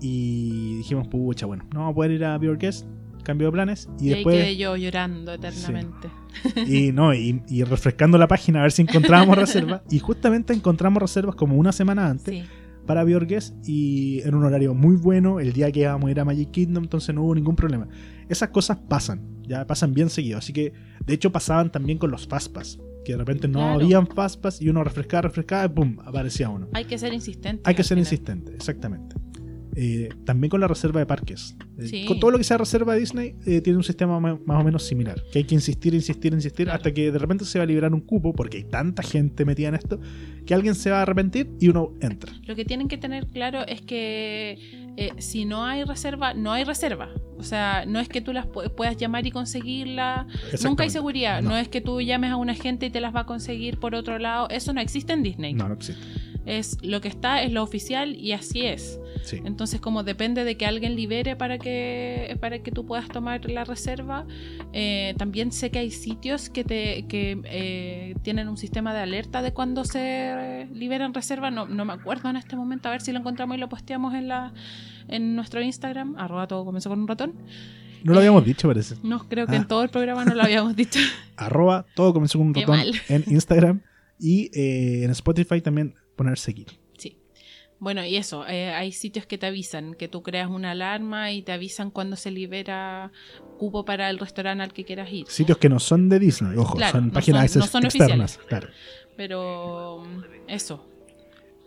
y 0.00 0.76
dijimos, 0.78 1.08
pucha, 1.08 1.46
bueno, 1.46 1.64
no 1.72 1.80
vamos 1.80 1.92
a 1.92 1.94
poder 1.94 2.12
ir 2.12 2.24
a 2.24 2.38
Be 2.38 2.48
Our 2.48 2.58
Guest. 2.58 2.86
cambio 3.24 3.48
de 3.48 3.52
planes 3.52 3.88
y, 3.98 4.04
Y, 4.04 4.08
ahí 4.08 4.14
después 4.14 4.36
quedé 4.36 4.56
yo 4.56 4.76
llorando 4.76 5.32
eternamente. 5.34 6.08
y 6.66 6.90
no 6.92 7.12
y, 7.12 7.42
y 7.48 7.64
refrescando 7.64 8.16
la 8.16 8.26
página 8.28 8.60
a 8.60 8.62
ver 8.62 8.72
si 8.72 8.82
encontrábamos 8.82 9.36
reservas 9.44 9.82
y 9.90 9.98
justamente 9.98 10.54
encontramos 10.54 11.02
reservas 11.02 11.34
como 11.36 11.56
una 11.56 11.72
semana 11.72 12.08
antes 12.08 12.34
Sí. 12.42 12.48
Para 12.90 13.04
Biorgues 13.04 13.54
y 13.64 14.20
en 14.22 14.34
un 14.34 14.42
horario 14.42 14.74
muy 14.74 14.96
bueno 14.96 15.38
el 15.38 15.52
día 15.52 15.70
que 15.70 15.78
íbamos 15.78 16.08
a 16.08 16.10
ir 16.10 16.18
a 16.18 16.24
Magic 16.24 16.50
Kingdom, 16.50 16.82
entonces 16.82 17.14
no 17.14 17.22
hubo 17.22 17.36
ningún 17.36 17.54
problema. 17.54 17.86
Esas 18.28 18.48
cosas 18.48 18.78
pasan, 18.88 19.20
ya 19.46 19.64
pasan 19.64 19.94
bien 19.94 20.10
seguido, 20.10 20.38
así 20.38 20.52
que 20.52 20.72
de 21.06 21.14
hecho 21.14 21.30
pasaban 21.30 21.70
también 21.70 21.98
con 21.98 22.10
los 22.10 22.26
Fastpass, 22.26 22.80
que 23.04 23.12
de 23.12 23.18
repente 23.18 23.46
no 23.46 23.60
Claro. 23.60 23.74
habían 23.84 24.08
Fastpass 24.08 24.60
y 24.60 24.68
uno 24.70 24.82
refrescaba, 24.82 25.22
refrescaba 25.22 25.66
y 25.66 25.68
pum, 25.68 25.98
aparecía 26.04 26.48
uno. 26.48 26.66
Hay 26.72 26.84
que 26.86 26.98
ser 26.98 27.12
insistente. 27.14 27.62
Hay 27.64 27.76
que 27.76 27.84
ser 27.84 27.90
final. 27.96 28.00
insistente, 28.12 28.54
exactamente. 28.56 29.14
Eh, 29.76 30.08
también 30.24 30.50
con 30.50 30.60
la 30.60 30.66
reserva 30.68 30.98
de 31.00 31.06
parques. 31.06 31.56
Eh, 31.78 31.86
Sí. 31.86 32.04
Con 32.04 32.18
todo 32.18 32.30
lo 32.32 32.38
que 32.38 32.44
sea 32.44 32.58
reserva 32.58 32.94
de 32.94 33.00
Disney, 33.00 33.34
eh, 33.46 33.60
tiene 33.60 33.76
un 33.76 33.84
sistema 33.84 34.18
ma- 34.18 34.38
más 34.44 34.60
o 34.60 34.64
menos 34.64 34.82
similar. 34.82 35.22
Que 35.32 35.38
hay 35.38 35.44
que 35.44 35.54
insistir, 35.54 35.94
insistir, 35.94 36.32
insistir, 36.34 36.66
Claro. 36.66 36.76
hasta 36.78 36.92
que 36.92 37.10
de 37.12 37.18
repente 37.18 37.44
se 37.44 37.58
va 37.58 37.62
a 37.62 37.66
liberar 37.66 37.92
un 37.94 38.00
cupo, 38.00 38.32
porque 38.32 38.56
hay 38.58 38.64
tanta 38.64 39.02
gente 39.02 39.44
metida 39.44 39.68
en 39.68 39.76
esto, 39.76 40.00
que 40.44 40.54
alguien 40.54 40.74
se 40.74 40.90
va 40.90 40.98
a 40.98 41.02
arrepentir 41.02 41.50
y 41.60 41.68
uno 41.68 41.94
entra. 42.00 42.32
Lo 42.46 42.56
que 42.56 42.64
tienen 42.64 42.88
que 42.88 42.98
tener 42.98 43.26
claro 43.28 43.64
es 43.66 43.80
que 43.82 44.90
eh, 44.96 45.12
si 45.18 45.44
no 45.44 45.64
hay 45.64 45.84
reserva, 45.84 46.34
no 46.34 46.52
hay 46.52 46.64
reserva. 46.64 47.08
O 47.38 47.42
sea, 47.44 47.84
no 47.86 48.00
es 48.00 48.08
que 48.08 48.20
tú 48.20 48.32
las 48.32 48.46
pu- 48.46 48.74
puedas 48.74 48.96
llamar 48.96 49.24
y 49.26 49.30
conseguirla. 49.30 50.26
Nunca 50.64 50.82
hay 50.82 50.90
seguridad. 50.90 51.40
No. 51.42 51.50
No. 51.50 51.56
es 51.56 51.68
que 51.68 51.80
tú 51.80 52.00
llames 52.00 52.30
a 52.32 52.36
una 52.36 52.54
gente 52.54 52.86
y 52.86 52.90
te 52.90 53.00
las 53.00 53.14
va 53.14 53.20
a 53.20 53.26
conseguir 53.26 53.78
por 53.78 53.94
otro 53.94 54.18
lado. 54.18 54.48
Eso 54.50 54.72
no 54.72 54.80
existe 54.80 55.12
en 55.12 55.22
Disney. 55.22 55.54
No, 55.54 55.68
no 55.68 55.74
existe. 55.74 56.02
Es 56.46 56.78
lo 56.82 57.00
que 57.00 57.08
está, 57.08 57.42
es 57.42 57.52
lo 57.52 57.62
oficial 57.62 58.16
y 58.16 58.32
así 58.32 58.62
es. 58.66 58.98
Sí. 59.22 59.40
Entonces, 59.44 59.80
como 59.80 60.02
depende 60.02 60.44
de 60.44 60.56
que 60.56 60.66
alguien 60.66 60.96
libere 60.96 61.36
para 61.36 61.58
que, 61.58 62.36
para 62.40 62.60
que 62.60 62.72
tú 62.72 62.86
puedas 62.86 63.08
tomar 63.08 63.48
la 63.50 63.64
reserva, 63.64 64.26
eh, 64.72 65.14
también 65.18 65.52
sé 65.52 65.70
que 65.70 65.78
hay 65.78 65.90
sitios 65.90 66.48
que, 66.50 66.64
te, 66.64 67.06
que 67.06 67.38
eh, 67.44 68.14
tienen 68.22 68.48
un 68.48 68.56
sistema 68.56 68.94
de 68.94 69.00
alerta 69.00 69.42
de 69.42 69.52
cuando 69.52 69.84
se 69.84 70.00
eh, 70.02 70.68
liberan 70.72 71.12
reservas. 71.14 71.52
No, 71.52 71.66
no 71.66 71.84
me 71.84 71.92
acuerdo 71.92 72.30
en 72.30 72.36
este 72.36 72.56
momento, 72.56 72.88
a 72.88 72.92
ver 72.92 73.02
si 73.02 73.12
lo 73.12 73.18
encontramos 73.18 73.56
y 73.56 73.60
lo 73.60 73.68
posteamos 73.68 74.14
en, 74.14 74.28
la, 74.28 74.52
en 75.08 75.36
nuestro 75.36 75.60
Instagram, 75.62 76.16
arroba 76.18 76.46
todo 76.46 76.64
comenzó 76.64 76.88
con 76.88 77.00
un 77.00 77.08
ratón. 77.08 77.34
No 78.02 78.12
lo 78.14 78.20
habíamos 78.20 78.44
dicho, 78.46 78.66
parece. 78.66 78.94
No, 79.02 79.28
creo 79.28 79.46
que 79.46 79.52
Ah. 79.56 79.58
en 79.58 79.68
todo 79.68 79.82
el 79.82 79.90
programa 79.90 80.24
no 80.24 80.34
lo 80.34 80.42
habíamos 80.42 80.74
dicho. 80.74 80.98
Arroba, 81.36 81.84
todo 81.94 82.14
comenzó 82.14 82.38
con 82.38 82.48
un 82.48 82.54
ratón 82.54 82.80
en 83.08 83.24
Instagram 83.26 83.82
y 84.18 84.50
eh, 84.58 85.04
en 85.04 85.10
Spotify 85.10 85.60
también 85.60 85.94
poner 86.16 86.38
seguir. 86.38 86.79
Bueno, 87.80 88.04
y 88.04 88.16
eso, 88.16 88.46
eh, 88.46 88.68
hay 88.72 88.92
sitios 88.92 89.24
que 89.24 89.38
te 89.38 89.46
avisan, 89.46 89.94
que 89.94 90.06
tú 90.06 90.22
creas 90.22 90.50
una 90.50 90.72
alarma 90.72 91.32
y 91.32 91.40
te 91.42 91.52
avisan 91.52 91.90
cuando 91.90 92.14
se 92.16 92.30
libera 92.30 93.10
cupo 93.58 93.86
para 93.86 94.10
el 94.10 94.18
restaurante 94.18 94.62
al 94.62 94.72
que 94.74 94.84
quieras 94.84 95.10
ir. 95.10 95.26
Sitios 95.28 95.56
que 95.56 95.70
no 95.70 95.80
son 95.80 96.10
de 96.10 96.18
Disney, 96.18 96.56
ojo, 96.58 96.76
Claro, 96.76 96.98
son 96.98 97.06
no 97.08 97.12
páginas 97.14 97.50
son- 97.50 97.60
no 97.60 97.66
son 97.66 97.84
externas. 97.86 98.38
Claro, 98.48 98.68
Pero 99.16 100.02
eso, 100.46 100.86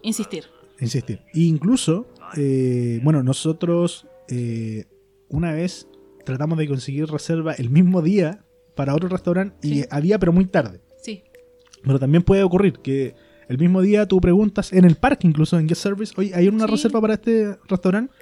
insistir. 0.03 0.45
insistir. 0.79 1.19
E 1.33 1.39
incluso, 1.41 2.07
eh, 2.37 2.99
bueno, 3.03 3.23
nosotros 3.23 4.05
eh, 4.29 4.85
una 5.29 5.51
vez 5.51 5.87
tratamos 6.25 6.57
de 6.59 6.67
conseguir 6.67 7.07
reserva 7.07 7.53
el 7.53 7.69
mismo 7.69 8.01
día 8.03 8.45
para 8.75 8.95
otro 8.95 9.09
restaurante 9.09 9.67
y 9.67 9.81
Sí. 9.81 9.85
había, 9.89 10.17
pero 10.19 10.31
muy 10.31 10.45
tarde. 10.45 10.79
Sí, 11.01 11.23
Pero 11.83 11.99
también 11.99 12.23
puede 12.23 12.43
ocurrir 12.43 12.79
que 12.79 13.13
el 13.53 13.59
mismo 13.59 13.81
día 13.81 14.07
tú 14.07 14.19
preguntas 14.21 14.73
en 14.73 14.85
el 14.85 14.95
parque, 14.95 15.27
incluso 15.27 15.57
en 15.59 15.67
Guest 15.67 15.81
Service, 15.83 16.13
oye, 16.17 16.31
¿hay 16.35 16.47
una 16.47 16.65
Sí. 16.65 16.71
reserva 16.71 16.99
para 17.01 17.13
este 17.15 17.57
restaurante? 17.67 18.13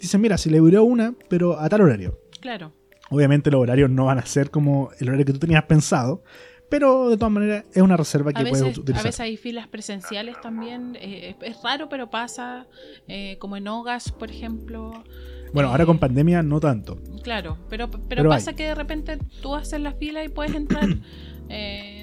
Dicen, 0.00 0.20
mira, 0.20 0.36
si 0.38 0.50
le 0.50 0.58
duró 0.58 0.82
una, 0.84 1.14
pero 1.28 1.58
a 1.58 1.68
tal 1.68 1.80
horario. 1.82 2.18
claro. 2.40 2.72
Obviamente 3.10 3.50
los 3.50 3.60
horarios 3.60 3.90
no 3.90 4.06
van 4.06 4.18
a 4.18 4.24
ser 4.24 4.50
como 4.50 4.88
el 4.98 5.08
horario 5.08 5.26
que 5.26 5.32
tú 5.34 5.38
tenías 5.38 5.64
pensado, 5.64 6.24
pero 6.70 7.10
de 7.10 7.18
todas 7.18 7.30
maneras 7.30 7.66
es 7.74 7.82
una 7.82 7.98
reserva 7.98 8.32
que 8.32 8.40
puedes 8.46 8.62
veces, 8.62 8.78
a 8.78 8.80
utilizar. 8.80 9.04
veces 9.04 9.20
hay 9.20 9.36
filas 9.36 9.68
presenciales 9.68 10.40
también. 10.40 10.96
eh, 10.98 11.36
es, 11.40 11.50
es 11.56 11.62
raro, 11.62 11.90
pero 11.90 12.08
pasa. 12.08 12.66
eh, 13.08 13.36
como 13.38 13.58
en 13.58 13.68
Hogas, 13.68 14.10
por 14.12 14.30
ejemplo. 14.30 15.04
Bueno, 15.52 15.68
ahora 15.68 15.84
con 15.84 15.98
pandemia 15.98 16.42
no 16.42 16.58
tanto. 16.58 16.98
Claro, 17.22 17.58
pero, 17.68 17.90
pero, 17.90 18.02
Pero 18.08 18.28
pasa 18.30 18.52
hay. 18.52 18.56
que 18.56 18.64
de 18.68 18.74
repente 18.74 19.18
tú 19.42 19.54
haces 19.54 19.78
la 19.80 19.92
fila 19.92 20.24
y 20.24 20.30
puedes 20.30 20.54
entrar. 20.54 20.88
eh, 21.50 22.01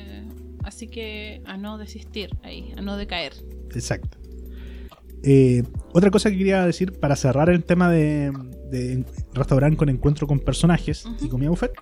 así 0.70 0.88
que 0.88 1.42
a 1.46 1.58
no 1.58 1.78
desistir 1.78 2.30
ahí, 2.44 2.74
a 2.78 2.82
no 2.82 2.98
decaer. 2.98 3.34
Exacto. 3.76 4.18
Eh, 5.22 5.64
otra 5.94 6.10
cosa 6.10 6.32
que 6.32 6.38
quería 6.38 6.66
decir 6.66 6.94
para 6.94 7.16
cerrar 7.18 7.50
el 7.50 7.64
tema 7.66 7.92
de, 7.92 8.32
de 8.72 9.06
restaurante 9.34 9.76
con 9.76 9.90
encuentro 9.90 10.26
con 10.28 10.40
personajes 10.40 11.06
y 11.22 11.28
comida 11.28 11.50
buffet. 11.50 11.74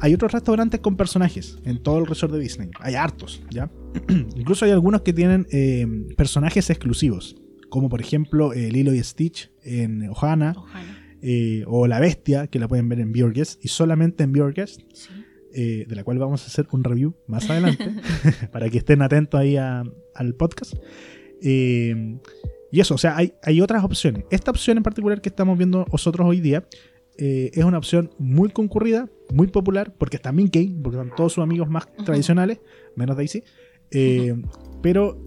Hay 0.00 0.12
otros 0.12 0.32
restaurantes 0.32 0.80
con 0.80 0.96
personajes 0.96 1.58
en 1.64 1.82
todo 1.82 1.98
el 1.98 2.06
resort 2.06 2.32
de 2.32 2.40
Disney. 2.40 2.70
Hay 2.80 2.94
hartos, 2.94 3.42
¿ya? 3.50 3.70
Incluso 4.36 4.64
hay 4.64 4.72
algunos 4.72 5.02
que 5.02 5.12
tienen 5.12 5.46
eh, 5.52 5.86
personajes 6.16 6.68
exclusivos. 6.68 7.36
Como 7.70 7.88
por 7.88 8.00
ejemplo 8.00 8.52
eh, 8.52 8.70
Lilo 8.70 8.92
y 8.92 9.02
Stitch 9.02 9.50
en 9.62 10.08
Ohana. 10.10 10.54
Eh, 11.26 11.64
o 11.66 11.86
La 11.86 12.00
Bestia, 12.00 12.48
que 12.48 12.58
la 12.58 12.68
pueden 12.68 12.86
ver 12.90 13.00
en 13.00 13.10
Guest 13.10 13.64
y 13.64 13.68
solamente 13.68 14.24
en 14.24 14.34
Guest. 14.34 14.82
Sí. 14.92 15.08
Eh, 15.54 15.84
de 15.88 15.94
la 15.96 16.04
cual 16.04 16.18
vamos 16.18 16.42
a 16.42 16.46
hacer 16.46 16.66
un 16.72 16.84
review 16.84 17.14
más 17.26 17.48
adelante, 17.48 17.90
para 18.52 18.68
que 18.68 18.78
estén 18.78 19.00
atentos 19.02 19.40
ahí 19.40 19.56
a- 19.56 19.84
al 20.14 20.34
podcast. 20.34 20.74
Eh, 21.42 22.18
y 22.70 22.80
eso, 22.80 22.94
o 22.94 22.98
sea, 22.98 23.16
hay, 23.16 23.34
hay 23.42 23.60
otras 23.60 23.84
opciones. 23.84 24.24
Esta 24.30 24.50
opción 24.50 24.76
en 24.76 24.82
particular 24.82 25.20
que 25.20 25.28
estamos 25.28 25.56
viendo 25.56 25.86
nosotros 25.92 26.26
hoy 26.26 26.40
día 26.40 26.66
eh, 27.16 27.50
es 27.54 27.64
una 27.64 27.78
opción 27.78 28.10
muy 28.18 28.48
concurrida, 28.50 29.08
muy 29.32 29.46
popular, 29.46 29.94
porque 29.96 30.16
está 30.16 30.32
Mickey, 30.32 30.68
porque 30.82 30.98
son 30.98 31.12
todos 31.16 31.32
sus 31.34 31.42
amigos 31.42 31.68
más 31.68 31.86
tradicionales, 32.04 32.58
menos 32.96 33.16
Daisy, 33.16 33.44
eh, 33.92 34.34
pero 34.82 35.24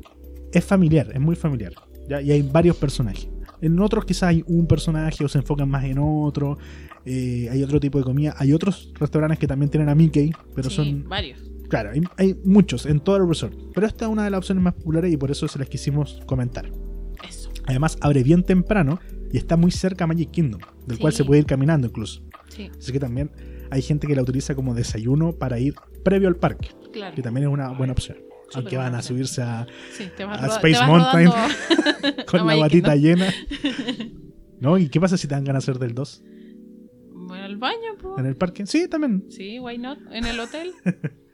es 0.51 0.65
familiar, 0.65 1.09
es 1.13 1.21
muy 1.21 1.35
familiar, 1.37 1.73
¿ya? 2.09 2.21
y 2.21 2.31
hay 2.31 2.41
varios 2.41 2.75
personajes. 2.75 3.29
En 3.61 3.79
otros 3.79 4.05
quizás 4.05 4.23
hay 4.29 4.43
un 4.47 4.67
personaje 4.67 5.23
o 5.23 5.29
se 5.29 5.37
enfocan 5.37 5.69
más 5.69 5.85
en 5.85 5.97
otro, 5.99 6.57
eh, 7.07 7.47
hay 7.49 7.63
otro 7.63 7.79
tipo 7.79 7.97
de 7.97 8.03
comida, 8.03 8.35
hay 8.37 8.51
otros 8.53 8.91
restaurantes 8.99 9.39
que 9.39 9.47
también 9.47 9.69
tienen 9.71 9.87
a 9.89 9.95
Mickey, 9.95 10.31
pero 10.53 10.69
Sí, 10.69 10.75
son 10.75 11.07
varios. 11.07 11.39
Claro, 11.69 11.91
hay, 11.91 12.01
hay 12.17 12.39
muchos 12.43 12.85
en 12.85 12.99
todo 12.99 13.17
el 13.17 13.27
resort. 13.27 13.53
Pero 13.73 13.87
esta 13.87 14.05
es 14.05 14.11
una 14.11 14.23
de 14.25 14.29
las 14.29 14.37
opciones 14.39 14.63
más 14.63 14.73
populares 14.73 15.11
y 15.11 15.17
por 15.17 15.31
eso 15.31 15.47
se 15.47 15.57
las 15.59 15.67
quisimos 15.69 16.21
comentar. 16.25 16.69
Eso. 17.27 17.49
Además, 17.65 17.97
abre 18.01 18.23
bien 18.23 18.43
temprano 18.43 18.99
y 19.31 19.37
está 19.37 19.57
muy 19.57 19.71
cerca 19.71 20.03
a 20.05 20.07
Magic 20.07 20.31
Kingdom, 20.31 20.61
del 20.85 20.97
Sí. 20.97 21.01
cual 21.01 21.13
se 21.13 21.23
puede 21.25 21.39
ir 21.41 21.45
caminando 21.45 21.87
incluso. 21.87 22.21
Sí, 22.49 22.69
Así 22.77 22.91
que 22.91 22.99
también 22.99 23.31
hay 23.69 23.81
gente 23.81 24.07
que 24.07 24.15
la 24.15 24.21
utiliza 24.21 24.55
como 24.55 24.73
desayuno 24.73 25.33
para 25.33 25.59
ir 25.59 25.75
previo 26.03 26.29
al 26.29 26.37
parque, 26.37 26.69
claro. 26.93 27.13
que 27.15 27.21
también 27.21 27.47
es 27.47 27.53
una 27.53 27.69
buena 27.69 27.91
opción. 27.93 28.17
Aunque 28.53 28.77
van 28.77 28.95
a 28.95 29.01
subirse 29.01 29.41
a, 29.41 29.67
Sí, 29.91 30.05
te 30.15 30.23
vas, 30.23 30.41
a 30.41 30.47
roda- 30.47 30.55
Space 30.55 30.85
Mountain 30.85 31.29
con 32.27 32.47
la 32.47 32.69
Kingdom. 32.69 32.95
llena. 32.97 33.33
¿No? 34.61 34.77
¿Y 34.77 34.87
qué 34.89 34.99
pasa 35.01 35.17
si 35.17 35.27
te 35.27 35.35
dan 35.35 35.43
ganas 35.43 35.65
de 35.65 35.71
hacer 35.71 35.79
del 35.79 35.93
2 35.93 36.23
Bueno, 37.27 37.45
al 37.45 37.57
baño, 37.57 37.95
pues. 38.01 38.19
en 38.19 38.25
el 38.25 38.35
parque? 38.35 38.65
Sí, 38.65 38.87
también. 38.87 39.25
Sí, 39.29 39.59
why 39.59 39.77
not? 39.77 39.99
En 40.11 40.25
el 40.25 40.39
hotel. 40.39 40.73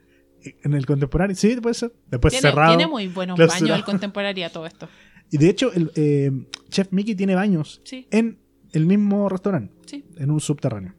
En 0.62 0.74
el 0.74 0.84
contemporáneo, 0.84 1.34
sí, 1.34 1.56
puede 1.56 1.74
ser. 1.74 1.90
Después 2.10 2.34
tiene, 2.34 2.50
cerrado. 2.50 2.76
tiene 2.76 2.86
muy 2.90 3.08
buenos 3.08 3.38
baños 3.38 3.78
el 3.78 3.82
contemporáneo 3.82 4.50
todo 4.50 4.66
esto. 4.66 4.88
Y 5.30 5.38
de 5.38 5.48
hecho, 5.48 5.72
el 5.72 5.90
eh, 5.94 6.30
Chef 6.68 6.88
Mickey 6.92 7.14
tiene 7.14 7.34
baños 7.34 7.80
Sí, 7.82 8.06
en 8.10 8.38
el 8.72 8.84
mismo 8.84 9.26
restaurante, 9.30 9.74
sí. 9.86 10.04
en 10.18 10.30
un 10.30 10.40
subterráneo. 10.40 10.94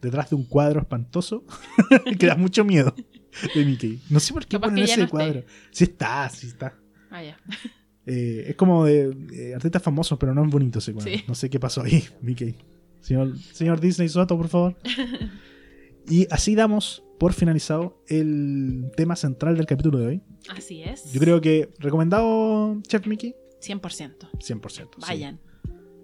Detrás 0.00 0.30
de 0.30 0.36
un 0.36 0.44
cuadro 0.44 0.80
espantoso 0.80 1.44
que 2.18 2.26
da 2.26 2.36
mucho 2.36 2.64
miedo 2.64 2.94
de 3.54 3.64
Mickey. 3.64 4.00
No 4.08 4.20
sé 4.20 4.32
por 4.32 4.46
qué 4.46 4.56
Capaz 4.56 4.68
ponen 4.68 4.84
ese 4.84 5.00
no 5.00 5.08
cuadro. 5.08 5.42
Sí 5.72 5.84
está, 5.84 6.30
sí 6.30 6.46
está. 6.46 6.78
Ah, 7.10 7.24
ya. 7.24 7.36
Eh, 8.06 8.44
es 8.48 8.56
como 8.56 8.84
de 8.84 9.14
eh, 9.32 9.54
artistas 9.54 9.82
famosos, 9.82 10.18
pero 10.18 10.32
no 10.32 10.44
es 10.44 10.50
bonito 10.50 10.78
ese 10.78 10.92
cuadro. 10.92 11.10
Sí. 11.12 11.24
No 11.26 11.34
sé 11.34 11.50
qué 11.50 11.58
pasó 11.58 11.82
ahí, 11.82 12.04
Mickey. 12.22 12.56
Señor, 13.00 13.36
señor 13.38 13.80
Disney 13.80 14.08
Soto, 14.08 14.36
por 14.36 14.48
favor. 14.48 14.76
y 16.08 16.26
así 16.30 16.54
damos 16.54 17.02
por 17.18 17.32
finalizado 17.32 18.02
el 18.08 18.90
tema 18.96 19.16
central 19.16 19.56
del 19.56 19.66
capítulo 19.66 19.98
de 19.98 20.06
hoy. 20.06 20.22
Así 20.48 20.82
es. 20.82 21.12
Yo 21.12 21.20
creo 21.20 21.40
que 21.40 21.70
recomendado 21.78 22.80
Chef 22.82 23.06
Mickey, 23.06 23.34
100%. 23.60 24.30
100%. 24.38 24.70
sí. 24.70 24.86
Vayan. 25.00 25.40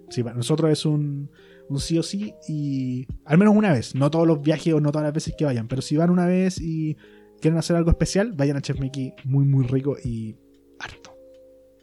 Sí, 0.09 0.23
para 0.23 0.35
nosotros 0.35 0.71
es 0.71 0.85
un, 0.85 1.29
un 1.67 1.79
sí 1.79 1.97
o 1.97 2.03
sí 2.03 2.33
y 2.47 3.07
al 3.25 3.37
menos 3.37 3.55
una 3.55 3.73
vez, 3.73 3.93
no 3.93 4.09
todos 4.09 4.25
los 4.25 4.41
viajes 4.41 4.73
o 4.73 4.79
no 4.79 4.91
todas 4.91 5.03
las 5.05 5.13
veces 5.13 5.35
que 5.37 5.43
vayan, 5.43 5.67
pero 5.67 5.81
si 5.81 5.97
van 5.97 6.09
una 6.09 6.25
vez 6.25 6.61
y 6.61 6.95
quieren 7.41 7.57
hacer 7.57 7.75
algo 7.75 7.89
especial, 7.89 8.31
vayan 8.33 8.57
a 8.57 8.61
Chef 8.61 8.79
Mickey, 8.79 9.13
muy 9.25 9.45
muy 9.45 9.65
rico 9.65 9.97
y 10.01 10.35
harto. 10.79 11.13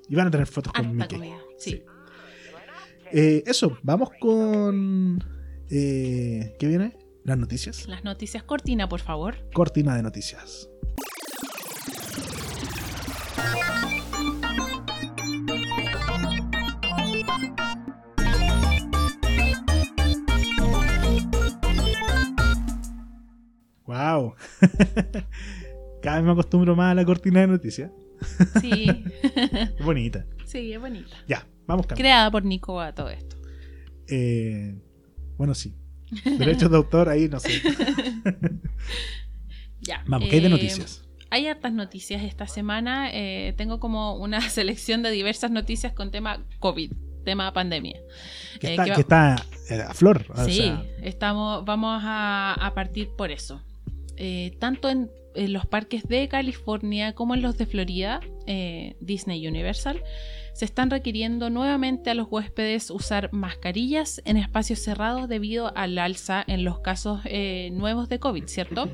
Y 0.09 0.15
van 0.15 0.29
a 0.29 0.31
tener 0.31 0.47
fotos 0.47 0.73
con 0.73 0.97
Mickey. 0.97 1.19
comida. 1.19 1.37
Sí. 1.59 1.83
Eh, 3.13 3.43
eso, 3.47 3.79
vamos 3.83 4.11
con... 4.21 5.23
Eh, 5.71 6.55
¿Qué 6.59 6.67
viene? 6.67 6.97
Las 7.25 7.39
noticias. 7.39 7.89
Las 7.89 8.05
noticias 8.05 8.43
cortina, 8.43 8.89
por 8.89 9.01
favor. 9.01 9.37
Cortina 9.53 9.97
de 9.97 10.03
noticias. 10.03 10.69
Wow. 23.87 24.35
Cada 26.03 26.17
vez 26.17 26.25
me 26.25 26.33
acostumbro 26.33 26.75
más 26.77 26.93
a 26.93 26.95
la 26.95 27.05
cortina 27.05 27.41
de 27.41 27.47
noticias. 27.49 27.91
Sí, 28.61 29.05
Bonita. 29.85 30.25
sí, 30.47 30.73
es 30.73 30.81
bonita. 30.81 31.17
Ya, 31.29 31.47
vamos. 31.67 31.87
Creada 31.87 32.31
por 32.31 32.45
Nico 32.45 32.81
a 32.81 32.95
todo 32.95 33.11
esto. 33.11 33.37
Eh, 34.09 34.75
bueno, 35.37 35.55
sí. 35.55 35.75
Derechos 36.39 36.71
de 36.71 36.77
autor 36.77 37.09
ahí, 37.09 37.29
no 37.29 37.41
sé. 37.41 37.61
Ya. 39.81 40.03
Vamos, 40.07 40.29
¿qué 40.29 40.37
hay 40.37 40.41
de 40.41 40.47
eh, 40.47 40.51
noticias? 40.51 41.03
Hay 41.31 41.47
hartas 41.47 41.73
noticias 41.73 42.23
esta 42.23 42.47
semana. 42.47 43.11
eh, 43.13 43.53
tengo 43.57 43.81
como 43.81 44.17
una 44.17 44.41
selección 44.51 45.03
de 45.03 45.11
diversas 45.11 45.51
noticias 45.51 45.93
con 45.93 46.11
tema 46.11 46.43
COVID, 46.59 46.93
tema 47.25 47.53
pandemia. 47.53 48.01
Que 48.61 48.71
está, 48.71 48.85
que 48.85 48.91
va- 48.91 48.95
que 48.97 49.01
está, 49.03 49.35
a 49.91 49.95
flor. 49.95 50.25
o 50.35 50.45
sí, 50.45 50.55
sea, 50.55 50.85
estamos, 51.03 51.65
vamos 51.65 52.01
a, 52.03 52.55
a 52.55 52.75
partir 52.75 53.11
por 53.17 53.31
eso. 53.31 53.63
Tanto 54.59 54.89
en, 54.89 55.11
en 55.35 55.53
los 55.53 55.67
parques 55.67 56.07
de 56.09 56.29
California 56.29 57.15
como 57.15 57.35
en 57.35 57.43
los 57.43 57.59
de 57.59 57.67
Florida, 57.67 58.21
eh, 58.47 58.97
Disney 59.01 59.47
Universal, 59.47 60.03
se 60.53 60.65
están 60.65 60.91
requiriendo 60.91 61.51
nuevamente 61.51 62.11
a 62.11 62.15
los 62.15 62.29
huéspedes 62.31 62.91
usar 62.91 63.33
mascarillas 63.33 64.23
en 64.25 64.37
espacios 64.37 64.79
cerrados 64.79 65.29
debido 65.29 65.77
al 65.77 65.99
alza 65.99 66.45
en 66.47 66.65
los 66.65 66.79
casos 66.79 67.21
eh, 67.25 67.71
nuevos 67.73 68.09
de 68.09 68.21
COVID, 68.21 68.45
¿cierto? 68.47 68.89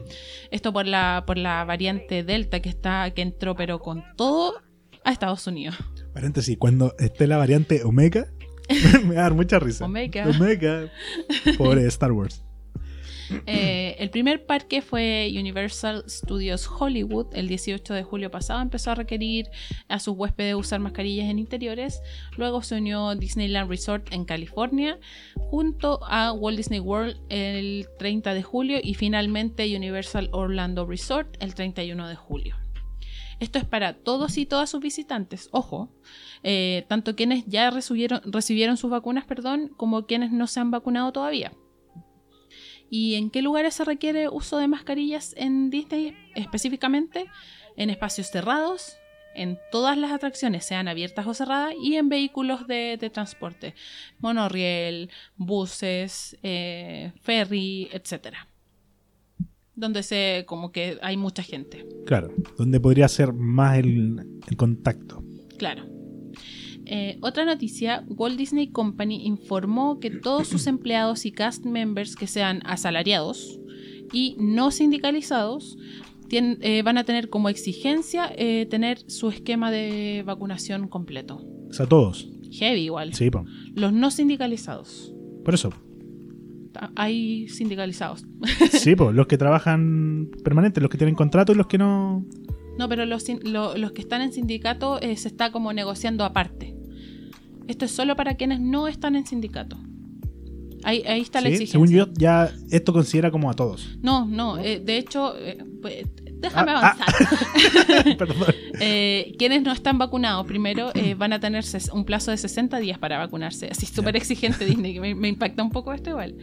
Esto 0.51 0.73
por 0.73 0.87
la, 0.87 1.25
por 1.27 1.37
la 1.37 1.65
variante 1.65 2.25
Delta 2.25 2.61
que, 2.61 2.71
está, 2.71 3.11
que 3.11 3.23
entró 3.23 3.55
pero 3.57 3.81
con 3.81 4.05
todo 4.17 4.55
a 5.05 5.13
Estados 5.13 5.47
Unidos. 5.47 5.77
paréntesis, 6.15 6.57
cuando 6.59 6.95
esté 6.99 7.27
la 7.27 7.37
variante 7.37 7.85
Omega, 7.85 8.29
me 9.05 9.15
va 9.15 9.21
a 9.21 9.25
dar 9.25 9.35
mucha 9.35 9.59
risa. 9.59 9.85
Omega. 9.85 10.29
Omega. 10.29 10.91
Pobre 11.59 11.87
Star 11.87 12.13
Wars. 12.13 12.43
Eh, 13.47 13.97
el 13.99 14.11
primer 14.11 14.47
parque 14.47 14.83
fue 14.83 15.33
Universal 15.37 16.05
Studios 16.09 16.69
Hollywood. 16.69 17.27
El 17.33 17.49
18 17.49 17.95
de 17.95 18.03
julio 18.03 18.31
pasado 18.31 18.61
empezó 18.61 18.91
a 18.91 18.95
requerir 18.95 19.51
a 19.89 19.99
sus 19.99 20.17
huéspedes 20.17 20.55
usar 20.55 20.81
mascarillas 20.81 21.29
en 21.29 21.39
interiores. 21.39 22.01
Luego 22.37 22.63
se 22.63 22.77
unió 22.77 23.15
Disneyland 23.15 23.69
Resort 23.69 24.13
en 24.13 24.25
California 24.25 24.99
junto 25.35 26.01
a 26.05 26.33
Walt 26.33 26.57
Disney 26.57 26.81
World 26.81 27.17
el 27.29 27.87
30 27.99 28.35
de 28.35 28.43
julio 28.43 28.79
y 28.83 28.95
finalmente 28.95 29.77
Universal 29.77 30.29
Orlando 30.33 30.87
Resort 30.87 31.37
el 31.41 31.55
31 31.55 32.09
de 32.09 32.17
julio. 32.17 32.57
Esto 33.41 33.59
es 33.59 33.65
para 33.65 33.95
todos 33.95 34.37
y 34.37 34.45
todas 34.45 34.69
sus 34.69 34.81
visitantes, 34.81 35.49
ojo, 35.51 35.89
eh, 36.43 36.85
tanto 36.89 37.17
quienes 37.17 37.47
ya 37.47 37.71
recibieron, 37.71 38.21
recibieron 38.27 38.77
sus 38.77 38.91
vacunas, 38.91 39.25
perdón, 39.25 39.73
como 39.79 40.05
quienes 40.05 40.31
no 40.31 40.47
se 40.47 40.61
han 40.61 40.71
vacunado 40.71 41.11
todavía. 41.11 41.53
¿Y 42.91 43.15
en 43.15 43.31
qué 43.31 43.41
lugares 43.41 43.75
se 43.75 43.85
requiere 43.85 44.29
uso 44.29 44.59
de 44.59 44.67
mascarillas 44.67 45.33
en 45.37 45.71
Disney 45.71 46.17
específicamente? 46.35 47.27
En 47.77 47.89
espacios 47.89 48.27
cerrados, 48.27 48.99
en 49.35 49.59
todas 49.71 49.97
las 49.97 50.11
atracciones, 50.11 50.65
sean 50.65 50.89
abiertas 50.89 51.27
o 51.27 51.33
cerradas, 51.33 51.75
y 51.81 51.95
en 51.95 52.09
vehículos 52.09 52.67
de, 52.67 52.99
de 53.01 53.11
transporte, 53.11 53.75
monorriel, 54.19 55.09
buses, 55.37 56.37
eh, 56.43 57.13
ferry, 57.23 57.89
etc. 57.93 58.35
Donde 59.77 60.03
se, 60.03 60.45
como 60.47 60.73
que 60.73 60.99
hay 61.01 61.17
mucha 61.17 61.45
gente. 61.45 61.87
Claro, 62.07 62.35
donde 62.59 62.81
podría 62.81 63.09
ser 63.09 63.33
más 63.33 63.79
el, 63.79 64.41
el 64.49 64.57
contacto. 64.57 65.23
Claro. 65.57 66.00
Eh, 66.93 67.19
otra 67.21 67.45
noticia, 67.45 68.05
Walt 68.09 68.37
Disney 68.37 68.67
Company 68.67 69.25
informó 69.25 70.01
que 70.01 70.11
todos 70.11 70.49
sus 70.49 70.67
empleados 70.67 71.25
y 71.25 71.31
cast 71.31 71.65
members 71.65 72.17
que 72.17 72.27
sean 72.27 72.63
asalariados 72.65 73.61
y 74.13 74.35
no 74.41 74.73
sindicalizados 74.73 75.79
eh, 76.33 76.83
van 76.83 76.99
a 76.99 77.05
tener 77.05 77.31
como 77.31 77.49
exigencia 77.49 78.33
eh, 78.37 78.67
tener 78.69 78.99
su 79.09 79.29
esquema 79.29 79.71
de 79.71 80.25
vacunación 80.27 80.89
completo. 80.89 81.47
O 81.69 81.73
sea, 81.73 81.87
todos. 81.87 82.29
Heavy 82.51 82.81
igual. 82.81 83.15
Sí, 83.15 83.31
po. 83.31 83.45
Los 83.73 83.93
no 83.93 84.11
sindicalizados. 84.11 85.15
por 85.45 85.55
eso. 85.55 85.73
Hay 86.97 87.49
sindicalizados. 87.49 88.25
Sí, 88.73 88.97
pues 88.97 89.15
los 89.15 89.29
que 89.29 89.39
trabajan 89.39 90.29
permanente, 90.43 90.81
los 90.81 90.91
que 90.91 90.99
tienen 90.99 91.15
contrato 91.15 91.53
y 91.53 91.55
los 91.55 91.69
que 91.69 91.79
no. 91.79 92.27
No, 92.79 92.89
pero 92.89 93.07
los, 93.07 93.25
los 93.45 93.93
que 93.93 94.01
están 94.01 94.23
en 94.23 94.33
sindicato 94.33 95.01
eh, 95.01 95.17
se 95.17 95.29
está 95.29 95.53
como 95.53 95.73
negociando 95.73 96.25
aparte. 96.25 96.80
Esto 97.71 97.85
es 97.85 97.93
solo 97.93 98.17
para 98.17 98.35
quienes 98.35 98.59
no 98.61 98.89
están 98.89 99.15
en 99.15 99.25
sindicato. 99.27 99.79
Ahí, 100.83 101.03
ahí 101.07 101.21
está 101.21 101.41
la 101.41 101.49
exigencia. 101.51 101.73
Según 101.73 101.89
yo, 101.91 102.09
ya 102.15 102.51
esto 102.71 102.93
considera 102.93 103.31
como 103.31 103.49
a 103.49 103.55
todos. 103.55 103.97
No, 104.03 104.27
no, 104.27 104.59
eh, 104.59 104.81
de 104.85 104.97
hecho, 104.97 105.35
eh, 105.39 105.59
pues, 105.81 106.07
déjame 106.41 106.73
Ah, 106.73 106.97
avanzar. 106.97 108.17
Perdón. 108.19 108.37
Eh, 108.83 109.35
quienes 109.39 109.63
no 109.63 109.73
están 109.73 109.99
vacunados 109.99 110.47
primero 110.47 110.91
van 111.19 111.35
a 111.35 111.39
tener 111.39 111.63
un 111.93 112.07
plazo 112.07 112.31
de 112.31 112.39
60 112.39 112.79
días 112.81 112.99
para 112.99 113.19
vacunarse. 113.19 113.69
Así 113.71 113.85
súper 113.85 114.17
exigente 114.17 114.65
Disney, 114.65 114.99
me, 114.99 115.15
me 115.15 115.29
impacta 115.29 115.63
un 115.63 115.69
poco 115.71 115.93
esto 115.93 116.09
igual. 116.11 116.35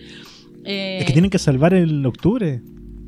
Es 0.63 1.05
que 1.05 1.13
tienen 1.13 1.31
que 1.31 1.39
salvar 1.39 1.73
el 1.73 2.05
octubre. 2.05 2.61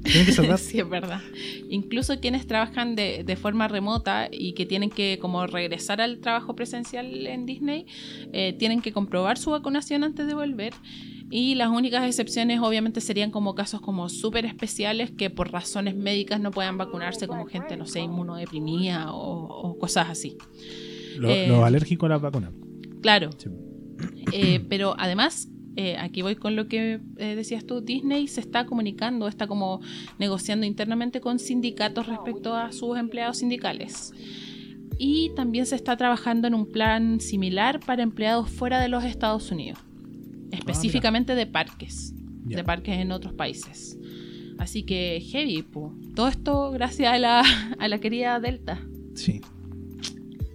Tienen 0.03 0.25
que 0.25 0.31
salvar. 0.31 0.57
sí, 0.59 0.79
es 0.79 0.89
verdad. 0.89 1.21
Incluso 1.69 2.19
quienes 2.19 2.47
trabajan 2.47 2.95
de, 2.95 3.23
de 3.23 3.35
forma 3.35 3.67
remota 3.67 4.29
y 4.31 4.53
que 4.53 4.65
tienen 4.65 4.89
que 4.89 5.17
como 5.19 5.45
regresar 5.47 6.01
al 6.01 6.19
trabajo 6.19 6.55
presencial 6.55 7.27
en 7.27 7.45
Disney, 7.45 7.85
eh, 8.33 8.53
tienen 8.53 8.81
que 8.81 8.91
comprobar 8.91 9.37
su 9.37 9.51
vacunación 9.51 10.03
antes 10.03 10.25
de 10.27 10.33
volver. 10.33 10.73
Y 11.31 11.53
las 11.55 11.69
únicas 11.69 12.05
excepciones 12.07 12.59
obviamente 12.59 13.01
serían 13.01 13.29
como 13.29 13.53
casos 13.53 13.81
como 13.81 14.09
súper 14.09 14.45
especiales 14.45 15.11
que 15.11 15.29
por 15.29 15.51
razones 15.51 15.95
médicas 15.95 16.39
no 16.39 16.49
puedan 16.49 16.77
vacunarse 16.77 17.27
como 17.27 17.45
gente, 17.45 17.77
no 17.77 17.85
sé, 17.85 17.99
inmunodeprimida 17.99 19.11
o, 19.13 19.45
o 19.45 19.77
cosas 19.77 20.09
así. 20.09 20.37
Lo- 21.17 21.29
Eh, 21.29 21.53
alérgicos 21.63 22.07
a 22.07 22.09
la 22.13 22.17
vacuna. 22.17 22.51
Claro, 23.01 23.29
Sí. 23.37 23.49
eh, 24.33 24.65
pero 24.69 24.95
además, 24.97 25.49
eh, 25.75 25.95
aquí 25.97 26.21
voy 26.21 26.35
con 26.35 26.55
lo 26.55 26.67
que 26.67 26.99
eh, 27.17 27.35
decías 27.35 27.65
tú, 27.65 27.81
Disney 27.81 28.27
se 28.27 28.41
está 28.41 28.65
comunicando, 28.65 29.27
está 29.27 29.47
como 29.47 29.81
negociando 30.17 30.65
internamente 30.65 31.21
con 31.21 31.39
sindicatos 31.39 32.07
respecto 32.07 32.55
a 32.55 32.71
sus 32.71 32.97
empleados 32.97 33.37
sindicales. 33.37 34.13
Y 34.97 35.31
también 35.35 35.65
se 35.65 35.75
está 35.75 35.95
trabajando 35.95 36.47
en 36.47 36.53
un 36.53 36.65
plan 36.65 37.21
similar 37.21 37.79
para 37.79 38.03
empleados 38.03 38.49
fuera 38.49 38.81
de 38.81 38.89
los 38.89 39.05
Estados 39.05 39.49
Unidos, 39.51 39.79
específicamente 40.51 41.35
de 41.35 41.47
parques, 41.47 42.13
de 42.43 42.63
parques 42.63 42.97
en 42.99 43.11
otros 43.11 43.33
países. 43.33 43.97
Así 44.57 44.83
que 44.83 45.23
heavy, 45.31 45.61
po. 45.63 45.93
todo 46.15 46.27
esto 46.27 46.71
gracias 46.71 47.13
a 47.13 47.17
la, 47.17 47.43
a 47.79 47.87
la 47.87 47.99
querida 47.99 48.41
Delta. 48.41 48.81
Sí. 49.15 49.39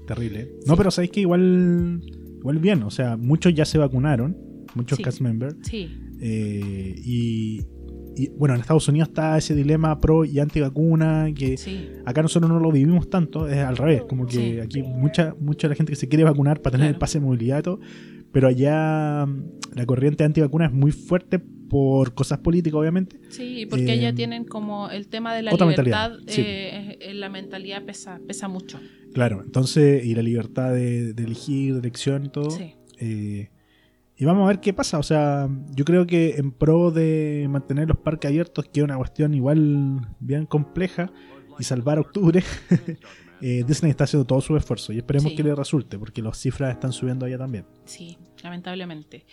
Terrible. 0.06 0.40
¿eh? 0.40 0.54
No, 0.66 0.76
pero 0.76 0.90
sabéis 0.90 1.10
que 1.12 1.20
igual. 1.20 2.02
Igual 2.38 2.58
bien. 2.58 2.82
O 2.82 2.90
sea, 2.90 3.16
muchos 3.16 3.54
ya 3.54 3.64
se 3.64 3.78
vacunaron. 3.78 4.36
Muchos 4.74 4.96
Sí. 4.98 5.02
cast 5.04 5.20
members. 5.20 5.56
Sí, 5.62 5.88
eh, 6.20 6.94
y, 7.04 7.60
y, 8.16 8.28
bueno, 8.36 8.54
en 8.54 8.60
Estados 8.60 8.88
Unidos 8.88 9.08
está 9.08 9.36
ese 9.38 9.54
dilema 9.54 10.00
pro 10.00 10.24
y 10.24 10.38
anti 10.38 10.60
vacuna. 10.60 11.28
Que 11.34 11.56
sí, 11.56 11.88
acá 12.04 12.22
nosotros 12.22 12.50
no 12.50 12.60
lo 12.60 12.70
vivimos 12.72 13.08
tanto. 13.10 13.48
Es 13.48 13.58
al 13.58 13.76
revés. 13.76 14.02
Como 14.08 14.26
que 14.26 14.36
Sí. 14.36 14.60
aquí 14.60 14.82
mucha, 14.82 15.34
mucha 15.40 15.68
de 15.68 15.70
la 15.74 15.76
gente 15.76 15.92
que 15.92 15.96
se 15.96 16.08
quiere 16.08 16.24
vacunar 16.24 16.60
para 16.60 16.72
tener 16.72 16.86
Claro. 16.86 16.94
el 16.96 16.98
pase 16.98 17.18
de 17.20 17.24
movilidad 17.26 17.58
y 17.60 17.62
todo. 17.62 17.80
Pero 18.32 18.48
allá 18.48 19.26
mm, 19.26 19.44
la 19.76 19.86
corriente 19.86 20.24
anti 20.24 20.40
vacuna 20.40 20.66
es 20.66 20.72
muy 20.72 20.90
fuerte 20.92 21.38
por 21.38 22.14
cosas 22.14 22.38
políticas, 22.38 22.78
obviamente. 22.78 23.18
Sí, 23.30 23.66
porque 23.68 23.94
Eh, 23.94 24.00
ya 24.00 24.12
tienen 24.14 24.44
como 24.44 24.90
el 24.90 25.08
tema 25.08 25.34
de 25.34 25.42
la 25.42 25.52
libertad, 25.52 26.12
sí. 26.26 26.40
eh, 26.44 26.98
eh, 27.00 27.14
la 27.14 27.28
mentalidad 27.28 27.84
pesa, 27.84 28.20
pesa 28.26 28.46
mucho. 28.48 28.78
Claro, 29.12 29.42
entonces, 29.44 30.04
y 30.04 30.14
la 30.14 30.22
libertad 30.22 30.72
de, 30.72 31.14
de 31.14 31.22
elegir, 31.24 31.74
de 31.74 31.80
elección 31.80 32.26
y 32.26 32.28
todo. 32.28 32.50
Sí, 32.50 32.74
Eh, 33.00 33.48
y 34.16 34.24
vamos 34.24 34.44
a 34.44 34.48
ver 34.48 34.60
qué 34.60 34.72
pasa. 34.72 34.98
O 34.98 35.02
sea, 35.02 35.48
yo 35.74 35.84
creo 35.84 36.06
que 36.06 36.36
en 36.36 36.52
pro 36.52 36.90
de 36.90 37.46
mantener 37.50 37.88
los 37.88 37.98
parques 37.98 38.28
abiertos, 38.28 38.66
que 38.72 38.80
es 38.80 38.84
una 38.84 38.96
cuestión 38.96 39.34
igual 39.34 40.08
bien 40.20 40.46
compleja, 40.46 41.10
y 41.58 41.64
salvar 41.64 41.98
octubre, 41.98 42.42
eh, 43.40 43.64
Disney 43.66 43.90
está 43.90 44.04
haciendo 44.04 44.24
todo 44.26 44.40
su 44.40 44.56
esfuerzo 44.56 44.92
y 44.92 44.98
esperemos 44.98 45.30
Sí. 45.32 45.36
que 45.36 45.42
le 45.44 45.54
resulte, 45.54 45.98
porque 45.98 46.20
las 46.22 46.38
cifras 46.38 46.72
están 46.72 46.92
subiendo 46.92 47.26
allá 47.26 47.38
también. 47.38 47.64
sí, 47.84 48.18
lamentablemente. 48.42 49.24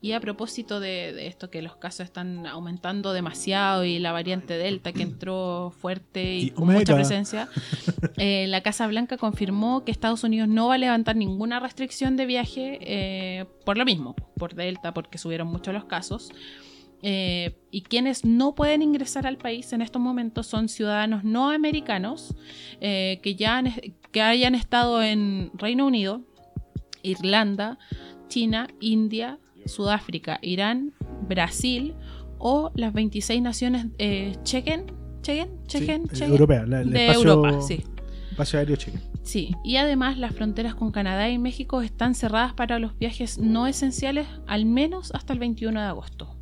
Y 0.00 0.12
a 0.12 0.20
propósito 0.20 0.78
de, 0.78 1.12
de 1.12 1.26
esto 1.26 1.50
que 1.50 1.60
los 1.60 1.74
casos 1.74 2.04
están 2.04 2.46
aumentando 2.46 3.12
demasiado 3.12 3.84
y 3.84 3.98
la 3.98 4.12
variante 4.12 4.56
Delta 4.56 4.92
que 4.92 5.02
entró 5.02 5.72
fuerte 5.76 6.36
y, 6.36 6.42
Y 6.46 6.50
con 6.50 6.66
mucha 6.68 6.94
presencia, 6.94 7.48
eh, 8.16 8.46
la 8.48 8.60
Casa 8.62 8.86
Blanca 8.86 9.16
confirmó 9.16 9.84
que 9.84 9.90
Estados 9.90 10.22
Unidos 10.22 10.48
no 10.48 10.68
va 10.68 10.74
a 10.74 10.78
levantar 10.78 11.16
ninguna 11.16 11.58
restricción 11.58 12.16
de 12.16 12.26
viaje 12.26 12.78
eh, 12.82 13.46
por 13.64 13.76
lo 13.76 13.84
mismo, 13.84 14.14
por 14.36 14.54
Delta, 14.54 14.94
porque 14.94 15.18
subieron 15.18 15.48
mucho 15.48 15.72
los 15.72 15.84
casos. 15.86 16.30
Eh, 17.02 17.56
y 17.72 17.82
quienes 17.82 18.24
no 18.24 18.54
pueden 18.54 18.82
ingresar 18.82 19.26
al 19.26 19.36
país 19.36 19.72
en 19.72 19.82
estos 19.82 20.00
momentos 20.02 20.46
son 20.48 20.68
ciudadanos 20.68 21.22
no 21.22 21.50
americanos 21.50 22.34
que 22.80 23.34
ya 23.36 23.58
han- 23.58 23.72
que 24.12 24.20
hayan 24.22 24.54
estado 24.56 25.02
en 25.02 25.50
Reino 25.54 25.86
Unido, 25.86 26.22
Irlanda, 27.02 27.78
China, 28.28 28.68
India, 28.80 29.38
Sudáfrica, 29.68 30.38
Irán, 30.42 30.92
Brasil 31.28 31.94
o 32.38 32.70
las 32.74 32.92
26 32.92 33.42
naciones 33.42 33.86
eh, 33.98 34.36
chequen, 34.44 34.86
Cheyenne, 35.22 35.52
Sí, 35.66 35.78
Cheyenne, 35.78 36.04
eh, 36.04 36.08
Cheyenne. 36.12 36.32
europea, 36.32 36.66
la- 36.66 36.80
el 36.82 36.90
de 36.90 37.06
espacio- 37.08 37.30
Europa, 37.30 37.60
sí. 37.62 37.84
Espacio 38.30 38.58
aéreo 38.60 38.76
Chile. 38.76 38.98
Sí, 39.22 39.54
y 39.64 39.76
además 39.76 40.16
las 40.16 40.32
fronteras 40.34 40.74
con 40.74 40.90
Canadá 40.92 41.28
y 41.28 41.38
México 41.38 41.82
están 41.82 42.14
cerradas 42.14 42.54
para 42.54 42.78
los 42.78 42.96
viajes 42.98 43.38
no 43.38 43.66
esenciales 43.66 44.26
al 44.46 44.64
menos 44.64 45.10
hasta 45.14 45.32
el 45.32 45.38
21 45.40 45.80
de 45.80 45.86
agosto. 45.86 46.34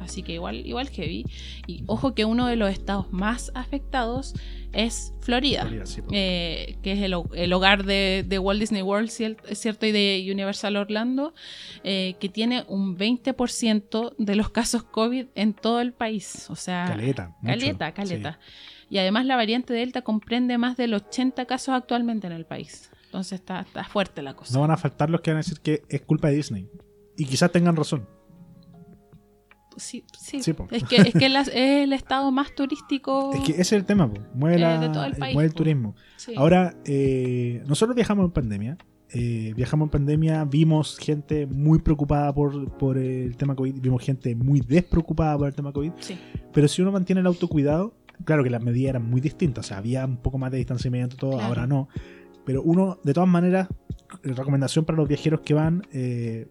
Así 0.00 0.22
que 0.22 0.32
igual, 0.32 0.66
igual 0.66 0.88
heavy. 0.88 1.24
Y 1.66 1.84
ojo 1.86 2.14
que 2.14 2.24
uno 2.24 2.46
de 2.46 2.56
los 2.56 2.70
estados 2.70 3.12
más 3.12 3.52
afectados 3.54 4.34
es 4.72 5.12
Florida, 5.20 5.62
Florida, 5.62 5.84
sí, 5.86 6.00
po. 6.00 6.08
eh, 6.12 6.76
que 6.82 6.92
es 6.92 7.02
el, 7.02 7.12
ho- 7.14 7.28
el 7.34 7.52
hogar 7.52 7.84
de, 7.84 8.24
de 8.26 8.38
Walt 8.38 8.60
Disney 8.60 8.82
World, 8.82 9.08
cierto, 9.10 9.86
y 9.86 9.92
de 9.92 10.26
Universal 10.32 10.76
Orlando, 10.76 11.34
eh, 11.84 12.14
que 12.20 12.28
tiene 12.28 12.64
un 12.68 12.96
20% 12.96 14.14
de 14.18 14.36
los 14.36 14.50
casos 14.50 14.82
COVID 14.84 15.26
en 15.34 15.52
todo 15.54 15.80
el 15.80 15.92
país. 15.92 16.48
O 16.50 16.56
sea, 16.56 16.86
Caleta. 16.88 17.36
mucho. 17.40 17.58
Caleta, 17.58 17.92
caleta. 17.92 18.38
Y 18.88 18.98
además 18.98 19.26
la 19.26 19.36
variante 19.36 19.72
Delta 19.74 20.02
comprende 20.02 20.56
más 20.58 20.76
del 20.76 20.94
80 20.94 21.44
casos 21.46 21.74
actualmente 21.74 22.26
en 22.26 22.32
el 22.32 22.44
país. 22.46 22.90
Entonces 23.04 23.40
está, 23.40 23.60
está 23.60 23.84
fuerte 23.84 24.22
la 24.22 24.34
cosa. 24.34 24.54
No 24.54 24.60
van 24.60 24.70
a 24.70 24.76
faltar 24.76 25.10
los 25.10 25.20
que 25.20 25.30
van 25.30 25.38
a 25.38 25.40
decir 25.40 25.60
que 25.60 25.82
es 25.88 26.00
culpa 26.02 26.28
de 26.28 26.36
Disney. 26.36 26.68
Y 27.16 27.24
quizás 27.24 27.50
tengan 27.52 27.76
razón. 27.76 28.08
Sí, 29.76 30.04
sí. 30.18 30.42
Sí, 30.42 30.52
po. 30.52 30.66
es 30.70 30.84
que, 30.84 30.96
es, 30.96 31.12
que 31.14 31.28
la- 31.28 31.40
es 31.42 31.50
el 31.54 31.92
estado 31.92 32.30
más 32.32 32.54
turístico. 32.54 33.32
Es 33.34 33.40
que 33.40 33.52
ese 33.52 33.60
es 33.62 33.72
el 33.72 33.84
tema, 33.84 34.12
po. 34.12 34.20
mueve, 34.34 34.58
la- 34.58 34.78
de 34.80 34.88
todo 34.88 35.04
el 35.04 35.14
país, 35.14 35.34
mueve 35.34 35.46
el 35.48 35.52
po. 35.52 35.58
turismo. 35.58 35.94
Sí. 36.16 36.34
Ahora, 36.36 36.74
eh, 36.84 37.62
nosotros 37.66 37.94
viajamos 37.96 38.24
en 38.26 38.30
pandemia. 38.32 38.76
eh, 39.12 39.52
viajamos 39.56 39.86
en 39.86 39.90
pandemia, 39.90 40.44
vimos 40.44 40.96
gente 40.96 41.44
muy 41.46 41.80
preocupada 41.80 42.32
por, 42.32 42.70
por 42.78 42.96
el 42.96 43.36
tema 43.36 43.56
COVID, 43.56 43.80
vimos 43.80 44.02
gente 44.04 44.36
muy 44.36 44.60
despreocupada 44.60 45.36
por 45.36 45.48
el 45.48 45.54
tema 45.54 45.72
COVID, 45.72 45.90
pero 46.52 46.68
si 46.68 46.80
uno 46.80 46.92
mantiene 46.92 47.20
el 47.20 47.26
autocuidado, 47.26 47.92
claro 48.24 48.44
que 48.44 48.50
las 48.50 48.62
medidas 48.62 48.90
eran 48.90 49.10
muy 49.10 49.20
distintas, 49.20 49.66
o 49.66 49.68
sea, 49.68 49.78
había 49.78 50.04
un 50.06 50.18
poco 50.18 50.38
más 50.38 50.52
de 50.52 50.58
distanciamiento, 50.58 51.16
todo, 51.16 51.32
Claro. 51.32 51.46
ahora 51.46 51.66
no, 51.66 51.88
pero 52.46 52.62
uno, 52.62 53.00
de 53.02 53.12
todas 53.12 53.28
maneras, 53.28 53.66
recomendación 54.22 54.84
para 54.84 54.96
los 54.98 55.08
viajeros 55.08 55.40
que 55.40 55.54
van, 55.54 55.82
eh, 55.92 56.46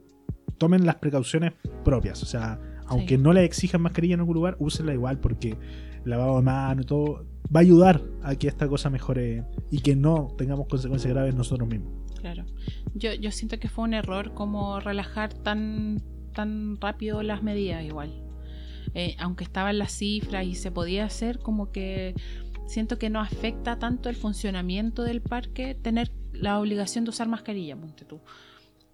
tomen 0.58 0.86
las 0.86 0.96
precauciones 0.96 1.54
propias, 1.86 2.22
o 2.24 2.26
sea, 2.26 2.60
aunque 2.90 3.16
Sí. 3.16 3.22
no 3.22 3.32
les 3.34 3.46
exijan 3.46 3.82
mascarilla 3.82 4.16
en 4.16 4.20
algún 4.22 4.36
lugar, 4.36 4.56
úsenla 4.60 4.94
igual 4.94 5.20
porque 5.20 5.58
lavado 6.06 6.38
de 6.38 6.42
mano 6.44 6.82
y 6.82 6.86
todo 6.86 7.26
va 7.56 7.60
a 7.60 7.64
ayudar 7.64 8.02
a 8.24 8.36
que 8.36 8.48
esta 8.48 8.68
cosa 8.68 8.90
mejore 8.90 9.44
y 9.72 9.80
que 9.82 9.96
no 9.96 10.34
tengamos 10.38 10.68
consecuencias 10.68 11.14
graves 11.14 11.36
nosotros 11.36 11.68
mismos. 11.68 11.94
claro. 12.20 12.46
Yo, 12.96 13.14
yo 13.14 13.32
siento 13.32 13.60
que 13.60 13.70
fue 13.70 13.84
un 13.86 13.94
error 13.94 14.34
como 14.34 14.80
relajar 14.80 15.34
tan, 15.34 16.02
tan 16.34 16.78
rápido 16.82 17.22
las 17.24 17.44
medidas 17.44 17.84
igual. 17.84 18.24
Eh, 18.96 19.16
aunque 19.20 19.44
estaban 19.44 19.78
las 19.78 19.92
cifras 19.92 20.46
y 20.46 20.56
se 20.56 20.72
podía 20.72 21.06
hacer, 21.06 21.38
como 21.40 21.72
que 21.72 22.16
siento 22.66 22.98
que 22.98 23.10
no 23.12 23.20
afecta 23.22 23.78
tanto 23.78 24.10
el 24.10 24.16
funcionamiento 24.16 25.04
del 25.04 25.22
parque 25.22 25.76
tener 25.76 26.12
la 26.34 26.60
obligación 26.60 27.04
de 27.04 27.10
usar 27.12 27.28
mascarilla, 27.28 27.76
ponte 27.78 28.06
tú. 28.06 28.20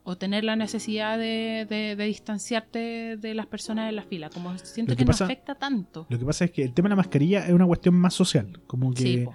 O 0.08 0.18
tener 0.18 0.44
la 0.44 0.56
necesidad 0.56 1.18
de, 1.18 1.66
de- 1.68 1.96
de 1.96 2.06
distanciarte 2.06 3.18
de 3.18 3.34
las 3.34 3.48
personas 3.48 3.90
en 3.90 3.96
la 3.96 4.04
fila. 4.04 4.30
Como 4.30 4.56
siento 4.60 4.96
que, 4.96 5.04
no 5.04 5.12
afecta 5.12 5.56
tanto. 5.56 6.06
Lo 6.10 6.20
que 6.20 6.26
pasa 6.26 6.46
es 6.46 6.52
que 6.52 6.64
el 6.64 6.74
tema 6.74 6.88
de 6.88 6.92
la 6.92 6.96
mascarilla 6.98 7.46
es 7.46 7.52
una 7.52 7.66
cuestión 7.66 7.96
más 7.96 8.14
social, 8.14 8.62
como 8.68 8.94
que 8.94 9.02
Sí, 9.02 9.26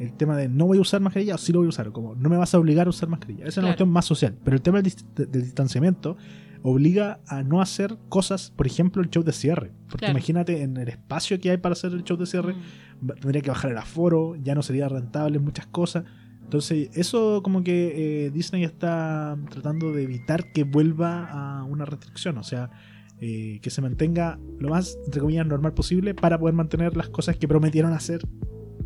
el 0.00 0.12
tema 0.14 0.36
de 0.36 0.48
no 0.48 0.66
voy 0.66 0.78
a 0.78 0.80
usar 0.80 1.00
mascarilla 1.00 1.34
o 1.34 1.38
sí 1.38 1.52
lo 1.52 1.58
voy 1.60 1.66
a 1.66 1.68
usar, 1.68 1.92
como 1.92 2.14
no 2.14 2.28
me 2.28 2.36
vas 2.36 2.54
a 2.54 2.58
obligar 2.58 2.86
a 2.86 2.90
usar 2.90 3.08
mascarilla. 3.08 3.42
Esa 3.44 3.50
es 3.50 3.58
una 3.58 3.68
cuestión 3.68 3.90
más 3.90 4.06
social. 4.06 4.34
Pero 4.42 4.56
el 4.56 4.62
tema 4.62 4.80
del, 4.80 4.90
dist- 4.92 5.14
del 5.14 5.42
distanciamiento 5.42 6.16
obliga 6.62 7.20
a 7.28 7.42
no 7.42 7.60
hacer 7.60 7.96
cosas, 8.08 8.50
por 8.56 8.66
ejemplo, 8.66 9.02
el 9.02 9.10
show 9.10 9.22
de 9.22 9.32
cierre. 9.32 9.72
Porque 9.88 9.98
Claro. 10.06 10.12
imagínate 10.12 10.62
en 10.62 10.76
el 10.78 10.88
espacio 10.88 11.38
que 11.38 11.50
hay 11.50 11.58
para 11.58 11.74
hacer 11.74 11.92
el 11.92 12.02
show 12.04 12.16
de 12.16 12.24
cierre, 12.26 12.54
Mm. 13.02 13.08
tendría 13.20 13.42
que 13.42 13.50
bajar 13.50 13.70
el 13.72 13.76
aforo, 13.78 14.34
ya 14.36 14.54
no 14.54 14.62
sería 14.62 14.88
rentable 14.88 15.36
en 15.36 15.44
muchas 15.44 15.66
cosas. 15.66 16.04
Entonces, 16.54 16.88
eso 16.94 17.42
como 17.42 17.64
que 17.64 18.26
eh, 18.26 18.30
Disney 18.30 18.62
está 18.62 19.36
tratando 19.50 19.90
de 19.92 20.04
evitar 20.04 20.52
que 20.52 20.62
vuelva 20.62 21.24
a 21.28 21.64
una 21.64 21.84
restricción, 21.84 22.38
o 22.38 22.44
sea, 22.44 22.70
eh, 23.20 23.58
que 23.60 23.70
se 23.70 23.82
mantenga 23.82 24.38
lo 24.60 24.68
más, 24.70 24.96
entre 25.04 25.20
comillas, 25.20 25.44
normal 25.48 25.74
posible 25.74 26.14
para 26.14 26.38
poder 26.38 26.54
mantener 26.54 26.96
las 26.96 27.08
cosas 27.08 27.36
que 27.36 27.48
prometieron 27.48 27.92
hacer 27.92 28.20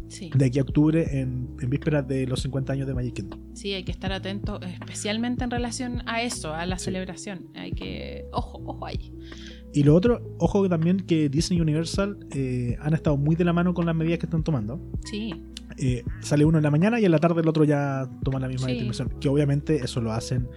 Sí. 0.09 0.31
de 0.35 0.47
aquí 0.47 0.59
a 0.59 0.63
octubre 0.63 1.21
en, 1.21 1.49
en 1.61 1.69
vísperas 1.69 2.09
de 2.09 2.27
los 2.27 2.41
50 2.41 2.73
años 2.73 2.87
de 2.87 2.95
Magic 2.95 3.13
Kingdom. 3.17 3.39
Sí, 3.53 3.75
hay 3.75 3.85
que 3.85 3.93
estar 3.93 4.11
atento, 4.13 4.59
especialmente 4.63 5.45
en 5.45 5.51
relación 5.51 6.03
a 6.07 6.23
eso, 6.23 6.55
a 6.55 6.65
la 6.65 6.79
Sí. 6.79 6.87
celebración. 6.87 7.49
Hay 7.55 7.73
que. 7.73 8.25
Ojo, 8.33 8.63
ojo 8.65 8.87
ahí. 8.87 9.13
Y 9.75 9.83
lo 9.83 9.95
otro, 9.95 10.35
ojo 10.39 10.67
también 10.71 11.01
que 11.01 11.29
Disney 11.29 11.59
y 11.59 11.61
Universal 11.61 12.19
eh, 12.35 12.79
han 12.81 12.95
estado 12.95 13.19
muy 13.19 13.37
de 13.37 13.45
la 13.45 13.53
mano 13.53 13.75
con 13.75 13.85
las 13.85 13.95
medidas 13.95 14.19
que 14.21 14.25
están 14.25 14.43
tomando. 14.43 14.81
Sí, 15.05 15.35
Eh, 15.81 16.05
sale 16.21 16.45
uno 16.45 16.59
en 16.59 16.65
la 16.65 16.71
mañana 16.71 16.99
y 17.01 17.05
en 17.05 17.13
la 17.13 17.19
tarde 17.19 17.41
el 17.41 17.49
otro 17.49 17.65
ya 17.65 18.09
toma 18.25 18.41
la 18.41 18.49
misma 18.49 18.67
Sí. 18.67 18.73
determinación. 18.73 19.09
Que 19.21 19.29
obviamente 19.29 19.77
eso 19.77 20.01
lo 20.01 20.13
hacen 20.13 20.49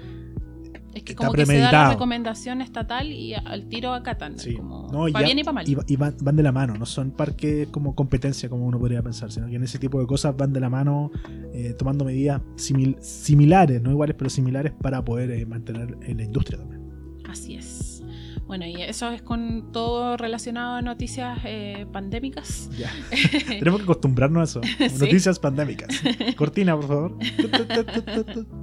es 0.94 1.04
que 1.04 1.14
Está 1.14 1.28
como 1.28 1.34
que 1.34 1.46
se 1.46 1.54
da 1.54 1.60
la 1.60 1.62
premeditado. 1.70 1.92
recomendación 1.94 2.62
estatal 2.62 3.08
y 3.14 3.34
al 3.34 3.70
tiro 3.70 3.94
acatan. 3.94 4.38
Sí. 4.38 4.56
Como, 4.56 4.90
No, 4.92 5.08
y 5.08 5.14
para 5.14 5.24
ya- 5.24 5.28
bien 5.28 5.40
y 5.40 5.44
para 5.46 5.54
mal. 5.54 5.70
y, 5.70 5.76
va- 5.76 5.84
y 5.88 5.96
van, 5.96 6.16
van 6.22 6.36
de 6.36 6.44
la 6.44 6.52
mano, 6.52 6.74
no 6.76 6.86
son 6.86 7.12
parques 7.12 7.70
como 7.70 7.96
competencia 7.96 8.50
como 8.50 8.66
uno 8.66 8.78
podría 8.78 9.02
pensar, 9.02 9.32
sino 9.32 9.48
que 9.48 9.56
en 9.56 9.64
ese 9.64 9.80
tipo 9.80 10.02
de 10.02 10.06
cosas 10.06 10.36
van 10.36 10.52
de 10.52 10.60
la 10.60 10.70
mano 10.70 11.10
eh, 11.54 11.74
tomando 11.80 12.04
medidas 12.04 12.42
simil- 12.58 13.00
similares, 13.00 13.82
no 13.82 13.90
iguales, 13.92 14.16
pero 14.18 14.30
similares 14.30 14.74
para 14.82 15.04
poder 15.06 15.32
eh, 15.32 15.46
mantener 15.46 15.98
en 16.02 16.18
la 16.18 16.24
industria 16.24 16.60
también. 16.60 16.82
Así 17.30 17.56
es. 17.56 18.01
Bueno, 18.48 18.66
y 18.66 18.82
eso 18.82 19.10
es 19.12 19.22
con 19.22 19.72
todo 19.72 20.18
relacionado 20.18 20.76
a 20.76 20.82
noticias 20.82 21.40
eh, 21.46 21.86
pandémicas. 21.92 22.70
Ya. 22.78 22.92
Tenemos 23.48 23.80
que 23.80 23.84
acostumbrarnos 23.84 24.56
a 24.56 24.60
eso. 24.60 24.62
Sí. 24.92 25.00
Noticias 25.00 25.40
pandémicas. 25.40 26.02
Cortina, 26.36 26.76
por 26.76 26.88
favor. 26.88 27.18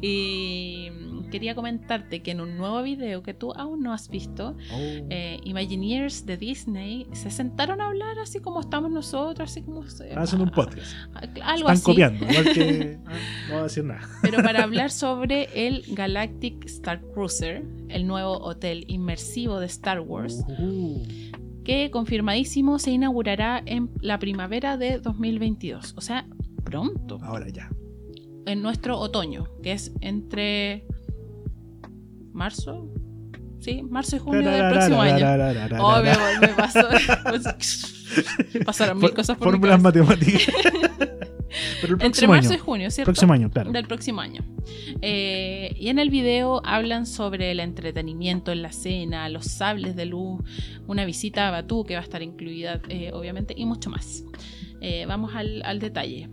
Y 0.00 0.88
quería 1.30 1.54
comentarte 1.54 2.22
que 2.22 2.32
en 2.32 2.40
un 2.40 2.56
nuevo 2.58 2.82
video 2.82 3.22
que 3.22 3.32
tú 3.34 3.52
aún 3.54 3.80
no 3.82 3.92
has 3.92 4.08
visto, 4.08 4.56
Oh. 4.72 4.76
eh, 5.10 5.38
Imagineers 5.44 6.26
de 6.26 6.36
Disney 6.36 7.06
se 7.12 7.30
sentaron 7.30 7.80
a 7.80 7.86
hablar 7.86 8.18
así 8.18 8.40
como 8.40 8.60
estamos 8.60 8.90
nosotros, 8.90 9.50
así 9.50 9.62
como... 9.62 9.88
se- 9.88 10.08
Están 10.08 10.22
haciendo 10.22 10.44
un 10.44 10.50
podcast. 10.50 10.92
Algo 11.42 11.70
Están 11.70 11.70
así. 11.70 11.82
copiando, 11.84 12.24
igual 12.28 12.44
que. 12.54 12.98
ah, 13.06 13.12
no 13.48 13.52
voy 13.54 13.60
a 13.60 13.62
decir 13.62 13.84
nada. 13.84 14.08
Pero 14.22 14.42
para 14.42 14.62
hablar 14.64 14.90
sobre 14.90 15.48
el 15.68 15.84
Galactic 15.94 16.64
Star 16.66 17.00
Cruiser, 17.14 17.64
el 17.88 18.06
nuevo 18.06 18.38
hotel 18.38 18.84
inmersivo 18.88 19.60
de 19.60 19.66
Star 19.66 20.00
Wars, 20.00 20.44
Uh, 20.58 21.02
que 21.64 21.90
confirmadísimo 21.90 22.78
se 22.78 22.90
inaugurará 22.90 23.62
en 23.66 23.90
la 24.00 24.18
primavera 24.18 24.76
de 24.76 24.98
2022. 24.98 25.94
O 25.96 26.00
sea, 26.00 26.26
pronto, 26.64 27.18
ahora 27.22 27.48
ya. 27.48 27.70
en 28.46 28.62
nuestro 28.62 28.98
otoño, 28.98 29.44
que 29.62 29.72
es 29.72 29.92
entre 30.00 30.86
marzo, 32.32 32.88
sí, 33.58 33.82
marzo 33.82 34.16
y 34.16 34.18
junio 34.18 34.50
del 34.50 34.70
próximo 34.70 35.00
año. 35.02 35.26
Oh, 35.80 36.00
me, 36.02 36.12
me 36.40 36.48
pasó. 36.54 36.80
Pasaron 38.64 38.98
mil 38.98 39.12
cosas 39.14 39.36
por 39.36 39.48
Fórmulas 39.50 39.80
matemáticas. 39.80 40.52
Pero 41.80 41.96
el 41.96 42.02
Entre 42.02 42.28
marzo 42.28 42.50
año. 42.50 42.56
y 42.58 42.60
junio, 42.60 42.90
¿cierto? 42.90 43.08
Próximo 43.08 43.32
año, 43.32 43.50
claro. 43.50 43.72
del 43.72 43.86
próximo 43.86 44.20
año. 44.20 44.42
Eh, 45.02 45.74
y 45.76 45.88
en 45.88 45.98
el 45.98 46.08
video 46.10 46.62
hablan 46.64 47.06
sobre 47.06 47.50
el 47.50 47.58
entretenimiento 47.58 48.52
en 48.52 48.62
la 48.62 48.70
cena, 48.70 49.28
los 49.28 49.46
sables 49.46 49.96
de 49.96 50.06
luz, 50.06 50.40
una 50.86 51.04
visita 51.04 51.48
a 51.48 51.50
Batú 51.50 51.84
que 51.84 51.94
va 51.94 52.00
a 52.00 52.04
estar 52.04 52.22
incluida, 52.22 52.80
eh, 52.88 53.10
obviamente, 53.12 53.54
y 53.56 53.66
mucho 53.66 53.90
más. 53.90 54.22
Eh, 54.80 55.06
vamos 55.06 55.34
al, 55.34 55.62
al 55.64 55.80
detalle. 55.80 56.28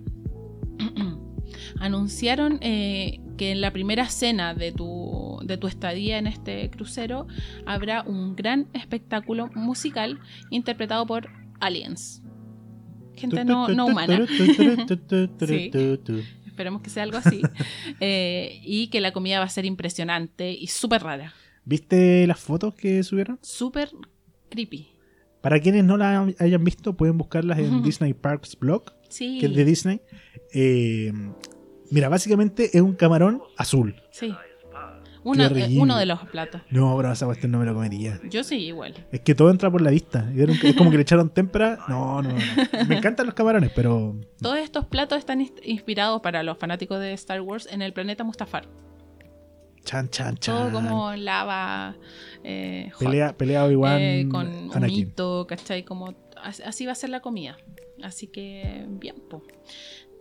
Anunciaron 1.80 2.60
que 3.38 3.52
en 3.52 3.62
la 3.62 3.72
primera 3.72 4.10
cena 4.10 4.54
de 4.54 4.72
tu, 4.72 5.40
de 5.44 5.58
tu 5.58 5.68
estadía 5.68 6.18
en 6.18 6.28
este 6.28 6.70
crucero 6.70 7.28
habrá 7.66 8.02
un 8.02 8.36
gran 8.36 8.68
espectáculo 8.74 9.50
musical 9.56 10.20
interpretado 10.50 11.06
por 11.06 11.30
aliens. 11.60 12.22
Gente 13.16 13.46
no, 13.46 13.68
no 13.70 13.86
humana. 13.88 14.26
Sí. 15.48 15.72
Esperemos 16.46 16.82
que 16.82 16.90
sea 16.90 17.04
algo 17.04 17.18
así. 17.18 17.42
Eh, 18.00 18.60
y 18.64 18.88
que 18.88 19.00
la 19.02 19.12
comida 19.12 19.40
va 19.40 19.46
a 19.46 19.50
ser 19.50 19.66
impresionante 19.66 20.52
y 20.52 20.68
súper 20.68 21.04
rara. 21.04 21.34
¿Viste 21.66 22.26
las 22.28 22.40
fotos 22.40 22.76
que 22.76 23.02
subieron? 23.04 23.40
Súper 23.42 23.90
creepy. 24.50 24.88
Para 25.42 25.60
quienes 25.60 25.84
no 25.84 25.98
la 25.98 26.28
hayan 26.40 26.64
visto, 26.64 26.96
pueden 26.98 27.18
buscarlas 27.18 27.60
en. 27.60 27.82
Disney 27.84 28.14
Parks 28.14 28.58
Blog, 28.60 28.94
Sí. 29.10 29.38
que 29.40 29.46
es 29.48 29.56
de 29.56 29.66
Disney. 29.66 30.02
Eh, 30.54 31.14
mira, 31.92 32.10
básicamente 32.10 32.70
es 32.78 32.82
un 32.82 32.94
camarón 32.96 33.42
azul. 33.58 33.96
Sí. 34.12 34.34
Uno, 35.24 35.44
eh, 35.44 35.68
uno 35.78 35.98
de 35.98 36.06
los 36.06 36.20
platos. 36.30 36.62
No, 36.70 36.96
bro, 36.96 37.12
esa 37.12 37.26
cuestión 37.26 37.52
no 37.52 37.60
me 37.60 37.66
lo 37.66 37.74
comería. 37.74 38.18
Yo 38.30 38.46
sí, 38.46 38.56
igual. 38.60 38.94
Es 39.12 39.20
que 39.22 39.36
todo 39.36 39.50
entra 39.52 39.70
por 39.70 39.82
la 39.82 39.92
vista. 39.92 40.32
Es 40.34 40.74
como 40.76 40.90
que 40.90 40.96
le 40.96 41.02
echaron 41.02 41.30
témpera. 41.30 41.80
No, 41.90 42.22
no, 42.22 42.30
no. 42.30 42.86
Me 42.88 42.98
encantan 42.98 43.26
los 43.26 43.36
camarones, 43.36 43.72
pero. 43.76 44.16
Todos 44.42 44.58
estos 44.60 44.86
platos 44.86 45.18
están 45.20 45.42
ins- 45.42 45.60
inspirados 45.66 46.22
para 46.22 46.44
los 46.44 46.58
fanáticos 46.58 47.00
de 47.02 47.12
Star 47.14 47.42
Wars 47.42 47.68
en 47.70 47.82
el 47.82 47.92
planeta 47.92 48.24
Mustafar. 48.24 48.68
Chan, 49.84 50.10
chan, 50.10 50.38
chan. 50.38 50.56
Todo 50.56 50.72
como 50.72 51.14
lava, 51.16 51.96
eh, 52.44 52.92
Pelea, 53.00 53.36
pelea 53.36 53.66
Obi-Wan 53.66 53.98
eh, 54.00 54.28
con 54.30 54.48
Anakin. 54.74 54.80
humito, 54.96 55.46
¿cachai? 55.48 55.84
Como 55.84 56.14
as- 56.42 56.62
así 56.62 56.86
va 56.86 56.94
a 56.94 56.96
ser 56.96 57.10
la 57.10 57.20
comida. 57.22 57.58
Así 58.02 58.28
que, 58.28 58.86
bien, 58.88 59.16
po. 59.30 59.42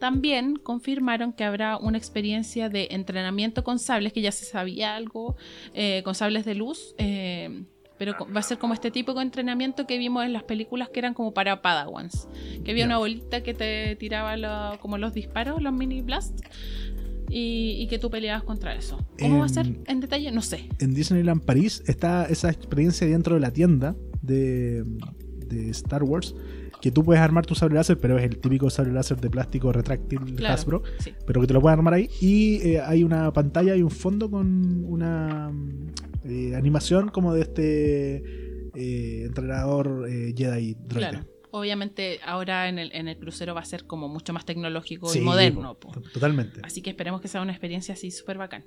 También 0.01 0.56
confirmaron 0.56 1.32
que 1.32 1.44
habrá 1.44 1.77
una 1.78 1.97
experiencia 1.98 2.68
de 2.68 2.89
entrenamiento 2.90 3.64
con 3.64 3.78
sables, 3.78 4.12
que 4.12 4.20
ya 4.20 4.32
se 4.32 4.44
sabía 4.44 4.94
algo, 4.97 5.36
eh, 5.74 6.02
con 6.05 6.14
sables 6.14 6.44
de 6.44 6.55
luz, 6.55 6.94
eh, 6.98 7.64
pero 7.98 8.14
va 8.35 8.40
a 8.40 8.43
ser 8.43 8.59
como 8.59 8.74
este 8.74 8.90
típico 8.90 9.23
entrenamiento 9.23 9.86
que 9.86 9.97
vimos 9.97 10.24
en 10.27 10.35
las 10.35 10.43
películas 10.43 10.90
que 10.90 10.98
eran 10.98 11.14
como 11.14 11.32
para 11.32 11.62
Padawans, 11.62 12.28
que 12.62 12.73
había 12.73 12.85
una 12.85 12.98
bolita 12.98 13.43
que 13.43 13.55
te 13.55 13.97
tiraba 13.97 14.36
lo- 14.36 14.78
como 14.81 14.98
los 14.98 15.14
disparos, 15.14 15.62
los 15.62 15.73
mini 15.73 16.02
blasts, 16.02 16.43
y, 17.28 17.77
y 17.81 17.86
que 17.89 17.98
tú 17.98 18.10
peleabas 18.10 18.44
contra 18.44 18.74
eso. 18.74 18.98
¿Cómo 19.18 19.39
va 19.40 19.47
a 19.47 19.48
ser 19.48 19.66
en 19.86 20.01
detalle? 20.01 20.31
No 20.31 20.43
sé. 20.43 20.68
En 20.78 20.94
Disneyland 20.94 21.43
París 21.44 21.82
está 21.86 22.27
esa 22.27 22.51
experiencia 22.51 23.06
dentro 23.06 23.35
de 23.35 23.40
la 23.40 23.51
tienda 23.51 23.97
de, 24.23 24.85
de 25.47 25.70
Star 25.70 26.02
Wars. 26.05 26.35
Que 26.81 26.90
tú 26.90 27.03
puedes 27.03 27.20
armar 27.23 27.47
tu 27.47 27.55
sable 27.55 27.74
láser, 27.77 27.98
pero 27.98 28.19
es 28.19 28.24
el 28.24 28.39
típico 28.39 28.69
sable 28.70 28.93
láser 28.93 29.19
de 29.20 29.31
plástico 29.31 29.73
retráctil 29.73 30.19
Claro, 30.36 30.55
Hasbro. 30.55 30.82
sí. 30.98 31.12
Pero 31.27 31.40
que 31.40 31.47
te 31.47 31.55
lo 31.55 31.61
puedes 31.61 31.77
armar 31.77 31.94
ahí. 31.94 32.09
Y 32.20 32.57
eh, 32.69 32.81
hay 32.81 33.03
una 33.03 33.32
pantalla 33.32 33.74
y 33.74 33.82
un 33.82 33.90
fondo 33.90 34.31
con 34.31 34.85
una 34.85 35.51
mm, 35.51 35.86
eh, 36.24 36.55
animación 36.55 37.09
como 37.09 37.32
de 37.35 37.43
este 37.43 38.16
eh, 38.74 39.24
entrenador 39.24 40.07
Jedi 40.09 40.74
droide. 40.74 41.11
Claro. 41.11 41.27
Obviamente 41.53 42.19
ahora 42.27 42.69
en 42.69 42.78
el, 42.78 42.93
en 42.93 43.09
el 43.09 43.16
crucero 43.16 43.55
va 43.55 43.61
a 43.62 43.65
ser 43.65 43.86
como 43.86 44.09
mucho 44.09 44.35
más 44.35 44.44
tecnológico 44.44 45.09
Sí, 45.09 45.20
y 45.20 45.23
moderno. 45.23 45.74
po, 45.78 45.90
Totalmente. 46.12 46.61
Así 46.62 46.82
que 46.82 46.90
esperemos 46.90 47.23
que 47.23 47.28
sea 47.28 47.40
una 47.40 47.53
experiencia 47.53 47.94
así 47.94 48.11
súper 48.11 48.36
bacán. 48.36 48.65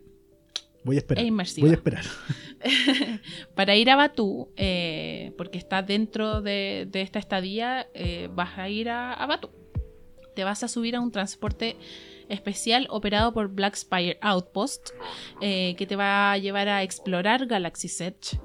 Voy 0.83 0.95
a 0.95 0.99
esperar. 0.99 1.23
E 1.23 1.27
inmersiva. 1.27 1.65
Voy 1.65 1.71
a 1.71 1.77
esperar. 1.77 2.05
Para 3.55 3.75
ir 3.75 3.89
a 3.89 3.95
Batú, 3.95 4.49
eh, 4.55 5.33
porque 5.37 5.57
está 5.57 5.81
dentro 5.81 6.41
de, 6.41 6.87
de 6.89 7.01
esta 7.01 7.19
estadía, 7.19 7.87
eh, 7.93 8.29
vas 8.33 8.57
a 8.57 8.69
ir 8.69 8.89
a, 8.89 9.13
a 9.13 9.25
Batú. 9.25 9.49
Te 10.35 10.43
vas 10.43 10.63
a 10.63 10.67
subir 10.67 10.95
a 10.95 11.01
un 11.01 11.11
transporte 11.11 11.75
especial 12.29 12.87
operado 12.89 13.33
por 13.33 13.49
Black 13.49 13.75
Spire 13.75 14.17
Outpost, 14.21 14.91
eh, 15.41 15.75
que 15.77 15.85
te 15.85 15.95
va 15.95 16.31
a 16.31 16.37
llevar 16.37 16.69
a 16.69 16.83
explorar 16.83 17.45
Galaxy's 17.47 17.99
Edge. 17.99 18.39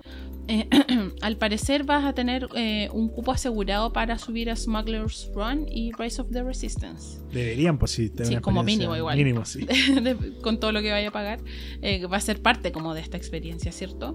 Eh, 0.48 0.68
al 1.22 1.36
parecer 1.36 1.84
vas 1.84 2.04
a 2.04 2.12
tener 2.12 2.48
eh, 2.54 2.88
un 2.92 3.08
cupo 3.08 3.32
asegurado 3.32 3.92
para 3.92 4.18
subir 4.18 4.50
a 4.50 4.56
Smuggler's 4.56 5.30
Run 5.34 5.66
y 5.70 5.92
Rise 5.98 6.20
of 6.20 6.30
the 6.30 6.42
Resistance. 6.42 7.18
Deberían, 7.32 7.78
pues 7.78 7.92
sí. 7.92 8.10
tener 8.10 8.34
Sí, 8.34 8.40
como 8.40 8.62
mínimo 8.62 8.94
igual. 8.96 9.16
Mínimo, 9.16 9.44
sí. 9.44 9.64
de- 9.64 10.38
con 10.42 10.60
todo 10.60 10.72
lo 10.72 10.82
que 10.82 10.90
vaya 10.92 11.08
a 11.08 11.12
pagar, 11.12 11.40
eh, 11.82 12.04
va 12.06 12.18
a 12.18 12.20
ser 12.20 12.42
parte 12.42 12.72
como 12.72 12.94
de 12.94 13.00
esta 13.00 13.16
experiencia, 13.16 13.72
¿cierto? 13.72 14.14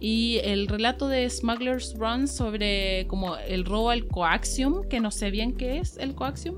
Y 0.00 0.40
el 0.44 0.66
relato 0.68 1.08
de 1.08 1.28
Smuggler's 1.30 1.94
Run 1.96 2.28
sobre 2.28 3.06
como 3.06 3.36
el 3.36 3.64
robo 3.64 3.90
al 3.90 4.06
coaxium, 4.06 4.88
que 4.88 5.00
no 5.00 5.10
sé 5.10 5.30
bien 5.30 5.54
qué 5.56 5.78
es 5.78 5.96
el 5.98 6.14
coaxium. 6.14 6.56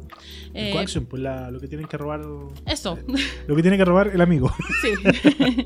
El 0.55 0.72
coaxium, 0.72 1.05
pues 1.06 1.22
la- 1.22 1.51
lo 1.51 1.60
que 1.60 1.68
tienen 1.68 1.86
que 1.86 1.97
robar. 1.97 2.22
Eso, 2.66 2.98
Lo 3.47 3.55
que 3.56 3.62
tiene 3.62 3.76
que 3.76 3.84
robar 3.84 4.09
el 4.09 4.20
amigo. 4.20 4.51
sí. 4.82 4.88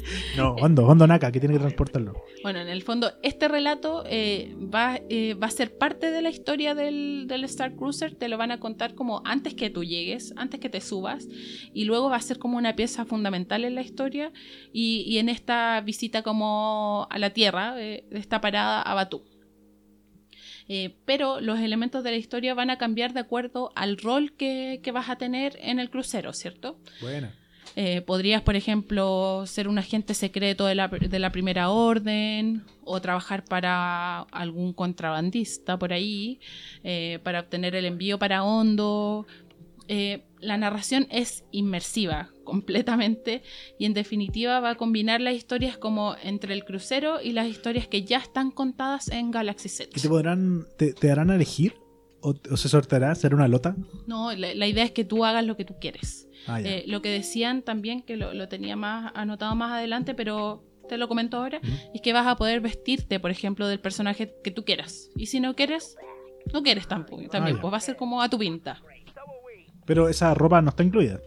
No, 0.36 0.54
Hondo, 0.56 0.86
Hondo 0.86 1.06
Naka, 1.06 1.30
que 1.32 1.40
tiene 1.40 1.54
que 1.54 1.60
transportarlo. 1.60 2.24
Bueno, 2.42 2.60
en 2.60 2.68
el 2.68 2.82
fondo, 2.82 3.12
este 3.22 3.43
relato 3.48 4.04
eh, 4.06 4.54
va, 4.56 5.00
eh, 5.08 5.34
va 5.34 5.46
a 5.46 5.50
ser 5.50 5.76
parte 5.76 6.10
de 6.10 6.22
la 6.22 6.30
historia 6.30 6.74
del, 6.74 7.28
Star 7.44 7.74
Cruiser. 7.74 8.14
Te 8.14 8.28
lo 8.28 8.38
van 8.38 8.50
a 8.50 8.60
contar 8.60 8.94
como 8.94 9.22
antes 9.24 9.54
que 9.54 9.70
tú 9.70 9.84
llegues, 9.84 10.32
antes 10.36 10.60
que 10.60 10.68
te 10.68 10.80
subas. 10.80 11.26
Y 11.72 11.84
luego 11.84 12.10
va 12.10 12.16
a 12.16 12.22
ser 12.22 12.38
como 12.38 12.58
una 12.58 12.76
pieza 12.76 13.04
fundamental 13.04 13.64
en 13.64 13.74
la 13.74 13.82
historia. 13.82 14.32
Y, 14.72 15.18
en 15.18 15.28
esta 15.28 15.80
visita 15.80 16.22
como 16.22 17.06
a 17.10 17.18
la 17.18 17.30
Tierra, 17.30 17.74
eh, 17.80 18.06
esta 18.10 18.40
parada 18.40 18.82
a 18.82 18.94
Batú. 18.94 19.24
Eh, 20.68 20.96
pero 21.04 21.40
los 21.40 21.60
elementos 21.60 22.02
de 22.04 22.10
la 22.10 22.16
historia 22.16 22.54
van 22.54 22.70
a 22.70 22.78
cambiar 22.78 23.12
de 23.12 23.20
acuerdo 23.20 23.70
al 23.74 23.98
rol 23.98 24.32
que, 24.32 24.80
que 24.82 24.92
vas 24.92 25.10
a 25.10 25.16
tener 25.16 25.58
en 25.60 25.78
el 25.78 25.90
crucero, 25.90 26.32
¿cierto? 26.32 26.80
Buena. 27.00 27.34
Eh, 27.76 28.02
podrías, 28.02 28.42
por 28.42 28.54
ejemplo, 28.54 29.44
ser 29.46 29.66
un 29.66 29.78
agente 29.78 30.14
secreto 30.14 30.66
de 30.66 30.76
la, 30.76 30.88
de 30.88 31.18
la 31.18 31.32
primera 31.32 31.70
orden 31.70 32.64
o 32.84 33.00
trabajar 33.00 33.44
para 33.44 34.20
algún 34.20 34.72
contrabandista 34.72 35.76
por 35.78 35.92
ahí 35.92 36.38
eh, 36.84 37.18
para 37.24 37.40
obtener 37.40 37.74
el 37.74 37.84
envío 37.84 38.18
para 38.18 38.44
Hondo. 38.44 39.26
Eh, 39.88 40.22
la 40.38 40.56
narración 40.56 41.08
es 41.10 41.44
inmersiva 41.50 42.30
completamente 42.44 43.42
y 43.78 43.86
en 43.86 43.94
definitiva 43.94 44.60
va 44.60 44.70
a 44.70 44.74
combinar 44.76 45.20
las 45.20 45.34
historias 45.34 45.76
como 45.76 46.14
entre 46.22 46.54
el 46.54 46.64
crucero 46.64 47.20
y 47.20 47.32
las 47.32 47.48
historias 47.48 47.88
que 47.88 48.04
ya 48.04 48.18
están 48.18 48.50
contadas 48.50 49.08
en 49.08 49.30
Galaxy 49.30 49.68
¿Y 49.94 50.00
te 50.00 50.08
podrán, 50.08 50.66
te, 50.78 50.92
te 50.92 51.08
darán 51.08 51.30
a 51.30 51.34
elegir? 51.34 51.74
¿O, 52.20 52.34
o 52.50 52.56
se 52.56 52.70
sorteará? 52.70 53.14
¿Será 53.14 53.36
una 53.36 53.48
lota? 53.48 53.76
No, 54.06 54.32
la, 54.32 54.54
la 54.54 54.66
idea 54.66 54.84
es 54.84 54.92
que 54.92 55.04
tú 55.04 55.26
hagas 55.26 55.44
lo 55.44 55.58
que 55.58 55.66
tú 55.66 55.74
quieres. 55.78 56.26
Ah. 56.46 56.60
Eh, 56.60 56.84
lo 56.86 57.00
que 57.02 57.10
decían 57.10 57.62
también, 57.62 58.02
que 58.02 58.16
lo, 58.16 58.34
lo 58.34 58.48
tenía 58.48 58.76
más 58.76 59.12
anotado 59.14 59.54
más 59.54 59.72
adelante, 59.72 60.14
pero 60.14 60.64
te 60.88 60.98
lo 60.98 61.08
comento 61.08 61.38
ahora, 61.38 61.60
es 61.94 62.00
que 62.02 62.12
vas 62.12 62.26
a 62.26 62.36
poder 62.36 62.60
vestirte, 62.60 63.18
por 63.18 63.30
ejemplo, 63.30 63.66
del 63.68 63.80
personaje 63.80 64.34
que 64.44 64.50
tú 64.50 64.64
quieras. 64.64 65.08
Y 65.16 65.26
si 65.26 65.40
no 65.40 65.54
quieres, 65.56 65.96
no 66.52 66.62
quieres 66.62 66.86
tampoco. 66.86 67.22
También, 67.28 67.56
Ah, 67.56 67.58
ya. 67.58 67.62
pues 67.62 67.72
va 67.72 67.76
a 67.78 67.80
ser 67.80 67.96
como 67.96 68.20
a 68.20 68.28
tu 68.28 68.38
pinta. 68.38 68.82
Pero 69.86 70.08
esa 70.08 70.34
ropa 70.34 70.60
no 70.62 70.70
está 70.70 70.82
incluida. 70.82 71.20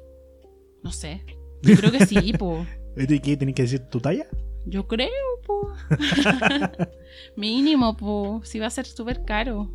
No 0.84 0.92
sé. 0.92 1.24
Yo 1.64 1.76
creo 1.76 1.92
que 1.92 2.06
sí, 2.06 2.34
pues. 2.38 2.68
¿Y 2.98 3.20
qué? 3.20 3.36
¿Tenés 3.38 3.56
que 3.56 3.64
decir 3.64 3.80
tu 3.90 4.00
talla? 4.00 4.26
Yo 4.66 4.88
creo, 4.88 5.10
pues. 5.46 5.76
Mínimo, 7.36 7.96
pues. 7.98 8.50
Si 8.50 8.60
va 8.60 8.68
a 8.68 8.72
ser 8.72 8.86
súper 8.86 9.24
caro. 9.26 9.70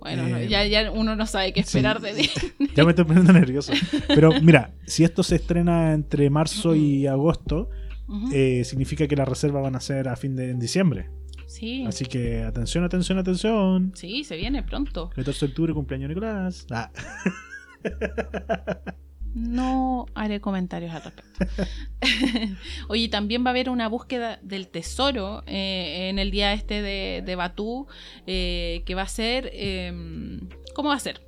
Bueno, 0.00 0.28
no, 0.28 0.36
Eh, 0.38 0.48
ya, 0.48 0.64
ya 0.66 0.90
uno 0.90 1.14
no 1.14 1.26
sabe 1.26 1.52
qué 1.52 1.62
sí. 1.62 1.68
esperar 1.78 2.00
de 2.00 2.14
ti. 2.14 2.30
Ya 2.74 2.84
me 2.84 2.90
estoy 2.90 3.04
poniendo 3.04 3.32
nervioso. 3.32 3.72
Pero 4.08 4.30
mira, 4.42 4.72
si 4.86 5.04
esto 5.04 5.22
se 5.22 5.36
estrena 5.36 5.92
entre 5.92 6.30
marzo 6.30 6.74
y 6.74 7.06
agosto, 7.06 7.68
eh, 8.32 8.62
significa 8.64 9.06
que 9.06 9.14
las 9.16 9.28
reservas 9.28 9.62
van 9.62 9.76
a 9.76 9.80
ser 9.80 10.08
a 10.08 10.16
fin 10.16 10.34
de 10.34 10.50
en 10.50 10.58
diciembre. 10.58 11.10
sí. 11.46 11.84
Así 11.86 12.04
que 12.06 12.42
atención, 12.42 12.82
atención, 12.84 13.18
atención. 13.18 13.92
Sí, 13.94 14.24
se 14.24 14.36
viene 14.36 14.62
pronto. 14.62 15.10
14 15.14 15.46
de 15.46 15.50
octubre, 15.50 15.72
cumpleaños 15.74 16.08
Nicolás. 16.08 16.66
Ah, 16.70 16.90
No 19.34 20.06
haré 20.14 20.40
comentarios 20.40 20.92
al 20.92 21.02
respecto. 21.02 21.62
Oye, 22.88 23.08
también 23.08 23.44
va 23.44 23.48
a 23.48 23.50
haber 23.50 23.70
una 23.70 23.88
búsqueda 23.88 24.38
del 24.42 24.68
tesoro 24.68 25.44
eh, 25.46 26.08
en 26.10 26.18
el 26.18 26.30
día 26.30 26.52
este 26.52 26.82
de, 26.82 27.22
de 27.24 27.36
Batú, 27.36 27.86
eh, 28.26 28.82
que 28.86 28.94
va 28.94 29.02
a 29.02 29.08
ser... 29.08 29.50
eh, 29.52 29.92
¿Cómo 30.74 30.90
va 30.90 30.94
a 30.96 31.00
ser? 31.00 31.20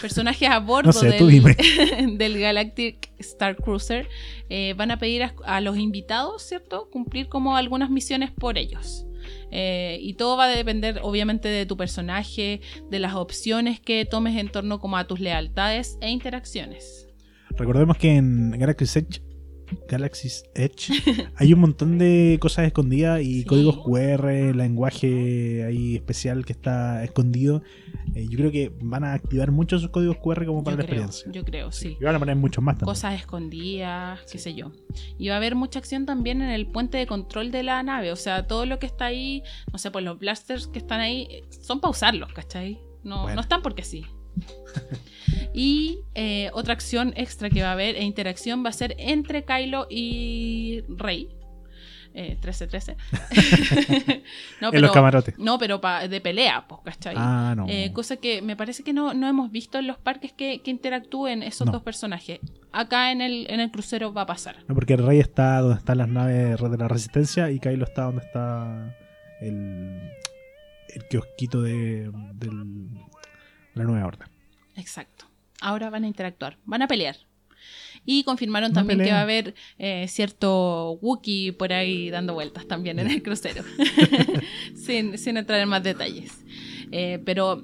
Personajes 0.00 0.48
a 0.48 0.58
bordo 0.60 0.92
sé, 0.92 1.18
del, 2.16 2.38
Galactic 2.38 3.12
Star 3.18 3.56
Cruiser 3.56 4.08
eh, 4.48 4.74
van 4.76 4.90
a 4.90 4.98
pedir 4.98 5.22
a, 5.22 5.34
a 5.44 5.60
los 5.60 5.78
invitados, 5.78 6.42
¿cierto? 6.42 6.88
Cumplir 6.90 7.28
como 7.28 7.56
algunas 7.56 7.90
misiones 7.90 8.30
por 8.30 8.58
ellos. 8.58 9.06
Eh, 9.50 9.98
y 10.00 10.14
todo 10.14 10.36
va 10.36 10.44
a 10.44 10.48
depender 10.48 11.00
obviamente 11.02 11.48
de 11.48 11.66
tu 11.66 11.76
personaje, 11.76 12.60
de 12.88 12.98
las 12.98 13.14
opciones 13.14 13.80
que 13.80 14.04
tomes 14.04 14.36
en 14.38 14.50
torno 14.50 14.80
como 14.80 14.96
a 14.96 15.06
tus 15.06 15.20
lealtades 15.20 15.98
e 16.00 16.08
interacciones. 16.10 17.09
Recordemos 17.56 17.96
que 17.96 18.16
en 18.16 18.50
Galaxy's 18.52 18.96
Edge, 18.96 19.22
Galaxy's 19.88 20.42
Edge 20.56 20.90
hay 21.36 21.52
un 21.52 21.60
montón 21.60 21.96
de 21.96 22.38
cosas 22.40 22.66
escondidas 22.66 23.22
y 23.22 23.40
Sí. 23.40 23.44
códigos 23.44 23.78
QR, 23.84 24.52
lenguaje 24.56 25.62
ahí 25.64 25.94
especial 25.94 26.44
que 26.44 26.52
está 26.52 27.04
escondido. 27.04 27.62
Eh, 28.16 28.26
yo 28.28 28.36
creo 28.38 28.50
que 28.50 28.72
van 28.82 29.04
a 29.04 29.12
activar 29.12 29.52
muchos 29.52 29.80
esos 29.82 29.92
códigos 29.92 30.16
QR 30.16 30.44
como 30.44 30.64
para 30.64 30.76
yo 30.76 30.82
la 30.82 30.88
creo, 30.88 31.02
experiencia. 31.04 31.30
yo 31.32 31.44
creo, 31.44 31.70
sí. 31.70 31.96
Y 32.00 32.04
van 32.04 32.16
a 32.16 32.18
poner 32.18 32.34
muchos 32.34 32.64
más 32.64 32.74
también. 32.78 32.86
Cosas 32.86 33.14
escondidas, 33.20 34.20
qué 34.30 34.38
sé 34.38 34.54
yo. 34.54 34.72
Y 35.18 35.28
va 35.28 35.34
a 35.34 35.36
haber 35.36 35.54
mucha 35.54 35.78
acción 35.78 36.04
también 36.04 36.42
en 36.42 36.50
el 36.50 36.66
puente 36.66 36.98
de 36.98 37.06
control 37.06 37.52
de 37.52 37.62
la 37.62 37.80
nave. 37.84 38.10
O 38.10 38.16
sea, 38.16 38.48
todo 38.48 38.66
lo 38.66 38.80
que 38.80 38.86
está 38.86 39.06
ahí, 39.06 39.42
no 39.72 39.78
sé, 39.78 39.92
pues 39.92 40.04
los 40.04 40.18
blasters 40.18 40.66
que 40.66 40.78
están 40.80 40.98
ahí, 41.00 41.28
eh, 41.30 41.44
son 41.62 41.80
para 41.80 41.92
usarlos, 41.92 42.32
¿cachai? 42.32 42.80
No, 43.04 43.22
Bueno. 43.22 43.36
no 43.36 43.40
están 43.42 43.62
porque 43.62 43.84
sí. 43.84 44.04
y 45.54 46.00
eh, 46.14 46.50
otra 46.52 46.72
acción 46.74 47.12
extra 47.16 47.50
que 47.50 47.62
va 47.62 47.68
a 47.70 47.72
haber 47.72 47.96
e 47.96 48.02
interacción 48.04 48.64
va 48.64 48.70
a 48.70 48.72
ser 48.72 48.94
entre 48.98 49.44
Kylo 49.44 49.86
y 49.90 50.82
Rey. 50.88 51.28
Eh, 52.12 52.36
13-13. 52.42 52.96
no, 54.60 54.72
en 54.72 54.82
los 54.82 54.90
camarotes. 54.90 55.38
no, 55.38 55.58
pero 55.60 55.80
pa- 55.80 56.08
de 56.08 56.20
pelea, 56.20 56.66
pues, 56.66 56.80
¿cachai? 56.84 57.14
Ah, 57.16 57.54
no. 57.56 57.66
Eh, 57.68 57.92
cosa 57.92 58.16
que 58.16 58.42
me 58.42 58.56
parece 58.56 58.82
que 58.82 58.92
no, 58.92 59.14
no 59.14 59.28
hemos 59.28 59.52
visto 59.52 59.78
en 59.78 59.86
los 59.86 59.96
parques 59.96 60.32
que, 60.32 60.60
que 60.60 60.72
interactúen 60.72 61.44
esos 61.44 61.66
No. 61.66 61.72
dos 61.74 61.82
personajes. 61.82 62.40
Acá 62.72 63.12
en 63.12 63.20
el, 63.20 63.46
en 63.48 63.60
el 63.60 63.70
crucero 63.70 64.12
va 64.12 64.22
a 64.22 64.26
pasar. 64.26 64.56
No, 64.66 64.74
porque 64.74 64.94
el 64.94 65.06
rey 65.06 65.20
está 65.20 65.60
donde 65.60 65.78
están 65.78 65.98
las 65.98 66.08
naves 66.08 66.60
de 66.60 66.76
la 66.76 66.88
resistencia 66.88 67.48
y 67.52 67.60
Kylo 67.60 67.84
está 67.84 68.02
donde 68.02 68.22
está 68.24 68.96
el, 69.40 70.00
el 70.88 71.04
kiosquito 71.08 71.62
de, 71.62 72.10
del- 72.34 72.90
la 73.74 73.84
nueva 73.84 74.06
orden. 74.06 74.28
Exacto. 74.76 75.26
Ahora 75.60 75.90
van 75.90 76.04
a 76.04 76.06
interactuar, 76.06 76.56
van 76.64 76.82
a 76.82 76.88
pelear. 76.88 77.16
Y 78.06 78.24
confirmaron 78.24 78.70
No 78.70 78.74
también 78.74 79.00
que 79.00 79.12
va 79.12 79.18
a 79.18 79.22
haber 79.22 79.54
eh, 79.78 80.06
cierto 80.08 80.92
Wookiee 81.02 81.52
por 81.52 81.72
ahí 81.72 82.08
dando 82.08 82.32
vueltas 82.32 82.66
también 82.66 82.98
en 82.98 83.10
el 83.10 83.22
crucero. 83.22 83.62
sin, 84.74 85.18
sin 85.18 85.36
entrar 85.36 85.60
en 85.60 85.68
más 85.68 85.82
detalles. 85.82 86.44
Eh, 86.92 87.20
pero 87.24 87.62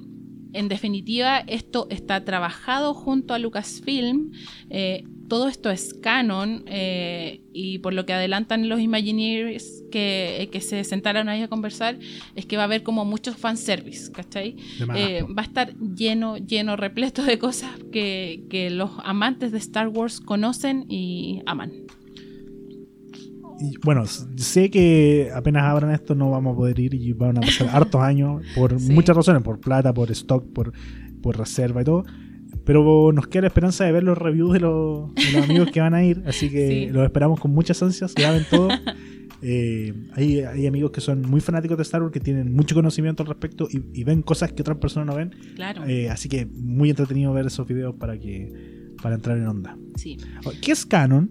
en 0.53 0.67
definitiva, 0.67 1.39
esto 1.39 1.87
está 1.89 2.23
trabajado 2.23 2.93
junto 2.93 3.33
a 3.33 3.39
Lucasfilm. 3.39 4.31
eh, 4.69 5.03
todo 5.27 5.47
esto 5.49 5.69
es 5.69 5.93
canon 5.93 6.63
eh, 6.67 7.41
y 7.51 7.79
por 7.79 7.93
lo 7.93 8.05
que 8.05 8.13
adelantan 8.13 8.69
los 8.69 8.79
Imagineers 8.79 9.83
que, 9.91 10.49
que 10.51 10.61
se 10.61 10.83
sentaron 10.83 11.27
ahí 11.27 11.41
a 11.41 11.47
conversar, 11.47 11.99
es 12.35 12.45
que 12.45 12.55
va 12.55 12.63
a 12.63 12.65
haber 12.65 12.83
como 12.83 13.03
muchos 13.03 13.35
fanservice, 13.35 14.11
¿cachai? 14.11 14.55
Eh, 14.95 15.23
va 15.23 15.41
a 15.41 15.45
estar 15.45 15.75
lleno, 15.77 16.37
lleno, 16.37 16.75
repleto 16.77 17.23
de 17.23 17.37
cosas 17.39 17.71
que, 17.91 18.45
que 18.49 18.69
los 18.69 18.91
amantes 19.03 19.51
de 19.51 19.57
Star 19.57 19.89
Wars 19.89 20.21
conocen 20.21 20.85
y 20.87 21.41
aman. 21.45 21.87
Y, 23.59 23.75
bueno, 23.83 24.05
sé 24.05 24.69
que 24.69 25.29
apenas 25.33 25.63
abran 25.63 25.91
esto 25.91 26.13
no 26.15 26.29
vamos 26.29 26.53
a 26.53 26.55
poder 26.57 26.79
ir 26.79 26.93
y 26.93 27.13
van 27.13 27.37
a 27.37 27.41
pasar 27.41 27.69
hartos 27.71 28.01
años 28.01 28.43
por 28.55 28.79
Sí. 28.79 28.91
muchas 28.93 29.15
razones, 29.15 29.41
por 29.41 29.59
plata, 29.59 29.93
por 29.93 30.11
stock, 30.11 30.45
por, 30.53 30.71
por 31.21 31.37
reserva 31.37 31.81
y 31.81 31.85
todo. 31.85 32.03
Pero 32.63 33.11
nos 33.13 33.27
queda 33.27 33.41
la 33.43 33.47
esperanza 33.47 33.85
de 33.85 33.91
ver 33.91 34.03
los 34.03 34.17
reviews 34.17 34.53
de 34.53 34.59
los, 34.59 35.13
de 35.15 35.31
los 35.33 35.43
amigos 35.49 35.71
que 35.71 35.79
van 35.79 35.93
a 35.93 36.03
ir, 36.03 36.21
así 36.27 36.49
que 36.49 36.67
Sí. 36.87 36.89
los 36.93 37.03
esperamos 37.03 37.39
con 37.39 37.51
muchas 37.51 37.81
ansias, 37.81 38.13
graben 38.13 38.43
todo. 38.49 38.69
Eh, 39.41 39.93
hay, 40.15 40.39
hay 40.41 40.65
amigos 40.67 40.91
que 40.91 40.99
son 41.01 41.21
muy 41.21 41.41
fanáticos 41.41 41.77
de 41.77 41.83
Star 41.83 42.01
Wars, 42.01 42.11
que 42.11 42.19
tienen 42.19 42.53
mucho 42.55 42.73
conocimiento 42.75 43.21
al 43.23 43.29
respecto 43.29 43.67
y, 43.71 43.83
y 43.93 44.03
ven 44.03 44.21
cosas 44.23 44.51
que 44.51 44.61
otras 44.63 44.77
personas 44.77 45.07
no 45.07 45.15
ven. 45.15 45.31
Claro, 45.55 45.85
Eh, 45.85 46.09
así 46.09 46.27
que 46.27 46.45
muy 46.47 46.89
entretenido 46.89 47.31
ver 47.33 47.45
esos 47.45 47.67
videos 47.67 47.95
para 47.95 48.17
que 48.19 48.51
para 49.01 49.13
entrar 49.15 49.37
en 49.37 49.47
onda. 49.47 49.77
sí. 49.95 50.17
¿Qué 50.61 50.71
es 50.71 50.85
canon? 50.85 51.29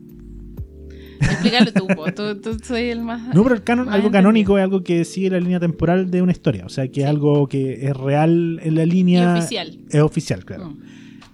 Explícalo 1.21 1.73
tú, 1.73 1.87
po. 1.89 2.05
tú, 2.13 2.41
tú 2.41 2.59
soy 2.63 2.85
el 2.91 3.01
más... 3.03 3.35
No, 3.35 3.43
pero 3.43 3.55
el 3.55 3.63
canon, 3.63 3.89
algo 3.89 4.11
canónico 4.11 4.59
es 4.59 4.65
algo 4.65 4.83
que 4.83 5.05
sigue 5.05 5.31
la 5.31 5.41
línea 5.41 5.61
temporal 5.61 6.11
de 6.11 6.23
una 6.23 6.33
historia. 6.33 6.65
O 6.67 6.69
sea, 6.69 6.89
que 6.89 7.03
es 7.03 7.07
algo 7.07 7.47
que 7.49 7.87
es 7.87 7.97
real 7.97 8.61
en 8.63 8.75
la 8.75 8.85
Y 8.85 8.91
línea. 8.91 9.35
oficial. 9.37 9.79
Es 9.91 10.01
oficial, 10.01 10.45
claro. 10.45 10.71
Mm, 10.71 10.79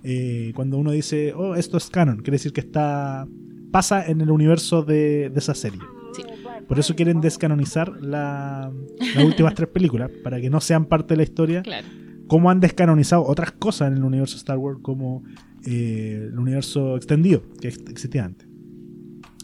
Eh, 0.05 0.53
cuando 0.57 0.79
uno 0.79 0.91
dice, 0.91 1.33
oh, 1.33 1.55
esto 1.55 1.77
es 1.77 1.89
canon, 1.89 2.17
quiere 2.19 2.33
decir 2.33 2.53
que 2.53 2.61
está 2.61 3.27
pasa 3.71 4.05
en 4.05 4.21
el 4.21 4.31
universo 4.31 4.83
de, 4.83 5.31
de 5.31 5.39
esa 5.39 5.55
serie. 5.55 5.81
sí. 6.17 6.23
Por 6.69 6.79
eso 6.79 6.95
quieren 6.95 7.21
descanonizar 7.21 8.01
la- 8.03 8.71
las 9.15 9.25
últimas 9.25 9.55
tres 9.55 9.69
películas, 9.69 10.11
para 10.25 10.41
que 10.41 10.49
no 10.51 10.61
sean 10.61 10.87
parte 10.87 11.15
de 11.15 11.17
la 11.19 11.23
historia. 11.25 11.63
Claro. 11.63 11.87
Como 12.29 12.51
han 12.51 12.61
descanonizado 12.61 13.25
otras 13.27 13.53
cosas 13.53 13.89
en 13.91 13.99
el 13.99 14.05
universo 14.05 14.37
Star 14.37 14.57
Wars, 14.59 14.79
como 14.83 15.23
eh, 15.67 16.29
el 16.33 16.39
universo 16.39 16.97
extendido 16.97 17.43
que 17.61 17.69
ex- 17.69 17.83
existía 17.91 18.25
antes. 18.25 18.47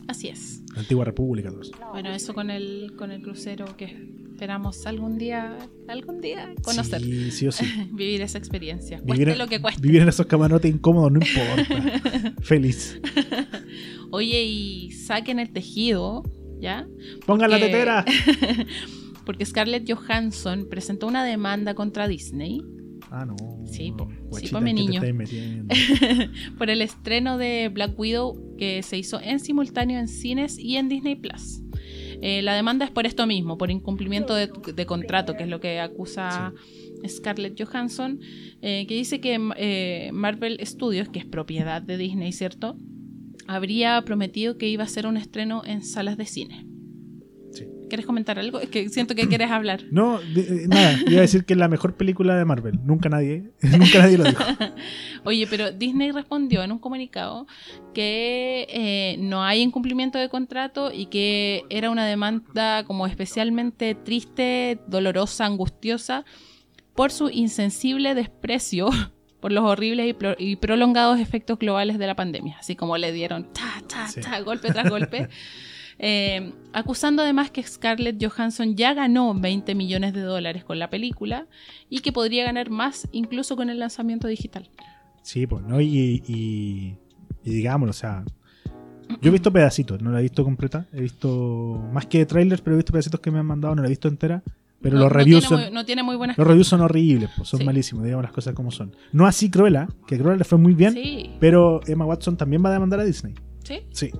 Así 0.08 0.28
es. 0.28 0.62
La 0.74 0.80
antigua 0.80 1.04
república, 1.04 1.50
eso. 1.60 1.70
Bueno, 1.90 2.10
eso 2.10 2.32
con 2.32 2.50
el, 2.50 2.94
con 2.96 3.12
el 3.12 3.20
crucero 3.20 3.76
que 3.76 4.08
esperamos 4.32 4.86
algún 4.86 5.18
día, 5.18 5.58
algún 5.86 6.22
día 6.22 6.54
conocer. 6.62 7.02
Sí, 7.02 7.30
sí 7.30 7.46
o 7.46 7.52
sí. 7.52 7.66
Vivir 7.92 8.22
esa 8.22 8.38
experiencia. 8.38 9.00
Vivir 9.04 9.26
Cueste 9.26 9.36
lo 9.36 9.48
que 9.48 9.60
cueste. 9.60 9.82
Vivir 9.82 10.02
en 10.02 10.08
esos 10.08 10.24
camarotes 10.26 10.72
incómodos 10.72 11.12
no 11.12 11.20
importa. 11.20 12.32
Feliz. 12.40 12.98
Oye, 14.10 14.44
y 14.44 14.92
saquen 14.92 15.40
el 15.40 15.50
tejido, 15.50 16.22
¿ya? 16.58 16.88
Pongan 17.26 17.50
la 17.50 17.58
tetera. 17.58 18.04
Porque 19.26 19.44
Scarlett 19.44 19.86
Johansson 19.86 20.68
presentó 20.70 21.06
una 21.06 21.22
demanda 21.22 21.74
contra 21.74 22.08
Disney 22.08 22.62
Ah, 23.10 23.24
no. 23.24 23.36
Sí, 23.66 23.92
po. 23.96 24.06
Guachita, 24.06 24.48
Sí, 24.48 24.54
po, 24.54 24.60
mi 24.60 24.70
¿en 24.70 24.76
qué 24.76 25.00
te 25.00 25.12
niño. 25.12 25.66
por 26.58 26.70
el 26.70 26.82
estreno 26.82 27.38
de 27.38 27.68
Black 27.68 27.98
Widow 27.98 28.56
que 28.56 28.82
se 28.82 28.98
hizo 28.98 29.20
en 29.20 29.40
simultáneo 29.40 29.98
en 29.98 30.08
cines 30.08 30.58
y 30.58 30.76
en 30.76 30.88
Disney 30.88 31.16
Plus. 31.16 31.62
Eh, 32.20 32.42
la 32.42 32.54
demanda 32.54 32.84
es 32.84 32.90
por 32.90 33.06
esto 33.06 33.26
mismo, 33.26 33.56
por 33.58 33.70
incumplimiento 33.70 34.34
de, 34.34 34.50
de 34.74 34.86
contrato, 34.86 35.36
que 35.36 35.44
es 35.44 35.48
lo 35.48 35.60
que 35.60 35.78
acusa 35.78 36.52
Scarlett 37.06 37.60
Johansson, 37.60 38.20
eh, 38.60 38.86
que 38.88 38.94
dice 38.94 39.20
que 39.20 39.38
eh, 39.56 40.10
Marvel 40.12 40.58
Studios, 40.66 41.08
que 41.08 41.20
es 41.20 41.26
propiedad 41.26 41.80
de 41.80 41.96
Disney, 41.96 42.32
¿cierto? 42.32 42.76
Habría 43.46 44.02
prometido 44.04 44.58
que 44.58 44.68
iba 44.68 44.82
a 44.82 44.86
hacer 44.86 45.06
un 45.06 45.16
estreno 45.16 45.62
en 45.64 45.82
salas 45.82 46.16
de 46.16 46.26
cine. 46.26 46.66
¿Quieres 47.88 48.06
comentar 48.06 48.38
algo? 48.38 48.60
Es 48.60 48.68
que 48.68 48.88
siento 48.88 49.14
que 49.14 49.26
quieres 49.28 49.50
hablar. 49.50 49.82
No, 49.90 50.18
de- 50.20 50.64
eh, 50.64 50.68
nada. 50.68 50.92
Iba 51.06 51.18
a 51.18 51.22
decir 51.22 51.44
que 51.44 51.54
es 51.54 51.58
la 51.58 51.68
mejor 51.68 51.94
película 51.96 52.36
de 52.36 52.44
Marvel. 52.44 52.78
Nunca 52.84 53.08
nadie, 53.08 53.50
nunca 53.62 53.98
nadie 53.98 54.18
lo 54.18 54.24
dijo. 54.24 54.42
Oye, 55.24 55.46
pero 55.48 55.72
Disney 55.72 56.10
respondió 56.12 56.62
en 56.62 56.72
un 56.72 56.78
comunicado 56.78 57.46
que 57.94 58.66
eh, 58.70 59.16
no 59.18 59.42
hay 59.42 59.60
incumplimiento 59.62 60.18
de 60.18 60.28
contrato 60.28 60.92
y 60.92 61.06
que 61.06 61.64
era 61.70 61.90
una 61.90 62.06
demanda 62.06 62.84
como 62.84 63.06
especialmente 63.06 63.94
triste, 63.94 64.78
dolorosa, 64.86 65.46
angustiosa 65.46 66.24
por 66.94 67.10
su 67.12 67.30
insensible 67.30 68.14
desprecio 68.14 68.88
por 69.40 69.52
los 69.52 69.64
horribles 69.64 70.08
y, 70.08 70.12
pro- 70.14 70.34
y 70.36 70.56
prolongados 70.56 71.20
efectos 71.20 71.58
globales 71.60 71.98
de 71.98 72.06
la 72.08 72.16
pandemia, 72.16 72.56
así 72.58 72.74
como 72.74 72.96
le 72.98 73.12
dieron 73.12 73.52
ta, 73.52 73.82
ta, 73.88 74.08
Sí. 74.08 74.20
ta, 74.20 74.40
golpe 74.40 74.68
tras 74.72 74.90
golpe. 74.90 75.28
Eh, 75.98 76.52
acusando 76.72 77.22
además 77.22 77.50
que 77.50 77.62
Scarlett 77.62 78.22
Johansson 78.24 78.76
ya 78.76 78.94
ganó 78.94 79.34
20 79.34 79.74
millones 79.74 80.12
de 80.14 80.20
dólares 80.20 80.62
con 80.64 80.78
la 80.78 80.90
película 80.90 81.46
y 81.90 82.00
que 82.00 82.12
podría 82.12 82.44
ganar 82.44 82.70
más 82.70 83.08
incluso 83.12 83.56
con 83.56 83.68
el 83.70 83.78
lanzamiento 83.80 84.28
digital. 84.28 84.70
Sí, 85.22 85.46
pues, 85.46 85.64
¿no? 85.64 85.80
Y, 85.80 86.22
y, 86.26 86.96
y 87.44 87.50
digámoslo, 87.50 87.90
o 87.90 87.94
sea. 87.94 88.24
Yo 89.22 89.30
he 89.30 89.32
visto 89.32 89.50
pedacitos, 89.50 90.02
no 90.02 90.10
la 90.10 90.18
he 90.20 90.22
visto 90.22 90.44
completa. 90.44 90.86
He 90.92 91.00
visto 91.00 91.82
más 91.92 92.04
que 92.06 92.26
trailers, 92.26 92.60
pero 92.60 92.74
he 92.74 92.78
visto 92.78 92.92
pedacitos 92.92 93.20
que 93.20 93.30
me 93.30 93.38
han 93.38 93.46
mandado, 93.46 93.74
no 93.74 93.80
la 93.82 93.88
he 93.88 93.90
visto 93.90 94.06
entera. 94.06 94.42
Pero 94.80 94.96
no, 94.96 95.04
los 95.04 95.10
no 95.12 95.18
reviews 95.18 95.40
tiene 95.48 95.48
son. 95.48 95.60
muy, 95.72 95.74
no 95.74 95.84
tiene 95.86 96.02
muy 96.04 96.14
buenas 96.16 96.38
Los 96.38 96.46
reviews 96.46 96.68
son 96.68 96.82
horribles, 96.82 97.30
pues, 97.36 97.48
son 97.48 97.58
Sí. 97.60 97.64
malísimos, 97.66 98.04
digamos 98.04 98.22
las 98.22 98.32
cosas 98.32 98.54
como 98.54 98.70
son. 98.70 98.94
No 99.12 99.26
así 99.26 99.50
Cruella, 99.50 99.88
que 100.06 100.16
Cruella 100.18 100.36
le 100.36 100.44
fue 100.44 100.58
muy 100.58 100.74
bien, 100.74 100.92
Sí, 100.92 101.30
pero 101.40 101.80
Emma 101.86 102.04
Watson 102.04 102.36
también 102.36 102.62
va 102.64 102.68
a 102.68 102.72
demandar 102.74 103.00
a 103.00 103.04
Disney. 103.04 103.34
sí. 103.64 103.80
Sí. 103.90 104.12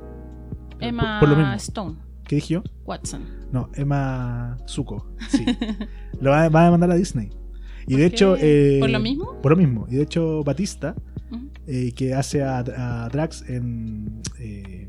Emma 0.80 1.20
Por, 1.20 1.28
por 1.28 1.36
lo 1.38 1.42
mismo. 1.44 1.54
Stone, 1.56 1.96
¿Qué 2.24 2.36
dije 2.36 2.54
yo? 2.54 2.62
Watson. 2.84 3.22
No, 3.52 3.70
Emma 3.74 4.56
Zuko. 4.68 5.10
Sí. 5.30 5.44
lo 6.20 6.30
va, 6.30 6.48
va 6.48 6.62
a 6.62 6.64
demandar 6.66 6.90
a 6.90 6.94
Disney. 6.94 7.30
Y 7.86 7.96
de 7.96 8.04
¿Por 8.04 8.12
hecho. 8.14 8.36
eh, 8.38 8.78
¿Por 8.80 8.90
lo 8.90 9.00
mismo? 9.00 9.40
Por 9.40 9.52
lo 9.52 9.56
mismo. 9.56 9.86
Y 9.90 9.96
de 9.96 10.02
hecho, 10.02 10.44
Batista, 10.44 10.94
eh, 11.66 11.92
que 11.96 12.14
hace 12.14 12.42
a, 12.42 12.58
a 12.58 13.08
Drax 13.08 13.48
en. 13.48 14.20
Eh, 14.38 14.88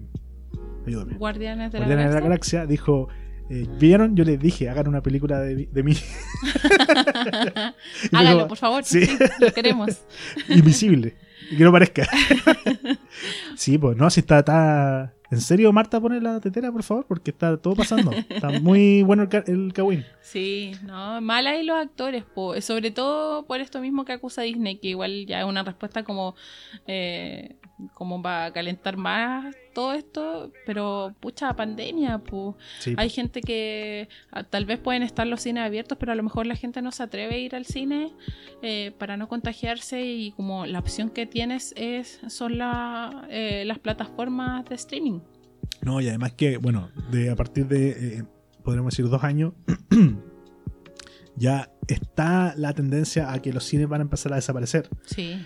ayúdame. 0.85 1.15
Guardianes 1.17 1.71
de 1.71 1.77
Guardianes 1.77 2.05
la 2.05 2.09
de 2.09 2.15
la 2.15 2.21
Galaxia. 2.21 2.59
Galaxia, 2.59 2.65
dijo. 2.65 3.07
eh, 3.49 3.65
¿Vieron? 3.79 4.15
Yo 4.17 4.25
les 4.25 4.37
dije, 4.39 4.69
hagan 4.69 4.87
una 4.89 5.01
película 5.01 5.39
de, 5.39 5.69
de 5.71 5.83
mí. 5.83 5.93
Hágalo, 8.11 8.35
dijo, 8.35 8.47
por 8.49 8.57
favor. 8.57 8.83
sí. 8.83 9.05
Sí. 9.05 9.17
lo 9.39 9.53
queremos. 9.53 10.01
Invisible. 10.49 11.15
Y 11.51 11.55
que 11.57 11.63
no 11.63 11.71
parezca. 11.71 12.05
sí, 13.55 13.77
pues 13.77 13.95
no, 13.97 14.09
si 14.09 14.19
está, 14.19 14.39
está. 14.39 15.13
¿En 15.31 15.41
serio, 15.41 15.71
Marta, 15.71 16.01
pone 16.01 16.19
la 16.19 16.39
tetera, 16.39 16.71
por 16.71 16.81
favor? 16.83 17.05
Porque 17.07 17.29
está 17.31 17.55
todo 17.57 17.75
pasando. 17.75 18.11
Está 18.11 18.49
muy 18.59 19.03
bueno 19.03 19.23
el, 19.23 19.29
ca- 19.29 19.43
Kawin. 19.73 20.03
Sí, 20.21 20.71
no, 20.83 21.21
mal 21.21 21.45
ahí 21.45 21.63
los 21.63 21.77
actores, 21.77 22.23
po. 22.23 22.59
sobre 22.61 22.89
todo 22.91 23.45
por 23.45 23.59
esto 23.59 23.79
mismo 23.79 24.05
que 24.05 24.13
acusa 24.13 24.41
Disney, 24.41 24.77
que 24.79 24.87
igual 24.89 25.25
ya 25.27 25.39
es 25.41 25.45
una 25.45 25.63
respuesta 25.63 26.03
como, 26.03 26.35
eh, 26.87 27.57
como 27.93 28.21
va 28.21 28.45
a 28.45 28.53
calentar 28.53 28.97
más 28.97 29.55
todo 29.79 29.93
esto, 29.93 30.51
pero 30.65 31.15
pucha 31.21 31.55
pandemia, 31.55 32.17
pues. 32.17 32.55
Sí, 32.79 32.95
Hay 32.97 33.09
gente 33.09 33.39
que 33.39 34.09
ah, 34.29 34.43
tal 34.43 34.65
vez 34.65 34.77
pueden 34.77 35.03
estar 35.03 35.25
los 35.25 35.39
cines 35.39 35.63
abiertos, 35.63 35.97
pero 35.97 36.11
a 36.11 36.15
lo 36.15 36.23
mejor 36.23 36.45
la 36.47 36.57
gente 36.57 36.81
no 36.81 36.91
se 36.91 37.01
atreve 37.03 37.35
a 37.35 37.37
ir 37.37 37.55
al 37.55 37.65
cine 37.65 38.11
eh, 38.61 38.91
para 38.97 39.15
no 39.15 39.29
contagiarse 39.29 40.03
y 40.03 40.31
como 40.31 40.65
la 40.65 40.79
opción 40.79 41.09
que 41.09 41.25
tienes 41.25 41.73
es 41.77 42.19
son 42.27 42.57
la, 42.57 43.25
eh, 43.29 43.63
las 43.65 43.79
plataformas 43.79 44.65
de 44.65 44.75
streaming. 44.75 45.21
No, 45.81 46.01
y 46.01 46.09
además 46.09 46.33
que, 46.33 46.57
bueno, 46.57 46.89
de 47.09 47.29
a 47.29 47.37
partir 47.37 47.65
de, 47.67 48.17
eh, 48.17 48.23
podríamos 48.65 48.91
decir, 48.91 49.07
dos 49.07 49.23
años, 49.23 49.53
ya 51.37 51.71
está 51.87 52.53
la 52.57 52.73
tendencia 52.73 53.31
a 53.31 53.41
que 53.41 53.53
los 53.53 53.63
cines 53.63 53.87
van 53.87 54.01
a 54.01 54.03
empezar 54.03 54.33
a 54.33 54.35
desaparecer. 54.35 54.89
Sí, 55.05 55.45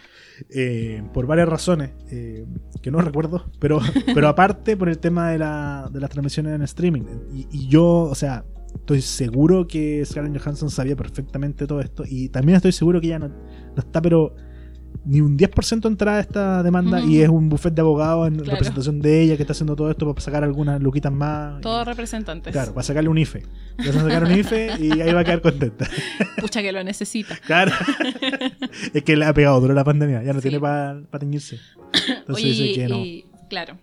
eh, 0.50 1.04
por 1.14 1.26
varias 1.26 1.48
razones, 1.48 1.92
eh, 2.10 2.46
que 2.82 2.92
no 2.92 3.00
recuerdo, 3.02 3.46
pero, 3.60 3.80
pero 4.14 4.28
aparte 4.28 4.78
por 4.78 4.90
el 4.90 5.00
tema 5.00 5.30
de, 5.30 5.38
la, 5.38 5.90
de 5.92 6.00
las 6.00 6.10
transmisiones 6.10 6.54
en 6.54 6.62
streaming. 6.64 7.04
Y, 7.32 7.48
y 7.52 7.68
yo, 7.68 8.04
o 8.04 8.16
sea, 8.16 8.46
estoy 8.76 9.02
seguro 9.02 9.68
que 9.68 10.04
Scarlett 10.06 10.42
Johansson 10.42 10.70
sabía 10.70 10.96
perfectamente 10.96 11.68
todo 11.68 11.80
esto 11.80 12.04
y 12.08 12.30
también 12.30 12.58
estoy 12.58 12.72
seguro 12.72 13.00
que 13.00 13.08
ya 13.08 13.20
no, 13.20 13.30
no 13.30 13.78
está, 13.78 14.02
pero 14.02 14.36
ni 15.06 15.20
un 15.22 15.38
10% 15.38 15.86
entrada 15.88 16.20
esta 16.22 16.64
demanda 16.64 17.02
y 17.02 17.22
es 17.22 17.28
un 17.30 17.50
buffet 17.50 17.74
de 17.74 17.82
abogados 17.82 18.28
en 18.28 18.36
Claro. 18.36 18.52
representación 18.52 19.02
de 19.02 19.22
ella 19.22 19.36
que 19.36 19.44
está 19.44 19.52
haciendo 19.52 19.76
todo 19.76 19.92
esto 19.92 20.08
para 20.08 20.22
sacar 20.22 20.44
algunas 20.44 20.82
luquitas 20.82 21.12
más. 21.12 21.60
todos 21.62 21.86
representantes. 21.86 22.52
Claro, 22.54 22.74
para 22.74 22.84
sacarle 22.84 23.10
un 23.10 23.18
IFE. 23.18 23.44
Le 23.80 23.92
van 23.92 23.98
a 24.00 24.04
sacar 24.04 24.24
un 24.24 24.32
IFE 24.40 24.72
y 24.80 25.02
ahí 25.02 25.12
va 25.14 25.22
a 25.22 25.24
quedar 25.24 25.42
contenta. 25.42 25.88
Pucha 26.40 26.62
que 26.62 26.72
lo 26.72 26.84
necesita. 26.84 27.36
Claro. 27.46 27.72
es 28.94 29.04
que 29.04 29.16
le 29.18 29.26
ha 29.26 29.34
pegado 29.34 29.60
duro 29.60 29.74
la 29.74 29.84
pandemia, 29.84 30.24
ya 30.24 30.34
no 30.34 30.40
Sí. 30.40 30.50
tiene 30.50 30.60
para 30.62 31.02
teñirse. 31.20 31.60
Entonces 32.08 32.36
Oye, 32.46 32.46
dice 32.54 32.74
que 32.74 32.88
no. 32.88 32.98
y- 32.98 33.26
claro. 33.50 33.78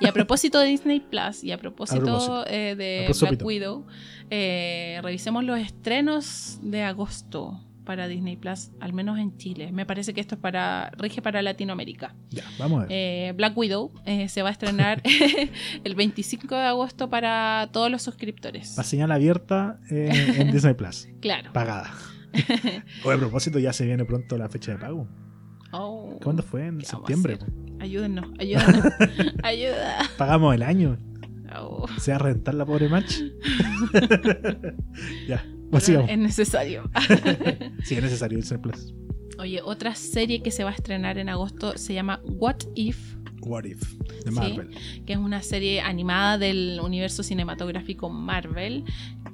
Y 0.00 0.06
a 0.06 0.12
propósito 0.12 0.58
de 0.58 0.68
Disney 0.68 1.00
Plus 1.00 1.44
y 1.44 1.52
a 1.52 1.58
propósito, 1.58 2.00
propósito. 2.02 2.44
eh, 2.48 2.74
de 2.76 3.00
A 3.00 3.04
propósito. 3.04 3.26
Black 3.30 3.44
Widow, 3.46 3.86
eh, 4.30 4.98
revisemos 5.02 5.44
los 5.44 5.58
estrenos 5.58 6.58
de 6.62 6.82
agosto. 6.82 7.60
Para 7.86 8.06
Disney 8.08 8.36
Plus, 8.36 8.70
al 8.80 8.92
menos 8.92 9.18
en 9.18 9.38
Chile. 9.38 9.72
Me 9.72 9.86
parece 9.86 10.12
que 10.12 10.20
esto 10.20 10.34
es 10.34 10.40
para 10.42 10.90
rige 10.98 11.22
para 11.22 11.40
Latinoamérica. 11.40 12.14
Ya, 12.28 12.44
vamos 12.58 12.80
a 12.82 12.86
ver. 12.86 12.88
Eh, 12.92 13.32
Black 13.34 13.56
Widow 13.56 13.92
eh, 14.04 14.28
se 14.28 14.42
va 14.42 14.50
a 14.50 14.52
estrenar 14.52 15.00
el 15.84 15.94
25 15.94 16.54
de 16.54 16.66
agosto 16.66 17.08
para 17.08 17.70
todos 17.72 17.90
los 17.90 18.02
suscriptores. 18.02 18.76
La 18.76 18.82
señal 18.82 19.10
abierta 19.12 19.80
eh, 19.90 20.10
en 20.36 20.52
Disney 20.52 20.74
Plus. 20.74 21.08
Claro. 21.20 21.52
Pagada. 21.52 21.90
Oye, 23.04 23.14
a 23.16 23.18
propósito, 23.18 23.58
ya 23.58 23.72
se 23.72 23.86
viene 23.86 24.04
pronto 24.04 24.36
la 24.36 24.48
fecha 24.48 24.72
de 24.72 24.78
pago. 24.78 25.08
Oh, 25.72 26.18
¿Cuándo 26.22 26.42
fue? 26.42 26.66
En 26.66 26.78
¿qué 26.78 26.86
vamos 26.92 26.92
a 26.92 26.96
septiembre. 26.96 27.38
Ayúdennos, 27.80 28.26
ayúdennos. 28.38 28.84
Ayuda. 29.42 29.98
Pagamos 30.18 30.54
el 30.54 30.62
año. 30.62 30.98
Oh, 31.58 31.86
Se 31.98 32.10
va 32.10 32.16
a 32.16 32.20
rentar 32.20 32.54
la 32.54 32.66
pobre 32.66 32.88
match. 32.88 33.20
ya, 35.26 35.44
pues 35.70 35.88
es 35.88 36.18
necesario. 36.18 36.90
Sí, 37.84 37.94
es 37.94 38.02
necesario 38.02 38.38
Disney 38.38 38.60
Plus. 38.60 38.94
Oye, 39.38 39.60
otra 39.62 39.94
serie 39.94 40.42
que 40.42 40.50
se 40.50 40.64
va 40.64 40.70
a 40.70 40.74
estrenar 40.74 41.18
en 41.18 41.28
agosto 41.28 41.76
se 41.76 41.92
llama 41.94 42.20
What 42.24 42.56
If, 42.74 43.16
What 43.42 43.64
If, 43.64 43.82
de 44.24 44.30
Sí. 44.30 44.30
Marvel. 44.32 44.70
que 45.04 45.12
es 45.12 45.18
una 45.18 45.42
serie 45.42 45.80
animada 45.82 46.38
del 46.38 46.80
universo 46.82 47.22
cinematográfico 47.22 48.08
Marvel, 48.08 48.84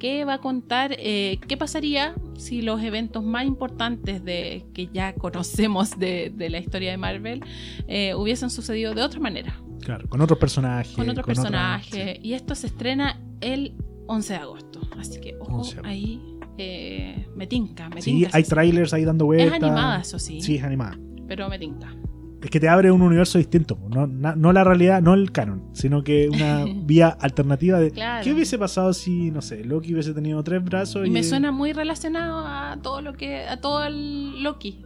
que 0.01 0.25
va 0.25 0.35
a 0.35 0.39
contar 0.39 0.97
eh, 0.99 1.39
qué 1.47 1.57
pasaría 1.57 2.15
si 2.37 2.63
los 2.63 2.83
eventos 2.83 3.23
más 3.23 3.47
importantes 3.47 4.25
de, 4.25 4.67
que 4.75 4.89
ya 4.93 5.15
conocemos 5.15 5.97
de, 5.99 6.33
de 6.35 6.51
la 6.51 6.59
historia 6.59 6.91
de 6.91 6.97
Marvel 6.97 7.41
eh, 7.87 8.15
hubiesen 8.17 8.51
sucedido 8.51 8.95
de 8.95 9.03
otra 9.03 9.21
manera, 9.21 9.55
Claro, 9.83 10.09
con 10.09 10.21
otros 10.21 10.39
personajes. 10.41 10.95
con 10.97 11.09
otros 11.09 11.23
otra- 11.25 11.35
personajes. 11.35 12.19
Y 12.23 12.35
esto 12.35 12.55
se 12.57 12.67
estrena 12.67 13.21
el 13.41 13.75
11 14.07 14.33
de 14.35 14.39
agosto. 14.39 14.81
Así 14.99 15.21
que, 15.21 15.37
ojo, 15.41 15.59
11 15.59 15.75
de 15.75 15.79
agosto. 15.81 15.89
ahí 15.89 16.21
eh, 16.59 17.27
me 17.35 17.47
tinca, 17.47 17.89
me 17.89 18.03
Sí, 18.03 18.11
tinca. 18.13 18.37
hay 18.37 18.43
esa 18.43 18.49
serie. 18.51 18.63
trailers 18.71 18.93
ahí 18.95 19.05
dando 19.05 19.25
vueltas. 19.27 19.49
Es 19.57 19.63
animada, 19.63 20.01
eso 20.01 20.19
sí, 20.19 20.41
Sí, 20.41 20.57
es 20.57 20.65
animada. 20.65 20.99
pero 21.27 21.49
me 21.49 21.59
tinca. 21.59 21.95
Es 22.43 22.51
que 22.51 22.59
te 22.59 22.69
abre 22.69 22.91
un 22.91 23.01
universo 23.03 23.39
distinto, 23.39 23.79
no, 23.89 24.09
na- 24.09 24.35
no 24.35 24.53
la 24.53 24.65
realidad, 24.65 25.01
no 25.01 25.15
el 25.15 25.31
canon, 25.31 25.69
sino 25.75 26.03
que 26.03 26.29
una 26.29 26.65
vía 26.85 27.09
alternativa 27.09 27.79
de 27.79 27.93
Claro. 27.93 28.25
qué 28.25 28.33
hubiese 28.33 28.59
pasado 28.59 28.93
si, 28.93 29.31
no 29.31 29.41
sé, 29.43 29.65
Loki 29.65 29.93
hubiese 29.93 30.13
tenido 30.13 30.43
tres 30.43 30.63
brazos 30.65 31.07
Y 31.07 31.11
me 31.11 31.23
suena 31.23 31.53
muy 31.53 31.73
relacionado 31.73 32.45
a 32.45 32.79
todo 32.83 33.01
lo 33.01 33.13
que, 33.15 33.45
a 33.45 33.61
todo 33.61 33.85
el 33.85 34.43
Loki. 34.43 34.83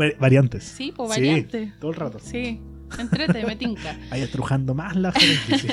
Va- 0.00 0.06
variantes. 0.18 0.64
Sí, 0.64 0.92
pues 0.96 1.12
Sí, 1.12 1.20
variante. 1.20 1.72
todo 1.80 1.90
el 1.90 1.96
rato. 1.98 2.18
Sí, 2.18 2.60
entrete, 2.98 3.44
me 3.44 3.56
tinca. 3.56 3.96
Ahí 4.10 4.22
estrujando 4.22 4.74
más 4.74 4.96
la 4.96 5.12
gente. 5.12 5.58
sí. 5.58 5.68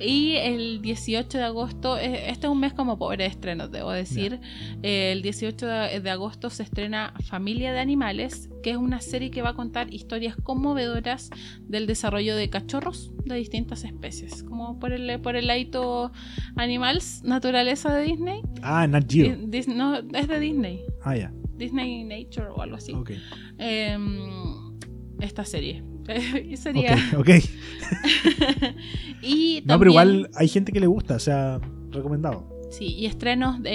y 0.00 0.36
el 0.36 0.82
18 0.82 1.38
de 1.38 1.44
agosto, 1.44 1.98
eh, 1.98 2.30
este 2.30 2.46
es 2.46 2.52
un 2.52 2.60
mes 2.60 2.72
como 2.72 2.98
pobre 2.98 3.24
de 3.24 3.30
estrenos, 3.30 3.70
debo 3.70 3.90
decir. 3.92 4.40
Eh, 4.82 5.12
el 5.12 5.22
18 5.22 5.66
de, 5.66 6.10
agosto 6.10 6.50
se 6.50 6.62
estrena 6.62 7.14
Familia 7.24 7.72
de 7.72 7.80
Animales, 7.80 8.48
que 8.62 8.70
es 8.70 8.76
una 8.76 9.00
serie 9.00 9.30
que 9.30 9.42
va 9.42 9.50
a 9.50 9.54
contar 9.54 9.92
historias 9.92 10.36
conmovedoras 10.36 11.30
del 11.60 11.86
desarrollo 11.86 12.36
de 12.36 12.50
cachorros 12.50 13.12
de 13.24 13.36
distintas 13.36 13.84
especies. 13.84 14.42
Como 14.42 14.78
por 14.78 14.92
el, 14.92 15.20
por 15.20 15.36
el 15.36 15.46
ladito 15.46 16.12
Animals, 16.56 17.22
naturaleza 17.24 17.94
de 17.94 18.04
Disney. 18.04 18.42
Ah, 18.62 18.86
Nat 18.86 19.10
Geo. 19.10 19.36
Di- 19.36 19.46
Dis- 19.58 19.66
no, 19.72 19.96
es 19.96 20.28
de 20.28 20.40
Disney. 20.40 20.80
Ah, 21.04 21.16
ya. 21.16 21.32
Disney 21.56 22.02
Nature 22.04 22.48
o 22.48 22.60
algo 22.60 22.76
así. 22.76 22.92
Ok. 22.92 23.12
Em, 23.58 24.72
esta 25.20 25.44
serie. 25.44 25.84
Ok, 26.08 26.56
sería. 26.56 26.96
ok. 27.16 27.28
y 29.22 29.62
No, 29.64 29.78
pero 29.78 29.90
también- 29.90 29.90
igual 29.90 30.30
hay 30.34 30.48
gente 30.48 30.72
que 30.72 30.80
le 30.80 30.86
gusta, 30.86 31.16
o 31.16 31.18
sea, 31.20 31.60
recomendado. 31.90 32.48
Sí, 32.70 32.86
y 32.86 33.04
estrenos 33.06 33.62
de, 33.62 33.72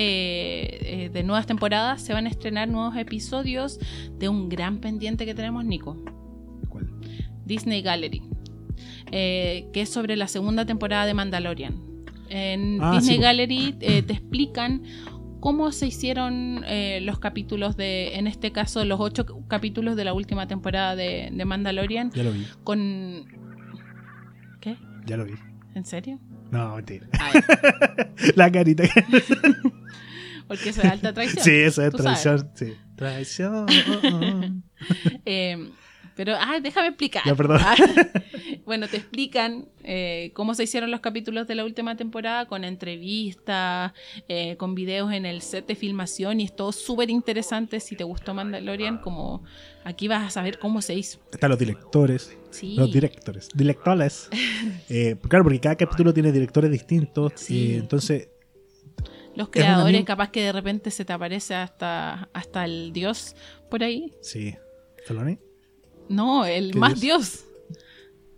eh, 0.82 1.10
de 1.14 1.24
nuevas 1.24 1.46
temporadas. 1.46 2.02
Se 2.02 2.14
van 2.14 2.26
a 2.26 2.30
estrenar 2.30 2.68
nuevos 2.68 2.96
episodios 2.98 3.80
de 4.18 4.28
un 4.28 4.50
gran 4.50 4.80
pendiente 4.80 5.26
que 5.26 5.36
tenemos, 5.36 5.64
Nico. 5.66 5.96
¿Cuál? 6.70 6.90
Disney 7.46 7.82
Gallery. 7.82 8.22
eh, 9.12 9.68
que 9.72 9.82
es 9.82 9.90
sobre 9.90 10.16
la 10.18 10.28
segunda 10.28 10.66
temporada 10.66 11.06
de 11.06 11.14
Mandalorian. 11.14 11.80
En 12.30 12.80
Ah, 12.82 12.92
Disney 12.96 13.16
sí. 13.18 13.22
Gallery 13.22 13.76
eh, 13.80 14.02
te 14.02 14.14
explican 14.14 14.84
cómo 15.40 15.72
se 15.72 15.88
hicieron 15.88 16.64
eh, 16.68 17.00
los 17.02 17.20
capítulos 17.20 17.78
de, 17.78 18.16
en 18.16 18.28
este 18.28 18.52
caso, 18.52 18.84
los 18.86 19.00
ocho 19.00 19.26
capítulos 19.48 19.96
de 19.96 20.06
la 20.06 20.14
última 20.14 20.48
temporada 20.48 20.96
de, 20.96 21.30
de 21.32 21.46
Mandalorian 21.46 22.12
Ya 22.12 22.24
lo 22.24 22.32
vi, 22.32 22.48
con... 22.64 23.26
¿Qué? 24.62 24.78
ya 25.06 25.18
lo 25.18 25.26
vi. 25.26 25.34
¿En 25.76 25.86
serio? 25.86 26.20
No, 26.52 26.76
mentira. 26.76 27.08
La 28.36 28.52
carita. 28.52 28.84
porque 30.48 30.70
eso 30.70 30.82
es 30.82 30.92
alta 30.92 31.14
traición. 31.14 31.44
Sí, 31.44 31.52
eso 31.52 31.84
es 31.84 31.92
sabes. 31.94 32.02
traición. 32.02 32.52
Sí. 32.56 32.74
Traición. 32.96 34.64
Eh, 35.26 35.72
pero, 36.18 36.36
ay, 36.38 36.60
déjame 36.62 36.88
explicar. 36.90 37.24
Ya, 37.26 37.36
perdón. 37.36 37.60
Ah, 37.62 37.76
bueno, 38.66 38.88
te 38.88 38.98
explican 38.98 39.70
eh, 39.84 40.32
cómo 40.34 40.56
se 40.56 40.64
hicieron 40.64 40.90
los 40.92 41.00
capítulos 41.00 41.48
de 41.48 41.56
la 41.56 41.64
última 41.64 41.96
temporada 41.96 42.48
con 42.48 42.64
entrevistas, 42.64 43.94
eh, 44.28 44.58
con 44.58 44.76
videos 44.76 45.14
en 45.14 45.26
el 45.28 45.42
set 45.42 45.68
de 45.68 45.76
filmación 45.76 46.42
y 46.42 46.46
es 46.46 46.56
todo 46.56 46.72
súper 46.72 47.10
interesante. 47.12 47.80
Si 47.80 47.96
te 47.96 48.04
gustó 48.04 48.34
Mandalorian, 48.34 48.98
como 48.98 49.44
aquí 49.84 50.08
vas 50.08 50.26
a 50.26 50.30
saber 50.32 50.60
cómo 50.60 50.82
se 50.82 50.96
hizo. 50.96 51.20
Están 51.32 51.52
los 51.52 51.60
directores. 51.60 52.36
Sí, 52.50 52.76
Los 52.76 52.92
directores. 52.92 53.50
Directores. 53.54 54.30
Eh, 54.90 55.16
claro, 55.28 55.44
porque 55.44 55.60
cada 55.60 55.76
capítulo 55.76 56.14
tiene 56.14 56.32
directores 56.32 56.72
distintos. 56.72 57.34
Sí. 57.36 57.76
entonces, 57.76 58.30
los 59.36 59.50
creadores, 59.50 60.04
capaz 60.06 60.32
que 60.32 60.42
de 60.42 60.52
repente 60.52 60.90
se 60.90 61.06
te 61.06 61.14
aparece 61.14 61.54
hasta, 61.54 62.30
hasta 62.34 62.66
el 62.66 62.92
dios 62.92 63.36
por 63.70 63.84
ahí. 63.84 64.14
sí. 64.22 64.56
No, 66.10 66.46
el 66.46 66.72
¿Qué 66.72 66.80
más 66.80 67.00
dios? 67.00 67.44
dios. 67.44 67.44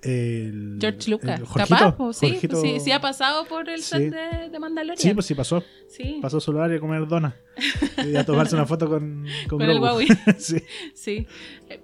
El, 0.01 0.77
George 0.79 1.11
Lucas. 1.11 1.39
el 1.41 1.45
Jorgito, 1.45 1.75
Capaz, 1.77 1.97
pues, 1.97 2.17
sí, 2.17 2.27
Jorgito- 2.31 2.61
sí, 2.61 2.79
sí 2.79 2.91
ha 2.91 3.01
pasado 3.01 3.45
por 3.45 3.67
el 3.69 3.81
Sí. 3.81 3.89
set 3.97 4.13
de, 4.13 4.49
de 4.49 4.59
Mandalorian. 4.59 4.97
Sí, 4.97 5.13
pues 5.13 5.25
sí 5.25 5.35
pasó. 5.35 5.61
Sí. 5.89 6.19
Pasó 6.21 6.37
a 6.37 6.41
su 6.41 6.57
área 6.59 6.77
a 6.77 6.79
comer 6.79 7.05
dona. 7.07 7.35
Y 8.09 8.15
a 8.15 8.25
tomarse 8.25 8.55
una 8.55 8.65
foto 8.65 8.87
con, 8.87 9.25
con, 9.49 9.59
Con 9.59 9.69
el. 9.69 9.79
Huawei. 9.79 10.07
sí. 10.37 10.57
Sí. 10.93 11.27
Eh, 11.69 11.81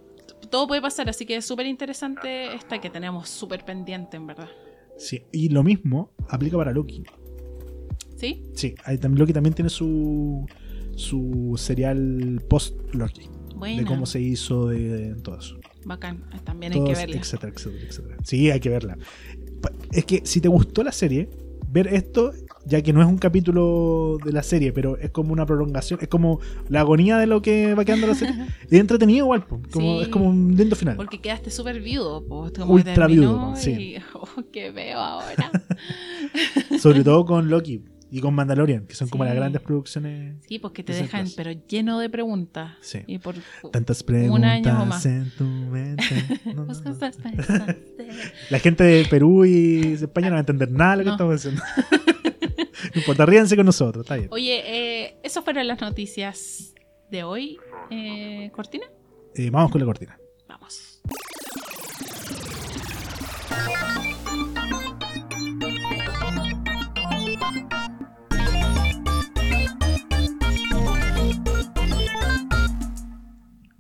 Todo 0.50 0.66
puede 0.68 0.82
pasar, 0.82 1.10
así 1.10 1.26
que 1.26 1.36
es 1.36 1.46
súper 1.46 1.66
interesante 1.66 2.54
esta 2.56 2.80
que 2.80 2.90
tenemos 2.90 3.28
súper 3.30 3.66
pendiente, 3.66 4.16
en 4.16 4.28
verdad. 4.28 4.50
sí. 4.98 5.24
Y 5.34 5.50
lo 5.50 5.64
mismo 5.64 6.12
aplica 6.30 6.56
para 6.56 6.72
Loki. 6.72 7.04
¿Sí? 8.16 8.44
Sí, 8.54 8.76
ahí 8.86 8.98
también, 8.98 9.20
Loki 9.20 9.34
también 9.34 9.54
tiene 9.54 9.70
su, 9.70 10.48
su 10.96 11.56
serial 11.58 12.42
post-Loki. 12.50 13.28
Bueno. 13.58 13.82
De 13.82 13.86
cómo 13.86 14.06
se 14.06 14.22
hizo, 14.22 14.68
de, 14.70 14.80
de 14.80 15.16
todo 15.22 15.38
eso. 15.40 15.58
Bacán. 15.86 16.24
También 16.44 16.74
hay 16.74 16.84
que 16.84 16.94
verla. 16.94 17.16
etcétera, 17.16 17.54
etcétera, 17.56 17.86
etcétera. 17.88 18.18
Sí, 18.24 18.52
hay 18.52 18.60
que 18.60 18.70
verla. 18.70 18.98
Es 19.92 20.06
que 20.06 20.22
si 20.26 20.42
te 20.42 20.48
gustó 20.48 20.84
la 20.84 20.92
serie, 20.92 21.30
ver 21.70 21.88
esto, 21.88 22.32
ya 22.66 22.82
que 22.82 22.94
no 22.94 23.02
es 23.02 23.08
un 23.08 23.18
capítulo 23.18 24.18
de 24.24 24.32
la 24.32 24.44
serie, 24.44 24.72
pero 24.74 24.98
es 24.98 25.12
como 25.12 25.34
una 25.34 25.46
prolongación, 25.46 26.00
es 26.02 26.08
como 26.08 26.40
la 26.70 26.82
agonía 26.82 27.18
de 27.18 27.28
lo 27.28 27.42
que 27.42 27.74
va 27.76 27.86
quedando 27.86 28.08
la 28.08 28.16
serie. 28.16 28.34
es 28.70 28.80
entretenido 28.80 29.26
igual, 29.26 29.46
po, 29.46 29.62
como, 29.72 29.98
Sí. 30.00 30.04
es 30.04 30.08
como 30.10 30.26
un 30.26 30.56
lindo 30.56 30.76
final. 30.76 30.96
Porque 30.96 31.20
quedaste 31.20 31.52
súper 31.52 31.82
viudo, 31.82 32.26
pues, 32.26 32.52
como 32.54 32.74
Ultra 32.74 33.08
viudo, 33.08 33.56
sí. 33.56 33.96
oh, 34.14 34.28
¿qué 34.52 34.72
veo 34.72 35.00
ahora? 35.00 35.52
Sobre 36.80 37.04
todo 37.04 37.26
con 37.26 37.50
Loki 37.50 37.82
y 38.18 38.22
con 38.22 38.34
Mandalorian, 38.34 38.86
que 38.88 38.96
son 38.96 39.10
como 39.10 39.24
Sí. 39.26 39.28
las 39.28 39.36
grandes 39.36 39.62
producciones. 39.62 40.36
Sí, 40.48 40.60
pues 40.60 40.72
que 40.74 40.84
te 40.84 40.94
dejan, 40.94 41.24
Plus. 41.24 41.34
pero 41.36 41.52
lleno 41.68 42.00
de 42.00 42.10
preguntas. 42.10 42.72
Sí. 42.80 43.00
Y 43.08 43.18
por 43.20 43.36
Tantas 43.74 44.00
Un 44.02 44.06
preguntas 44.08 44.52
año 44.52 44.84
o 44.84 44.86
más. 44.86 45.06
en 45.06 45.30
tu 45.38 45.44
mente. 45.44 46.04
No, 46.46 46.66
no, 46.66 46.66
no. 46.66 46.76
La 48.50 48.60
gente 48.60 48.84
de 48.86 49.06
Perú 49.06 49.44
y 49.44 49.80
de 49.82 49.94
España 50.06 50.30
no 50.30 50.34
va 50.36 50.38
a 50.38 50.42
entender 50.42 50.72
nada 50.72 50.92
de 50.92 50.98
lo 50.98 51.04
que 51.04 51.10
estamos 51.12 51.36
haciendo. 51.36 51.62
no 52.96 53.02
importa, 53.02 53.26
ríanse 53.26 53.56
con 53.58 53.66
nosotros, 53.66 54.06
está 54.06 54.16
bien. 54.16 54.30
Oye, 54.32 54.64
eh, 54.66 55.18
esas 55.24 55.44
fueron 55.44 55.68
las 55.68 55.82
noticias 55.82 56.74
de 57.12 57.24
hoy. 57.24 57.58
Eh, 57.92 58.50
¿Cortina? 58.54 58.86
Eh, 59.36 59.50
vamos 59.50 59.72
con 59.72 59.82
la 59.82 59.86
cortina. 59.86 60.18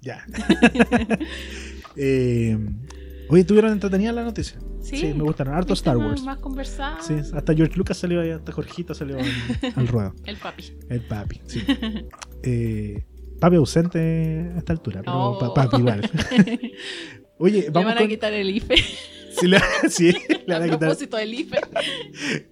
Ya. 0.05 0.25
Eh, 1.97 2.57
oye, 3.29 3.43
¿tuvieron 3.45 3.71
entretenida 3.71 4.11
la 4.11 4.23
noticia? 4.23 4.59
Sí. 4.81 5.13
me 5.13 5.23
gustaron. 5.23 5.53
Harto 5.55 5.73
Star 5.73 5.95
Wars. 5.97 6.21
Más 6.23 6.39
conversado. 6.39 7.01
Sí, 7.01 7.13
hasta 7.33 7.53
George 7.53 7.75
Lucas 7.77 7.97
salió 7.97 8.19
ahí, 8.21 8.31
hasta 8.31 8.51
Jorgito 8.51 8.93
salió 8.93 9.17
al, 9.17 9.25
al 9.75 9.87
ruedo. 9.87 10.13
El 10.25 10.35
papi. 10.37 10.63
El 10.89 11.01
papi, 11.01 11.41
sí. 11.47 11.63
Eh, 12.43 13.05
papi 13.39 13.55
ausente 13.55 14.51
a 14.55 14.57
esta 14.57 14.73
altura, 14.73 15.01
pero 15.05 15.31
Oh. 15.31 15.39
pa- 15.39 15.53
papi 15.53 15.77
igual. 15.77 16.01
Oye, 17.37 17.61
Le 17.63 17.69
vamos 17.69 17.85
van 17.89 17.97
a 17.97 18.01
con... 18.01 18.07
quitar 18.09 18.33
el 18.33 18.49
IFE. 18.49 18.75
Sí, 19.39 19.47
le, 19.47 19.59
sí, 19.89 20.11
le 20.45 20.53
a 20.53 20.59
van 20.59 20.61
a 20.61 20.65
quitar 20.65 20.79
propósito 20.79 21.17
del 21.17 21.33
IFE. 21.33 21.59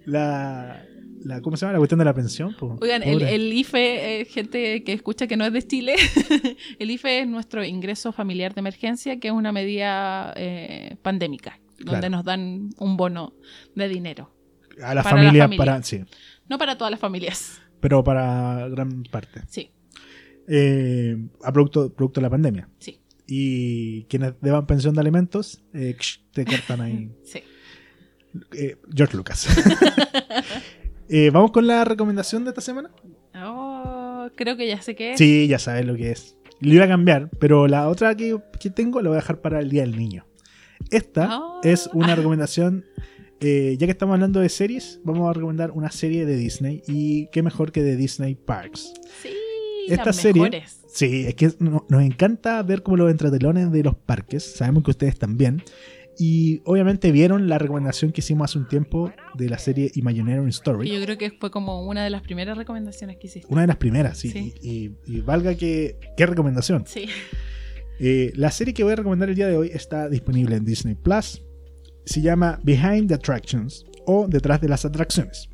la, 0.06 0.84
la, 1.24 1.40
¿cómo 1.40 1.56
se 1.56 1.62
llama? 1.64 1.72
La 1.74 1.78
cuestión 1.78 1.98
de 1.98 2.04
la 2.04 2.14
pensión. 2.14 2.54
po. 2.54 2.78
Oigan, 2.80 3.02
el, 3.02 3.52
IFE, 3.52 4.20
eh, 4.20 4.24
gente 4.26 4.84
que 4.84 4.92
escucha 4.92 5.26
que 5.26 5.36
no 5.36 5.44
es 5.44 5.52
de 5.52 5.62
Chile, 5.66 5.94
el 6.78 6.90
IFE 6.90 7.20
es 7.20 7.26
nuestro 7.28 7.64
ingreso 7.64 8.12
familiar 8.12 8.54
de 8.54 8.60
emergencia, 8.60 9.18
que 9.18 9.28
es 9.28 9.34
una 9.34 9.50
medida 9.52 10.32
eh, 10.36 10.96
pandémica, 11.02 11.58
donde 11.78 12.00
Claro. 12.00 12.08
nos 12.10 12.24
dan 12.24 12.70
un 12.78 12.96
bono 12.96 13.34
de 13.74 13.88
dinero. 13.88 14.30
a 14.82 14.94
la 14.94 15.02
para 15.02 15.16
la 15.16 15.22
familia, 15.22 15.44
familia. 15.44 15.58
para, 15.64 15.82
sí, 15.82 16.04
No 16.48 16.58
para 16.58 16.76
todas 16.78 16.90
las 16.90 17.00
familias, 17.00 17.60
pero 17.80 18.02
para 18.04 18.68
gran 18.68 19.02
parte. 19.04 19.42
sí, 19.48 19.70
Eh, 20.46 21.16
a 21.42 21.52
producto, 21.52 21.92
producto 21.94 22.20
de 22.20 22.22
la 22.26 22.30
pandemia. 22.30 22.68
sí, 22.78 23.00
Y 23.26 24.04
quienes 24.04 24.34
deban 24.42 24.66
pensión 24.66 24.94
de 24.94 25.00
alimentos, 25.00 25.62
eh, 25.72 25.96
te 26.32 26.44
cortan 26.44 26.80
ahí. 26.82 27.10
sí. 27.24 27.40
George 28.94 29.16
Lucas. 29.16 29.46
Eh, 31.08 31.30
Vamos 31.30 31.50
con 31.52 31.66
la 31.66 31.84
recomendación 31.84 32.44
de 32.44 32.50
esta 32.50 32.60
semana. 32.60 32.90
Oh, 33.36 34.28
creo 34.36 34.56
que 34.56 34.66
ya 34.66 34.80
sé 34.82 34.94
qué 34.94 35.12
es. 35.12 35.18
Sí, 35.18 35.46
ya 35.48 35.58
sabes 35.58 35.84
lo 35.86 35.96
que 35.96 36.10
es. 36.12 36.36
Lo 36.60 36.72
iba 36.74 36.84
a 36.84 36.88
cambiar, 36.88 37.30
pero 37.38 37.66
la 37.68 37.88
otra 37.88 38.14
que, 38.16 38.38
que 38.60 38.70
tengo 38.70 39.00
la 39.02 39.10
voy 39.10 39.16
a 39.16 39.20
dejar 39.20 39.40
para 39.40 39.60
el 39.60 39.68
Día 39.70 39.82
del 39.82 39.96
Niño. 39.96 40.26
Esta 40.90 41.38
Oh. 41.38 41.60
es 41.62 41.88
una 41.92 42.14
recomendación. 42.14 42.84
eh, 43.40 43.76
ya 43.78 43.86
que 43.86 43.90
estamos 43.90 44.14
hablando 44.14 44.40
de 44.40 44.48
series, 44.48 45.00
vamos 45.04 45.28
a 45.28 45.32
recomendar 45.34 45.72
una 45.72 45.90
serie 45.90 46.24
de 46.24 46.36
Disney. 46.36 46.82
Y 46.86 47.26
qué 47.30 47.42
mejor 47.42 47.72
que 47.72 47.82
de 47.82 47.96
Disney 47.96 48.36
Parks. 48.36 48.94
Sí, 49.22 49.28
Esta 49.88 50.06
las 50.06 50.16
serie- 50.16 50.42
mejores. 50.42 50.80
Sí, 50.88 51.24
es 51.26 51.34
que 51.34 51.50
no- 51.58 51.84
nos 51.90 52.02
encanta 52.02 52.62
ver 52.62 52.82
como 52.82 52.96
los 52.96 53.10
entretelones 53.10 53.70
de 53.70 53.82
los 53.82 53.96
parques. 53.96 54.44
Sabemos 54.56 54.84
que 54.84 54.92
ustedes 54.92 55.18
también. 55.18 55.62
Y 56.18 56.60
obviamente 56.64 57.10
vieron 57.12 57.48
la 57.48 57.58
recomendación 57.58 58.12
que 58.12 58.20
hicimos 58.20 58.50
hace 58.50 58.58
un 58.58 58.68
tiempo 58.68 59.12
de 59.34 59.48
la 59.48 59.58
serie 59.58 59.90
Que 60.44 60.50
Story. 60.50 60.90
yo 60.90 61.02
creo 61.04 61.18
que 61.18 61.30
fue 61.32 61.50
como 61.50 61.82
una 61.86 62.04
de 62.04 62.10
las 62.10 62.22
primeras 62.22 62.56
recomendaciones 62.56 63.16
que 63.16 63.26
hiciste. 63.26 63.48
Una 63.50 63.62
de 63.62 63.66
las 63.66 63.76
primeras, 63.76 64.18
sí. 64.18 64.30
Sí. 64.30 64.54
Y, 64.62 64.70
y- 64.70 64.96
y 65.16 65.20
valga 65.20 65.54
que. 65.56 65.98
¿Qué 66.16 66.26
recomendación? 66.26 66.84
Sí. 66.86 67.06
Eh, 68.00 68.32
la 68.36 68.50
serie 68.50 68.74
que 68.74 68.82
voy 68.84 68.92
a 68.92 68.96
recomendar 68.96 69.28
el 69.28 69.34
día 69.36 69.46
de 69.48 69.56
hoy 69.56 69.70
está 69.72 70.08
disponible 70.08 70.56
en 70.56 70.64
Disney 70.64 70.94
Plus. 70.94 71.42
Se 72.04 72.20
llama 72.20 72.60
Behind 72.62 73.08
the 73.08 73.14
Attractions 73.14 73.84
o 74.06 74.26
Detrás 74.28 74.60
de 74.60 74.68
las 74.68 74.84
Atracciones. 74.84 75.48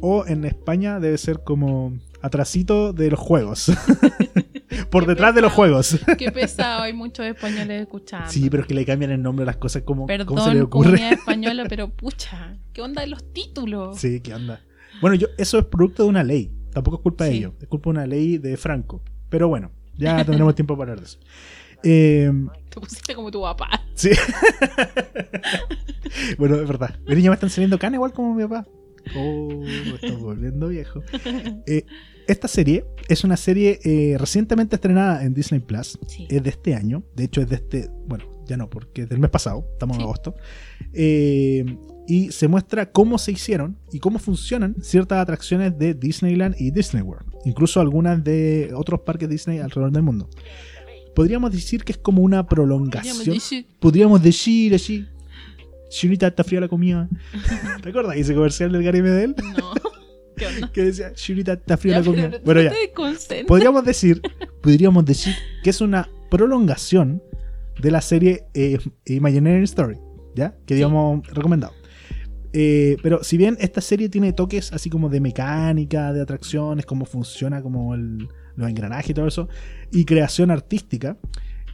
O 0.00 0.24
en 0.26 0.44
España 0.44 0.98
debe 0.98 1.18
ser 1.18 1.42
como 1.44 1.98
Atrasito 2.22 2.92
de 2.92 3.10
los 3.10 3.20
Juegos. 3.20 3.70
Por 4.90 5.06
detrás 5.06 5.34
de 5.34 5.40
los. 5.42 5.52
Juegos. 5.52 5.98
Qué 6.18 6.30
pesado, 6.32 6.82
hay 6.82 6.92
muchos 6.94 7.26
españoles 7.26 7.82
escuchando. 7.82 8.30
Sí, 8.30 8.48
pero 8.50 8.62
es 8.62 8.66
que 8.68 8.74
le 8.74 8.84
cambian 8.84 9.10
el 9.10 9.22
nombre 9.22 9.42
a 9.42 9.46
las 9.46 9.56
cosas 9.56 9.82
como 9.82 10.06
Perdón, 10.06 10.26
¿cómo 10.26 10.44
se 10.44 10.54
le 10.54 10.62
ocurre. 10.62 11.10
española, 11.10 11.64
pero 11.68 11.88
pucha, 11.90 12.56
¿qué 12.72 12.80
onda 12.82 13.02
de 13.02 13.08
los 13.08 13.32
títulos? 13.32 13.98
Sí, 13.98 14.20
¿qué 14.20 14.34
onda? 14.34 14.62
Bueno, 15.00 15.16
yo, 15.16 15.26
eso 15.38 15.58
es 15.58 15.64
producto 15.66 16.04
de 16.04 16.08
una 16.08 16.22
ley. 16.24 16.50
Tampoco 16.72 16.96
es 16.98 17.02
culpa 17.02 17.24
de 17.24 17.32
ellos. 17.32 17.52
Es 17.60 17.68
culpa 17.68 17.90
de 17.90 17.90
una 17.90 18.06
ley 18.06 18.38
de 18.38 18.56
Franco. 18.56 19.02
Pero 19.28 19.48
bueno, 19.48 19.70
ya 19.96 20.24
tendremos 20.24 20.54
tiempo 20.54 20.76
para 20.76 20.92
hablar 20.92 21.00
de 21.04 21.10
eso. 21.10 21.18
Eh, 21.84 22.30
Te 22.70 22.80
pusiste 22.80 23.14
como 23.14 23.30
tu 23.30 23.42
papá. 23.42 23.68
sí. 23.94 24.10
bueno, 26.38 26.56
es 26.56 26.66
verdad. 26.66 26.96
Mi 27.06 27.14
niña 27.16 27.30
me 27.30 27.34
están 27.34 27.50
saliendo 27.50 27.78
canas 27.78 27.96
igual 27.96 28.12
como 28.12 28.34
mi 28.34 28.42
papá. 28.44 28.66
Oh, 29.16 29.48
me 29.64 29.94
estoy 29.94 30.12
volviendo 30.12 30.68
viejo. 30.68 31.02
Eh, 31.66 31.84
esta 32.28 32.48
serie 32.48 32.84
es 33.08 33.24
una 33.24 33.36
serie 33.36 33.80
eh, 33.84 34.16
recientemente 34.18 34.76
estrenada 34.76 35.24
en 35.24 35.34
Disney 35.34 35.60
Plus. 35.60 35.98
Sí. 36.06 36.26
es 36.30 36.42
de 36.42 36.50
este 36.50 36.74
año. 36.74 37.02
De 37.14 37.24
hecho, 37.24 37.40
es 37.40 37.48
de 37.48 37.56
este. 37.56 37.90
Bueno, 38.06 38.24
ya 38.46 38.56
no, 38.56 38.68
porque 38.70 39.02
es 39.02 39.08
del 39.08 39.18
mes 39.18 39.30
pasado. 39.30 39.66
Estamos 39.72 39.96
Sí. 39.96 40.00
en 40.02 40.04
agosto. 40.08 40.34
Eh, 40.92 41.76
y 42.08 42.32
se 42.32 42.48
muestra 42.48 42.90
cómo 42.90 43.16
se 43.18 43.32
hicieron 43.32 43.78
y 43.92 44.00
cómo 44.00 44.18
funcionan 44.18 44.74
ciertas 44.82 45.18
atracciones 45.20 45.78
de 45.78 45.94
Disneyland 45.94 46.56
y 46.58 46.70
Disney 46.70 47.02
World. 47.02 47.32
Incluso 47.44 47.80
algunas 47.80 48.22
de 48.24 48.70
otros 48.74 49.00
parques 49.00 49.28
Disney 49.28 49.58
alrededor 49.58 49.92
del 49.92 50.02
mundo. 50.02 50.28
Podríamos 51.14 51.52
decir 51.52 51.84
que 51.84 51.92
es 51.92 51.98
como 51.98 52.22
una 52.22 52.46
prolongación. 52.46 53.16
Podríamos 53.78 54.22
decir 54.22 54.74
así. 54.74 55.06
Chinita, 55.90 56.26
está 56.28 56.42
fría 56.42 56.60
la 56.60 56.68
comida. 56.68 57.08
¿Te 57.82 57.90
acuerdas 57.90 58.16
ese 58.16 58.34
comercial 58.34 58.72
del 58.72 58.82
Gary 58.82 59.02
Medel? 59.02 59.34
No. 59.58 59.72
¿Qué 60.48 60.54
onda? 60.56 60.72
Que 60.72 60.82
decía, 60.84 61.12
Chinita, 61.14 61.52
está 61.54 61.76
fría 61.76 61.98
la 62.00 62.04
comida. 62.04 62.30
pero 62.30 62.42
Bueno, 62.44 62.62
no 62.62 62.70
ya. 62.70 63.28
te 63.28 63.44
podríamos 63.44 63.84
decir, 63.84 64.20
podríamos 64.62 65.04
decir 65.04 65.34
que 65.62 65.70
es 65.70 65.80
una 65.80 66.08
prolongación 66.30 67.22
de 67.80 67.90
la 67.90 68.00
serie 68.00 68.44
eh, 68.54 68.78
Imagineering 69.06 69.64
Story, 69.64 69.98
¿ya? 70.34 70.54
Que 70.66 70.76
Sí. 70.76 70.82
habíamos 70.82 71.26
recomendado. 71.28 71.72
Eh, 72.54 72.96
pero 73.02 73.24
si 73.24 73.38
bien 73.38 73.56
esta 73.60 73.80
serie 73.80 74.08
tiene 74.10 74.32
toques 74.34 74.72
así 74.74 74.90
como 74.90 75.08
de 75.08 75.20
mecánica, 75.20 76.12
de 76.12 76.20
atracciones, 76.20 76.84
cómo 76.84 77.06
funciona 77.06 77.62
como 77.62 77.94
el, 77.94 78.28
los 78.56 78.68
engranajes 78.68 79.10
y 79.10 79.14
todo 79.14 79.26
eso, 79.26 79.48
y 79.90 80.04
creación 80.04 80.50
artística, 80.50 81.16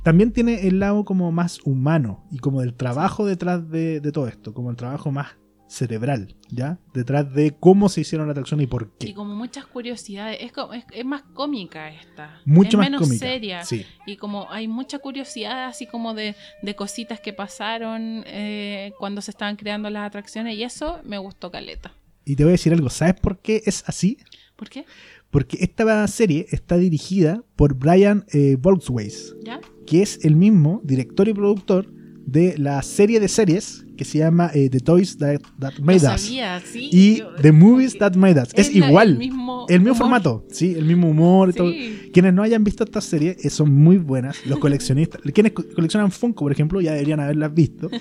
también 0.04 0.30
tiene 0.32 0.68
el 0.68 0.78
lado 0.78 1.04
como 1.04 1.32
más 1.32 1.58
humano 1.64 2.24
y 2.30 2.38
como 2.38 2.60
del 2.60 2.74
trabajo 2.74 3.26
detrás 3.26 3.68
de, 3.68 4.00
de 4.00 4.12
todo 4.12 4.28
esto, 4.28 4.54
como 4.54 4.70
el 4.70 4.76
trabajo 4.76 5.10
más 5.10 5.36
cerebral, 5.68 6.34
¿ya? 6.50 6.78
Detrás 6.94 7.32
de 7.34 7.54
cómo 7.58 7.88
se 7.88 8.00
hicieron 8.00 8.26
la 8.26 8.32
atracción 8.32 8.60
y 8.60 8.66
por 8.66 8.90
qué. 8.98 9.08
Y 9.08 9.14
como 9.14 9.34
muchas 9.34 9.66
curiosidades. 9.66 10.38
Es, 10.40 10.50
como- 10.52 10.72
es, 10.74 10.84
es 10.92 11.04
más 11.04 11.22
cómica 11.34 11.90
esta. 11.92 12.40
Mucho 12.44 12.70
es 12.70 12.76
más 12.78 12.86
menos 12.86 13.02
cómica. 13.02 13.26
seria. 13.26 13.64
Sí. 13.64 13.84
Y 14.06 14.16
como 14.16 14.50
hay 14.50 14.66
mucha 14.66 14.98
curiosidad, 14.98 15.66
así 15.66 15.86
como 15.86 16.14
de, 16.14 16.34
de 16.62 16.74
cositas 16.74 17.20
que 17.20 17.32
pasaron 17.32 18.24
eh, 18.26 18.92
cuando 18.98 19.20
se 19.20 19.30
estaban 19.30 19.56
creando 19.56 19.90
las 19.90 20.06
atracciones. 20.06 20.56
Y 20.56 20.62
eso 20.64 21.00
me 21.04 21.18
gustó 21.18 21.50
caleta. 21.50 21.92
Y 22.24 22.36
te 22.36 22.44
voy 22.44 22.50
a 22.50 22.52
decir 22.52 22.72
algo, 22.72 22.90
¿sabes 22.90 23.14
por 23.20 23.38
qué 23.38 23.62
es 23.64 23.84
así? 23.86 24.18
¿Por 24.56 24.68
qué? 24.68 24.84
Porque 25.30 25.58
esta 25.60 26.06
serie 26.08 26.46
está 26.50 26.76
dirigida 26.78 27.42
por 27.56 27.74
Brian 27.74 28.24
eh, 28.32 28.56
Volksways, 28.58 29.34
¿Ya? 29.44 29.60
que 29.86 30.02
es 30.02 30.24
el 30.24 30.36
mismo 30.36 30.80
director 30.84 31.28
y 31.28 31.34
productor 31.34 31.90
de 32.26 32.56
la 32.58 32.82
serie 32.82 33.20
de 33.20 33.28
series 33.28 33.84
que 33.98 34.06
se 34.06 34.18
llama 34.18 34.50
eh, 34.54 34.70
The 34.70 34.80
Toys 34.80 35.18
That, 35.18 35.40
That 35.58 35.74
Made 35.82 35.96
Us 35.96 36.22
sabía, 36.22 36.60
sí. 36.60 36.88
y 36.90 37.16
Yo- 37.18 37.34
The 37.42 37.52
Movies 37.52 37.98
That 37.98 38.14
Made 38.14 38.40
Us. 38.40 38.48
Es, 38.54 38.74
igual, 38.74 39.10
El 39.10 39.18
mismo, 39.18 39.66
el 39.68 39.80
mismo 39.80 39.92
humor. 39.92 39.96
formato, 39.98 40.46
sí, 40.50 40.74
el 40.78 40.86
mismo 40.86 41.10
humor 41.10 41.52
todo. 41.52 41.70
Quienes 42.12 42.32
no 42.32 42.42
hayan 42.42 42.64
visto 42.64 42.84
esta 42.84 43.02
serie 43.02 43.36
eh, 43.42 43.50
son 43.50 43.74
muy 43.74 43.98
buenas. 43.98 44.46
Los 44.46 44.58
coleccionistas, 44.58 45.20
quienes 45.34 45.52
co- 45.52 45.64
coleccionan 45.74 46.10
Funko, 46.10 46.44
por 46.46 46.52
ejemplo, 46.52 46.80
ya 46.80 46.92
deberían 46.92 47.20
haberlas 47.20 47.52
visto. 47.52 47.90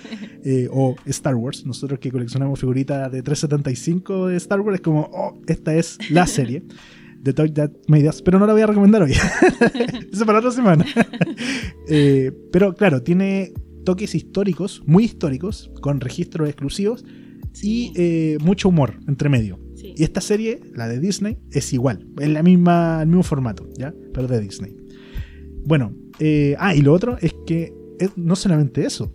Eh, 0.50 0.70
o 0.72 0.96
Star 1.08 1.36
Wars. 1.36 1.66
Nosotros 1.66 2.00
que 2.00 2.10
coleccionamos 2.10 2.58
figuritas 2.60 3.12
de 3.12 3.22
375 3.22 4.28
de 4.28 4.38
Star 4.38 4.62
Wars, 4.62 4.76
es 4.76 4.82
como, 4.82 5.02
oh, 5.12 5.42
esta 5.48 5.76
es 5.76 5.98
la 6.10 6.26
serie. 6.28 6.64
The 7.24 7.34
Toy 7.34 7.50
That 7.52 7.72
Made 7.88 8.08
Us. 8.08 8.22
Pero 8.22 8.40
no 8.40 8.46
la 8.46 8.54
voy 8.54 8.62
a 8.62 8.68
recomendar 8.68 9.02
hoy. 9.02 9.12
Eso 10.14 10.26
para 10.26 10.38
otra 10.40 10.52
semana. 10.52 10.86
Eh, 11.90 12.32
pero 12.52 12.74
claro, 12.76 13.02
tiene 13.02 13.52
toques 13.88 14.14
históricos, 14.16 14.84
muy 14.86 15.06
históricos, 15.06 15.72
con 15.82 16.02
registros 16.02 16.50
exclusivos 16.50 17.06
Sí. 17.54 17.92
y 17.96 18.02
eh, 18.02 18.38
mucho 18.44 18.68
humor 18.68 19.00
entre 19.08 19.30
medio. 19.30 19.58
Sí. 19.76 19.94
Y 19.96 20.04
esta 20.04 20.20
serie, 20.20 20.60
la 20.76 20.90
de 20.90 21.00
Disney, 21.00 21.38
es 21.52 21.72
igual. 21.72 22.06
Es 22.20 22.28
la 22.28 22.44
misma, 22.44 23.00
el 23.02 23.08
mismo 23.08 23.24
formato, 23.24 23.68
¿ya? 23.80 23.94
Pero 24.14 24.28
de 24.28 24.42
Disney. 24.42 24.76
Bueno, 25.66 25.94
eh, 26.20 26.56
ah, 26.60 26.76
y 26.76 26.82
lo 26.82 26.92
otro 26.94 27.18
es 27.22 27.34
que 27.48 27.74
es- 28.00 28.12
no 28.18 28.36
solamente 28.36 28.86
eso. 28.86 29.14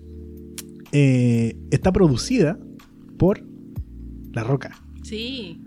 eh, 0.95 1.55
está 1.71 1.93
producida 1.93 2.59
por 3.19 3.43
La 4.33 4.43
Roca. 4.45 4.71
Sí. 5.03 5.61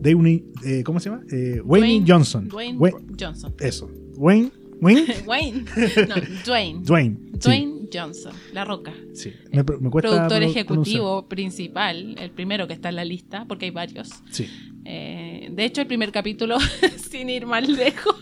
Dwayne, 0.00 0.44
eh, 0.64 0.82
¿Cómo 0.84 0.98
se 1.00 1.10
llama? 1.10 1.22
Wayne, 1.64 2.04
Johnson. 2.06 2.48
Dwayne 2.48 2.78
Wa- 2.78 2.90
Johnson. 3.18 3.54
eso. 3.60 3.88
Wayne. 4.16 4.50
Wayne. 4.80 5.04
Wayne. 5.28 5.64
No, 6.08 6.14
Dwayne. 6.44 6.80
Dwayne. 6.84 7.16
Dwayne 7.40 7.81
Johnson, 7.92 8.32
La 8.52 8.64
Roca. 8.64 8.92
Sí. 9.14 9.32
Me, 9.52 9.62
me 9.80 9.90
cuesta 9.90 10.10
Productor 10.10 10.38
pro- 10.38 10.46
ejecutivo 10.48 11.28
principal, 11.28 12.14
el 12.18 12.30
primero 12.30 12.66
que 12.66 12.74
está 12.74 12.88
en 12.88 12.96
la 12.96 13.04
lista, 13.04 13.44
porque 13.46 13.66
hay 13.66 13.70
varios. 13.70 14.10
Sí. 14.30 14.46
Eh, 14.84 15.48
de 15.52 15.64
hecho, 15.64 15.80
el 15.80 15.86
primer 15.86 16.10
capítulo, 16.12 16.56
sin 17.10 17.28
ir 17.30 17.46
más 17.46 17.68
lejos, 17.68 18.16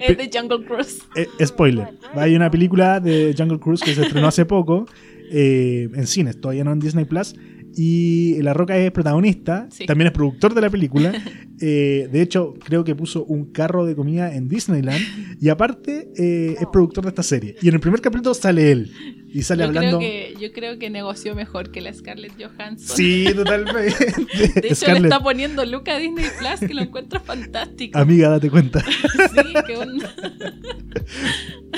es 0.00 0.16
de 0.16 0.30
Jungle 0.32 0.64
Cruise. 0.66 1.02
Eh, 1.16 1.26
spoiler. 1.46 1.88
Hay 2.14 2.34
una 2.36 2.50
película 2.50 3.00
de 3.00 3.34
Jungle 3.36 3.58
Cruise 3.58 3.80
que 3.82 3.94
se 3.94 4.02
estrenó 4.02 4.28
hace 4.28 4.44
poco 4.44 4.86
eh, 5.32 5.88
en 5.94 6.06
cines, 6.06 6.40
todavía 6.40 6.64
no 6.64 6.72
en 6.72 6.78
Disney 6.80 7.04
Plus. 7.04 7.34
Y 7.76 8.42
La 8.42 8.52
Roca 8.52 8.76
es 8.76 8.90
protagonista, 8.90 9.68
Sí. 9.70 9.86
también 9.86 10.08
es 10.08 10.12
productor 10.12 10.54
de 10.54 10.60
la 10.60 10.70
película. 10.70 11.12
Eh, 11.60 12.08
de 12.10 12.22
hecho, 12.22 12.54
creo 12.64 12.84
que 12.84 12.94
puso 12.94 13.24
un 13.24 13.52
carro 13.52 13.84
de 13.84 13.94
comida 13.94 14.34
en 14.34 14.48
Disneyland. 14.48 15.00
Y 15.40 15.48
aparte, 15.50 16.08
eh, 16.16 16.56
es 16.58 16.66
productor 16.72 17.04
de 17.04 17.10
esta 17.10 17.22
serie. 17.22 17.56
Y 17.60 17.68
en 17.68 17.74
el 17.74 17.80
primer 17.80 18.00
capítulo 18.00 18.32
sale 18.34 18.72
él. 18.72 18.90
Y 19.32 19.42
sale 19.42 19.62
Yo 19.62 19.68
hablando. 19.68 19.98
creo, 19.98 20.10
que, 20.10 20.34
yo 20.40 20.52
creo 20.52 20.78
que 20.78 20.90
negoció 20.90 21.34
mejor 21.36 21.70
que 21.70 21.80
la 21.80 21.92
Scarlett 21.94 22.32
Johansson. 22.36 22.96
Sí, 22.96 23.26
totalmente. 23.36 23.94
De 23.94 24.46
hecho, 24.46 24.60
le 24.68 24.74
Scarlett, 24.74 25.04
está 25.04 25.22
poniendo 25.22 25.64
Luca 25.66 25.94
a 25.94 25.98
Disney 25.98 26.24
Plus, 26.38 26.68
que 26.68 26.74
lo 26.74 26.82
encuentro 26.82 27.20
fantástico. 27.20 27.96
amiga, 27.98 28.28
date 28.30 28.50
cuenta. 28.50 28.84
Sí, 29.30 29.52
qué 29.66 29.76
onda. 29.76 30.12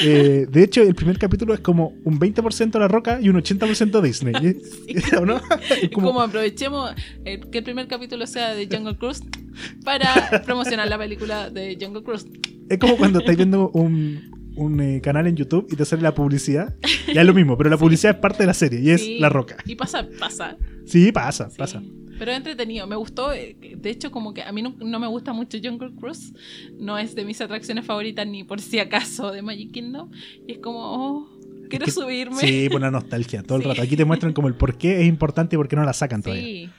Eh, 0.04 0.46
de 0.50 0.62
hecho, 0.64 0.82
el 0.82 0.94
primer 0.94 1.18
capítulo 1.18 1.52
es 1.52 1.60
como 1.60 1.94
un 2.04 2.18
20% 2.18 2.78
La 2.78 2.88
Roca 2.88 3.20
y 3.20 3.28
un 3.28 3.36
80% 3.36 4.00
Disney. 4.00 4.34
¿eh? 4.42 4.56
¿O 5.20 5.26
no? 5.26 5.36
Es 5.36 5.82
Es 5.82 5.90
como- 5.90 6.08
como 6.08 6.22
aprovechemos 6.22 6.92
eh, 7.24 7.40
que 7.50 7.58
el 7.58 7.64
primer 7.64 7.88
capítulo 7.88 8.26
sea 8.26 8.54
de 8.54 8.66
Jungle 8.74 8.96
Cruise 8.96 9.22
para 9.84 10.42
promocionar 10.44 10.88
la 10.88 10.98
película 10.98 11.50
de 11.50 11.76
Jungle 11.80 12.02
Cruise. 12.02 12.26
Es 12.68 12.78
como 12.78 12.96
cuando 12.96 13.18
estáis 13.20 13.36
viendo 13.36 13.70
un, 13.70 14.52
un, 14.56 14.80
eh, 14.80 15.00
canal 15.02 15.26
en 15.26 15.36
YouTube 15.36 15.66
y 15.70 15.76
te 15.76 15.84
sale 15.84 16.02
la 16.02 16.14
publicidad. 16.14 16.74
Ya 17.12 17.20
es 17.22 17.26
lo 17.26 17.34
mismo, 17.34 17.56
pero 17.58 17.70
la 17.70 17.76
publicidad 17.78 18.14
es 18.14 18.20
parte 18.20 18.38
de 18.42 18.46
la 18.46 18.54
serie 18.54 18.80
y 18.80 18.90
es 18.90 19.00
Sí, 19.02 19.18
La 19.18 19.28
Roca. 19.28 19.56
Y 19.66 19.74
pasa, 19.76 20.06
pasa. 20.18 20.56
Sí, 20.86 21.12
pasa, 21.12 21.50
sí. 21.50 21.56
pasa. 21.58 21.82
Pero 22.18 22.30
es 22.30 22.36
entretenido, 22.36 22.86
me 22.86 22.94
gustó. 22.94 23.32
eh, 23.32 23.56
De 23.76 23.90
hecho, 23.90 24.10
como 24.12 24.32
que 24.32 24.42
a 24.42 24.52
mí 24.52 24.62
no, 24.62 24.76
no 24.78 25.00
me 25.00 25.08
gusta 25.08 25.32
mucho 25.32 25.58
Jungle 25.62 25.92
Cruise. 25.98 26.32
No 26.78 26.96
es 26.98 27.14
de 27.16 27.24
mis 27.24 27.40
atracciones 27.40 27.84
favoritas 27.84 28.26
ni 28.26 28.44
por 28.44 28.60
si 28.60 28.78
acaso 28.78 29.32
de 29.32 29.42
Magic 29.42 29.72
Kingdom. 29.72 30.10
Y 30.46 30.52
es 30.52 30.58
como, 30.58 30.78
oh, 30.80 31.28
quiero 31.68 31.84
que- 31.86 31.90
subirme. 31.90 32.36
Sí, 32.36 32.68
por 32.68 32.78
una 32.80 32.90
nostalgia 32.92 33.42
todo 33.42 33.58
el 33.58 33.64
rato. 33.64 33.82
Aquí 33.82 33.96
te 33.96 34.04
muestran 34.04 34.32
como 34.34 34.46
el 34.48 34.54
por 34.54 34.78
qué 34.78 35.00
es 35.00 35.08
importante 35.08 35.56
y 35.56 35.58
por 35.58 35.66
qué 35.68 35.74
no 35.76 35.84
la 35.84 35.92
sacan 35.94 36.22
todavía. 36.22 36.44
Sí. 36.44 36.70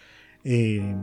Eh, 0.45 0.95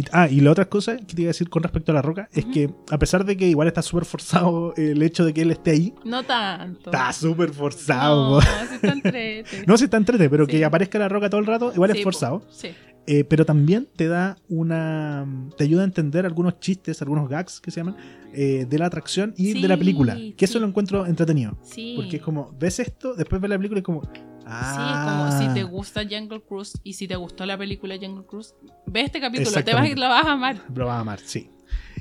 y, 0.00 0.04
ah, 0.12 0.28
y 0.30 0.40
la 0.40 0.50
otra 0.52 0.68
cosa 0.68 0.96
que 0.96 1.14
te 1.14 1.22
iba 1.22 1.28
a 1.28 1.32
decir 1.34 1.48
con 1.50 1.62
respecto 1.62 1.92
a 1.92 1.94
La 1.96 2.02
Roca 2.02 2.28
es 2.32 2.44
que, 2.46 2.70
a 2.90 2.98
pesar 2.98 3.24
de 3.24 3.36
que 3.36 3.48
igual 3.48 3.68
está 3.68 3.82
súper 3.82 4.04
forzado 4.04 4.72
el 4.76 5.02
hecho 5.02 5.24
de 5.24 5.34
que 5.34 5.42
él 5.42 5.50
esté 5.50 5.72
ahí, 5.72 5.94
No 6.04 6.22
tanto. 6.22 6.90
está 6.90 7.12
súper 7.12 7.50
forzado. 7.50 8.36
No, 8.36 8.40
sí 8.40 8.46
está 8.74 8.88
entrete. 8.92 9.44
No, 9.66 9.76
si 9.76 9.84
está 9.84 9.96
entrete, 9.96 10.30
pero 10.30 10.44
Sí. 10.46 10.52
que 10.52 10.64
aparezca 10.64 10.98
La 10.98 11.08
Roca 11.08 11.28
todo 11.28 11.40
el 11.40 11.46
rato, 11.46 11.72
igual 11.74 11.90
Sí, 11.92 11.98
es 11.98 12.04
forzado. 12.04 12.42
Sí. 12.50 12.68
Eh, 13.10 13.24
pero 13.24 13.46
también 13.46 13.88
te 13.96 14.06
da 14.06 14.36
una. 14.50 15.26
te 15.56 15.64
ayuda 15.64 15.80
a 15.80 15.84
entender 15.84 16.26
algunos 16.26 16.60
chistes, 16.60 17.00
algunos 17.00 17.26
gags 17.28 17.58
que 17.58 17.70
se 17.70 17.80
llaman, 17.80 17.96
eh, 18.34 18.66
de 18.68 18.78
la 18.78 18.84
atracción 18.86 19.32
y 19.36 19.60
de 19.60 19.66
la 19.66 19.78
película. 19.78 20.14
Que 20.36 20.44
eso 20.44 20.60
lo 20.60 20.66
encuentro 20.66 21.06
entretenido. 21.06 21.56
Sí. 21.62 21.94
Porque 21.96 22.16
es 22.18 22.22
como, 22.22 22.54
ves 22.60 22.78
esto, 22.80 23.14
después 23.14 23.40
ves 23.40 23.48
la 23.50 23.56
película 23.56 23.78
y 23.78 23.80
es 23.80 23.84
como. 23.84 24.02
Ah, 24.50 25.30
Sí, 25.32 25.38
como 25.38 25.48
si 25.48 25.54
te 25.54 25.62
gusta 25.64 26.02
Jungle 26.08 26.40
Cruise 26.42 26.78
y 26.82 26.94
si 26.94 27.06
te 27.06 27.16
gustó 27.16 27.44
la 27.46 27.56
película 27.58 27.96
Jungle 28.00 28.24
Cruise, 28.26 28.54
ve 28.86 29.02
este 29.02 29.20
capítulo, 29.20 29.50
te 29.50 29.54
vas, 29.54 29.56
a- 29.56 29.60
Exactamente. 29.86 30.00
lo 30.00 30.08
vas 30.08 30.24
a 30.26 30.32
amar. 30.32 30.56
Lo 30.74 30.86
vas 30.86 30.96
a 30.96 31.00
amar, 31.00 31.18
sí. 31.20 31.50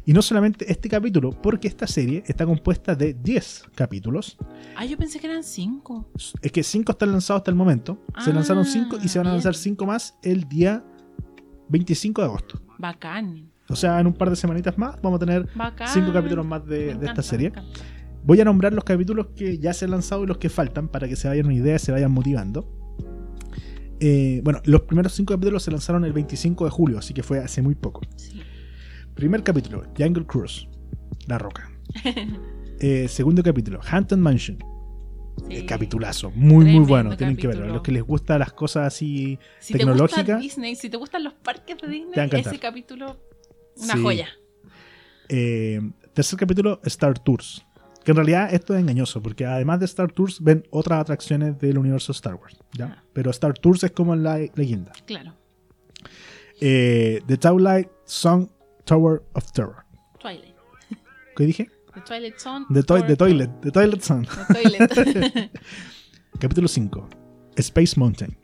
Y 0.05 0.13
no 0.13 0.21
solamente 0.21 0.71
este 0.71 0.87
capítulo, 0.87 1.31
porque 1.31 1.67
esta 1.67 1.85
serie 1.85 2.23
está 2.25 2.45
compuesta 2.45 2.95
de 2.95 3.13
10 3.13 3.63
capítulos. 3.75 4.37
Ah, 4.77 4.85
yo 4.85 4.97
pensé 4.97 5.19
que 5.19 5.27
eran 5.27 5.43
cinco. 5.43 6.09
Es 6.41 6.51
que 6.53 6.63
5 6.63 6.93
están 6.93 7.11
lanzados 7.11 7.41
hasta 7.41 7.51
el 7.51 7.57
momento. 7.57 8.01
Se 8.23 8.29
Ah, 8.31 8.33
lanzaron 8.33 8.63
5 8.63 8.99
y 9.03 9.09
se 9.09 9.19
van 9.19 9.27
a 9.27 9.31
lanzar 9.33 9.53
5 9.55 9.85
más 9.85 10.15
el 10.23 10.47
día 10.47 10.81
25 11.69 12.21
de 12.21 12.27
agosto. 12.27 12.61
Bacán. 12.77 13.51
O 13.69 13.75
sea, 13.75 13.99
en 13.99 14.07
un 14.07 14.13
par 14.13 14.29
de 14.29 14.37
semanitas 14.37 14.77
más 14.77 14.95
vamos 15.01 15.17
a 15.21 15.25
tener 15.25 15.49
Bacán. 15.53 15.89
5 15.89 16.13
capítulos 16.13 16.45
más 16.45 16.65
de, 16.65 16.95
de 16.95 17.05
esta 17.05 17.21
serie. 17.21 17.51
Voy 18.27 18.41
a 18.41 18.43
nombrar 18.43 18.73
los 18.73 18.83
capítulos 18.83 19.27
que 19.37 19.57
ya 19.57 19.71
se 19.71 19.85
han 19.85 19.91
lanzado 19.91 20.25
y 20.25 20.27
los 20.27 20.37
que 20.37 20.49
faltan 20.49 20.89
para 20.89 21.07
que 21.07 21.15
se 21.15 21.29
vayan 21.29 21.45
una 21.45 21.55
idea, 21.55 21.79
se 21.79 21.93
vayan 21.93 22.11
motivando. 22.11 22.69
Eh, 24.01 24.41
bueno, 24.43 24.61
los 24.65 24.81
primeros 24.81 25.13
5 25.13 25.33
capítulos 25.33 25.63
se 25.63 25.71
lanzaron 25.71 26.03
el 26.03 26.11
25 26.11 26.65
de 26.65 26.69
julio, 26.71 26.97
así 26.99 27.13
que 27.13 27.23
fue 27.23 27.39
hace 27.39 27.61
muy 27.61 27.73
poco. 27.73 28.01
Sí. 28.17 28.41
Primer 29.15 29.43
capítulo, 29.43 29.85
Jungle 29.97 30.25
Cruise, 30.25 30.67
La 31.27 31.37
Roca. 31.37 31.71
Eh, 32.79 33.07
segundo 33.07 33.41
capítulo, 33.41 33.79
Haunted 33.89 34.17
Mansion. 34.17 34.57
Sí. 35.49 35.55
Eh, 35.55 35.65
capitulazo, 35.65 36.29
muy 36.35 36.63
muy 36.65 36.85
bueno, 36.85 37.17
tienen 37.17 37.35
que 37.35 37.47
verlo. 37.47 37.61
capítulo. 37.61 37.73
Los 37.75 37.81
que 37.83 37.91
les 37.91 38.03
gustan 38.03 38.37
las 38.39 38.53
cosas 38.53 38.85
así 38.85 39.39
Si 39.59 39.73
te 39.73 39.79
tecnológica. 39.79 40.21
gusta 40.21 40.37
Disney, 40.37 40.75
si 40.75 40.87
te 40.87 40.97
gustan 40.97 41.23
los 41.23 41.33
parques 41.33 41.75
de 41.77 41.87
Te 42.13 42.19
a 42.21 42.25
Disney, 42.25 42.41
ese 42.41 42.59
capítulo, 42.59 43.17
una 43.77 43.93
Sí. 43.95 44.01
joya. 44.03 44.27
Tercer 46.13 46.37
capítulo, 46.37 46.79
Star 46.83 47.17
Tours. 47.17 47.65
Que 48.07 48.11
en 48.11 48.15
realidad 48.15 48.53
esto 48.53 48.73
es 48.73 48.79
engañoso, 48.79 49.21
porque 49.21 49.45
además 49.45 49.81
de 49.81 49.85
Star 49.85 50.09
Tours 50.09 50.41
ven 50.41 50.65
otras 50.69 51.01
atracciones 51.01 51.59
del 51.59 51.77
universo 51.77 52.13
Star 52.13 52.35
Wars. 52.35 52.57
¿ya? 52.71 52.85
Ah. 52.85 53.03
Pero 53.11 53.31
Star 53.31 53.53
Tours 53.59 53.83
es 53.83 53.91
como 53.91 54.15
la 54.15 54.39
leyenda. 54.55 54.93
Claro. 55.05 55.33
Eh, 56.61 57.21
The 57.27 57.35
Twilight 57.35 57.89
Song 58.05 58.47
Tower 58.85 59.23
of 59.33 59.51
Terror. 59.51 59.83
Twilight. 60.21 60.55
¿Qué 61.35 61.43
dije? 61.43 61.69
The 61.95 61.99
Twilight 61.99 62.39
Zone. 62.39 62.65
The, 62.73 62.83
Tower 62.83 63.05
the 63.07 63.17
Toilet. 63.17 63.49
The 63.59 63.71
Toilet 63.71 64.01
Song. 64.01 64.25
The 64.47 64.53
Toilet. 64.53 65.51
Capítulo 66.39 66.69
5. 66.69 67.09
Space 67.57 67.99
Mountain. 67.99 68.37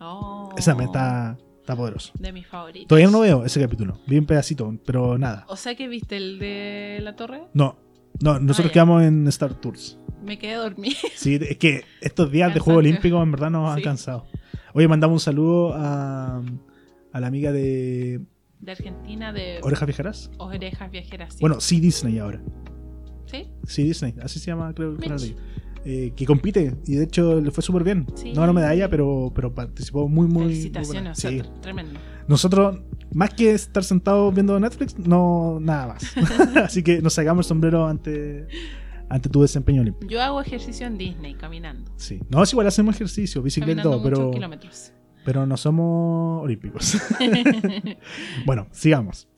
oh, 0.00 0.50
Esa 0.58 0.74
me 0.74 0.84
está, 0.84 1.38
está 1.58 1.74
poderoso. 1.74 2.12
De 2.18 2.32
mis 2.32 2.46
favoritos. 2.46 2.88
Todavía 2.88 3.10
no 3.10 3.20
veo 3.20 3.46
ese 3.46 3.62
capítulo. 3.62 3.98
Vi 4.06 4.18
un 4.18 4.26
pedacito, 4.26 4.76
pero 4.84 5.16
nada. 5.16 5.46
O 5.48 5.56
sea 5.56 5.74
que 5.74 5.88
viste 5.88 6.18
el 6.18 6.38
de 6.38 6.98
la 7.00 7.16
torre, 7.16 7.44
No. 7.54 7.82
No, 8.20 8.38
nosotros 8.38 8.70
Ah, 8.70 8.72
quedamos 8.72 9.02
en 9.02 9.26
Star 9.28 9.54
Tours. 9.54 9.98
me 10.24 10.38
quedé 10.38 10.54
dormida. 10.54 10.94
Sí, 11.16 11.38
es 11.40 11.56
que 11.58 11.84
estos 12.00 12.30
días 12.30 12.52
de. 12.54 12.60
Juego 12.60 12.78
Olímpico 12.78 13.22
en 13.22 13.30
verdad 13.30 13.50
nos 13.50 13.70
han 13.70 13.78
Sí. 13.78 13.82
cansado. 13.82 14.26
Oye, 14.72 14.88
mandamos 14.88 15.14
un 15.14 15.20
saludo 15.20 15.72
a, 15.74 16.42
a 17.12 17.20
la 17.20 17.26
amiga 17.26 17.52
de 17.52 18.20
De 18.60 18.72
Argentina, 18.72 19.32
de 19.32 19.58
Orejas 19.62 19.86
Viajeras. 19.86 20.30
Orejas 20.38 20.90
Viajeras. 20.90 21.34
sí. 21.34 21.38
Bueno, 21.40 21.60
sí 21.60 21.80
Disney 21.80 22.18
ahora. 22.18 22.42
¿Sí? 23.26 23.48
Sí 23.66 23.84
Disney, 23.84 24.14
así 24.22 24.38
se 24.38 24.46
llama 24.46 24.72
creo 24.74 24.96
ellos. 25.00 25.34
Eh, 25.86 26.12
que 26.16 26.24
compite 26.24 26.78
y 26.86 26.94
de 26.94 27.04
hecho 27.04 27.40
le 27.42 27.50
fue 27.50 27.62
súper 27.62 27.84
bien. 27.84 28.06
Sí. 28.14 28.32
No 28.32 28.40
ganó 28.40 28.54
medalla, 28.54 28.88
pero, 28.88 29.30
pero 29.34 29.54
participó 29.54 30.08
muy, 30.08 30.26
muy. 30.26 30.44
muy 30.44 30.52
Felicitaciones, 30.54 30.94
buena. 30.94 31.12
o 31.12 31.14
sea, 31.14 31.30
Sí. 31.30 31.38
tr- 31.40 31.60
tremendo. 31.60 32.00
Nosotros, 32.26 32.80
más 33.12 33.30
que 33.34 33.50
estar 33.52 33.84
sentados 33.84 34.32
viendo 34.34 34.58
Netflix, 34.58 34.98
no, 34.98 35.58
nada 35.60 35.88
más. 35.88 36.04
así 36.64 36.82
que 36.82 37.02
nos 37.02 37.14
sacamos 37.14 37.46
el 37.46 37.48
sombrero 37.48 37.86
ante, 37.86 38.46
ante 39.08 39.28
tu 39.28 39.42
desempeño 39.42 39.82
olímpico. 39.82 40.10
Yo 40.10 40.22
hago 40.22 40.40
ejercicio 40.40 40.86
en 40.86 40.98
Disney, 40.98 41.34
caminando. 41.34 41.92
Sí. 41.96 42.20
No, 42.28 42.42
es 42.42 42.52
igual 42.52 42.66
hacemos 42.66 42.94
ejercicio, 42.94 43.42
bicicleta 43.42 43.82
todo, 43.82 44.02
pero. 44.02 44.30
kilómetros. 44.30 44.92
pero 45.24 45.46
no 45.46 45.56
somos 45.56 46.42
olímpicos. 46.42 46.96
bueno, 48.46 48.68
sigamos. 48.72 49.28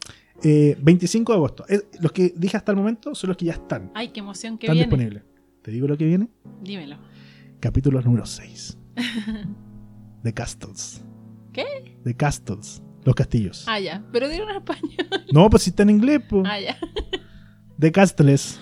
Eh, 0.42 0.76
25 0.80 1.32
de 1.32 1.36
agosto. 1.36 1.64
Eh, 1.68 1.80
los 2.00 2.12
que 2.12 2.32
dije 2.36 2.56
hasta 2.56 2.70
el 2.72 2.76
momento 2.76 3.14
son 3.14 3.28
los 3.28 3.36
que 3.36 3.46
ya 3.46 3.54
están. 3.54 3.90
Ay, 3.94 4.08
qué 4.08 4.20
emoción 4.20 4.58
que 4.58 4.66
están 4.66 4.76
viene. 4.76 4.90
disponibles. 4.90 5.22
¿Te 5.62 5.70
digo 5.70 5.88
lo 5.88 5.96
que 5.96 6.04
viene? 6.04 6.28
Dímelo. 6.62 6.98
Capítulo 7.58 8.00
número 8.02 8.26
6. 8.26 8.78
The 10.22 10.32
Castles. 10.34 11.02
¿Qué? 11.56 11.96
The 12.04 12.14
Castles. 12.14 12.82
Los 13.04 13.14
castillos. 13.14 13.64
Ah, 13.66 13.80
ya. 13.80 14.04
Pero 14.12 14.28
dieron 14.28 14.50
en 14.50 14.56
español. 14.56 14.92
No, 15.32 15.48
pues 15.50 15.62
si 15.64 15.70
está 15.70 15.82
en 15.82 15.90
inglés, 15.90 16.20
pues. 16.28 16.44
Ah, 16.46 16.60
ya. 16.60 16.76
The 17.80 17.90
Castles. 17.90 18.60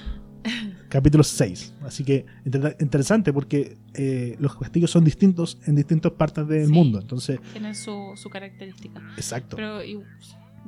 Capítulo 0.88 1.24
6. 1.24 1.74
Así 1.82 2.04
que 2.04 2.24
inter- 2.44 2.76
interesante 2.80 3.32
porque 3.32 3.76
eh, 3.94 4.36
los 4.38 4.56
castillos 4.56 4.90
son 4.90 5.02
distintos 5.04 5.58
en 5.66 5.74
distintas 5.74 6.12
partes 6.12 6.46
del 6.46 6.66
Sí. 6.68 6.72
mundo. 6.72 7.00
Entonces, 7.00 7.40
Tienen 7.52 7.74
su, 7.74 8.12
su 8.16 8.30
característica. 8.30 9.00
exacto. 9.16 9.56
Pero 9.56 9.82
y- 9.82 10.00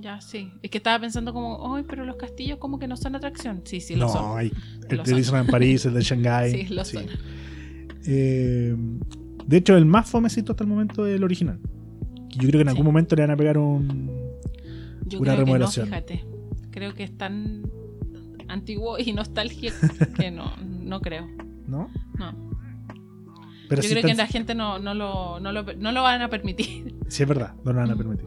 ya, 0.01 0.20
sí. 0.20 0.51
Es 0.62 0.70
que 0.70 0.78
estaba 0.78 0.98
pensando 1.01 1.32
como, 1.32 1.74
ay, 1.77 1.85
pero 1.89 2.05
los 2.05 2.16
castillos 2.16 2.59
como 2.59 2.78
que 2.78 2.89
no 2.89 2.97
son 2.97 3.15
atracción. 3.16 3.62
Sí, 3.65 3.81
sí, 3.81 3.94
lo 3.94 4.07
no, 4.07 4.12
son. 4.12 4.39
hay 4.39 4.53
el 4.90 5.03
de. 5.03 5.15
Disneyland 5.15 5.51
París, 5.51 5.85
el 5.86 5.94
de 5.94 6.01
Shanghai. 6.03 6.51
Sí, 6.51 6.74
lo 6.74 6.85
son. 6.85 7.07
Eh, 8.07 8.74
de 9.47 9.57
hecho, 9.57 9.77
el 9.77 9.85
más 9.86 10.09
fomecito 10.11 10.53
hasta 10.53 10.65
el 10.65 10.70
momento 10.70 11.07
es 11.07 11.15
el 11.16 11.24
original. 11.24 11.61
Yo 12.31 12.48
creo 12.48 12.53
que 12.53 12.59
en 12.59 12.65
Sí. 12.65 12.70
algún 12.70 12.86
momento 12.86 13.16
le 13.16 13.23
van 13.23 13.31
a 13.31 13.36
pegar 13.36 13.59
un. 13.59 14.11
Yo 15.07 15.19
Una 15.20 15.32
creo 15.35 15.44
remodelación. 15.44 15.86
que 15.86 15.90
no, 15.90 15.97
fíjate. 15.97 16.24
Creo 16.70 16.94
que 16.94 17.05
es 17.05 17.16
tan 17.16 17.62
antiguo 18.48 18.98
y 18.98 19.12
nostálgico 19.12 19.74
que 20.16 20.31
no, 20.31 20.53
no 20.82 21.01
creo. 21.01 21.27
¿No? 21.66 21.89
No. 22.19 22.32
Pero 23.69 23.82
Yo 23.82 23.89
sí, 23.89 23.94
creo 23.94 24.05
que 24.07 24.15
la 24.15 24.27
gente 24.27 24.55
no, 24.55 24.78
no, 24.78 24.94
lo, 24.94 25.40
no, 25.40 25.51
lo, 25.53 25.65
no 25.65 25.90
lo 25.93 26.03
van 26.03 26.23
a 26.23 26.28
permitir. 26.28 26.94
sí 27.09 27.23
es 27.23 27.28
verdad, 27.28 27.55
no 27.65 27.73
lo 27.73 27.78
van 27.81 27.90
a 27.90 27.94
Mm. 27.94 27.98
permitir. 27.98 28.27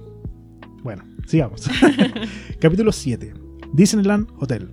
Bueno, 0.83 1.03
sigamos. 1.27 1.69
Capítulo 2.59 2.91
7. 2.91 3.33
Disneyland 3.73 4.27
Hotel. 4.39 4.69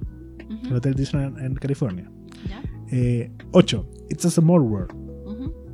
El 0.65 0.73
Hotel 0.75 0.95
Disneyland 0.95 1.39
en 1.39 1.55
California. 1.55 2.11
¿Ya? 2.49 2.63
8. 3.53 3.89
It's 4.11 4.25
a 4.25 4.31
Small 4.31 4.61
World. 4.63 4.93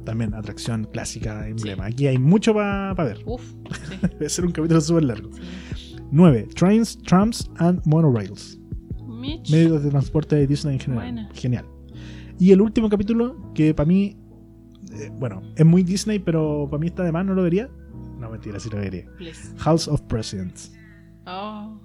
También 0.04 0.34
atracción 0.34 0.84
clásica, 0.92 1.46
emblema. 1.48 1.86
Aquí 1.86 2.06
hay 2.06 2.18
mucho 2.18 2.54
para 2.54 2.94
ver. 2.94 3.22
Uf, 3.26 3.42
sí. 3.88 3.94
Debe 4.18 4.28
ser 4.28 4.46
un 4.46 4.52
capítulo 4.52 4.80
súper 4.80 5.04
largo. 5.04 5.30
sí. 5.32 5.42
9. 6.10 6.48
Trains, 6.54 6.98
Trams 7.02 7.50
and 7.56 7.80
Monorails. 7.86 8.58
Mitch. 9.08 9.50
medios 9.50 9.82
de 9.82 9.88
transporte 9.90 10.36
de 10.36 10.46
Disney 10.46 10.74
en 10.74 10.80
general. 10.80 11.04
Buena. 11.04 11.30
Genial. 11.32 11.66
Y 12.38 12.50
el 12.50 12.60
último 12.60 12.88
capítulo, 12.90 13.52
que 13.54 13.72
para 13.72 13.86
mí, 13.86 14.16
eh, 14.92 15.10
bueno, 15.18 15.42
es 15.56 15.64
muy 15.64 15.82
Disney, 15.84 16.18
pero 16.18 16.66
para 16.70 16.80
mí 16.80 16.88
está 16.88 17.04
de 17.04 17.12
más, 17.12 17.24
no 17.24 17.34
lo 17.34 17.42
vería. 17.44 17.70
No, 18.18 18.28
mentira, 18.30 18.58
sí 18.60 18.68
lo 18.70 18.78
vería. 18.78 19.06
Please. 19.16 19.54
House 19.58 19.88
of 19.88 20.02
Presidents. 20.02 20.72
Oh. 21.26 21.80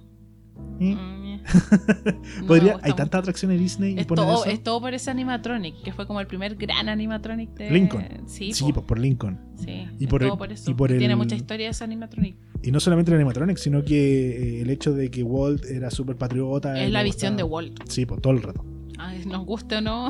¿Y? 0.80 0.96
mm, 0.96 1.18
No 2.42 2.48
Podría, 2.48 2.74
gusta 2.74 2.88
hay 2.88 2.94
tantas 2.94 3.20
atracciones 3.20 3.60
Disney 3.60 3.94
y 3.96 4.00
Es 4.00 4.06
poner 4.06 4.26
todo, 4.26 4.44
eso. 4.44 4.52
es 4.54 4.62
todo 4.64 4.82
por 4.82 4.94
ese 4.94 5.10
animatronic, 5.12 5.82
que 5.82 5.92
fue 5.94 6.06
como 6.06 6.20
el 6.20 6.28
primer 6.28 6.56
gran 6.56 6.90
animatronic 6.90 7.52
de 7.56 7.72
Lincoln. 7.72 8.06
Sí, 8.28 8.52
Sí, 8.54 8.66
po. 8.66 8.74
pues 8.76 8.86
por 8.86 9.00
Lincoln. 9.00 9.40
Sí, 9.56 9.86
Y 10.00 10.08
por 10.08 10.22
el- 10.24 10.30
todo 10.30 10.38
por 10.38 10.52
eso. 10.52 10.70
y 10.70 10.74
por 10.74 10.90
Tiene 10.90 11.06
el- 11.14 11.16
mucha 11.18 11.36
historia 11.36 11.70
ese 11.70 11.84
animatronic. 11.84 12.36
Y 12.64 12.72
no 12.72 12.80
solamente 12.80 13.12
el 13.12 13.16
animatronic, 13.16 13.58
sino 13.58 13.84
que 13.84 14.58
eh, 14.58 14.62
el 14.62 14.70
hecho 14.70 14.94
de 14.94 15.10
que 15.10 15.24
Walt 15.24 15.64
era 15.66 15.90
súper 15.92 16.16
patriota. 16.18 16.80
Es 16.82 16.90
y 16.90 16.92
la 16.92 17.04
visión 17.04 17.38
de 17.38 17.44
Walt. 17.44 17.80
Sí, 17.88 18.06
pues 18.06 18.22
todo 18.22 18.34
el 18.34 18.42
rato. 18.42 18.66
Ay, 19.00 19.24
nos 19.26 19.46
guste 19.46 19.78
o 19.78 19.82
no, 19.82 20.10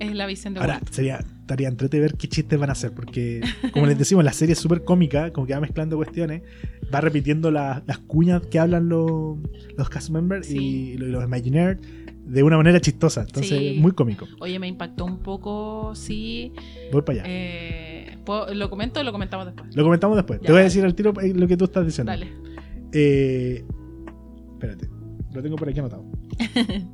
es 0.00 0.14
la 0.14 0.26
visión 0.26 0.54
de 0.54 0.60
Ahora, 0.60 0.74
Walt. 0.74 0.90
sería, 0.90 1.16
estaría 1.18 1.68
entrete 1.68 2.00
ver 2.00 2.14
qué 2.14 2.28
chistes 2.28 2.58
van 2.58 2.68
a 2.70 2.72
hacer, 2.72 2.92
porque, 2.92 3.40
como 3.72 3.86
les 3.86 3.98
decimos, 3.98 4.24
la 4.24 4.32
serie 4.32 4.52
es 4.54 4.58
súper 4.58 4.84
cómica, 4.84 5.32
como 5.32 5.46
que 5.46 5.54
va 5.54 5.60
mezclando 5.60 5.96
cuestiones, 5.96 6.42
va 6.92 7.00
repitiendo 7.00 7.50
la- 7.50 7.82
las 7.86 7.98
cuñas 7.98 8.42
que 8.50 8.58
hablan 8.58 8.88
los, 8.88 9.38
los 9.76 9.88
cast 9.88 10.10
members 10.10 10.46
Sí. 10.46 10.56
y, 10.94 10.96
lo- 10.96 11.06
y 11.06 11.10
los 11.10 11.24
Imagineers 11.24 11.80
de 12.26 12.42
una 12.42 12.56
manera 12.56 12.80
chistosa, 12.80 13.20
entonces 13.22 13.58
Sí. 13.58 13.76
muy 13.80 13.92
cómico. 13.92 14.26
Oye, 14.40 14.58
me 14.58 14.66
impactó 14.66 15.04
un 15.04 15.18
poco, 15.18 15.94
sí. 15.94 16.52
Voy 16.90 17.02
para 17.02 17.20
allá. 17.20 17.30
Eh, 17.30 18.18
¿puedo- 18.24 18.52
¿Lo 18.54 18.70
comento 18.70 19.00
o 19.00 19.02
lo 19.04 19.12
comentamos 19.12 19.44
después? 19.46 19.76
Lo 19.76 19.82
comentamos 19.84 20.16
después. 20.16 20.40
Ya, 20.40 20.46
Te 20.46 20.52
voy 20.52 20.60
a 20.62 20.64
decir 20.64 20.84
al 20.84 20.94
tiro 20.94 21.12
eh, 21.20 21.34
lo 21.34 21.46
que 21.46 21.56
tú 21.58 21.64
estás 21.64 21.84
diciendo. 21.84 22.10
Dale. 22.12 22.28
Eh, 22.92 23.64
espérate, 24.54 24.88
lo 25.34 25.42
tengo 25.42 25.56
por 25.56 25.68
aquí 25.68 25.78
anotado. 25.80 26.04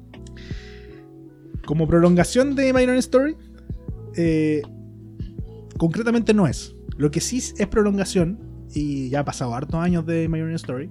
Como 1.70 1.86
prolongación 1.86 2.56
de 2.56 2.72
My 2.72 2.82
Own 2.82 2.96
Story, 2.96 3.36
eh, 4.16 4.60
concretamente 5.78 6.34
no 6.34 6.48
es. 6.48 6.74
Lo 6.96 7.12
que 7.12 7.20
sí 7.20 7.36
es 7.38 7.66
prolongación, 7.68 8.40
y 8.74 9.08
ya 9.08 9.20
ha 9.20 9.24
pasado 9.24 9.54
hartos 9.54 9.76
años 9.76 10.04
de 10.04 10.28
My 10.28 10.40
Own 10.40 10.50
Story, 10.54 10.90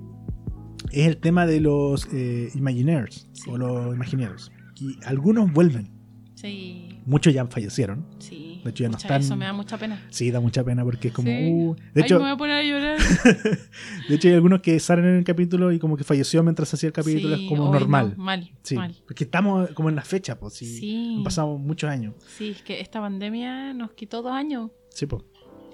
es 0.93 1.05
el 1.05 1.17
tema 1.17 1.45
de 1.45 1.59
los 1.59 2.07
eh, 2.13 2.49
Imagineers 2.55 3.27
Sí. 3.33 3.49
o 3.49 3.57
los 3.57 3.93
Imagineers. 3.93 4.53
Y 4.77 4.95
algunos 5.03 5.51
vuelven, 5.51 5.91
Sí, 6.35 7.01
muchos 7.05 7.33
ya 7.33 7.45
fallecieron. 7.47 8.05
sí. 8.19 8.48
De 8.63 8.69
hecho, 8.71 8.83
ya 8.83 8.89
no 8.89 8.97
están- 8.97 9.21
Eso 9.21 9.35
me 9.35 9.45
da 9.45 9.53
mucha 9.53 9.77
pena. 9.77 10.05
Sí, 10.09 10.31
da 10.31 10.39
mucha 10.39 10.63
pena 10.63 10.83
porque 10.83 11.09
es 11.09 11.13
como. 11.13 11.27
Sí. 11.29 11.49
uh, 11.51 11.75
de, 11.75 11.81
Ay, 11.95 12.01
hecho, 12.03 12.15
me 12.15 12.21
voy 12.23 12.31
a 12.31 12.37
poner 12.37 12.55
a 12.57 12.63
llorar. 12.63 12.97
de 14.09 14.15
hecho, 14.15 14.27
hay 14.27 14.33
algunos 14.33 14.61
que 14.61 14.79
salen 14.79 15.05
en 15.05 15.15
el 15.17 15.23
capítulo 15.23 15.71
y 15.71 15.79
como 15.79 15.95
que 15.97 16.03
falleció 16.03 16.43
mientras 16.43 16.73
hacía 16.73 16.87
el 16.87 16.93
capítulo, 16.93 17.35
Sí, 17.35 17.43
es 17.43 17.49
como 17.49 17.71
normal. 17.71 18.13
no, 18.17 18.23
mal, 18.23 18.51
Sí, 18.63 18.75
mal. 18.75 18.95
porque 19.05 19.23
estamos 19.23 19.69
como 19.71 19.89
en 19.89 19.95
la 19.95 20.03
fecha, 20.03 20.39
pues 20.39 20.53
sí. 20.55 21.15
Han 21.17 21.23
pasado 21.23 21.57
muchos 21.57 21.89
años. 21.89 22.15
Sí, 22.37 22.49
es 22.49 22.61
que 22.61 22.79
esta 22.81 22.99
pandemia 22.99 23.73
nos 23.73 23.91
quitó 23.91 24.21
dos 24.21 24.31
años. 24.33 24.71
Sí, 24.89 25.05
pues. 25.05 25.23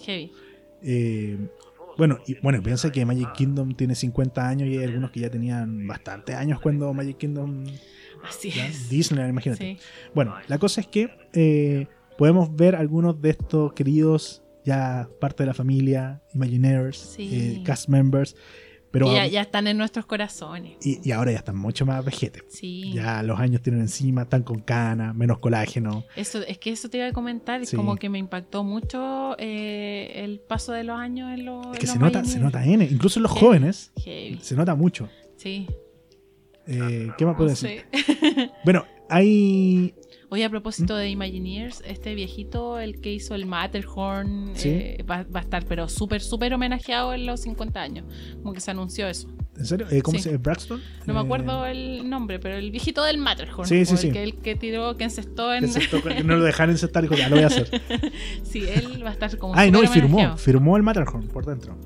Heavy. 0.05 0.31
Eh, 0.83 1.37
bueno, 1.97 2.19
y 2.27 2.35
bueno, 2.41 2.61
piensa 2.61 2.91
que 2.91 3.05
Magic 3.05 3.31
Kingdom 3.33 3.73
tiene 3.73 3.95
50 3.95 4.47
años 4.47 4.67
y 4.67 4.77
hay 4.77 4.83
algunos 4.83 5.11
que 5.11 5.21
ya 5.21 5.29
tenían 5.29 5.87
bastantes 5.87 6.35
años 6.35 6.59
cuando 6.59 6.93
Magic 6.93 7.17
Kingdom. 7.17 7.63
Así 8.27 8.49
es. 8.49 8.89
Disneyland, 8.89 9.29
imagínate. 9.29 9.77
Sí. 9.79 9.85
Bueno, 10.13 10.35
la 10.47 10.57
cosa 10.57 10.81
es 10.81 10.87
que 10.87 11.09
eh, 11.33 11.87
podemos 12.17 12.55
ver 12.55 12.75
algunos 12.75 13.21
de 13.21 13.31
estos 13.31 13.73
queridos, 13.73 14.41
ya 14.63 15.07
parte 15.19 15.43
de 15.43 15.47
la 15.47 15.53
familia, 15.53 16.21
Imagineers, 16.33 16.97
Sí. 16.97 17.29
eh, 17.31 17.61
cast 17.63 17.87
members, 17.89 18.35
pero. 18.91 19.13
Ya, 19.13 19.27
ya 19.27 19.41
están 19.41 19.67
en 19.67 19.77
nuestros 19.77 20.05
corazones. 20.05 20.77
Y, 20.85 20.99
y 21.07 21.11
ahora 21.11 21.31
ya 21.33 21.39
están 21.39 21.57
mucho 21.57 21.85
más 21.85 22.03
vejetes. 22.05 22.43
Sí. 22.47 22.93
Ya 22.93 23.21
los 23.23 23.39
años 23.39 23.61
tienen 23.61 23.81
encima, 23.81 24.21
están 24.23 24.43
con 24.43 24.61
cana, 24.61 25.13
menos 25.13 25.39
colágeno. 25.39 26.05
Eso, 26.15 26.41
es 26.41 26.57
que 26.57 26.71
eso 26.71 26.89
te 26.89 26.97
iba 26.99 27.07
a 27.07 27.11
comentar, 27.11 27.65
Sí. 27.65 27.75
como 27.75 27.95
que 27.97 28.09
me 28.09 28.17
impactó 28.19 28.63
mucho 28.63 29.35
eh, 29.37 30.13
el 30.23 30.39
paso 30.39 30.71
de 30.71 30.83
los 30.85 30.97
años 30.97 31.31
en 31.37 31.45
los. 31.45 31.67
Es 31.73 31.79
que 31.79 31.87
se 31.87 31.99
nota, 31.99 32.23
se 32.23 32.39
nota 32.39 32.63
N, 32.65 32.85
incluso 32.89 33.19
en 33.19 33.23
los 33.23 33.33
Heavy. 33.33 33.45
jóvenes, 33.45 33.91
Heavy. 34.03 34.39
se 34.41 34.55
nota 34.55 34.73
mucho. 34.75 35.09
Sí. 35.35 35.67
Eh, 36.67 37.09
¿Qué 37.17 37.25
más 37.25 37.35
puedo 37.35 37.49
decir? 37.49 37.85
Bueno, 38.63 38.85
hay. 39.09 39.93
Oye, 40.29 40.43
a 40.43 40.49
propósito 40.49 40.95
de 40.95 41.09
Imagineers, 41.09 41.81
este 41.85 42.15
viejito, 42.15 42.79
el 42.79 42.99
que 42.99 43.13
hizo 43.13 43.35
el 43.35 43.45
Matterhorn, 43.45 44.51
Sí. 44.55 44.69
eh, 44.69 45.05
va, 45.09 45.23
va 45.23 45.39
a 45.39 45.43
estar, 45.43 45.65
pero 45.65 45.87
súper, 45.87 46.21
súper 46.21 46.53
homenajeado 46.53 47.13
en 47.13 47.25
los 47.25 47.41
50 47.41 47.79
años. 47.81 48.05
Como 48.41 48.53
que 48.53 48.59
se 48.59 48.71
anunció 48.71 49.07
eso. 49.07 49.27
¿En 49.57 49.65
serio? 49.65 49.87
Eh, 49.89 50.01
¿Cómo 50.01 50.17
Sí. 50.17 50.23
se 50.23 50.31
llama? 50.31 50.41
¿Braxton? 50.43 50.81
No 51.05 51.13
me 51.13 51.19
Eh, 51.19 51.23
acuerdo 51.23 51.65
el 51.65 52.09
nombre, 52.09 52.39
pero 52.39 52.55
el 52.55 52.71
viejito 52.71 53.03
del 53.03 53.17
Matterhorn. 53.17 53.67
Sí, 53.67 53.85
sí, 53.85 53.95
sí. 53.97 54.07
El 54.07 54.13
que, 54.13 54.23
el 54.23 54.35
que 54.35 54.55
tiró, 54.55 54.97
que 54.97 55.05
encestó 55.05 55.53
en. 55.53 55.71
que 55.71 56.23
no 56.23 56.35
lo 56.35 56.43
dejaron 56.43 56.71
encestar 56.71 57.03
y 57.03 57.07
dijo, 57.07 57.17
ya 57.19 57.29
lo 57.29 57.35
voy 57.35 57.43
a 57.43 57.47
hacer. 57.47 57.69
sí, 58.43 58.63
él 58.67 59.03
va 59.05 59.09
a 59.09 59.13
estar 59.13 59.37
como. 59.37 59.55
Ay, 59.55 59.71
no, 59.71 59.81
y 59.83 59.87
firmó. 59.87 60.35
Firmó 60.37 60.75
el 60.75 60.83
Matterhorn 60.83 61.27
por 61.27 61.45
dentro. 61.45 61.77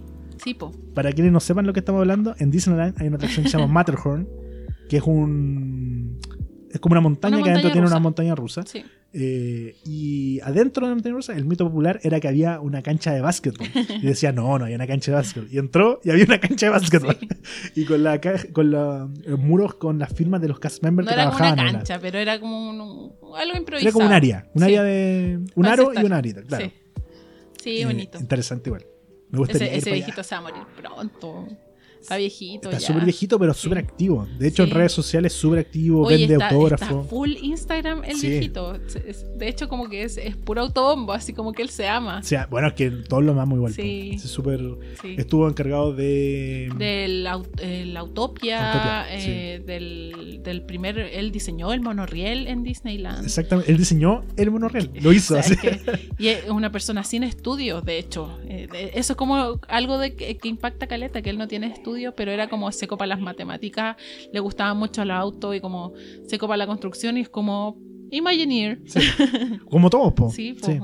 Sí, 0.44 0.54
po. 0.54 0.72
Para 0.96 1.12
quienes 1.12 1.32
no 1.34 1.40
sepan 1.42 1.68
lo 1.68 1.74
que 1.74 1.80
estamos 1.82 2.00
hablando, 2.00 2.34
en 2.40 2.50
Disneyland 2.50 2.96
hay 3.02 3.08
una 3.08 3.18
atracción 3.18 3.44
que 3.44 3.52
se 3.52 3.58
llama 3.58 3.72
Matterhorn, 3.72 4.28
que 4.90 4.98
es 4.98 5.04
un. 5.04 5.79
Es 6.72 6.80
como 6.80 6.94
una 6.94 7.02
montaña 7.02 7.36
Una 7.38 7.44
que 7.44 7.50
adentro 7.50 7.70
montaña 7.70 7.74
tiene 7.74 7.88
una 7.88 7.96
rusa. 7.96 8.00
montaña 8.00 8.36
rusa. 8.36 8.64
Sí. 8.68 8.84
Eh, 9.12 9.76
y 9.86 10.40
adentro 10.42 10.86
de 10.86 10.92
la 10.92 10.96
montaña 10.96 11.16
rusa, 11.16 11.34
el 11.34 11.46
mito 11.46 11.66
popular 11.66 12.00
era 12.04 12.20
que 12.20 12.28
había 12.28 12.60
una 12.60 12.84
cancha 12.84 13.12
de 13.12 13.22
básquetbol. 13.22 13.68
Y 14.02 14.06
decía, 14.06 14.32
no, 14.32 14.60
no 14.60 14.66
hay 14.66 14.76
una 14.76 14.86
cancha 14.86 15.12
de 15.12 15.16
básquetbol. 15.18 15.50
Y 15.52 15.58
entró 15.58 16.00
y 16.04 16.12
había 16.12 16.26
una 16.26 16.40
cancha 16.40 16.68
de 16.68 16.72
básquetbol. 16.72 17.18
Y 17.76 17.86
con, 17.86 18.04
la, 18.04 18.22
con 18.54 18.70
la- 18.72 19.08
los 19.26 19.40
muros 19.40 19.76
con 19.76 19.98
las 19.98 20.14
firmas 20.14 20.42
de 20.42 20.48
los 20.50 20.60
cast 20.60 20.84
members 20.84 21.06
No 21.08 21.10
que 21.10 21.14
era 21.16 21.24
trabajaban 21.24 21.54
una 21.54 21.62
en 21.62 21.68
la- 21.68 21.80
cancha, 21.80 22.00
pero 22.00 22.20
era 22.20 22.40
como 22.40 22.70
un- 22.70 23.36
algo 23.36 23.58
improvisado. 23.58 23.82
Era 23.82 23.92
como 23.92 24.06
un 24.06 24.14
área. 24.14 24.48
Un 24.54 24.60
Sí. 24.62 24.66
área 24.66 24.84
de. 24.84 25.40
Un 25.56 25.64
Para 25.64 25.74
aro 25.74 25.92
y 26.00 26.04
un 26.06 26.14
arita, 26.14 26.44
claro. 26.44 26.66
Sí, 26.66 26.74
sí 27.64 27.82
Eh, 27.82 27.86
bonito. 27.86 28.20
interesante 28.20 28.70
igual. 28.70 28.86
Me 29.32 29.40
gustaría 29.40 29.68
Ese, 29.70 29.78
ese 29.78 29.90
allá. 29.90 29.96
viejito 29.96 30.24
se 30.24 30.36
va 30.36 30.40
a 30.40 30.42
morir 30.44 30.64
pronto. 30.80 31.48
Está 32.02 32.18
viejito 32.18 32.70
Está 32.70 32.80
súper 32.80 33.04
viejito, 33.04 33.38
pero 33.40 33.54
Sí. 33.54 33.62
súper 33.62 33.78
activo. 33.80 34.28
De 34.38 34.48
hecho, 34.48 34.64
Sí. 34.64 34.70
en 34.70 34.76
redes 34.76 34.92
sociales 34.92 35.34
súper 35.34 35.60
activo, 35.60 36.04
Oye, 36.08 36.18
vende 36.18 36.34
está, 36.34 36.50
autógrafo. 36.50 36.86
está 36.86 37.04
full 37.10 37.32
Instagram 37.42 38.04
el 38.06 38.16
Sí. 38.18 38.30
viejito. 38.30 38.74
De 39.38 39.48
hecho, 39.48 39.68
como 39.70 39.90
que 39.90 40.04
es, 40.04 40.18
es 40.18 40.36
puro 40.36 40.62
autobombo, 40.62 41.14
así 41.14 41.34
como 41.34 41.52
que 41.54 41.62
él 41.62 41.70
se 41.70 41.88
ama. 41.88 42.20
O 42.20 42.24
sea, 42.24 42.48
bueno, 42.50 42.68
es 42.70 42.74
que 42.74 42.90
todos 42.90 43.24
lo 43.24 43.32
amamos 43.34 43.58
igual. 43.58 43.74
Sí. 43.74 44.12
Es 44.16 44.22
súper. 44.24 44.60
Sí. 45.02 45.16
Estuvo 45.18 45.48
encargado 45.48 45.94
de. 45.94 46.72
Del 46.78 47.26
au- 47.28 47.48
el 47.62 47.96
Autopia, 47.98 48.72
Autopia, 48.72 49.06
eh, 49.10 49.62
del, 49.66 50.40
del 50.44 50.62
primer. 50.64 50.98
Él 51.00 51.32
diseñó 51.32 51.74
el 51.74 51.82
monorriel 51.82 52.48
en 52.48 52.64
Disneyland. 52.64 53.26
Exactamente. 53.26 53.72
Él 53.72 53.78
diseñó 53.78 54.24
el 54.38 54.52
monorriel. 54.52 54.90
Lo 55.02 55.12
hizo 55.14 55.38
O 55.38 55.42
sea, 55.44 55.56
así. 55.56 55.68
es 55.68 55.82
que- 55.84 56.10
y 56.18 56.28
es 56.30 56.50
una 56.50 56.72
persona 56.72 57.04
sin 57.04 57.24
estudios, 57.24 57.84
de 57.86 57.98
hecho. 58.00 58.40
Eh, 58.48 58.68
de- 58.72 58.92
eso 58.96 59.14
es 59.14 59.18
como 59.18 59.60
algo 59.68 59.98
de 59.98 60.16
que, 60.16 60.38
que 60.38 60.48
impacta 60.48 60.86
a 60.86 60.88
Caleta, 60.88 61.22
que 61.22 61.30
él 61.30 61.38
no 61.38 61.48
tiene 61.48 61.68
estudios, 61.68 61.89
pero 62.16 62.32
era 62.32 62.50
como 62.50 62.72
seco 62.72 62.98
para 62.98 63.08
las 63.10 63.22
matemáticas, 63.22 63.96
le 64.34 64.40
gustaban 64.40 64.78
mucho 64.78 65.04
los 65.06 65.16
autos 65.16 65.56
y 65.56 65.60
como 65.62 65.94
seco 66.28 66.48
para 66.48 66.58
la 66.58 66.68
construcción 66.68 67.18
y 67.18 67.22
es 67.22 67.30
como 67.30 67.78
Imagineer. 68.12 68.82
Sí. 68.86 69.00
Como 69.70 69.90
todos, 69.90 70.14
po. 70.14 70.32
Sí, 70.32 70.54
po. 70.54 70.66
Sí. 70.66 70.80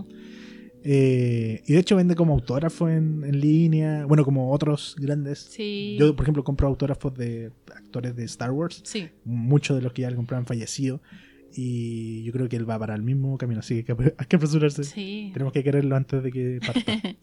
Eh, 0.88 1.64
y 1.66 1.74
de 1.74 1.80
hecho 1.80 1.96
vende 1.96 2.14
como 2.16 2.34
autógrafo 2.34 2.88
en, 2.88 3.24
en 3.26 3.40
línea. 3.40 4.06
Bueno, 4.06 4.24
como 4.24 4.52
otros 4.52 4.96
grandes. 5.00 5.40
Sí. 5.40 5.96
Yo, 6.00 6.16
por 6.16 6.24
ejemplo, 6.26 6.44
compro 6.44 6.68
autógrafos 6.68 7.16
de 7.16 7.52
actores 7.76 8.16
de 8.16 8.24
Star 8.26 8.52
Wars. 8.52 8.82
Sí. 8.84 9.10
Muchos 9.24 9.76
de 9.78 9.82
los 9.82 9.94
que 9.94 10.04
ya 10.04 10.10
le 10.12 10.16
compraron 10.16 10.44
han 10.44 10.46
fallecido. 10.48 11.02
Y 11.58 12.22
yo 12.24 12.32
creo 12.34 12.50
que 12.50 12.58
él 12.58 12.70
va 12.70 12.78
para 12.78 12.94
el 12.94 13.02
mismo 13.02 13.38
camino. 13.40 13.62
Así 13.62 13.84
que 13.84 13.94
hay 13.94 13.98
que- 13.98 14.14
hay 14.18 14.26
que 14.28 14.36
apresurarse. 14.36 14.84
Sí. 14.84 15.32
Tenemos 15.34 15.52
que 15.54 15.64
quererlo 15.64 15.96
antes 15.96 16.22
de 16.22 16.32
que 16.32 16.60
parta. 16.66 16.92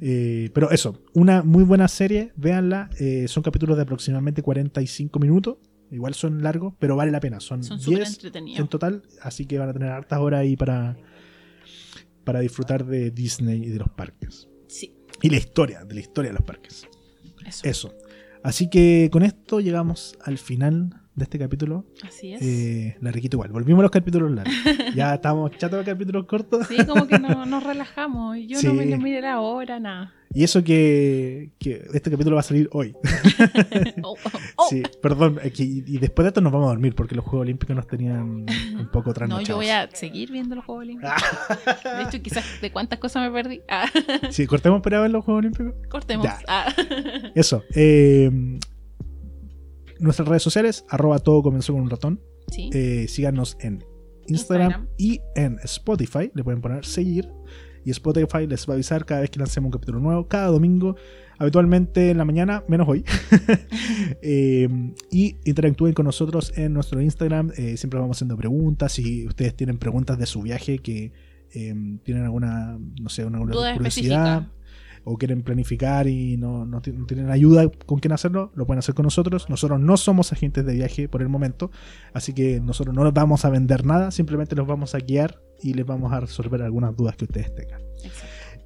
Eh, 0.00 0.50
pero 0.54 0.70
eso, 0.70 1.02
una 1.14 1.42
muy 1.42 1.64
buena 1.64 1.88
serie, 1.88 2.32
véanla. 2.36 2.88
eh, 2.98 3.26
son 3.28 3.42
capítulos 3.42 3.76
de 3.76 3.82
aproximadamente 3.82 4.42
45 4.42 5.18
minutos. 5.18 5.56
Igual 5.90 6.14
son 6.14 6.42
largos, 6.42 6.74
pero 6.78 6.96
vale 6.96 7.10
la 7.10 7.20
pena. 7.20 7.40
Son, 7.40 7.64
Son 7.64 7.80
súper 7.80 8.00
10 8.00 8.10
entretenidos. 8.10 8.60
en 8.60 8.68
total, 8.68 9.02
así 9.22 9.46
que 9.46 9.58
van 9.58 9.70
a 9.70 9.72
tener 9.72 9.90
hartas 9.90 10.18
horas 10.18 10.40
ahí 10.40 10.54
para, 10.56 10.96
para 12.24 12.40
disfrutar 12.40 12.84
de 12.84 13.10
Disney 13.10 13.62
y 13.64 13.68
de 13.70 13.78
los 13.78 13.88
parques. 13.88 14.48
Sí. 14.66 14.94
Y 15.22 15.30
la 15.30 15.38
historia, 15.38 15.84
de 15.84 15.94
la 15.94 16.00
historia 16.00 16.30
de 16.30 16.36
los 16.38 16.46
parques. 16.46 16.86
Eso. 17.46 17.66
Eso. 17.66 17.94
Así 18.42 18.68
que 18.68 19.08
con 19.10 19.22
esto 19.22 19.60
llegamos 19.60 20.16
al 20.22 20.36
final 20.38 20.90
de 21.18 21.24
este 21.24 21.38
capítulo. 21.38 21.84
Así 22.06 22.32
es. 22.34 22.42
Eh, 22.42 22.96
larguito 23.00 23.36
igual. 23.36 23.50
Volvimos 23.52 23.80
a 23.80 23.82
los 23.82 23.90
capítulos 23.90 24.30
largos. 24.30 24.54
ya 24.94 25.14
estamos 25.14 25.50
chatos 25.58 25.84
de 25.84 25.92
capítulos 25.92 26.26
cortos. 26.26 26.66
Sí, 26.66 26.76
como 26.86 27.06
que 27.06 27.18
no, 27.18 27.44
nos 27.46 27.62
relajamos. 27.64 28.36
y 28.36 28.46
Yo 28.46 28.58
Sí. 28.58 28.66
no 28.68 28.74
me 28.74 28.86
no 28.86 28.98
miré 28.98 29.20
la 29.20 29.40
hora, 29.40 29.78
nada. 29.80 30.14
Y 30.34 30.44
eso 30.44 30.62
que, 30.62 31.52
que 31.58 31.86
este 31.94 32.10
capítulo 32.10 32.36
va 32.36 32.40
a 32.40 32.42
salir 32.44 32.68
hoy. 32.72 32.94
Oh, 34.02 34.12
oh, 34.24 34.38
oh. 34.56 34.66
Sí, 34.70 34.82
perdón. 35.02 35.38
y 35.56 35.98
después 35.98 36.24
de 36.24 36.28
esto 36.28 36.40
nos 36.40 36.52
vamos 36.52 36.66
a 36.66 36.70
dormir 36.70 36.94
porque 36.94 37.14
los 37.14 37.24
Juegos 37.24 37.42
Olímpicos 37.44 37.74
nos 37.74 37.86
tenían 37.86 38.46
un 38.78 38.88
poco 38.92 39.10
No, 39.10 39.14
trasnochados. 39.14 39.48
yo 39.48 39.56
voy 39.56 39.68
a 39.70 39.88
seguir 39.92 40.30
viendo 40.30 40.54
los 40.54 40.64
Juegos 40.64 40.82
Olímpicos. 40.84 41.14
De 41.84 42.02
hecho, 42.04 42.22
quizás 42.22 42.44
de 42.60 42.70
cuántas 42.70 42.98
cosas 42.98 43.22
me 43.22 43.30
perdí. 43.30 43.60
Ah, 43.68 43.86
Sí, 44.30 44.46
cortemos 44.46 44.82
para 44.82 45.00
ver 45.00 45.10
los 45.10 45.24
Juegos 45.24 45.40
Olímpicos. 45.40 45.74
cortemos. 45.88 46.26
Ah. 46.46 46.72
Eso. 47.34 47.64
eh, 47.74 48.30
nuestras 50.00 50.28
redes 50.28 50.42
sociales, 50.42 50.84
arroba 50.88 51.18
todo 51.18 51.42
comenzó 51.42 51.72
con 51.72 51.82
un 51.82 51.90
ratón. 51.90 52.20
Sí. 52.50 52.70
Eh, 52.72 53.06
síganos 53.08 53.56
en 53.60 53.84
Instagram, 54.26 54.68
Instagram. 54.70 54.88
y 54.96 55.20
en 55.36 55.58
Spotify. 55.64 56.30
Le 56.34 56.44
pueden 56.44 56.60
poner 56.60 56.84
seguir. 56.84 57.28
y 57.84 57.90
Spotify 57.90 58.46
les 58.46 58.68
va 58.68 58.72
a 58.72 58.74
avisar 58.74 59.06
cada 59.06 59.22
vez 59.22 59.30
que 59.30 59.38
lancemos 59.38 59.68
un 59.68 59.72
capítulo 59.72 59.98
nuevo, 60.00 60.28
cada 60.28 60.48
domingo, 60.48 60.96
habitualmente 61.38 62.10
en 62.10 62.18
la 62.18 62.24
mañana, 62.26 62.64
menos 62.68 62.86
hoy. 62.88 63.04
Eh, 64.22 64.68
y 65.10 65.36
interactúen 65.44 65.92
con 65.94 66.04
nosotros 66.04 66.52
en 66.56 66.72
nuestro 66.72 67.00
Instagram, 67.00 67.52
eh, 67.56 67.76
siempre 67.76 67.98
vamos 68.00 68.16
haciendo 68.16 68.36
preguntas, 68.36 68.92
si 68.92 69.26
ustedes 69.26 69.54
tienen 69.54 69.78
preguntas 69.78 70.18
de 70.18 70.26
su 70.26 70.42
viaje 70.42 70.78
que 70.80 71.12
tienen 71.50 72.24
alguna, 72.24 72.78
no 73.00 73.08
sé, 73.08 73.24
una 73.24 73.38
Duda 73.38 73.74
curiosidad. 73.74 73.76
específica. 73.76 74.52
O 75.10 75.16
quieren 75.16 75.42
planificar 75.42 76.06
y 76.06 76.36
no, 76.36 76.66
no 76.66 76.80
ti- 76.82 76.92
no 76.92 77.06
tienen 77.06 77.30
ayuda 77.30 77.68
con 77.86 77.98
quién 77.98 78.12
hacerlo, 78.12 78.52
lo 78.54 78.66
pueden 78.66 78.80
hacer 78.80 78.94
con 78.94 79.04
nosotros. 79.04 79.48
Nosotros 79.48 79.80
no 79.80 79.96
somos 79.96 80.32
agentes 80.32 80.66
de 80.66 80.74
viaje 80.74 81.08
por 81.08 81.22
el 81.22 81.28
momento, 81.28 81.70
así 82.12 82.34
que 82.34 82.60
nosotros 82.60 82.94
no 82.94 83.04
les 83.04 83.14
vamos 83.14 83.44
a 83.44 83.50
vender 83.50 83.86
nada, 83.86 84.10
simplemente 84.10 84.54
los 84.54 84.66
vamos 84.66 84.94
a 84.94 84.98
guiar 84.98 85.40
y 85.62 85.72
les 85.74 85.86
vamos 85.86 86.12
a 86.12 86.20
resolver 86.20 86.60
algunas 86.62 86.94
dudas 86.96 87.16
que 87.16 87.24
ustedes 87.24 87.54
tengan. 87.54 87.80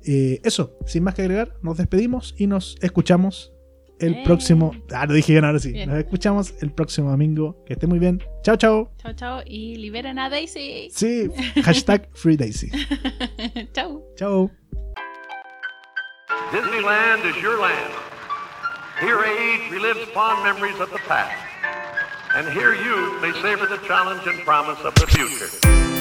Eh, 0.04 0.40
eso, 0.42 0.76
sin 0.86 1.04
más 1.04 1.14
que 1.14 1.22
agregar, 1.22 1.54
nos 1.62 1.76
despedimos 1.78 2.34
y 2.36 2.46
nos 2.48 2.76
escuchamos 2.82 3.52
el 4.00 4.14
Eh. 4.14 4.22
próximo. 4.24 4.72
Ah, 4.92 5.06
lo 5.06 5.14
dije 5.14 5.32
bien 5.32 5.44
ahora 5.44 5.60
sí. 5.60 5.70
Bien. 5.72 5.88
Nos 5.88 5.98
escuchamos 5.98 6.54
el 6.60 6.72
próximo 6.72 7.08
domingo. 7.10 7.62
Que 7.64 7.74
esté 7.74 7.86
muy 7.86 8.00
bien. 8.00 8.20
Chao, 8.42 8.56
chao. 8.56 8.90
Chao, 8.98 9.12
chao. 9.12 9.42
Y 9.46 9.76
liberen 9.76 10.18
a 10.18 10.28
Daisy. 10.28 10.88
Sí, 10.90 11.28
hashtag 11.62 12.08
FreeDaisy. 12.14 12.70
chao. 13.72 14.02
Chao. 14.16 14.50
Disneyland 16.50 17.24
is 17.24 17.42
your 17.42 17.60
land. 17.60 17.92
Here 19.00 19.22
age 19.24 19.70
relives 19.70 20.06
fond 20.12 20.44
memories 20.44 20.78
of 20.80 20.90
the 20.90 20.98
past. 20.98 21.36
And 22.34 22.48
here 22.48 22.74
you 22.74 23.20
may 23.20 23.32
savor 23.42 23.66
the 23.66 23.78
challenge 23.86 24.26
and 24.26 24.38
promise 24.40 24.80
of 24.80 24.94
the 24.94 25.06
future. 25.06 25.91